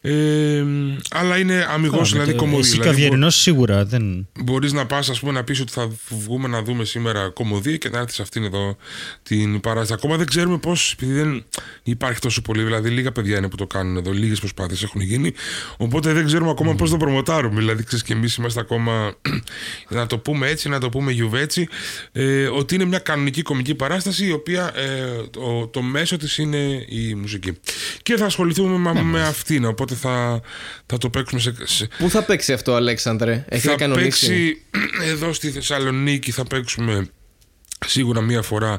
Ε, 0.00 0.64
αλλά 1.10 1.38
είναι 1.38 1.66
αμυγός, 1.70 2.12
δηλαδή 2.12 2.32
κομμωδία. 2.34 2.58
Εσύ 2.58 2.70
και 2.72 2.78
ο 2.78 2.82
δηλαδή, 2.82 2.96
μπο- 2.96 3.04
Αυγερινός 3.04 3.34
σίγουρα 3.40 3.84
δεν. 3.84 4.28
Μπορείς 4.44 4.72
να 4.72 4.86
πας, 4.86 5.08
ας 5.10 5.20
πούμε, 5.20 5.32
να 5.32 5.44
πεις 5.44 5.60
ότι 5.60 5.72
θα 5.72 5.90
βγούμε 6.08 6.48
να 6.48 6.62
δούμε 6.62 6.84
σήμερα 6.84 7.28
κομμωδία 7.28 7.76
και 7.76 7.88
να 7.88 7.98
έρθεις 7.98 8.14
σε 8.14 8.22
αυτήν 8.22 8.44
εδώ 8.44 8.76
την 9.22 9.60
παράσταση. 9.60 9.92
Ακόμα 9.92 10.16
δεν 10.16 10.26
ξέρουμε 10.26 10.58
πώς, 10.58 10.92
επειδή 10.92 11.12
δεν 11.12 11.44
υπάρχει 11.82 12.20
τόσο 12.20 12.42
πολύ. 12.42 12.62
Δηλαδή, 12.62 12.88
λίγα 12.90 13.12
παιδιά 13.12 13.38
είναι 13.38 13.48
που 13.48 13.56
το 13.56 13.66
κάνουν 13.66 13.96
εδώ, 13.96 14.12
λίγες 14.12 14.38
προσπάθειες 14.38 14.82
έχουν 14.82 15.00
γίνει. 15.00 15.32
Οπότε 15.76 16.12
δεν 16.12 16.26
ξέρουμε 16.26 16.50
ακόμα 16.50 16.74
πώς 16.74 16.90
το 16.90 16.96
προμοτάρουμε. 16.96 17.58
Δηλαδή, 17.60 17.82
ξέρεις 17.84 18.04
και 18.04 18.12
εμείς 18.12 18.34
είμαστε 18.36 18.60
ακόμα. 18.60 19.14
να 19.88 20.06
το 20.06 20.18
πούμε 20.18 20.48
έτσι, 20.48 20.68
να 20.68 20.80
το 20.80 20.88
πούμε 20.88 21.12
γιουβέτσι. 21.12 21.68
Ε, 22.12 22.46
ότι 22.46 22.74
είναι 22.74 22.84
μια 22.84 22.98
κανονική 22.98 23.42
κομική 23.42 23.74
παράσταση 23.74 24.26
η 24.26 24.32
οποία 24.32 24.72
ε, 24.76 25.37
το, 25.38 25.66
το 25.66 25.82
μέσο 25.82 26.16
της 26.16 26.38
είναι 26.38 26.84
η 26.88 27.14
μουσική. 27.14 27.58
Και 28.02 28.16
θα 28.16 28.24
ασχοληθούμε 28.24 28.92
με, 28.92 29.02
με 29.02 29.22
αυτήν. 29.22 29.64
Οπότε 29.64 29.94
θα, 29.94 30.40
θα 30.86 30.98
το 30.98 31.10
παίξουμε 31.10 31.40
σε, 31.40 31.54
σε, 31.62 31.88
Πού 31.98 32.10
θα 32.10 32.22
παίξει 32.22 32.52
αυτό, 32.52 32.74
Αλέξανδρε, 32.74 33.44
έχετε 33.48 33.68
θα 33.72 33.76
κανονίσει. 33.76 34.26
παίξει 34.28 34.62
εδώ 35.12 35.32
στη 35.32 35.50
Θεσσαλονίκη 35.50 36.30
θα 36.30 36.44
παίξουμε 36.44 37.08
σίγουρα 37.86 38.20
μία 38.20 38.42
φορά 38.42 38.78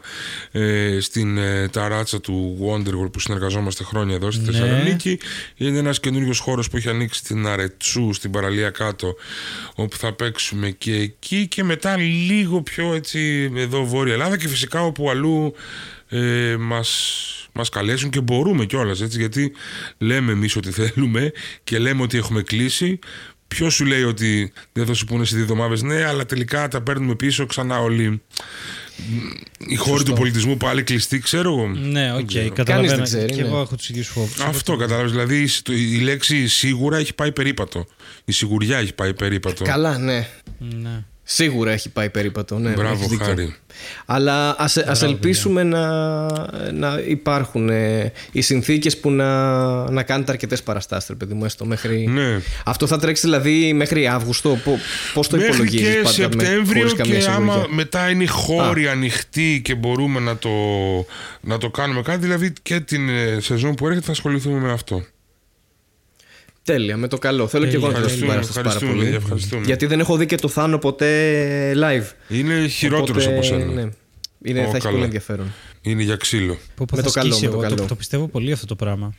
ε, 0.52 0.98
στην 1.00 1.38
ε, 1.38 1.68
ταράτσα 1.68 2.22
του 2.22 2.58
Wonderworld 2.62 3.12
που 3.12 3.20
συνεργαζόμαστε 3.20 3.84
χρόνια 3.84 4.16
εδώ 4.16 4.32
στη 4.32 4.46
Ναι. 4.46 4.52
Θεσσαλονίκη 4.52 5.20
είναι 5.56 5.78
ένας 5.78 6.00
καινούριο 6.00 6.34
χώρος 6.40 6.70
που 6.70 6.78
έχει 6.78 6.90
ανοίξει 6.90 7.20
στην 7.20 7.48
Αρετσού 7.48 8.14
στην 8.14 8.32
παραλία 8.32 8.70
κάτω 8.70 9.16
όπου 9.76 9.98
θα 9.98 10.14
παίξουμε 10.14 10.70
και 10.70 10.96
εκεί 10.96 11.48
και 11.48 11.64
μετά 11.64 11.98
λίγο 11.98 12.62
πιο 12.62 12.94
έτσι 12.94 13.52
εδώ 13.56 13.86
Βόρεια 13.86 14.14
Ελλάδα 14.14 14.38
και 14.38 14.48
φυσικά 14.48 14.84
όπου 14.84 15.10
αλλού 15.10 15.54
ε, 16.10 16.56
μας, 16.60 16.90
μας 17.54 17.70
καλέσουν 17.70 18.10
και 18.10 18.22
μπορούμε 18.22 18.66
κιόλας 18.66 19.02
έτσι 19.02 19.18
γιατί 19.20 19.52
λέμε 19.98 20.32
εμείς 20.32 20.56
ότι 20.56 20.72
θέλουμε 20.72 21.32
και 21.64 21.78
λέμε 21.80 22.02
ότι 22.02 22.18
έχουμε 22.18 22.42
κλείσει 22.42 23.00
Ποιος 23.56 23.74
σου 23.74 23.86
λέει 23.86 24.04
ότι 24.04 24.52
δεν 24.74 24.86
θα 24.86 24.94
σου 24.94 25.06
πούνε 25.06 25.26
σε 25.26 25.34
δύο 25.36 25.44
εβδομάδες 25.44 25.82
ναι, 25.82 26.06
αλλά 26.06 26.26
τελικά 26.26 26.68
τα 26.68 26.82
παίρνουμε 26.82 27.16
πίσω 27.16 27.46
ξανά 27.46 27.80
όλοι. 27.80 28.22
Οι 29.58 29.76
χώροι 29.76 30.04
του 30.04 30.14
πολιτισμού 30.14 30.58
πάλι 30.58 30.84
κλειστοί, 30.84 31.20
ξέρω 31.20 31.50
εγώ. 31.54 31.68
Ναι, 31.68 32.14
οκ, 32.14 32.32
Κανείς 32.34 32.52
καταλαβαίνω. 32.54 32.96
δεν 32.96 33.04
ξέρει, 33.04 33.34
Και 33.34 33.42
ναι. 33.42 33.48
εγώ 33.48 33.60
έχω 33.62 33.76
τους 33.76 33.90
ίδιους 33.90 34.08
φόβους. 34.08 34.40
Αυτό 34.40 34.76
κατάλαβες. 34.76 35.12
Δηλαδή 35.12 35.38
η- 35.70 35.94
η 35.96 36.00
λέξη 36.00 36.48
σίγουρα 36.48 36.98
έχει 36.98 37.14
πάει 37.16 37.32
περίπατο. 37.32 37.86
Η 38.26 38.32
σιγουριά 38.32 38.78
έχει 38.78 38.94
πάει 38.94 39.14
περίπατο. 39.14 39.64
Καλά, 39.64 39.98
ναι. 39.98 40.28
Ναι. 40.60 41.04
Σίγουρα 41.32 41.72
έχει 41.72 41.90
πάει 41.90 42.10
περίπατο. 42.10 42.60
Ναι, 42.60 42.70
Μπράβο, 42.70 42.94
έχεις 42.94 43.08
δίκιο. 43.08 43.26
χάρη. 43.26 43.56
Αλλά 44.06 44.56
ας, 44.58 44.78
ας 44.78 45.02
ελπίσουμε 45.02 45.64
να, 45.64 46.26
να 46.72 47.00
υπάρχουν 47.08 47.70
ε, 47.70 48.12
οι 48.32 48.42
συνθήκες 48.42 48.98
που 48.98 49.12
να, 49.12 49.92
να 49.92 50.04
κάνετε 50.04 50.32
αρκετές 50.32 50.64
παραστάσεις, 50.64 51.10
ρε 51.10 51.16
παιδί 51.16 51.34
μου, 51.34 51.46
έστω 51.46 51.66
μέχρι... 51.66 52.08
Ναι. 52.08 52.40
Αυτό 52.66 52.88
θα 52.88 52.98
τρέξει 52.98 53.22
δηλαδή 53.22 53.74
μέχρι 53.74 54.08
Αύγουστο. 54.08 54.50
Πο- 54.64 54.80
Πώς 55.14 55.28
το 55.28 55.36
Μέχρι 55.38 55.54
υπολογίζεις 55.54 55.88
και 55.88 55.94
πάντα 55.96 56.08
με, 56.08 56.12
Σεπτέμβριο 56.14 56.82
χωρίς 56.82 56.94
καμία 56.94 57.20
και 57.20 57.26
άμα 57.30 57.54
σιγουριά. 57.54 57.76
μετά 57.76 58.10
είναι 58.10 58.24
οι 58.24 58.28
χώροι 58.28 58.88
ανοιχτοί 58.88 59.62
και 59.64 59.76
μπορούμε 59.76 60.20
να 60.20 60.38
το, 60.38 60.50
να 61.42 61.58
το 61.58 61.70
κάνουμε 61.70 62.02
κάτι, 62.02 62.20
δηλαδή 62.20 62.54
και 62.62 62.80
την 62.80 63.10
ε, 63.10 63.38
σεζόν 63.40 63.76
που 63.76 63.88
έρχεται 63.88 64.06
θα 64.06 64.12
ασχοληθούμε 64.12 64.60
με 64.60 64.72
αυτό. 64.72 65.04
Τέλεια, 66.74 66.98
με 66.98 67.08
το 67.08 67.18
καλό. 67.18 67.48
Θέλω 67.48 67.66
και 67.66 67.76
εγώ 67.76 67.86
να 67.88 67.92
δω 67.92 67.94
την 67.98 68.04
Ευχαριστούμε, 68.06 68.32
παράσταση 68.32 68.58
πάρα 68.62 68.68
ευχαριστούμε, 68.70 69.04
πολύ. 69.04 69.16
ευχαριστούμε. 69.16 69.66
Γιατί 69.66 69.86
δεν 69.86 70.00
έχω 70.00 70.18
δει 70.18 70.26
και 70.26 70.36
το 70.36 70.48
Θάνο 70.48 70.78
ποτέ 70.78 71.74
live. 71.76 72.12
Είναι 72.30 72.68
χειρότερος 72.68 73.26
Οπότε, 73.26 73.38
από 73.38 73.46
σένα. 73.46 73.66
Ναι. 73.66 73.90
Είναι, 74.44 74.60
Ω, 74.60 74.64
θα 74.64 74.70
έχει 74.70 74.78
καλά. 74.80 74.92
πολύ 74.92 75.04
ενδιαφέρον. 75.04 75.54
Είναι 75.82 76.04
για 76.04 76.16
ξύλο. 76.16 76.54
Πω, 76.76 76.86
πω, 76.86 76.96
Με 76.96 77.02
θα 77.02 77.08
το 77.08 77.12
καλό, 77.14 77.32
σκίσει 77.32 77.46
με 77.46 77.52
το 77.52 77.60
εγώ. 77.62 77.76
καλό. 77.76 77.88
Το, 77.88 77.96
πιστεύω 77.96 78.28
πολύ 78.28 78.52
αυτό 78.52 78.66
το 78.66 78.76
πράγμα. 78.76 79.14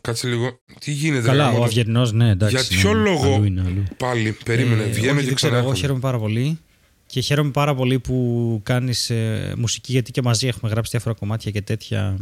Κάτσε 0.00 0.28
λίγο. 0.28 0.58
Τι 0.80 0.90
γίνεται, 0.92 1.26
Καλά, 1.26 1.44
γάμο 1.44 1.56
ο 1.56 1.58
το- 1.58 1.64
Αυγερινό, 1.64 2.10
ναι, 2.12 2.30
εντάξει. 2.30 2.56
Για 2.56 2.64
ναι, 2.70 2.80
ποιο 2.82 2.92
λόγο; 2.92 3.34
αλλού 3.34 3.44
είναι, 3.44 3.62
αλλού. 3.66 3.82
πάλι 3.96 4.36
περίμενε, 4.44 4.82
Ε, 4.82 4.86
βγαίνω 4.86 5.10
όχι, 5.12 5.20
και 5.20 5.26
δεν 5.26 5.34
ξέρω, 5.34 5.54
Εγώ 5.54 5.62
ξανά. 5.64 5.76
χαίρομαι 5.78 6.00
πάρα 6.00 6.18
πολύ. 6.18 6.58
Και 7.06 7.20
χαίρομαι 7.20 7.50
πάρα 7.50 7.74
πολύ 7.74 7.98
που 7.98 8.60
κάνεις 8.62 9.12
μουσική 9.56 9.92
γιατί 9.92 10.10
και 10.10 10.22
μαζί 10.22 10.46
έχουμε 10.46 10.70
γράψει 10.70 10.90
διάφορα 10.90 11.14
κομμάτια 11.14 11.50
και 11.50 11.62
τέτοια. 11.62 12.16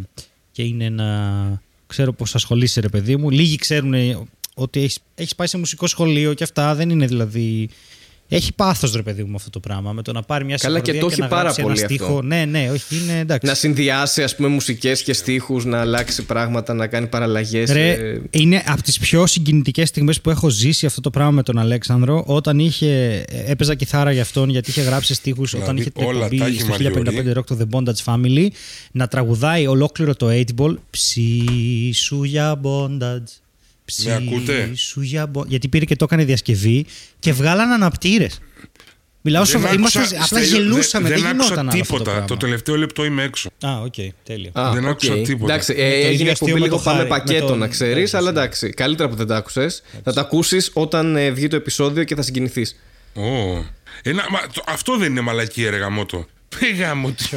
Και 0.50 0.62
είναι 0.62 0.84
ένα. 0.84 1.62
Ξέρω 1.86 2.12
πώς 2.12 2.34
ασχολείσαι, 2.34 2.80
ρε 2.80 2.88
παιδί 2.88 3.16
μου. 3.16 3.30
Λίγοι 3.30 3.56
ξέρουν 3.56 3.94
ότι 4.54 4.80
έχεις 4.80 4.98
έχεις 5.14 5.34
πάει 5.34 5.46
σε 5.46 5.58
μουσικό 5.58 5.86
σχολείο 5.86 6.34
και 6.34 6.44
αυτά 6.44 6.74
δεν 6.74 6.90
είναι 6.90 7.06
δηλαδή. 7.06 7.68
Έχει 8.28 8.52
πάθος 8.54 8.92
ρε 8.94 9.02
παιδί 9.02 9.24
μου 9.24 9.36
αυτό 9.36 9.50
το 9.50 9.60
πράγμα. 9.60 9.92
Με 9.92 10.02
το 10.02 10.12
να 10.12 10.22
πάρει 10.22 10.44
μια 10.44 10.56
Καλά, 10.56 10.80
και 10.80 10.92
συγχωρδία 10.92 11.00
το 11.00 11.12
έχει 11.12 11.20
να 11.20 11.28
πάρα 11.28 11.42
γράψει 11.42 11.60
ένα 11.60 11.68
πολύ 11.68 11.84
στίχο. 11.84 12.04
αυτό. 12.04 12.22
Ναι, 12.22 12.44
ναι, 12.44 12.70
όχι, 12.70 12.96
είναι 12.96 13.18
εντάξει. 13.18 13.46
Να 13.46 13.54
συνδυάσει 13.54 14.22
ας 14.22 14.36
πούμε 14.36 14.48
μουσικές 14.48 15.02
και 15.02 15.12
στίχους, 15.12 15.64
να 15.64 15.80
αλλάξει 15.80 16.22
πράγματα, 16.22 16.74
να 16.74 16.86
κάνει 16.86 17.06
παραλλαγές. 17.06 17.70
Ρε, 17.70 17.90
ε, 17.90 18.20
είναι 18.30 18.62
από 18.66 18.82
τις 18.82 18.98
πιο 18.98 19.26
συγκινητικές 19.26 19.88
στιγμές 19.88 20.20
που 20.20 20.30
έχω 20.30 20.48
ζήσει 20.48 20.86
αυτό 20.86 21.00
το 21.00 21.10
πράγμα 21.10 21.30
με 21.30 21.42
τον 21.42 21.58
Αλέξανδρο. 21.58 22.24
Όταν 22.26 22.58
είχε, 22.58 23.24
έπαιζα 23.46 23.74
κιθάρα 23.74 24.12
για 24.12 24.22
αυτόν, 24.22 24.48
γιατί 24.48 24.70
είχε 24.70 24.80
γράψει 24.80 25.14
στίχους 25.14 25.50
Δηλαδή, 25.50 25.70
όταν 25.70 25.80
είχε 25.80 25.90
την 25.90 26.04
όλα 26.06 26.18
τα 26.18 26.24
εκπομπή 26.24 26.50
έχει 26.50 26.60
στο 26.60 26.68
μαλλιωρεί. 26.70 27.34
1055 27.34 27.38
Rock 27.38 27.44
το 27.46 27.58
The 27.60 27.76
Bondage 27.76 28.04
Family, 28.04 28.48
να 28.92 29.08
τραγουδάει 29.08 29.66
ολόκληρο 29.66 30.14
το 30.14 30.30
8 30.30 30.42
Ball. 30.58 30.74
Ψήσου 30.90 32.22
για 32.24 32.60
bondage. 32.62 33.45
Με 34.04 34.12
ακούτε; 34.14 34.70
Ψήσου 34.72 35.00
για 35.00 35.30
bondage. 35.34 35.46
Γιατί 35.46 35.68
πήρε 35.68 35.84
και 35.84 35.96
το 35.96 36.04
έκανε 36.04 36.24
διασκευή 36.24 36.86
και 37.18 37.32
βγάλαν 37.32 37.70
αναπτήρες. 37.70 38.38
Μιλάω 39.28 39.42
Δεν 39.44 39.52
σοβαρά. 39.52 39.72
άκουσα- 39.74 39.98
Ήμασταν, 40.00 40.22
απλά 40.22 40.38
Στέλιο, 40.44 40.56
γελούσαμε. 40.68 41.08
Δεν, 41.08 41.18
Δεν, 41.18 41.26
δεν 41.26 41.34
άκουσα 41.34 41.48
γινόταν 41.54 41.68
άλλο 41.68 41.80
αυτό 41.80 41.92
το 41.92 41.98
τίποτα. 41.98 42.10
πράγμα; 42.10 42.26
Το 42.26 42.36
τελευταίο 42.36 42.76
λεπτό 42.76 43.04
είμαι 43.04 43.22
έξω. 43.22 43.50
Α, 43.66 43.80
οκ, 43.80 43.94
τέλειο. 44.24 44.50
Α, 44.52 44.70
Δεν 44.72 44.84
οκ. 44.84 44.90
άκουσα 44.90 45.14
τίποτα. 45.14 45.52
Εντάξει, 45.52 45.72
Με 45.72 45.78
το 45.78 45.84
ε, 45.84 45.86
ίδιο 45.96 46.08
έγινε 46.08 46.12
αστείο 46.30 46.30
εκπομπή 46.30 46.52
με 46.52 46.58
λίγο 46.58 46.76
το 46.76 46.82
πάμε 46.82 46.96
Χάρη, 46.98 47.10
με 47.10 47.16
πακέτο 47.16 47.46
τον- 47.46 47.58
να 47.58 47.68
ξέρεις, 47.68 47.94
τέτοιος, 47.94 48.14
αλλά 48.14 48.32
ναι. 48.32 48.38
εντάξει. 48.40 48.70
Καλύτερα 48.70 49.08
που 49.08 49.14
δεν 49.14 49.26
τα 49.26 49.36
άκουσες. 49.36 49.82
Θα 50.04 50.12
τα 50.12 50.20
ακούσεις 50.20 50.70
όταν 50.74 51.16
ε, 51.16 51.30
βγει 51.30 51.48
το 51.48 51.56
επεισόδιο 51.56 52.04
και 52.04 52.14
θα 52.14 52.22
συγκινηθείς. 52.22 52.76
Ω. 53.14 53.22
Ένα, 54.02 54.26
μα, 54.30 54.40
το- 54.52 54.62
αυτό 54.66 54.96
δεν 54.96 55.10
είναι 55.10 55.20
μαλακή 55.20 55.68
ρε 55.68 55.76
γαμότο. 55.76 56.26
Ε, 56.58 56.74
γάμο, 56.76 57.10
τι- 57.10 57.36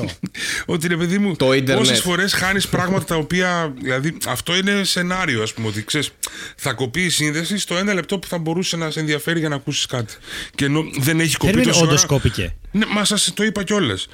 ότι 0.66 0.88
ρε 0.88 0.98
παιδί 0.98 1.18
μου, 1.18 1.36
Το 1.36 1.54
ίντερνετ. 1.54 1.78
πόσες 1.78 2.02
φορές 2.02 2.34
χάνεις 2.34 2.68
πράγματα 2.68 3.04
τα 3.06 3.16
οποία, 3.16 3.74
δηλαδή 3.82 4.18
αυτό 4.28 4.56
είναι 4.56 4.84
σενάριο 4.84 5.42
ας 5.44 5.54
πούμε, 5.54 5.68
ότι 5.68 5.84
ξέρεις, 5.84 6.10
θα 6.56 6.74
κοπείς 6.74 7.06
η 7.06 7.10
σύνδεσης 7.10 7.62
στο 7.62 7.76
ένα 7.78 7.94
λεπτό 7.94 8.20
που 8.20 8.28
θα 8.28 8.38
μπορούσε 8.38 8.78
να 8.78 8.92
σε 8.92 9.00
ενδιαφέρει 9.00 9.40
για 9.40 9.50
να 9.50 9.56
ακούσεις 9.56 9.86
κάτι. 9.86 10.14
Και 10.56 10.66
ενώ 10.66 10.84
δεν 11.00 11.20
έχει 11.20 11.38
κοπεί 11.38 11.52
Περίμενε, 11.52 11.72
τόση 11.72 11.84
όντως 11.84 12.00
ώρα, 12.04 12.08
κόπηκε. 12.08 12.56
Ναι, 12.72 12.86
μα 12.86 13.06
σας 13.06 13.32
το 13.34 13.44
είπα 13.44 13.64
κιόλας. 13.64 14.08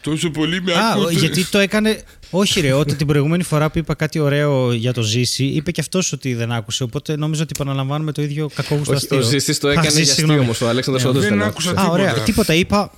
Τόσο 0.00 0.30
πολύ 0.30 0.62
με 0.62 0.72
Α, 0.72 0.88
ακούτε. 0.92 1.12
γιατί 1.12 1.44
το 1.44 1.58
έκανε. 1.58 2.02
Όχι, 2.30 2.60
ρε, 2.60 2.72
όταν 2.72 2.96
την 2.96 3.06
προηγούμενη 3.06 3.42
φορά 3.42 3.70
που 3.70 3.78
είπα 3.78 3.94
κάτι 3.94 4.18
ωραίο 4.18 4.72
για 4.72 4.92
το 4.92 5.02
Ζήση, 5.02 5.44
είπε 5.44 5.70
και 5.70 5.80
αυτός 5.80 6.12
ότι 6.12 6.34
δεν 6.34 6.52
άκουσε. 6.52 6.82
Οπότε 6.82 7.16
νόμιζα 7.16 7.42
ότι 7.42 7.52
επαναλαμβάνουμε 7.60 8.12
το 8.12 8.22
ίδιο 8.22 8.50
κακόγουστο 8.54 8.92
Όχι, 8.94 9.02
αστείο. 9.04 9.18
ο 9.18 9.20
Ζήσης 9.30 9.58
το 9.58 9.68
Α, 9.68 9.70
έκανε 9.70 9.86
Ζήσης, 9.88 10.02
για 10.02 10.12
αστείο 10.12 10.24
συγγνώμη. 10.26 10.44
όμως. 10.44 10.60
Ο 10.60 10.68
Αλέξανδρος 10.68 11.04
όντως 11.06 11.22
δεν 11.22 11.38
δεν 11.38 11.42
άκουσα 11.48 11.70
άκουσε. 11.70 11.86
Α, 11.86 11.90
ωραία. 11.90 12.04
τίποτα. 12.06 12.24
Τίποτα. 12.24 12.54
Είπα. 12.54 12.92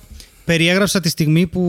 Περιέγραψα 0.45 0.99
τη 0.99 1.09
στιγμή 1.09 1.47
που, 1.47 1.61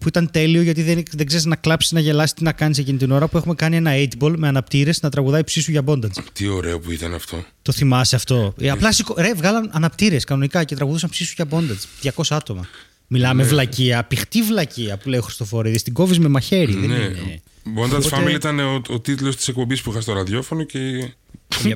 που 0.00 0.08
ήταν 0.08 0.30
τέλειο 0.30 0.62
γιατί 0.62 0.82
δεν, 0.82 1.02
δεν 1.12 1.26
ξέρεις 1.26 1.44
να 1.44 1.56
κλάψεις, 1.56 1.92
να 1.92 2.00
γελάσεις, 2.00 2.32
τι 2.34 2.42
να 2.42 2.52
κάνεις 2.52 2.78
εκείνη 2.78 2.98
την 2.98 3.10
ώρα 3.10 3.28
που 3.28 3.36
έχουμε 3.36 3.54
κάνει 3.54 3.76
ένα 3.76 3.90
8-ball 3.94 4.34
με 4.36 4.48
αναπτήρες 4.48 5.02
να 5.02 5.10
τραγουδάει 5.10 5.44
ψήσου 5.44 5.70
για 5.70 5.82
bondage. 5.86 6.22
Τι 6.32 6.46
ωραίο 6.48 6.78
που 6.80 6.90
ήταν 6.90 7.14
αυτό. 7.14 7.44
Το 7.62 7.72
θυμάσαι 7.72 8.16
αυτό; 8.16 8.54
Ε, 8.60 8.70
απλά 8.70 8.92
σηκω... 8.92 9.14
ρε, 9.18 9.34
βγάλαν 9.34 9.70
αναπτήρες 9.72 10.24
κανονικά 10.24 10.64
και 10.64 10.74
τραγουδούσαν 10.74 11.10
ψήσου 11.10 11.32
για 11.36 11.46
bondage. 11.50 12.10
200 12.14 12.22
άτομα. 12.28 12.66
Μιλάμε 13.06 13.42
Ναι. 13.42 13.48
βλακεία, 13.48 14.04
πηχτή 14.04 14.42
βλακεία 14.42 14.96
που 14.96 15.08
λέει 15.08 15.18
ο 15.18 15.22
Χριστοφορίδης. 15.22 15.82
Την 15.82 15.92
κόβεις 15.92 16.18
με 16.18 16.28
μαχαίρι. 16.28 16.72
Δεν 16.74 16.88
Ναι. 16.88 16.94
είναι. 16.94 17.40
Bondage 17.76 18.04
Οπότε- 18.04 18.16
Family 18.16 18.34
ήταν 18.34 18.58
ο, 18.58 18.82
ο 18.88 19.00
τίτλος 19.00 19.36
της 19.36 19.48
εκπομπής 19.48 19.82
που 19.82 19.90
είχα 19.90 20.00
στο 20.00 20.12
ραδιόφωνο 20.12 20.62
και 20.64 20.78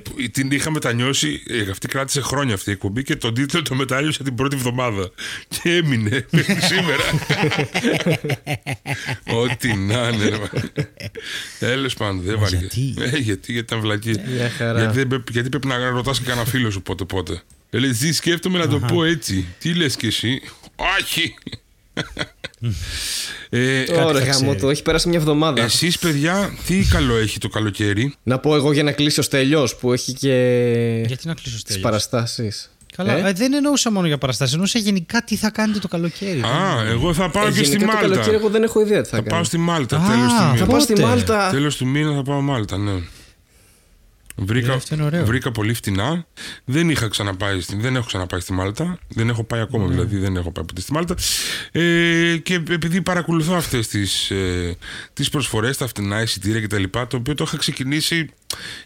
που 0.02 0.14
την 0.32 0.50
είχα 0.50 0.70
μετανιώσει. 0.70 1.42
ε, 1.48 1.70
Αυτή 1.70 1.88
κράτησε 1.88 2.20
χρόνια 2.20 2.54
αυτή 2.54 2.70
η 2.70 2.72
εκπομπή 2.72 3.02
και 3.02 3.16
τον 3.16 3.34
τίτλο 3.34 3.62
το 3.62 3.74
μετάλλιωσα 3.74 4.24
την 4.24 4.34
πρώτη 4.34 4.56
εβδομάδα. 4.56 5.10
Και 5.48 5.74
έμεινε 5.76 6.26
μέχρι 6.30 6.60
σήμερα. 6.72 7.02
Ό,τι 9.26 9.74
να 9.76 10.08
είναι. 10.08 10.28
ρε, 10.28 10.38
μα. 10.38 10.48
Τέλος 11.58 11.94
πάντων, 11.94 12.20
δεν 12.22 12.38
βάλει. 12.38 12.56
γιατί; 12.56 12.94
Ε, 12.98 13.04
γιατί, 13.18 13.52
γιατί 13.52 13.52
ήταν 13.52 13.80
βλακή. 13.80 14.14
Μια 14.36 14.50
χαρά. 14.50 14.78
Γιατί, 14.78 14.94
δεν 14.98 15.08
πρέπει- 15.08 15.30
γιατί 15.30 15.48
πρέπει 15.48 15.66
να 15.66 15.90
ρωτάς 15.90 16.18
και 16.18 16.24
κανένα 16.24 16.46
φίλο 16.46 16.70
σου 16.70 16.82
πότε 16.82 17.04
πότε. 17.04 17.42
Ε, 17.70 17.78
λέει, 17.78 17.92
«Ζη, 17.92 18.12
σκέφτομαι 18.12 18.58
να 18.58 18.68
το 18.68 18.78
πω 18.78 19.04
έτσι. 19.04 19.46
Τι 19.58 19.74
λες 19.74 19.96
κι 19.96 20.06
εσύ; 20.06 20.40
Όχι. 21.00 21.34
Ε, 23.50 23.82
Ωραία, 24.04 24.24
θα 24.24 24.30
γάμο 24.30 24.32
ξέρει. 24.44 24.60
το. 24.60 24.70
Έχει 24.70 24.82
περάσει 24.82 25.08
μια 25.08 25.18
εβδομάδα. 25.18 25.62
εσείς 25.62 25.98
παιδιά, 25.98 26.54
τι 26.66 26.84
καλό 26.90 27.16
έχει 27.16 27.38
το 27.38 27.48
καλοκαίρι; 27.48 28.14
Να 28.22 28.38
πω 28.38 28.54
εγώ 28.54 28.72
για 28.72 28.82
να 28.82 28.92
κλείσει 28.92 29.20
ο 29.20 29.22
Στέλιος 29.22 29.76
που 29.76 29.92
έχει 29.92 30.12
και 30.12 30.34
Γιατί 31.06 31.26
να 31.26 31.34
κλείσω 31.34 31.50
τις 31.50 31.60
στέλιος; 31.60 31.82
παραστάσεις. 31.84 32.70
Καλά, 32.96 33.12
Ε; 33.16 33.28
ε, 33.28 33.32
δεν 33.32 33.52
εννοούσα 33.52 33.92
μόνο 33.92 34.06
για 34.06 34.18
παραστάσεις. 34.18 34.52
Εννοούσα 34.54 34.78
γενικά 34.78 35.22
τι 35.22 35.36
θα 35.36 35.50
κάνετε 35.50 35.78
το 35.78 35.88
καλοκαίρι. 35.88 36.40
Α, 36.40 36.84
εγώ 36.88 37.14
θα 37.14 37.30
πάω 37.30 37.46
Ε, 37.46 37.50
και 37.50 37.64
στη 37.64 37.76
γενικά 37.76 37.86
το 37.86 37.92
Μάλτα. 37.92 38.08
καλοκαίρι 38.08 38.36
εγώ 38.36 38.48
δεν 38.48 38.62
έχω 38.62 38.80
ιδέα 38.80 39.02
τι 39.02 39.08
θα, 39.08 39.16
Θα 39.16 39.22
κάνω. 39.22 39.34
πάω 39.34 39.44
στη 39.44 39.58
Μάλτα, 39.58 39.96
Α, 39.96 40.00
τέλος 40.10 40.32
του 40.32 40.38
θα 40.38 40.44
Θα 40.46 40.52
μήνα. 40.54 40.66
πάω 40.66 40.80
στη 40.80 40.92
Πότε; 40.92 41.06
Μάλτα. 41.06 41.48
Τέλος 41.50 41.76
του 41.76 41.86
μήνα 41.86 42.14
θα 42.14 42.22
πάω 42.22 42.40
Μάλτα, 42.40 42.76
ναι. 42.78 42.92
Βρήκα, 44.36 44.72
Ε, 44.72 44.74
αυτό 44.74 44.94
είναι 44.94 45.04
ωραίο. 45.04 45.24
βρήκα 45.24 45.50
πολύ 45.52 45.74
φτηνά. 45.74 46.26
Δεν 46.64 46.90
είχα 46.90 47.08
ξαναπάει 47.08 47.60
στη, 47.60 47.76
δεν 47.76 47.96
έχω 47.96 48.06
ξαναπάει 48.06 48.40
στη 48.40 48.52
Μάλτα. 48.52 48.98
Δεν 49.08 49.28
έχω 49.28 49.44
πάει 49.44 49.60
ακόμα, 49.60 49.84
Ναι. 49.86 49.90
δηλαδή 49.94 50.16
δεν 50.18 50.36
έχω 50.36 50.50
πάει 50.52 50.64
ποτέ 50.64 50.80
στη 50.80 50.92
Μάλτα. 50.92 51.14
Ε, 51.72 52.36
και 52.42 52.54
επειδή 52.70 53.02
παρακολουθώ 53.02 53.54
αυτές 53.54 53.88
τις, 53.88 54.30
ε, 54.30 54.76
τις 55.12 55.28
προσφορές, 55.28 55.76
τα 55.76 55.86
φτηνά 55.86 56.22
εισιτήρια 56.22 56.60
κτλ. 56.60 56.82
Το 57.08 57.16
οποίο 57.16 57.34
το 57.34 57.44
είχα 57.46 57.56
ξεκινήσει 57.56 58.28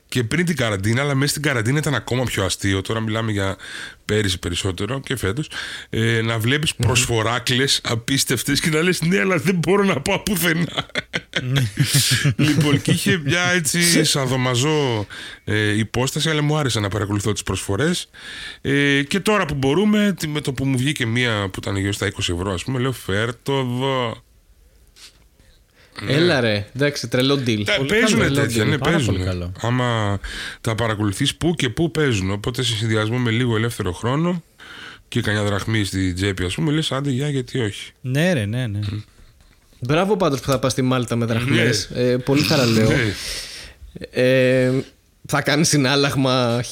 και 0.08 0.24
πριν 0.24 0.44
την 0.46 0.56
καραντίνα, 0.56 1.02
αλλά 1.02 1.14
μέσα 1.14 1.30
στην 1.30 1.42
καραντίνα 1.42 1.78
ήταν 1.78 1.94
ακόμα 1.94 2.24
πιο 2.24 2.44
αστείο. 2.44 2.80
Τώρα 2.80 3.00
μιλάμε 3.00 3.32
για 3.32 3.56
πέρυσι 4.04 4.38
περισσότερο 4.38 5.00
και 5.00 5.16
φέτος. 5.16 5.50
Ε, 5.90 6.20
να 6.20 6.38
βλέπεις 6.38 6.74
προσφοράκλες 6.74 7.80
απίστευτες 7.84 8.60
και 8.60 8.70
να 8.70 8.82
λες 8.82 9.02
ναι, 9.02 9.20
αλλά 9.20 9.36
δεν 9.38 9.54
μπορώ 9.54 9.84
να 9.84 10.00
πάω 10.00 10.18
πουθενά. 10.18 10.86
λοιπόν, 12.36 12.82
και 12.82 12.90
είχε 12.90 13.20
μια 13.24 13.42
έτσι 13.52 14.04
σαδομαζό 14.04 15.06
ε, 15.44 15.76
υπόσταση, 15.78 16.30
αλλά 16.30 16.42
μου 16.42 16.56
άρεσε 16.56 16.80
να 16.80 16.88
παρακολουθώ 16.88 17.32
τις 17.32 17.42
προσφορές. 17.42 18.08
Ε, 18.60 19.02
και 19.02 19.20
τώρα 19.20 19.46
που 19.46 19.54
μπορούμε, 19.54 20.14
τι- 20.18 20.28
με 20.28 20.40
το 20.40 20.52
που 20.52 20.64
μου 20.66 20.76
βγήκε 20.78 21.06
μία 21.06 21.48
που 21.52 21.58
ήταν 21.62 21.76
γύρω 21.76 21.92
στα 21.92 22.06
20 22.06 22.32
ευρώ, 22.34 22.52
ας 22.52 22.64
πούμε, 22.64 22.78
λέω 22.78 22.92
φέρ 22.92 23.34
το 23.42 23.52
εδώ. 23.52 24.24
Έλα 26.08 26.40
ρε, 26.40 26.66
εντάξει, 26.76 27.08
τρελό 27.08 27.34
deal. 27.46 27.62
Τα- 27.64 27.76
Πολύ 27.76 27.88
παίζουν 27.88 28.18
καλό, 28.20 28.34
τέτοια, 28.34 28.62
London, 28.64 28.66
ναι, 28.68 28.78
πάρα 28.78 28.90
παίζουν. 28.90 29.14
πολύ 29.14 29.26
καλό. 29.26 29.52
Άμα 29.60 30.20
τα 30.60 30.74
παρακολουθείς 30.74 31.34
πού 31.36 31.54
και 31.54 31.68
πού 31.68 31.90
παίζουν. 31.90 32.30
Οπότε 32.30 32.62
σε 32.62 32.74
συνδυασμό 32.76 33.18
με 33.18 33.30
λίγο 33.30 33.56
ελεύθερο 33.56 33.92
χρόνο 33.92 34.42
και 35.08 35.20
κανένα 35.20 35.44
δραχμή 35.44 35.84
στη 35.84 36.12
τσέπη, 36.12 36.44
ας 36.44 36.54
πούμε, 36.54 36.72
λες 36.72 36.92
άντε 36.92 37.10
γεια, 37.10 37.28
γιατί 37.28 37.58
όχι. 37.60 37.90
Ναι, 38.00 38.32
ρε, 38.32 38.44
ναι, 38.44 38.66
ναι. 38.66 38.78
Μπράβο 39.80 40.16
πάντως 40.16 40.40
που 40.40 40.50
θα 40.50 40.58
πας 40.58 40.72
στη 40.72 40.82
Μάλτα 40.82 41.16
με 41.16 41.24
δραχμές. 41.24 41.84
Ε, 41.94 42.16
πολύ 42.16 42.40
θαραλέο. 42.42 42.88
Ναι. 42.88 42.96
Ε, 44.10 44.72
θα 45.28 45.42
κάνει 45.42 45.64
συνάλλαγμα 45.64 46.60
1994. 46.60 46.64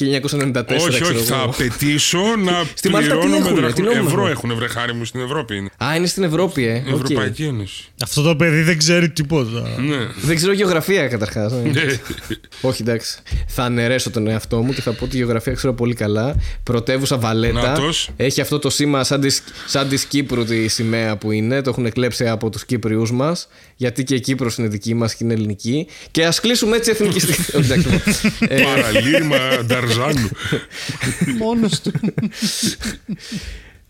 όχι, 0.78 0.88
ξέρω 0.88 1.16
όχι, 1.16 1.24
θα 1.24 1.34
εγώ. 1.34 1.44
απαιτήσω 1.44 2.18
να 2.46 2.64
Στη 2.74 2.88
Μάλτα 2.88 3.14
τι 3.14 3.18
πληρώνω 3.18 3.28
με 3.28 3.36
έχουνε, 3.46 3.60
δραχμή. 3.60 3.72
τι 3.72 3.82
νόμιμο 3.82 4.06
Ευρώ 4.06 4.26
έχουν; 4.26 4.50
έχουν, 4.50 4.58
βρε 4.58 4.68
χάρη 4.68 4.92
μου, 4.94 5.04
στην 5.04 5.20
Ευρώπη 5.20 5.56
είναι. 5.56 5.70
Α, 5.84 5.96
είναι 5.96 6.06
στην 6.06 6.22
Ευρώπη, 6.22 6.66
ε. 6.66 6.84
Οκ. 6.92 6.94
Ευρωπαϊκή 7.02 7.44
Ένωση. 7.44 7.84
Αυτό 8.04 8.22
το 8.22 8.36
παιδί 8.36 8.62
δεν 8.62 8.78
ξέρει 8.78 9.10
τίποτα. 9.10 9.60
Ναι. 9.78 9.96
Δεν 10.22 10.36
ξέρω 10.36 10.52
γεωγραφία 10.52 11.08
καταρχάς. 11.08 11.52
Ναι. 11.52 11.82
Όχι, 12.60 12.82
εντάξει. 12.82 13.16
Θα 13.46 13.62
αναιρέσω 13.62 14.10
τον 14.10 14.26
εαυτό 14.26 14.62
μου 14.62 14.72
και 14.72 14.80
θα 14.80 14.92
πω 14.92 15.04
ότι 15.04 15.14
η 15.16 15.18
γεωγραφία 15.18 15.52
ξέρω 15.52 15.74
πολύ 15.74 15.94
καλά. 15.94 16.36
Πρωτεύουσα 16.62 17.18
Βαλέτα. 17.18 17.62
Νάτος. 17.62 18.10
Έχει 18.16 18.40
αυτό 18.40 18.58
το 18.58 18.70
σήμα 18.70 19.04
σαν 19.04 19.20
της, 19.20 19.42
σαν 19.66 19.88
της 19.88 20.04
Κύπρου 20.04 20.44
τη 20.44 20.68
σημαία 20.68 21.16
που 21.16 21.30
είναι. 21.30 21.62
Το 21.62 21.70
έχουν 21.70 21.92
κλέψει 21.92 22.28
από 22.28 22.50
τους 22.50 22.64
Κύπριους 22.64 23.12
μας. 23.12 23.48
Γιατί 23.76 24.04
και 24.04 24.14
η 24.14 24.20
Κύπρος 24.20 24.56
είναι 24.56 24.68
δική 24.68 24.94
μας 24.94 25.14
και 25.14 25.24
είναι 25.24 25.32
ελληνική. 25.32 25.86
Και 26.10 26.24
ας 26.26 26.40
κλείσουμε 26.40 26.76
έτσι 26.76 26.90
εθνικιστικά. 26.90 27.42
Όχι, 28.50 28.62
εντάξει. 28.62 28.72
Ε, 28.76 28.82
Παραλήρημα 28.82 29.38
Νταρζάνου. 29.66 30.28
Μόνος 31.38 31.80
του. 31.80 31.92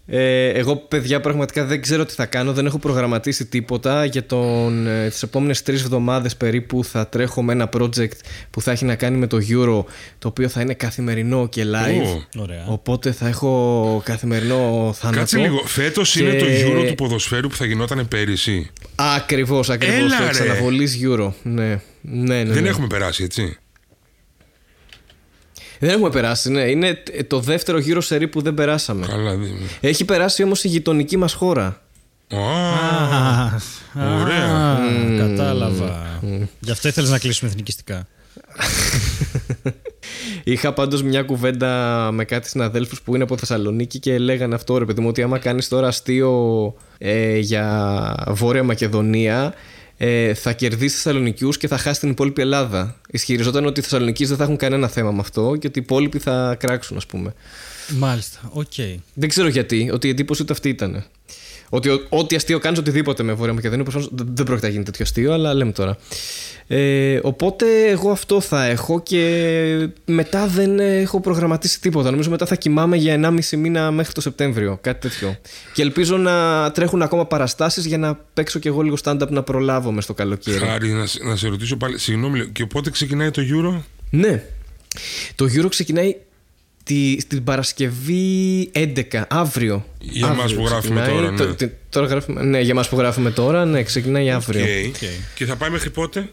Ε, 0.07 0.49
εγώ, 0.49 0.77
παιδιά, 0.77 1.21
πραγματικά 1.21 1.65
δεν 1.65 1.83
ξέρω 1.83 2.05
τι 2.05 2.15
θα 2.15 2.27
κάνω. 2.27 2.53
Δεν 2.53 2.67
έχω 2.67 2.79
προγραμματίσει 2.79 3.47
τίποτα. 3.47 4.05
Για 4.05 4.27
τον, 4.27 4.87
ε, 4.87 5.09
τις 5.09 5.23
επόμενες 5.23 5.63
τρεις 5.63 5.83
εβδομάδες 5.83 6.37
περίπου 6.37 6.85
θα 6.85 7.09
τρέχω 7.09 7.43
με 7.43 7.53
ένα 7.53 7.69
project 7.77 8.17
που 8.51 8.61
θα 8.61 8.71
έχει 8.73 8.85
να 8.85 8.95
κάνει 8.95 9.17
με 9.17 9.27
το 9.27 9.37
Euro, 9.37 9.85
το 10.19 10.29
οποίο 10.29 10.49
θα 10.49 10.61
είναι 10.61 10.75
καθημερινό 10.75 11.49
και 11.49 11.65
live. 11.65 12.07
Ω. 12.17 12.41
Ωραία. 12.41 12.65
Οπότε 12.67 13.13
θα 13.13 13.29
έχω 13.29 14.03
καθημερινό 14.05 14.93
θάνατο. 14.99 15.19
Κάτσε 15.19 15.39
λίγο. 15.39 15.63
Φέτος 15.65 16.17
είναι 16.17 16.31
Και- 16.31 16.39
το 16.39 16.47
Euro 16.47 16.87
του 16.87 16.95
ποδοσφαίρου 16.95 17.49
που 17.49 17.57
θα 17.57 17.65
γινόταν 17.65 18.09
πέρυσι. 18.09 18.71
Ακριβώς, 18.95 19.71
ακριβώς. 19.71 19.99
Έλα, 19.99 20.17
το 20.17 20.23
ρε. 20.23 20.29
εξαναβολής 20.29 20.99
Euro. 21.03 21.33
Ναι, 21.43 21.81
ναι, 22.01 22.43
ναι. 22.43 22.53
Δεν 22.53 22.63
ναι. 22.63 22.69
έχουμε 22.69 22.87
περάσει, 22.87 23.23
έτσι. 23.25 23.59
Δεν 25.85 25.93
έχουμε 25.95 26.11
περάσει, 26.11 26.51
ναι. 26.51 26.61
Είναι 26.61 26.95
τ- 26.95 27.27
το 27.27 27.41
δεύτερο 27.41 27.79
γύρο 27.79 28.01
σερί 28.01 28.29
που 28.29 28.41
δεν 28.43 28.55
περάσαμε. 28.55 29.07
Καλά. 29.07 29.37
δεν- 29.37 29.51
Έχει 29.81 30.05
περάσει 30.05 30.43
όμως 30.43 30.65
η 30.65 30.69
γειτονική 30.69 31.17
μας 31.17 31.33
χώρα. 31.33 31.83
Α, 32.35 32.39
Ωραία. 34.21 34.45
Α, 34.45 34.79
Κατάλαβα. 35.19 36.21
Γι' 36.61 36.71
αυτό 36.71 36.89
ήθελες 36.89 37.11
να 37.11 37.19
κλείσουμε 37.19 37.51
εθνικιστικά. 37.51 38.07
Είχα 40.45 40.73
πάντως 40.73 41.03
μια 41.03 41.23
κουβέντα 41.23 42.09
με 42.13 42.25
κάτι 42.25 42.49
συναδέλφους 42.49 43.03
που 43.03 43.15
είναι 43.15 43.25
από 43.25 43.37
Θεσσαλονίκη 43.37 43.99
και 43.99 44.19
λέγανε 44.19 44.55
αυτό 44.55 44.79
ρε 44.79 44.85
παιδί 44.85 45.01
μου 45.01 45.09
ότι 45.09 45.23
άμα 45.23 45.39
κάνεις 45.39 45.69
τώρα 45.69 45.87
αστείο 45.89 46.75
ε, 46.99 47.39
για 47.39 48.15
Βόρεια 48.29 48.63
Μακεδονία 48.63 49.55
ε, 50.07 50.35
θα 50.35 50.53
κερδίσεις 50.53 51.03
Θεσσαλονικιούς 51.03 51.57
και 51.57 51.69
θα 51.69 51.79
χάσεις 51.79 51.99
την 51.99 52.11
υπόλοιπη 52.11 52.41
Ελλάδα. 52.41 52.97
Ισχυριζόταν 53.11 53.67
ότι 53.67 53.81
οι 53.81 53.83
Θεσσαλονικοί 53.83 54.25
δεν 54.25 54.37
θα 54.37 54.43
έχουν 54.43 54.57
κανένα 54.57 54.89
θέμα 54.89 55.11
με 55.11 55.21
αυτό 55.21 55.57
και 55.59 55.67
ότι 55.67 55.79
οι 55.79 55.83
υπόλοιποι 55.83 56.19
θα 56.19 56.57
κράξουν, 56.59 56.97
ας 56.97 57.07
πούμε. 57.07 57.35
Μάλιστα. 57.89 58.39
Οκ. 58.53 58.75
Δεν 59.15 59.29
ξέρω 59.29 59.49
γιατί, 59.49 59.91
ότι 59.93 60.07
η 60.07 60.11
εντύπωση 60.11 60.43
ούτε 60.43 60.53
αυτή 60.53 60.69
ήταν. 60.69 61.05
Ότι 61.75 61.89
ο- 61.89 62.07
ό,τι 62.09 62.37
αστείο 62.37 62.59
κάνεις 62.59 62.79
οτιδήποτε 62.79 63.23
με 63.23 63.33
Βόρεια 63.33 63.53
Μακεδονία, 63.55 63.83
προφανώς 63.85 64.09
δεν 64.13 64.27
δεν 64.35 64.45
πρόκειται 64.45 64.67
να 64.67 64.73
γίνει 64.73 64.85
τέτοιο 64.85 65.05
αστείο, 65.05 65.33
αλλά 65.33 65.55
λέμε 65.55 65.73
τώρα. 65.73 65.97
Ε, 66.67 67.19
οπότε 67.23 67.67
εγώ 67.89 68.11
αυτό 68.11 68.41
θα 68.41 68.65
έχω 68.65 69.03
και 69.03 69.89
μετά 70.05 70.47
δεν 70.47 70.79
έχω 70.81 71.21
προγραμματίσει 71.21 71.81
τίποτα. 71.81 72.11
Νομίζω 72.11 72.31
μετά 72.31 72.47
θα 72.47 72.55
κοιμάμαι 72.55 72.97
για 72.97 73.15
1,5 73.15 73.57
μήνα 73.57 73.91
μέχρι 73.91 74.13
το 74.13 74.21
Σεπτέμβριο, 74.21 74.79
κάτι 74.81 75.09
τέτοιο. 75.09 75.37
Και 75.75 75.83
ελπίζω 75.83 76.17
να 76.17 76.71
τρέχουν 76.71 77.03
ακόμα 77.03 77.27
παραστάσεις 77.27 77.85
για 77.87 77.99
να 77.99 78.19
παίξω 78.35 78.59
κι 78.59 78.69
εγώ 78.69 78.83
λίγο 78.83 78.97
stand-up 79.05 79.29
να 79.29 79.43
προλάβω 79.43 79.93
μες 79.93 80.05
στο 80.05 80.15
καλοκαίρι. 80.15 80.59
Χάρη, 80.59 80.89
να, 80.89 81.07
σε- 81.07 81.25
να 81.25 81.37
σε 81.37 81.49
ρωτήσω 81.49 81.77
πάλι. 81.77 81.99
Συγγνώμη, 81.99 82.47
και 82.53 82.67
πότε 82.67 82.91
ξεκινάει 82.91 83.31
το 83.31 83.43
Euro; 83.43 83.81
Ναι. 84.11 84.43
Το 85.35 85.45
Euro 85.45 85.67
ξεκινάει 85.69 86.17
τη, 86.85 87.17
την 87.29 87.45
Παρασκευή 87.45 88.71
11, 88.75 89.25
αύριο. 89.29 89.87
Για 90.01 90.27
Αύριο 90.27 90.43
μας 90.43 90.55
που 90.55 90.67
γράφουμε 90.67 91.01
ξεκινάει. 91.01 91.21
τώρα, 91.21 91.31
ναι. 91.31 91.37
Το- 91.37 91.55
τι- 91.55 91.71
τώρα 91.89 92.07
γράφουμε, 92.07 92.43
ναι, 92.43 92.61
για 92.61 92.75
μας 92.75 92.89
που 92.89 92.97
γράφουμε 92.97 93.31
τώρα, 93.31 93.65
ναι, 93.65 93.83
ξεκινάει 93.83 94.31
αύριο. 94.31 94.65
Οκ. 94.89 94.97
Και 95.35 95.45
θα 95.45 95.57
πάει 95.57 95.71
μέχρι 95.71 95.91
πότε; 95.91 96.29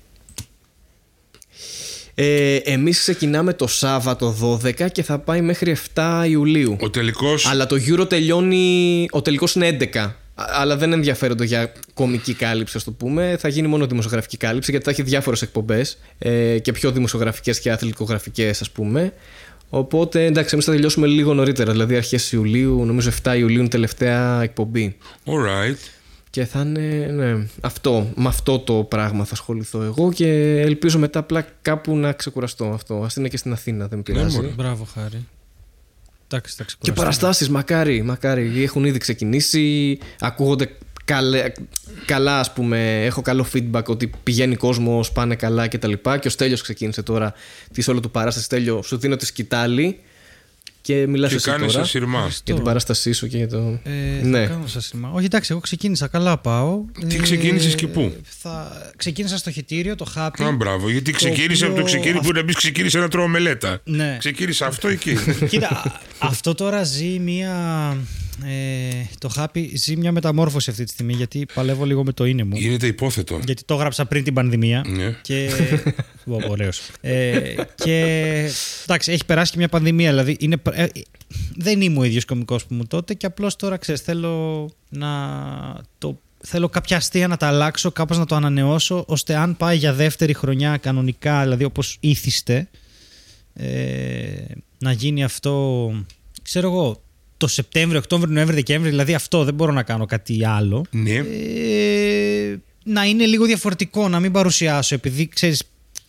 Ε, 2.16 2.56
εμείς 2.56 3.00
ξεκινάμε 3.00 3.54
το 3.54 3.68
Σάββατο 3.68 4.32
12 4.64 4.88
και 4.92 5.04
θα 5.04 5.20
πάει 5.20 5.42
μέχρι 5.42 5.72
7 5.96 6.26
Ιουλίου. 6.28 6.78
Ο 6.80 6.90
τελικός. 6.90 7.34
Αλλά 7.50 7.66
το 7.66 7.76
Euro 7.88 8.10
τελειώνει, 8.10 9.06
ο 9.12 9.22
τελικός 9.22 9.56
είναι 9.56 9.68
11. 9.68 10.00
Α- 10.36 10.46
Αλλά 10.54 10.78
δεν 10.78 10.94
ενδιαφέρονται 10.94 11.46
για 11.46 11.72
κομική 11.94 12.34
κάλυψη, 12.34 12.78
ας 12.78 12.84
το 12.84 12.92
πούμε. 12.92 13.36
Θα 13.40 13.48
γίνει 13.48 13.68
μόνο 13.68 13.88
δημοσιογραφική 13.88 14.38
κάλυψη, 14.38 14.72
γιατί 14.72 14.86
θα 14.86 14.92
έχει 14.92 15.02
διάφορες 15.04 15.42
εκπομπές 15.42 15.98
ε, 16.20 16.60
και 16.60 16.72
πιο 16.72 16.92
δημοσιογραφικές 16.92 17.60
και 17.60 17.72
αθλητικογραφικές, 17.72 18.62
ας 18.62 18.70
πούμε. 18.72 19.14
Οπότε 19.74 20.26
εντάξει, 20.26 20.50
εμείς 20.54 20.66
θα 20.66 20.72
τελειώσουμε 20.72 21.08
λίγο 21.08 21.34
νωρίτερα, 21.34 21.72
δηλαδή 21.72 21.96
αρχές 21.96 22.32
Ιουλίου, 22.32 22.86
νομίζω 22.86 23.10
7 23.24 23.36
Ιουλίου 23.38 23.56
είναι 23.58 23.66
η 23.66 23.68
τελευταία 23.68 24.42
εκπομπή. 24.42 24.98
Alright. 25.26 25.78
Και 26.30 26.46
θα 26.46 26.60
είναι 26.62 27.12
ναι, 27.12 27.48
αυτό, 27.62 28.08
με 28.16 28.28
αυτό 28.28 28.60
το 28.60 28.74
πράγμα 28.74 29.24
θα 29.24 29.34
ασχοληθώ 29.34 29.82
εγώ 29.82 30.12
και 30.12 30.60
ελπίζω 30.60 31.00
μετά 31.00 31.20
απλά 31.20 31.46
κάπου 31.62 31.96
να 31.98 32.12
ξεκουραστώ 32.12 32.66
αυτό. 32.66 32.96
Α 32.96 33.08
είναι 33.18 33.28
και 33.28 33.38
στην 33.38 33.52
Αθήνα, 33.52 33.88
δεν 33.88 34.04
πειράζει. 34.04 34.36
μωρέ. 34.36 34.48
Μπράβο, 34.48 34.88
Χάρη. 34.94 35.28
Εντάξει, 36.28 36.56
θα 36.56 36.64
Και 36.64 36.68
ξεκουραστώ. 36.68 37.02
παραστάσεις 37.02 37.50
μακάρι, 37.50 38.02
μακάρι. 38.02 38.64
Έχουν 38.64 38.86
ήδη 38.86 38.98
ξεκινήσει. 38.98 39.98
Ακούγονται 40.20 40.70
καλέ, 41.06 41.52
καλά, 42.06 42.40
ας 42.40 42.54
πούμε. 42.54 43.06
Έχω 43.06 43.22
καλό 43.22 43.48
feedback 43.54 43.84
ότι 43.86 44.12
πηγαίνει 44.24 44.56
κόσμος, 44.56 45.12
πάνε 45.12 45.36
καλά 45.36 45.62
κτλ. 45.64 45.72
Και, 45.72 45.78
τα 45.78 45.88
λοιπά. 45.88 46.18
και 46.18 46.28
ο 46.28 46.32
Στέλιος 46.32 46.62
ξεκίνησε 46.62 47.02
τώρα 47.04 47.34
τη 47.74 47.84
όλο 47.92 48.00
του 48.00 48.12
παράσταση. 48.12 48.46
Στέλιο, 48.46 48.82
σου 48.82 48.98
δίνω 48.98 49.16
τη 49.16 49.26
σκητάλη 49.26 50.00
και 50.82 51.08
μιλάς 51.08 51.30
Και 51.30 51.36
εσύ 51.36 51.50
κάνεις 51.50 51.72
τώρα 51.72 51.84
ασυρμά. 51.84 52.30
για 52.46 52.56
την 52.56 52.64
παράστασή 52.64 53.12
σου 53.12 53.28
και 53.28 53.38
για 53.38 53.48
το. 53.48 53.80
Ε, 53.84 54.24
ναι. 54.24 54.42
Θα 54.42 54.48
κάνω 54.48 54.68
σας 54.68 54.86
σήμα. 54.86 55.12
Όχι, 55.14 55.26
εντάξει, 55.26 55.48
εγώ 55.52 55.60
ξεκίνησα. 55.60 56.08
Καλά 56.08 56.38
πάω. 56.38 56.82
Τι 57.08 57.18
ξεκίνησες 57.18 57.76
και 57.76 57.88
πού; 57.88 58.16
Θα... 58.40 58.72
Ξεκίνησα 58.98 59.38
στο 59.38 59.52
χιτήριο, 59.52 59.96
το 59.96 60.12
Happy. 60.16 60.44
Α, 60.44 60.52
μπράβο. 60.52 60.90
Γιατί 60.90 61.12
ξεκίνησε 61.12 61.66
από 61.66 61.76
το 61.76 61.82
οποίο- 61.82 61.94
ξεκίνημα 61.96 62.22
που 62.22 62.32
να 62.32 62.44
μπεις 62.44 62.56
ξεκίνησε 62.56 63.00
να 63.00 63.08
τρώω 63.08 63.28
μελέτα. 63.28 63.80
Ναι. 63.84 64.16
Ξεκίνησε 64.20 64.66
αυτό 64.66 64.88
εκεί. 64.88 65.18
Κοίτα, 65.50 65.68
α- 65.68 65.92
αυτό 66.20 66.54
τώρα 66.56 66.84
ζει 66.84 67.20
μία. 67.20 67.98
Ε, 68.46 69.06
το 69.18 69.32
Happy 69.36 69.68
ζει 69.74 69.96
μια 69.96 70.12
μεταμόρφωση 70.12 70.70
αυτή 70.70 70.84
τη 70.84 70.92
στιγμή 70.92 71.14
γιατί 71.14 71.46
παλεύω 71.54 71.86
λίγο 71.86 72.04
με 72.04 72.14
το 72.14 72.26
είναι 72.26 72.44
μου. 72.44 72.56
Γίνεται 72.56 72.88
υπόθετο. 72.88 73.40
Γιατί 73.46 73.64
το 73.64 73.74
έγραψα 73.74 74.06
πριν 74.06 74.24
την 74.24 74.34
πανδημία. 74.34 74.84
Ναι. 74.88 75.16
Και. 75.22 75.50
Ω, 76.26 76.36
ωραίος. 76.50 76.82
Ε, 77.02 77.56
και. 77.76 77.98
Εντάξει, 78.84 79.12
έχει 79.12 79.26
περάσει 79.26 79.52
και 79.52 79.58
μια 79.58 79.68
πανδημία. 79.68 80.10
Δηλαδή, 80.10 80.38
είναι, 80.40 80.62
ε, 80.72 80.88
δεν 81.56 81.82
είμαι 81.82 82.00
ο 82.00 82.04
ίδιος 82.04 82.26
κωμικός 82.26 82.66
που 82.66 82.74
ήμουν 82.74 82.88
τότε 82.88 83.14
και 83.14 83.26
απλώς 83.26 83.56
τώρα 83.56 83.78
ξέρεις, 83.78 84.02
θέλω 84.02 84.70
να. 84.90 85.10
Το, 85.98 86.20
θέλω 86.44 86.70
κάποια 86.70 86.98
αστεία 86.98 87.28
να 87.28 87.38
τα 87.38 87.48
αλλάξω, 87.48 87.92
κάπως 87.92 88.18
να 88.18 88.26
το 88.26 88.36
ανανεώσω, 88.36 89.04
ώστε 89.08 89.36
αν 89.36 89.58
πάει 89.58 89.78
για 89.78 89.94
δεύτερη 89.94 90.34
χρονιά 90.34 90.78
κανονικά, 90.78 91.44
δηλαδή 91.44 91.64
όπως 91.64 91.98
ήθιστε, 92.00 92.70
ε, 93.54 94.44
να 94.78 94.92
γίνει 94.92 95.24
αυτό, 95.24 95.92
ξέρω 96.42 96.68
εγώ, 96.68 97.02
το 97.42 97.48
Σεπτέμβριο, 97.48 98.00
Οκτώβριο, 98.00 98.34
Νοέμβριο, 98.34 98.56
Δεκέμβριο, 98.56 98.90
δηλαδή 98.90 99.14
αυτό 99.14 99.44
δεν 99.44 99.54
μπορώ 99.54 99.72
να 99.72 99.84
κάνω 99.84 100.06
κάτι 100.06 100.46
άλλο. 100.46 100.86
Ναι. 100.92 101.16
Ε, 101.16 102.58
να 102.84 103.04
είναι 103.04 103.26
λίγο 103.26 103.46
διαφορετικό, 103.46 104.10
να 104.10 104.20
μην 104.20 104.32
παρουσιάσω, 104.32 104.96
επειδή 104.96 105.28
ξέρεις, 105.28 105.64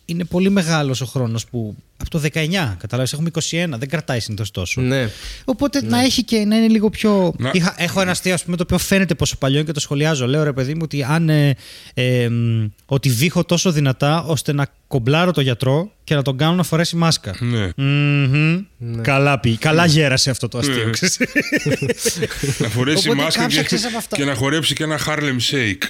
είναι 0.05 0.23
πολύ 0.23 0.49
μεγάλος 0.49 1.01
ο 1.01 1.05
χρόνος 1.05 1.45
που 1.45 1.75
από 1.97 2.09
το 2.09 2.21
19, 2.33 2.75
καταλάβεις, 2.79 3.13
έχουμε 3.13 3.29
21, 3.33 3.39
δεν 3.77 3.89
κρατάει 3.89 4.19
συνήθως 4.19 4.51
τόσο. 4.51 4.81
Ναι. 4.81 5.09
Οπότε 5.45 5.81
να 5.85 5.99
έχει 5.99 6.23
και 6.23 6.37
να 6.37 6.55
είναι 6.57 6.67
λίγο 6.67 6.89
πιο. 6.89 7.33
Να- 7.37 7.49
Είχα, 7.53 7.75
έχω 7.77 8.01
ένα 8.01 8.11
αστείο, 8.11 8.33
ας 8.33 8.43
πούμε, 8.43 8.57
το 8.57 8.63
οποίο 8.63 8.77
φαίνεται 8.77 9.15
πόσο 9.15 9.37
παλιό 9.37 9.57
είναι 9.57 9.65
και 9.65 9.71
το 9.73 9.79
σχολιάζω. 9.79 10.27
Λέω 10.27 10.43
ρε 10.43 10.53
παιδί 10.53 10.73
μου 10.73 10.81
ότι 10.83 11.03
αν. 11.03 11.29
Ε, 11.29 11.55
ε, 11.93 12.29
μ, 12.29 12.65
ότι 12.85 13.09
βήχω 13.09 13.43
τόσο 13.43 13.71
δυνατά 13.71 14.23
ώστε 14.23 14.53
να 14.53 14.67
κομπλάρω 14.87 15.31
το 15.31 15.41
γιατρό 15.41 15.91
και 16.03 16.15
να 16.15 16.21
τον 16.21 16.37
κάνω 16.37 16.53
να 16.55 16.63
φορέσει 16.63 16.95
μάσκα. 16.95 17.35
Ναι. 17.39 17.69
Μμμ. 17.77 18.61
Καλά 19.01 19.39
πει. 19.39 19.57
Καλά 19.57 19.85
γέρασε 19.85 20.29
αυτό 20.29 20.47
το 20.47 20.57
αστείο. 20.57 20.83
Ναι. 20.85 20.89
ξέρεις. 20.89 21.17
Να 22.59 22.67
φορέσει 22.67 23.07
Οπότε 23.09 23.21
μάσκα 23.23 23.41
κάψα, 23.41 23.57
και, 23.59 23.63
ξέρεις, 23.65 23.85
από 23.85 23.97
αυτά. 23.97 24.15
και 24.15 24.25
να 24.25 24.33
χορέψει 24.33 24.73
και 24.73 24.83
ένα 24.83 24.99
Harlem 25.07 25.51
Shake. 25.51 25.83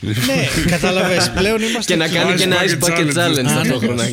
ναι, 0.00 0.12
κατάλαβες. 0.74 1.30
Πλέον 1.30 1.62
είμαστε. 1.62 1.92
Και 1.92 1.98
να 1.98 2.04
εκεί. 2.04 2.14
κάνει 2.14 2.34
και 2.34 2.42
ένα 2.42 2.56
Ice 2.56 2.70
ice 2.70 2.88
bucket 2.88 2.98
bucket 2.98 3.12
challenge. 3.12 3.38
challenge 3.38 3.42
ταυτόχρονα. 3.44 4.04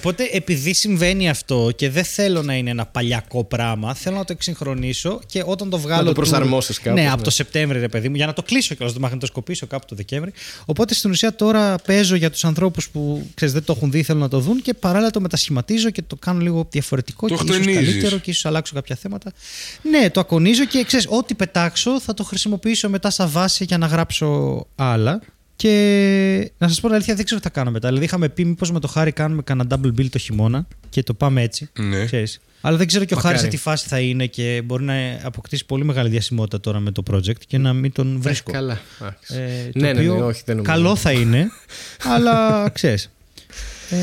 Και 0.00 0.06
τα 0.06 0.12
Άνα, 0.12 0.16
τρία. 0.16 0.34
μπράβο. 0.34 0.34
Οπότε 0.34 0.36
επειδή 0.36 0.72
συμβαίνει 0.74 1.28
αυτό 1.28 1.70
και 1.76 1.90
δεν 1.90 2.04
θέλω 2.04 2.42
να 2.42 2.54
είναι 2.54 2.70
ένα 2.70 2.86
παλιακό 2.86 3.44
πράγμα, 3.44 3.94
θέλω 3.94 4.16
να 4.16 4.24
το 4.24 4.32
εξυγχρονίσω 4.32 5.20
και 5.26 5.42
όταν 5.46 5.70
το 5.70 5.78
βγάλω. 5.78 6.04
το 6.04 6.10
tour- 6.10 6.14
προσαρμόσεις 6.14 6.78
κάπως, 6.80 7.00
Ναι, 7.00 7.06
ναι. 7.06 7.12
από 7.12 7.22
το 7.22 7.30
Σεπτέμβρη, 7.30 7.78
ρε 7.80 7.88
παιδί 7.88 8.08
μου, 8.08 8.16
για 8.16 8.26
να 8.26 8.32
το 8.32 8.42
κλείσω 8.42 8.74
και 8.74 8.84
να 8.84 8.92
το 8.92 9.00
μαγνητοσκοπήσω 9.00 9.66
κάπου 9.66 9.86
το 9.86 9.94
Δεκέμβρη. 9.94 10.32
Οπότε 10.64 10.94
στην 10.94 11.10
ουσία 11.10 11.34
τώρα 11.36 11.76
παίζω 11.86 12.14
για 12.14 12.30
τους 12.30 12.44
ανθρώπους 12.44 12.88
που 12.90 13.26
ξέρεις, 13.34 13.54
δεν 13.54 13.64
το 13.64 13.72
έχουν 13.76 13.90
δει, 13.90 14.02
θέλουν 14.02 14.20
να 14.20 14.28
το 14.28 14.40
δουν 14.40 14.62
και 14.62 14.74
παράλληλα 14.74 15.10
το 15.10 15.20
μετασχηματίζω 15.20 15.90
και 15.90 16.02
το 16.06 16.16
κάνω 16.16 16.40
λίγο 16.40 16.66
διαφορετικό 16.70 17.28
Το 17.28 17.34
και 17.34 17.42
ίσως 17.44 17.56
χτενίζεις. 17.56 17.84
καλύτερο 17.84 18.18
και 18.18 18.30
ίσως 18.30 18.44
αλλάξω 18.46 18.74
κάποια 18.74 18.96
θέματα. 18.96 19.32
Ναι, 19.82 20.10
το 20.10 20.20
ακονίζω 20.20 20.64
και 20.64 20.84
ξέρεις, 20.84 21.06
ό,τι 21.10 21.34
πετάξω 21.34 22.00
θα 22.00 22.14
το 22.14 22.24
χρησιμοποιήσω 22.24 22.88
μετά 22.88 23.10
σαν 23.10 23.30
βάση 23.30 23.64
για 23.64 23.78
να 23.78 23.86
γράψω 23.86 24.66
άλλα. 24.76 25.20
Και 25.60 26.50
να 26.58 26.68
σας 26.68 26.80
πω 26.80 26.86
την 26.86 26.94
αλήθεια, 26.94 27.14
δεν 27.14 27.24
ξέρω 27.24 27.40
τι 27.40 27.46
θα 27.46 27.52
κάνω 27.52 27.70
μετά. 27.70 27.88
Δηλαδή, 27.88 28.04
είχαμε 28.06 28.28
πει 28.28 28.44
μήπως 28.44 28.72
με 28.72 28.80
το 28.80 28.88
Χάρη 28.88 29.12
κάνουμε 29.12 29.42
κανένα 29.42 29.68
double 29.76 30.00
bill 30.00 30.08
το 30.10 30.18
χειμώνα 30.18 30.66
και 30.88 31.02
το 31.02 31.14
πάμε 31.14 31.42
έτσι. 31.42 31.70
Ναι. 31.78 32.04
Ξέρεις. 32.04 32.40
Αλλά 32.60 32.76
δεν 32.76 32.86
ξέρω 32.86 33.04
και 33.04 33.14
ο 33.14 33.16
Μακάρι. 33.16 33.36
Χάρης 33.36 33.50
σε 33.50 33.56
τι 33.56 33.62
φάση 33.62 33.88
θα 33.88 34.00
είναι 34.00 34.26
και 34.26 34.62
μπορεί 34.64 34.84
να 34.84 34.94
αποκτήσει 35.22 35.66
πολύ 35.66 35.84
μεγάλη 35.84 36.08
διασημότητα 36.08 36.60
τώρα 36.60 36.80
με 36.80 36.90
το 36.90 37.02
project 37.10 37.38
και 37.46 37.58
να 37.58 37.72
μην 37.72 37.92
τον 37.92 38.18
βρίσκω. 38.20 38.52
Καλά. 38.52 38.80
Εντάξει. 39.00 39.34
Ε, 39.34 39.70
το 39.72 39.78
Ναι, 39.78 39.92
ναι, 39.92 40.00
ναι, 40.02 40.08
οποίο 40.10 40.26
όχι, 40.26 40.42
δεν 40.44 40.56
νομίζω. 40.56 40.74
Καλό 40.74 40.96
θα 40.96 41.12
είναι, 41.12 41.50
αλλά 42.14 42.68
ξέρεις. 42.72 43.10
Ε, 43.90 43.96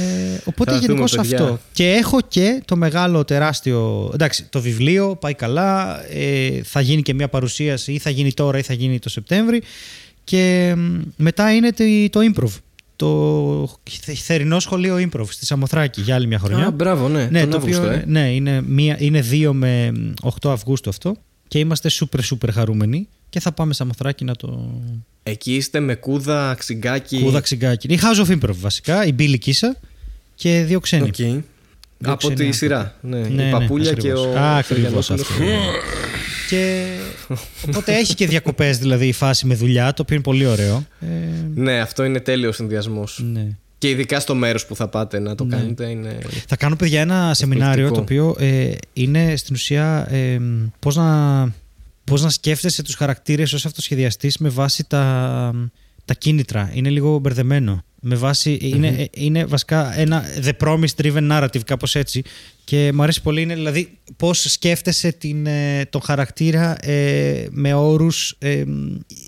οπότε 0.45 0.72
Θα 0.72 0.78
γενικώς 0.78 1.12
δούμε, 1.12 1.22
παιδιά. 1.24 1.41
αυτό. 1.43 1.60
Και 1.72 1.91
έχω 1.91 2.20
και 2.28 2.62
το 2.66 2.76
μεγάλο 2.76 3.26
τεράστιο. 3.26 4.12
Εντάξει, 4.14 4.43
το 4.49 4.62
βιβλίο 4.62 5.16
πάει 5.16 5.34
καλά. 5.34 6.03
Ε, 6.10 6.62
θα 6.64 6.82
γίνει 6.82 7.01
και 7.01 7.14
μια 7.14 7.28
παρουσίαση 7.28 7.91
ή 7.93 7.97
θα 7.97 8.10
γίνει 8.10 8.34
τώρα 8.34 8.58
ή 8.58 8.62
θα 8.62 8.74
γίνει 8.74 8.99
το 8.99 9.10
Σεπτέμβρη. 9.10 9.62
Και 10.30 10.73
μ, 10.78 10.99
μετά 11.17 11.53
είναι 11.53 11.71
το, 11.71 11.84
το 12.09 12.19
improv. 12.34 12.51
Το 12.95 13.69
θερινό 14.23 14.59
σχολείο 14.59 14.95
improv 14.95 15.25
στη 15.30 15.45
Σαμοθράκη 15.45 16.01
για 16.01 16.15
άλλη 16.15 16.28
μια 16.28 16.39
χρονιά. 16.39 16.65
Α, 16.65 16.71
μπράβο, 16.71 17.07
ναι. 17.07 17.28
Ναι, 17.32 17.39
τον 17.41 17.49
το 17.49 17.57
Αύγουστο, 17.57 17.82
οποίο, 17.82 17.93
ε. 17.93 18.03
ναι 18.07 18.34
είναι, 18.34 18.61
μία, 18.61 18.95
είναι 18.99 19.23
2 19.32 19.49
με 19.53 19.91
8 20.41 20.49
Αυγούστου 20.49 20.89
αυτό 20.89 21.15
και 21.47 21.59
είμαστε 21.59 21.89
super 21.93 22.19
super 22.32 22.49
χαρούμενοι 22.53 23.07
και 23.30 23.39
θα 23.39 23.51
πάμε 23.51 23.73
Σαμοθράκη 23.73 24.23
να 24.23 24.36
το... 24.36 24.71
Εκεί 25.23 25.55
είστε 25.55 25.80
με 25.80 25.95
κούδα, 25.95 26.55
ξυγκάκι. 26.57 27.19
Κούδα 27.21 27.39
ξυγκάκι. 27.39 27.88
Η 27.93 27.99
House 28.01 28.25
of 28.28 28.32
Improv 28.39 28.55
βασικά, 28.55 29.05
η 29.05 29.13
Μπίλη 29.13 29.38
Κίσα 29.38 29.75
και 30.36 30.63
δύο 30.67 30.80
ξένοι. 30.80 31.03
Οκ. 31.03 31.43
Από 32.05 32.17
ξένοι 32.17 32.34
τη 32.36 32.41
άνθρωποι. 32.43 32.51
σειρά. 32.51 32.95
Ναι, 33.01 33.17
Ναι, 33.19 33.28
η 33.28 33.32
ναι, 33.32 33.49
παπούλια 33.49 33.93
και 33.93 33.97
ακριβώς. 34.11 34.25
ο 34.25 34.38
Α, 34.39 34.57
ακριβώς 34.57 35.05
Φεργιανόπουλος. 35.05 35.09
αυτό. 35.11 35.43
Και... 36.50 36.86
Οπότε 37.68 37.93
έχει 37.95 38.16
και 38.16 38.28
διακοπές 38.28 38.78
δηλαδή 38.78 39.08
η 39.08 39.12
φάση 39.12 39.45
με 39.45 39.56
δουλειά, 39.56 39.93
το 39.93 40.02
οποίο 40.02 40.16
είναι 40.16 40.24
πολύ 40.24 40.45
ωραίο. 40.45 40.86
Ε, 41.00 41.06
Ναι, 41.56 41.80
αυτό 41.80 42.04
είναι 42.04 42.20
τέλειος 42.20 42.56
συνδυασμός. 42.56 43.22
ναι. 43.34 43.48
Και 43.80 43.89
ειδικά 43.89 44.20
στο 44.20 44.36
μέρος 44.36 44.66
που 44.66 44.76
θα 44.76 44.88
πάτε 44.88 45.20
να 45.20 45.36
το 45.36 45.43
Ναι. 45.43 45.56
κάνετε. 45.56 45.89
Είναι... 45.89 46.18
Θα 46.48 46.56
κάνω, 46.56 46.76
παιδιά, 46.76 47.02
ένα 47.02 47.34
σεμινάριο 47.34 47.91
το 47.91 48.00
οποίο 48.00 48.36
ε, 48.39 48.72
είναι 48.93 49.36
στην 49.36 49.56
ουσία 49.56 50.08
ε, 50.12 50.39
πώς, 50.80 50.95
να, 50.95 51.43
πώς 52.04 52.22
να 52.24 52.30
σκέφτεσαι 52.30 52.82
τους 52.84 52.95
χαρακτήρες 52.95 53.54
ως 53.54 53.66
αυτοσχεδιαστής 53.66 54.38
με 54.38 54.50
βάση 54.50 54.84
τα, 54.88 55.52
τα 56.08 56.14
κίνητρα. 56.14 56.72
Είναι 56.74 56.89
λίγο 56.89 57.18
μπερδεμένο. 57.20 57.82
Με 58.01 58.16
βάση, 58.16 58.58
είναι, 58.62 58.88
ε, 58.88 59.05
είναι 59.14 59.45
βασικά 59.45 59.99
ένα 59.99 60.24
the 60.43 60.51
promise 60.64 61.01
driven 61.01 61.32
narrative, 61.32 61.60
κάπως 61.66 61.95
έτσι. 61.95 62.22
Και 62.64 62.91
μου 62.93 63.01
αρέσει 63.03 63.22
πολύ, 63.22 63.41
είναι 63.41 63.55
δηλαδή 63.55 63.97
πώς 64.18 64.39
σκέφτεσαι 64.51 65.12
την, 65.12 65.45
ε, 65.45 65.86
τον 65.89 66.01
χαρακτήρα 66.01 66.86
ε, 66.89 67.47
με 67.51 67.74
όρους 67.74 68.36
ε, 68.39 68.63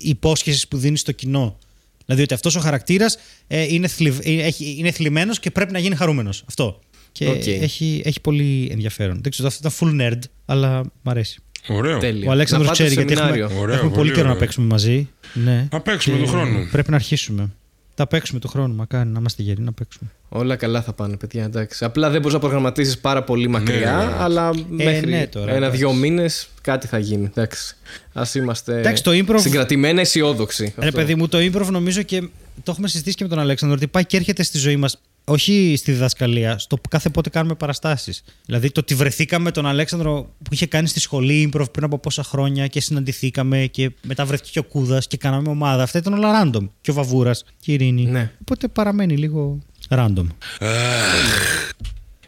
υπόσχεσης 0.02 0.68
που 0.68 0.76
δίνεις 0.76 1.00
στο 1.00 1.12
κοινό. 1.12 1.58
Δηλαδή 2.04 2.22
ότι 2.22 2.34
αυτός 2.34 2.56
ο 2.56 2.60
χαρακτήρας 2.60 3.18
ε, 3.46 3.62
είναι, 3.74 3.88
θλιβ, 3.88 4.18
ε, 4.22 4.30
έχει- 4.42 4.74
είναι 4.78 4.90
θλιμμένος 4.90 5.40
και 5.40 5.50
πρέπει 5.50 5.72
να 5.72 5.78
γίνει 5.78 5.94
χαρούμενος. 5.96 6.44
Αυτό. 6.48 6.80
Και 7.12 7.28
Οκ. 7.28 7.46
έχει, 7.46 8.02
έχει 8.04 8.20
πολύ 8.20 8.68
ενδιαφέρον. 8.72 9.18
Δεν 9.22 9.30
ξέρω, 9.30 9.48
αυτό 9.48 9.68
ήταν 9.68 9.98
full 9.98 10.00
nerd, 10.12 10.18
αλλά 10.44 10.82
μ' 11.02 11.08
αρέσει. 11.08 11.38
Ωραίο. 11.68 11.98
Τέλεια. 11.98 12.28
Ο 12.28 12.32
Αλέξανδρος 12.32 12.70
Να 12.70 12.76
πάτε 12.76 12.88
ξέρει 12.88 13.06
γιατί 13.06 13.12
έχουμε, 13.20 13.36
σεμινάριο. 13.36 13.60
Ωραίο, 13.60 13.74
έχουμε 13.74 13.90
πολύ 13.90 14.00
πολύ 14.00 14.10
καιρό 14.10 14.22
να 14.22 14.30
ωραίο. 14.30 14.40
παίξουμε 14.40 14.66
μαζί. 14.66 15.08
Ναι. 15.32 15.68
Να 15.72 15.80
παίξουμε 15.80 16.16
Και 16.16 16.22
του 16.22 16.28
χρόνου. 16.28 16.68
Πρέπει 16.70 16.90
να 16.90 16.96
αρχίσουμε. 16.96 17.50
Θα 17.94 18.06
παίξουμε 18.06 18.40
του 18.40 18.48
χρόνου, 18.48 18.74
μακάρι 18.74 19.08
να 19.08 19.18
είμαστε 19.18 19.42
γεροί 19.42 19.60
να 19.60 19.72
παίξουμε. 19.72 20.10
Όλα 20.28 20.56
καλά 20.56 20.82
θα 20.82 20.92
πάνε, 20.92 21.16
παιδιά. 21.16 21.44
Εντάξει. 21.44 21.84
Απλά 21.84 22.10
δεν 22.10 22.18
μπορείς 22.20 22.34
να 22.34 22.40
προγραμματίσεις 22.40 22.98
πάρα 22.98 23.22
πολύ 23.24 23.48
μακριά, 23.48 23.96
ναι, 23.96 24.04
ναι. 24.04 24.12
αλλά 24.18 24.50
μέχρι 24.68 25.10
ναι, 25.10 25.26
τώρα, 25.26 25.52
ένα-δύο 25.52 25.88
εντάξει. 25.88 26.08
μήνες 26.08 26.48
κάτι 26.60 26.86
θα 26.86 26.98
γίνει. 26.98 27.24
Εντάξει. 27.24 27.76
Α 28.12 28.22
είμαστε 28.34 28.78
Εντάξει, 28.78 29.02
το 29.02 29.10
improv- 29.14 29.40
συγκρατημένα 29.40 30.00
αισιόδοξοι. 30.00 30.74
Ρε 30.78 30.86
Αυτό. 30.86 30.98
παιδί 31.00 31.14
μου, 31.14 31.28
το 31.28 31.38
improv 31.38 31.66
νομίζω 31.70 32.02
και 32.02 32.20
το 32.62 32.70
έχουμε 32.70 32.88
συζητήσει 32.88 33.16
και 33.16 33.22
με 33.22 33.30
τον 33.30 33.38
Αλέξανδρο 33.38 33.76
ότι 33.76 33.86
πάει 33.86 34.04
και 34.06 34.16
έρχεται 34.16 34.42
στη 34.42 34.58
ζωή 34.58 34.76
μας. 34.76 35.00
Όχι 35.24 35.74
στη 35.76 35.92
διδασκαλία, 35.92 36.58
στο 36.58 36.76
που 36.76 36.88
κάθε 36.88 37.08
πότε 37.08 37.30
κάνουμε 37.30 37.54
παραστάσεις. 37.54 38.22
Δηλαδή 38.46 38.70
το 38.70 38.80
ότι 38.80 38.94
βρεθήκαμε 38.94 39.44
με 39.44 39.50
τον 39.50 39.66
Αλέξανδρο 39.66 40.34
που 40.42 40.54
είχε 40.54 40.66
κάνει 40.66 40.88
στη 40.88 41.00
σχολή 41.00 41.50
improv 41.52 41.72
πριν 41.72 41.84
από 41.84 41.98
πόσα 41.98 42.22
χρόνια 42.22 42.66
και 42.66 42.80
συναντηθήκαμε 42.80 43.66
και 43.66 43.90
μετά 44.02 44.24
βρέθηκε 44.24 44.50
και 44.52 44.58
ο 44.58 44.64
Κούδας 44.64 45.06
και 45.06 45.16
κάναμε 45.16 45.48
ομάδα. 45.48 45.82
Αυτά 45.82 45.98
ήταν 45.98 46.14
όλα 46.14 46.42
random. 46.42 46.68
Και 46.80 46.90
ο 46.90 46.94
Βαβούρας 46.94 47.44
και 47.60 47.70
η 47.70 47.74
Ειρήνη. 47.74 48.04
Ναι. 48.04 48.32
Οπότε 48.40 48.68
παραμένει 48.68 49.16
λίγο 49.16 49.58
random. 49.88 50.26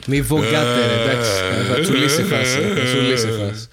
Μη 0.07 0.23
βογκάτε, 0.23 0.87
ρε, 0.87 1.03
εντάξει. 1.03 1.31
Ε, 1.61 1.65
θα 1.65 1.81
τσουλήσει 1.81 2.21
η 2.21 2.25
φάση. 2.25 3.69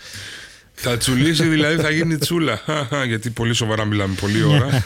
Θα 0.82 0.98
τσουλήσει 0.98 1.30
η 1.30 1.36
φάση. 1.36 1.44
Θα 1.44 1.44
τσουλήσει 1.44 1.44
δηλαδή, 1.44 1.82
θα 1.82 1.90
γίνει 1.90 2.18
τσούλα. 2.18 2.62
Γιατί 3.08 3.30
πολύ 3.30 3.54
σοβαρά 3.54 3.86
μιλάμε 3.86 4.16
πολλή 4.22 4.44
ώρα. 4.44 4.84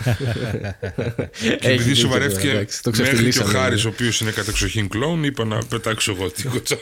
Και 1.40 1.48
Έχει 1.48 1.57
επειδή 1.61 1.84
δίκιο, 1.84 1.95
σοβαρεύτηκε 1.95 2.49
εντάξει, 2.49 2.82
το 2.84 2.90
μέχρι 2.90 3.03
και 3.03 3.10
ο 3.10 3.14
ξεφτυλίσαμε. 3.15 3.52
Χάρης, 3.60 3.86
ο 3.86 3.88
οποίος 3.90 4.20
είναι 4.20 4.32
κατεξοχήν 4.32 4.90
κλόουν, 4.90 5.24
είπα 5.24 5.45
να 5.45 5.57
πετάξω 5.70 6.15
εγώ 6.20 6.30
την 6.32 6.49
κοτσά. 6.49 6.78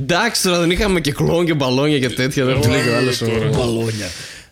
Εντάξει, 0.00 0.42
τώρα 0.42 0.58
δεν 0.58 0.70
είχαμε 0.70 1.00
και 1.00 1.12
κλόν 1.12 1.46
και 1.46 1.54
μπαλόνια 1.54 1.98
και 1.98 2.08
τέτοια. 2.08 2.44
Δεν 2.44 2.56
μου 2.62 2.70
λέει 2.70 2.88
ο 2.88 2.96
άλλος, 2.96 3.18
τώρα. 3.18 3.48
Μπαλόνια. 3.48 4.06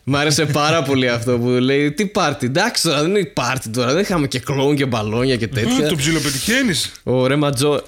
Μ' 0.05 0.17
άρεσε 0.17 0.47
πάρα 0.47 0.83
πολύ 0.83 1.09
αυτό 1.09 1.39
που 1.39 1.49
λέει. 1.49 1.93
Τι 1.93 2.07
πάρτι, 2.07 2.47
εντάξει 2.47 2.83
τώρα 2.83 3.01
δεν 3.01 3.11
είναι 3.11 3.25
πάρτι 3.25 3.69
τώρα. 3.69 3.93
Δεν 3.93 4.03
είχαμε 4.03 4.27
και 4.27 4.39
κλόν 4.39 4.77
και 4.77 4.87
μπαλόνια 4.87 5.37
και 5.37 5.45
Α, 5.45 5.49
τέτοια. 5.49 5.89
το 5.89 5.97
ψιλοπετυχαίνεις. 5.97 6.93
Ωραία 7.03 7.37
ματζό. 7.37 7.83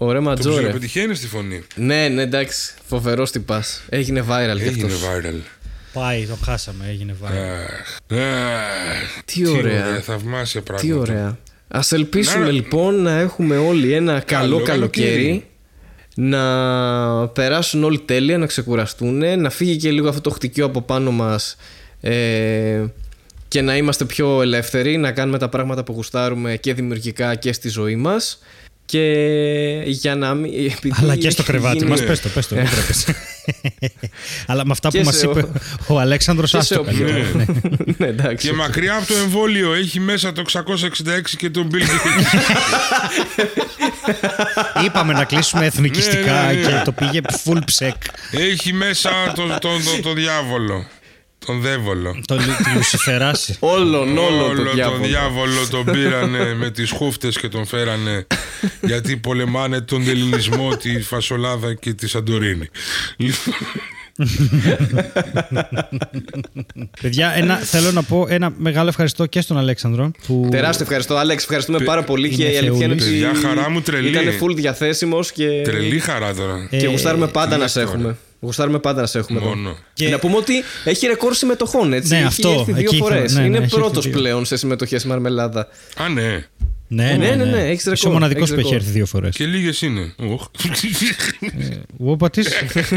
Ωραία 0.00 0.20
Το 0.22 0.28
ματζόρε. 0.28 0.56
ψιλοπετυχαίνει 0.56 1.14
τη 1.14 1.26
φωνή. 1.26 1.62
Ναι, 1.74 2.08
ναι, 2.08 2.22
εντάξει. 2.22 2.72
Φοβερό 2.86 3.24
τυπά. 3.24 3.64
Έγινε 3.88 4.24
viral 4.28 4.56
κι 4.56 4.62
Έγινε 4.62 4.84
αυτός. 4.92 5.00
viral. 5.02 5.40
Πάει, 5.92 6.26
το 6.26 6.34
χάσαμε, 6.44 6.84
έγινε 6.88 7.16
βάρη. 7.20 7.36
Αχ, 7.38 7.96
αχ, 8.18 9.22
Τι 9.24 9.46
ωραία. 9.48 10.00
Θαυμάσια 10.00 10.62
πράγματα. 10.62 10.88
Τι 10.94 11.00
ωραία. 11.00 11.38
Α 11.68 11.80
ελπίσουμε 11.90 12.44
Να- 12.44 12.50
λοιπόν 12.50 13.02
να 13.02 13.18
έχουμε 13.18 13.56
όλοι 13.56 13.92
ένα 13.92 14.20
καλό, 14.20 14.54
Καλό 14.54 14.64
καλοκαίρι. 14.64 15.06
καλοκαίρι. 15.10 15.46
Να 16.14 17.28
περάσουν 17.28 17.84
όλοι 17.84 17.98
τέλεια, 17.98 18.38
να 18.38 18.46
ξεκουραστούν, 18.46 19.40
να 19.40 19.50
φύγει 19.50 19.76
και 19.76 19.90
λίγο 19.90 20.08
αυτό 20.08 20.20
το 20.20 20.30
χτυκείο 20.30 20.64
από 20.64 20.82
πάνω 20.82 21.10
μας 21.10 21.56
ε, 22.00 22.84
και 23.48 23.60
να 23.60 23.76
είμαστε 23.76 24.04
πιο 24.04 24.42
ελεύθεροι, 24.42 24.96
να 24.96 25.12
κάνουμε 25.12 25.38
τα 25.38 25.48
πράγματα 25.48 25.84
που 25.84 25.92
γουστάρουμε 25.92 26.56
και 26.56 26.74
δημιουργικά 26.74 27.34
και 27.34 27.52
στη 27.52 27.68
ζωή 27.68 27.96
μας 27.96 28.38
και 28.90 29.82
για 29.86 30.14
να 30.14 30.34
μην... 30.34 30.52
επειδή 30.54 30.94
Αλλά 31.02 31.16
και 31.16 31.30
στο 31.30 31.42
έχει 31.42 31.50
κρεβάτι 31.50 31.76
γίνει- 31.76 31.90
μας, 31.90 32.04
πες 32.04 32.20
το, 32.20 32.28
πες 32.28 32.48
το, 32.48 32.54
δεν 32.54 32.68
τρέπεσαι. 32.70 33.14
Αλλά 34.46 34.64
με 34.64 34.70
αυτά 34.72 34.88
που 34.90 34.96
Και 34.96 35.04
μας 35.04 35.16
σε 35.16 35.26
είπε 35.26 35.40
ο- 35.40 35.94
ο 35.94 35.98
Αλέξανδρος 35.98 36.50
και 36.50 36.60
σε 36.60 36.74
άστο 36.74 36.80
όποιο- 36.80 37.06
καλύτερα. 37.06 37.44
ναι, 37.98 38.06
εντάξει. 38.06 38.48
Και 38.48 38.54
μακριά 38.54 38.96
από 38.96 39.06
το 39.06 39.14
εμβόλιο 39.14 39.72
έχει 39.74 40.00
μέσα 40.00 40.32
το 40.32 40.42
666 40.52 41.36
και 41.36 41.50
τον 41.50 41.70
Bill 41.72 41.76
Gates. 41.76 42.38
Είπαμε 44.84 45.12
να 45.12 45.24
κλείσουμε 45.24 45.66
εθνικιστικά 45.66 46.42
Ναι, 46.42 46.52
ναι, 46.52 46.60
ναι. 46.60 46.66
και 46.68 46.82
το 46.84 46.92
πήγε 46.92 47.20
full 47.44 47.58
ψεκ. 47.64 47.94
έχει 48.30 48.72
μέσα 48.72 49.10
τον 49.34 49.48
το, 49.48 49.58
το, 49.58 50.02
το 50.02 50.12
διάβολο. 50.12 50.86
Τον 51.46 51.60
δέβολο. 51.60 52.20
Το 52.26 52.34
λου- 52.34 52.44
τη 52.64 52.70
Λουσιφεράση. 52.76 53.56
Όλον, 53.58 54.18
όλο 54.18 54.44
Όλο 54.44 54.62
το 54.64 54.70
διάβολο. 54.74 54.98
τον 55.00 55.08
διάβολο 55.08 55.68
τον 55.70 55.84
πήρανε 55.84 56.54
με 56.54 56.70
τις 56.70 56.90
χούφτες 56.90 57.38
και 57.38 57.48
τον 57.48 57.66
φέρανε 57.66 58.26
γιατί 58.80 59.16
πολεμάνε 59.16 59.80
τον 59.80 60.08
ελληνισμό, 60.08 60.76
τη 60.82 61.00
φασολάδα 61.00 61.74
και 61.74 61.92
τη 61.94 62.08
Σαντορίνη. 62.08 62.68
Λοιπόν, 63.16 63.54
Παιδιά, 67.00 67.32
ένα, 67.36 67.56
θέλω 67.56 67.92
να 67.92 68.02
πω 68.02 68.26
ένα 68.28 68.52
μεγάλο 68.56 68.88
ευχαριστώ 68.88 69.26
και 69.26 69.40
στον 69.40 69.58
Αλέξανδρο. 69.58 70.10
Που... 70.26 70.48
Τεράστιο 70.50 70.82
ευχαριστώ, 70.84 71.14
Άλεξ. 71.16 71.42
Ευχαριστούμε 71.42 71.78
πάρα 71.80 72.02
πολύ 72.02 72.28
και 72.28 72.42
είναι 72.42 72.52
η 72.52 72.56
αλήθεια 72.56 72.84
είναι 72.84 72.94
ότι. 72.94 73.02
θεούλης. 73.02 73.22
Παιδιά, 73.30 73.48
χαρά 73.48 73.70
μου 73.70 73.80
τρελή. 73.80 74.08
Ήταν 74.08 74.24
full 74.40 74.54
διαθέσιμος 74.54 75.32
και. 75.32 75.60
Τρελή 75.64 75.98
χαρά 75.98 76.34
τώρα. 76.34 76.68
Ε, 76.70 76.76
Και 76.76 76.86
γουστάρουμε 76.86 77.26
πάντα 77.26 77.46
τι 77.46 77.52
να 77.56 77.58
λες 77.58 77.70
σε 77.70 77.80
τώρα. 77.84 77.92
έχουμε. 77.92 78.16
Γουστάρουμε 78.40 78.78
πάντα 78.78 79.00
να 79.00 79.06
σε 79.06 79.18
έχουμε 79.18 79.38
εδώ. 79.40 79.48
Μόνο. 79.48 79.76
Και- 79.94 80.08
Να 80.08 80.18
πούμε 80.18 80.36
ότι 80.36 80.52
έχει 80.84 81.06
ρεκόρ 81.06 81.34
συμμετοχών, 81.34 81.92
έτσι. 81.92 82.10
Ναι, 82.12 82.16
έχει 82.18 82.26
αυτό, 82.26 82.48
έρθει 82.50 82.72
δύο 82.72 82.82
εκεί 82.84 82.96
φορές. 82.96 83.18
ήθελα- 83.24 83.32
ναι, 83.34 83.40
ναι, 83.40 83.46
είναι 83.46 83.56
έχει 83.56 83.64
έρθει 83.74 83.76
πρώτος 83.86 84.04
δύο. 84.04 84.12
πλέον 84.18 84.44
σε 84.44 84.56
συμμετοχές 84.56 85.00
στη 85.00 85.08
Μαρμελάδα. 85.10 85.68
Α, 85.96 86.08
ναι. 86.08 86.46
Ναι, 86.90 87.16
ναι, 87.18 87.34
ναι, 87.34 87.44
ναι, 87.44 87.58
έχεις 87.60 87.80
Είσαι 87.80 87.90
ρεκόρ, 87.90 88.10
ο 88.10 88.12
μοναδικός 88.12 88.42
έχεις 88.50 88.54
που 88.54 88.58
έχει 88.60 88.68
ρεκόρ. 88.68 88.80
έρθει 88.80 88.90
δύο 88.90 89.06
φορές. 89.06 89.36
Και 89.36 89.46
λίγες 89.46 89.82
είναι. 89.82 90.14
Οχ. 90.16 90.46
Εγώ 92.00 92.16
πατήσω. 92.16 92.50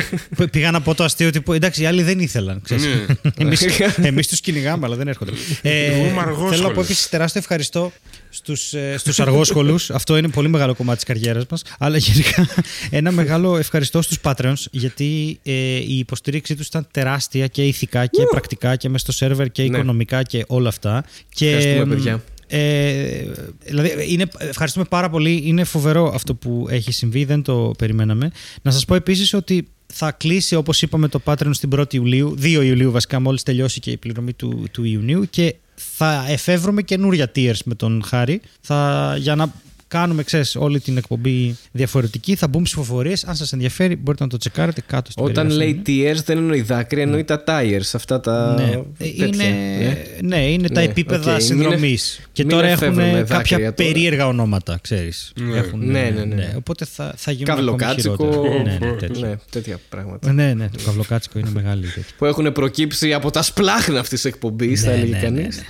Πήγα 0.51 0.71
να 0.71 0.81
πω 0.81 0.95
το 0.95 1.03
αστείο 1.03 1.27
ότι. 1.27 1.41
Εντάξει, 1.51 1.81
οι 1.81 1.85
άλλοι 1.85 2.03
δεν 2.03 2.19
ήθελαν. 2.19 2.61
ξέρεις. 2.61 2.85
Ναι. 2.85 3.05
Εμείς, 3.37 3.65
εμείς 3.95 4.27
τους 4.27 4.39
κυνηγάμε, 4.39 4.85
αλλά 4.85 4.95
δεν 4.95 5.07
έρχονται. 5.07 5.31
Ε, 5.61 5.85
Εγώ 5.85 6.05
είμαι 6.05 6.19
αργόσχολος. 6.19 6.55
θέλω 6.55 6.67
να 6.67 6.73
πω 6.73 6.81
επίσης 6.81 7.09
τεράστιο 7.09 7.39
ευχαριστώ 7.39 7.91
στους, 8.29 8.73
ε, 8.73 8.95
στους 8.97 9.19
αργόσχολους. 9.19 9.89
Αυτό 9.89 10.17
είναι 10.17 10.27
πολύ 10.27 10.47
μεγάλο 10.47 10.75
κομμάτι 10.75 10.95
της 10.97 11.05
καριέρας 11.07 11.43
μας. 11.49 11.63
Αλλά 11.79 11.97
γενικά 11.97 12.47
ένα 12.89 13.11
μεγάλο 13.11 13.57
ευχαριστώ 13.57 14.01
στους 14.01 14.17
Patreons 14.23 14.53
γιατί 14.71 15.39
ε, 15.43 15.51
η 15.75 15.97
υποστήριξή 15.97 16.55
τους 16.55 16.67
ήταν 16.67 16.87
τεράστια 16.91 17.47
και 17.47 17.65
ηθικά 17.65 18.05
και 18.05 18.23
πρακτικά 18.29 18.75
και 18.75 18.89
μέσα 18.89 19.03
στο 19.03 19.11
σερβερ 19.11 19.49
και 19.51 19.61
Ναι. 19.61 19.67
οικονομικά 19.77 20.23
και 20.23 20.43
όλα 20.47 20.69
αυτά. 20.69 21.03
Και, 21.33 21.49
Ευχαριστούμε, 21.49 21.95
παιδιά. 21.95 22.23
Ε, 22.53 23.31
δηλαδή, 23.65 24.05
είναι, 24.07 24.25
ευχαριστούμε 24.37 24.85
πάρα 24.89 25.09
πολύ. 25.09 25.41
Είναι 25.45 25.63
φοβερό 25.63 26.11
αυτό 26.13 26.35
που 26.35 26.67
έχει 26.69 26.91
συμβεί. 26.91 27.23
Δεν 27.23 27.41
το 27.41 27.71
περιμέναμε. 27.77 28.31
Να 28.61 28.71
σας 28.71 28.85
πω 28.85 28.95
επίσης 28.95 29.33
ότι 29.33 29.67
θα 29.93 30.11
κλείσει, 30.11 30.55
όπως 30.55 30.81
είπαμε, 30.81 31.07
το 31.07 31.21
Patreon 31.23 31.49
στην 31.51 31.69
1η 31.75 31.93
Ιουλίου, 31.93 32.35
2 32.41 32.45
Ιουλίου 32.45 32.91
βασικά, 32.91 33.19
μόλις 33.19 33.43
τελειώσει 33.43 33.79
και 33.79 33.91
η 33.91 33.97
πληρωμή 33.97 34.33
του, 34.33 34.65
του 34.71 34.83
Ιουνίου 34.83 35.25
και 35.29 35.55
θα 35.75 36.25
εφεύρουμε 36.27 36.81
καινούρια 36.81 37.31
tiers 37.35 37.59
με 37.65 37.75
τον 37.75 38.03
Χάρη 38.05 38.41
θα, 38.61 39.15
για 39.19 39.35
να 39.35 39.53
κάνουμε, 39.91 40.23
ξέρεις, 40.23 40.55
όλη 40.55 40.79
την 40.79 40.97
εκπομπή 40.97 41.55
διαφορετική. 41.71 42.35
Θα 42.35 42.47
μπουν 42.47 42.63
ψηφοφορίες. 42.63 43.23
Αν 43.23 43.35
σας 43.35 43.53
ενδιαφέρει, 43.53 43.95
μπορείτε 43.95 44.23
να 44.23 44.29
το 44.29 44.37
τσεκάρετε 44.37 44.81
κάτω 44.87 45.11
στην 45.11 45.23
Όταν 45.23 45.47
περιγραφή. 45.47 45.81
λέει 45.85 46.13
tears 46.13 46.23
δεν 46.25 46.37
εννοεί 46.37 46.61
δάκρυα, 46.61 47.03
εννοεί 47.03 47.23
τα 47.23 47.43
tiers. 47.47 47.91
Αυτά 47.93 48.19
τα. 48.19 48.53
Ναι, 48.53 48.81
τέτοια. 48.97 49.25
είναι, 49.25 49.43
Ναι. 49.43 49.97
ναι, 50.21 50.51
είναι 50.51 50.67
τα 50.69 50.79
Ναι, 50.81 50.85
επίπεδα 50.87 51.33
οκ. 51.35 51.41
συνδρομής. 51.41 52.19
Και 52.31 52.43
μην 52.45 52.55
τώρα 52.55 52.67
εφεύρουμε 52.67 53.03
έχουν 53.03 53.15
δάκρυα 53.25 53.37
κάποια 53.37 53.57
τώρα. 53.57 53.71
περίεργα 53.73 54.27
ονόματα, 54.27 54.79
ξέρεις. 54.81 55.33
Ναι. 55.39 55.61
Ναι, 55.73 56.09
ναι, 56.15 56.23
ναι. 56.35 56.53
Οπότε 56.57 56.85
θα, 56.85 57.13
θα 57.17 57.31
γίνουν 57.31 57.49
ακόμη 57.53 57.65
Καυλοκάτσικο. 57.67 58.15
χειρότερα. 58.31 58.63
Ναι, 58.63 58.77
ναι, 58.85 58.91
τέτοια. 58.97 59.27
Ναι, 59.27 59.35
τέτοια 59.51 59.79
πράγματα. 59.89 60.31
Ναι, 60.33 60.53
ναι, 60.53 60.69
το 60.77 60.83
καυλοκάτσικο 60.85 61.39
είναι 61.39 61.49
μεγάλη 61.53 61.81
τέτοια. 61.85 62.03
Που 62.17 62.25
έχουν 62.25 62.51
προκύψει 62.51 63.13
από 63.13 63.31
τα 63.31 63.41
σπλάχνα 63.41 63.99
αυτής 63.99 64.21
της 64.21 64.31
εκπομπής, 64.31 64.81
θα 64.83 64.89
Ναι, 64.89 64.95
έλεγε 64.95 65.11
ναι, 65.11 65.17
ναι, 65.17 65.23
κανείς. 65.23 65.61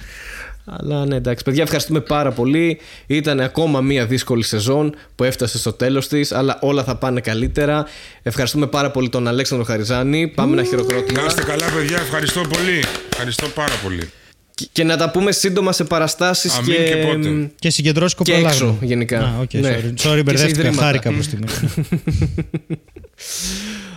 Ναι. 0.65 0.73
Αλλά 0.79 1.05
ναι, 1.05 1.15
εντάξει, 1.15 1.43
παιδιά, 1.43 1.63
ευχαριστούμε 1.63 1.99
πάρα 1.99 2.31
πολύ. 2.31 2.79
Ήταν 3.07 3.39
ακόμα 3.39 3.81
μία 3.81 4.05
δύσκολη 4.05 4.43
σεζόν 4.43 4.95
που 5.15 5.23
έφτασε 5.23 5.57
στο 5.57 5.73
τέλος 5.73 6.07
της, 6.07 6.31
αλλά 6.31 6.57
όλα 6.61 6.83
θα 6.83 6.95
πάνε 6.95 7.21
καλύτερα. 7.21 7.85
Ευχαριστούμε 8.23 8.67
πάρα 8.67 8.91
πολύ 8.91 9.09
τον 9.09 9.27
Αλέξανδρο 9.27 9.65
Χαριζάνη. 9.65 10.27
Πάμε 10.27 10.55
να 10.55 10.63
χειροκρότημα. 10.63 11.19
Να 11.21 11.27
είστε 11.27 11.43
καλά, 11.43 11.65
παιδιά. 11.75 11.97
Ευχαριστώ 11.97 12.41
πολύ. 12.41 12.83
Ευχαριστώ 13.11 13.47
πάρα 13.47 13.73
πολύ. 13.83 14.09
Και- 14.55 14.67
Και 14.71 14.83
να 14.83 14.97
τα 14.97 15.11
πούμε 15.11 15.31
σύντομα 15.31 15.71
σε 15.71 15.83
παραστάσεις 15.83 16.57
Αμήν 16.57 16.75
και. 16.75 16.83
και 16.83 16.95
πότε. 16.95 17.51
Και 17.59 17.69
συγκεντρώσικο 17.69 18.23
Και 18.23 18.31
προλάγνω. 18.31 18.65
έξω, 18.67 18.77
γενικά. 18.81 19.19
Α, 19.19 19.29
οκ, 19.41 19.53
Ναι. 19.53 19.69
sorry. 19.77 19.93
Και 19.93 20.09
Sorry, 20.09 20.15
σε 20.15 20.23
μπερδεύτηκα. 20.23 20.59
ιδρύματα. 20.59 20.81
Χάρηκα 20.85 21.11
προς 21.11 21.25
στιγμή. 21.25 21.45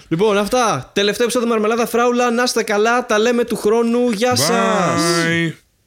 Λοιπόν, 0.09 0.39
αυτά. 0.39 0.91
Τελευταίο 0.95 1.25
επεισόδιο 1.25 1.49
Μαρμελάδα 1.49 1.87
Φράουλα. 1.87 2.31
Να 2.31 2.43
είστε 2.43 2.63
καλά. 2.63 3.07
Τα 3.07 3.19
λέμε 3.19 3.45
του 3.45 3.57
χρόνου. 3.57 4.11
Γεια 4.11 4.37
σας 4.37 4.49
Bye. 4.51 5.53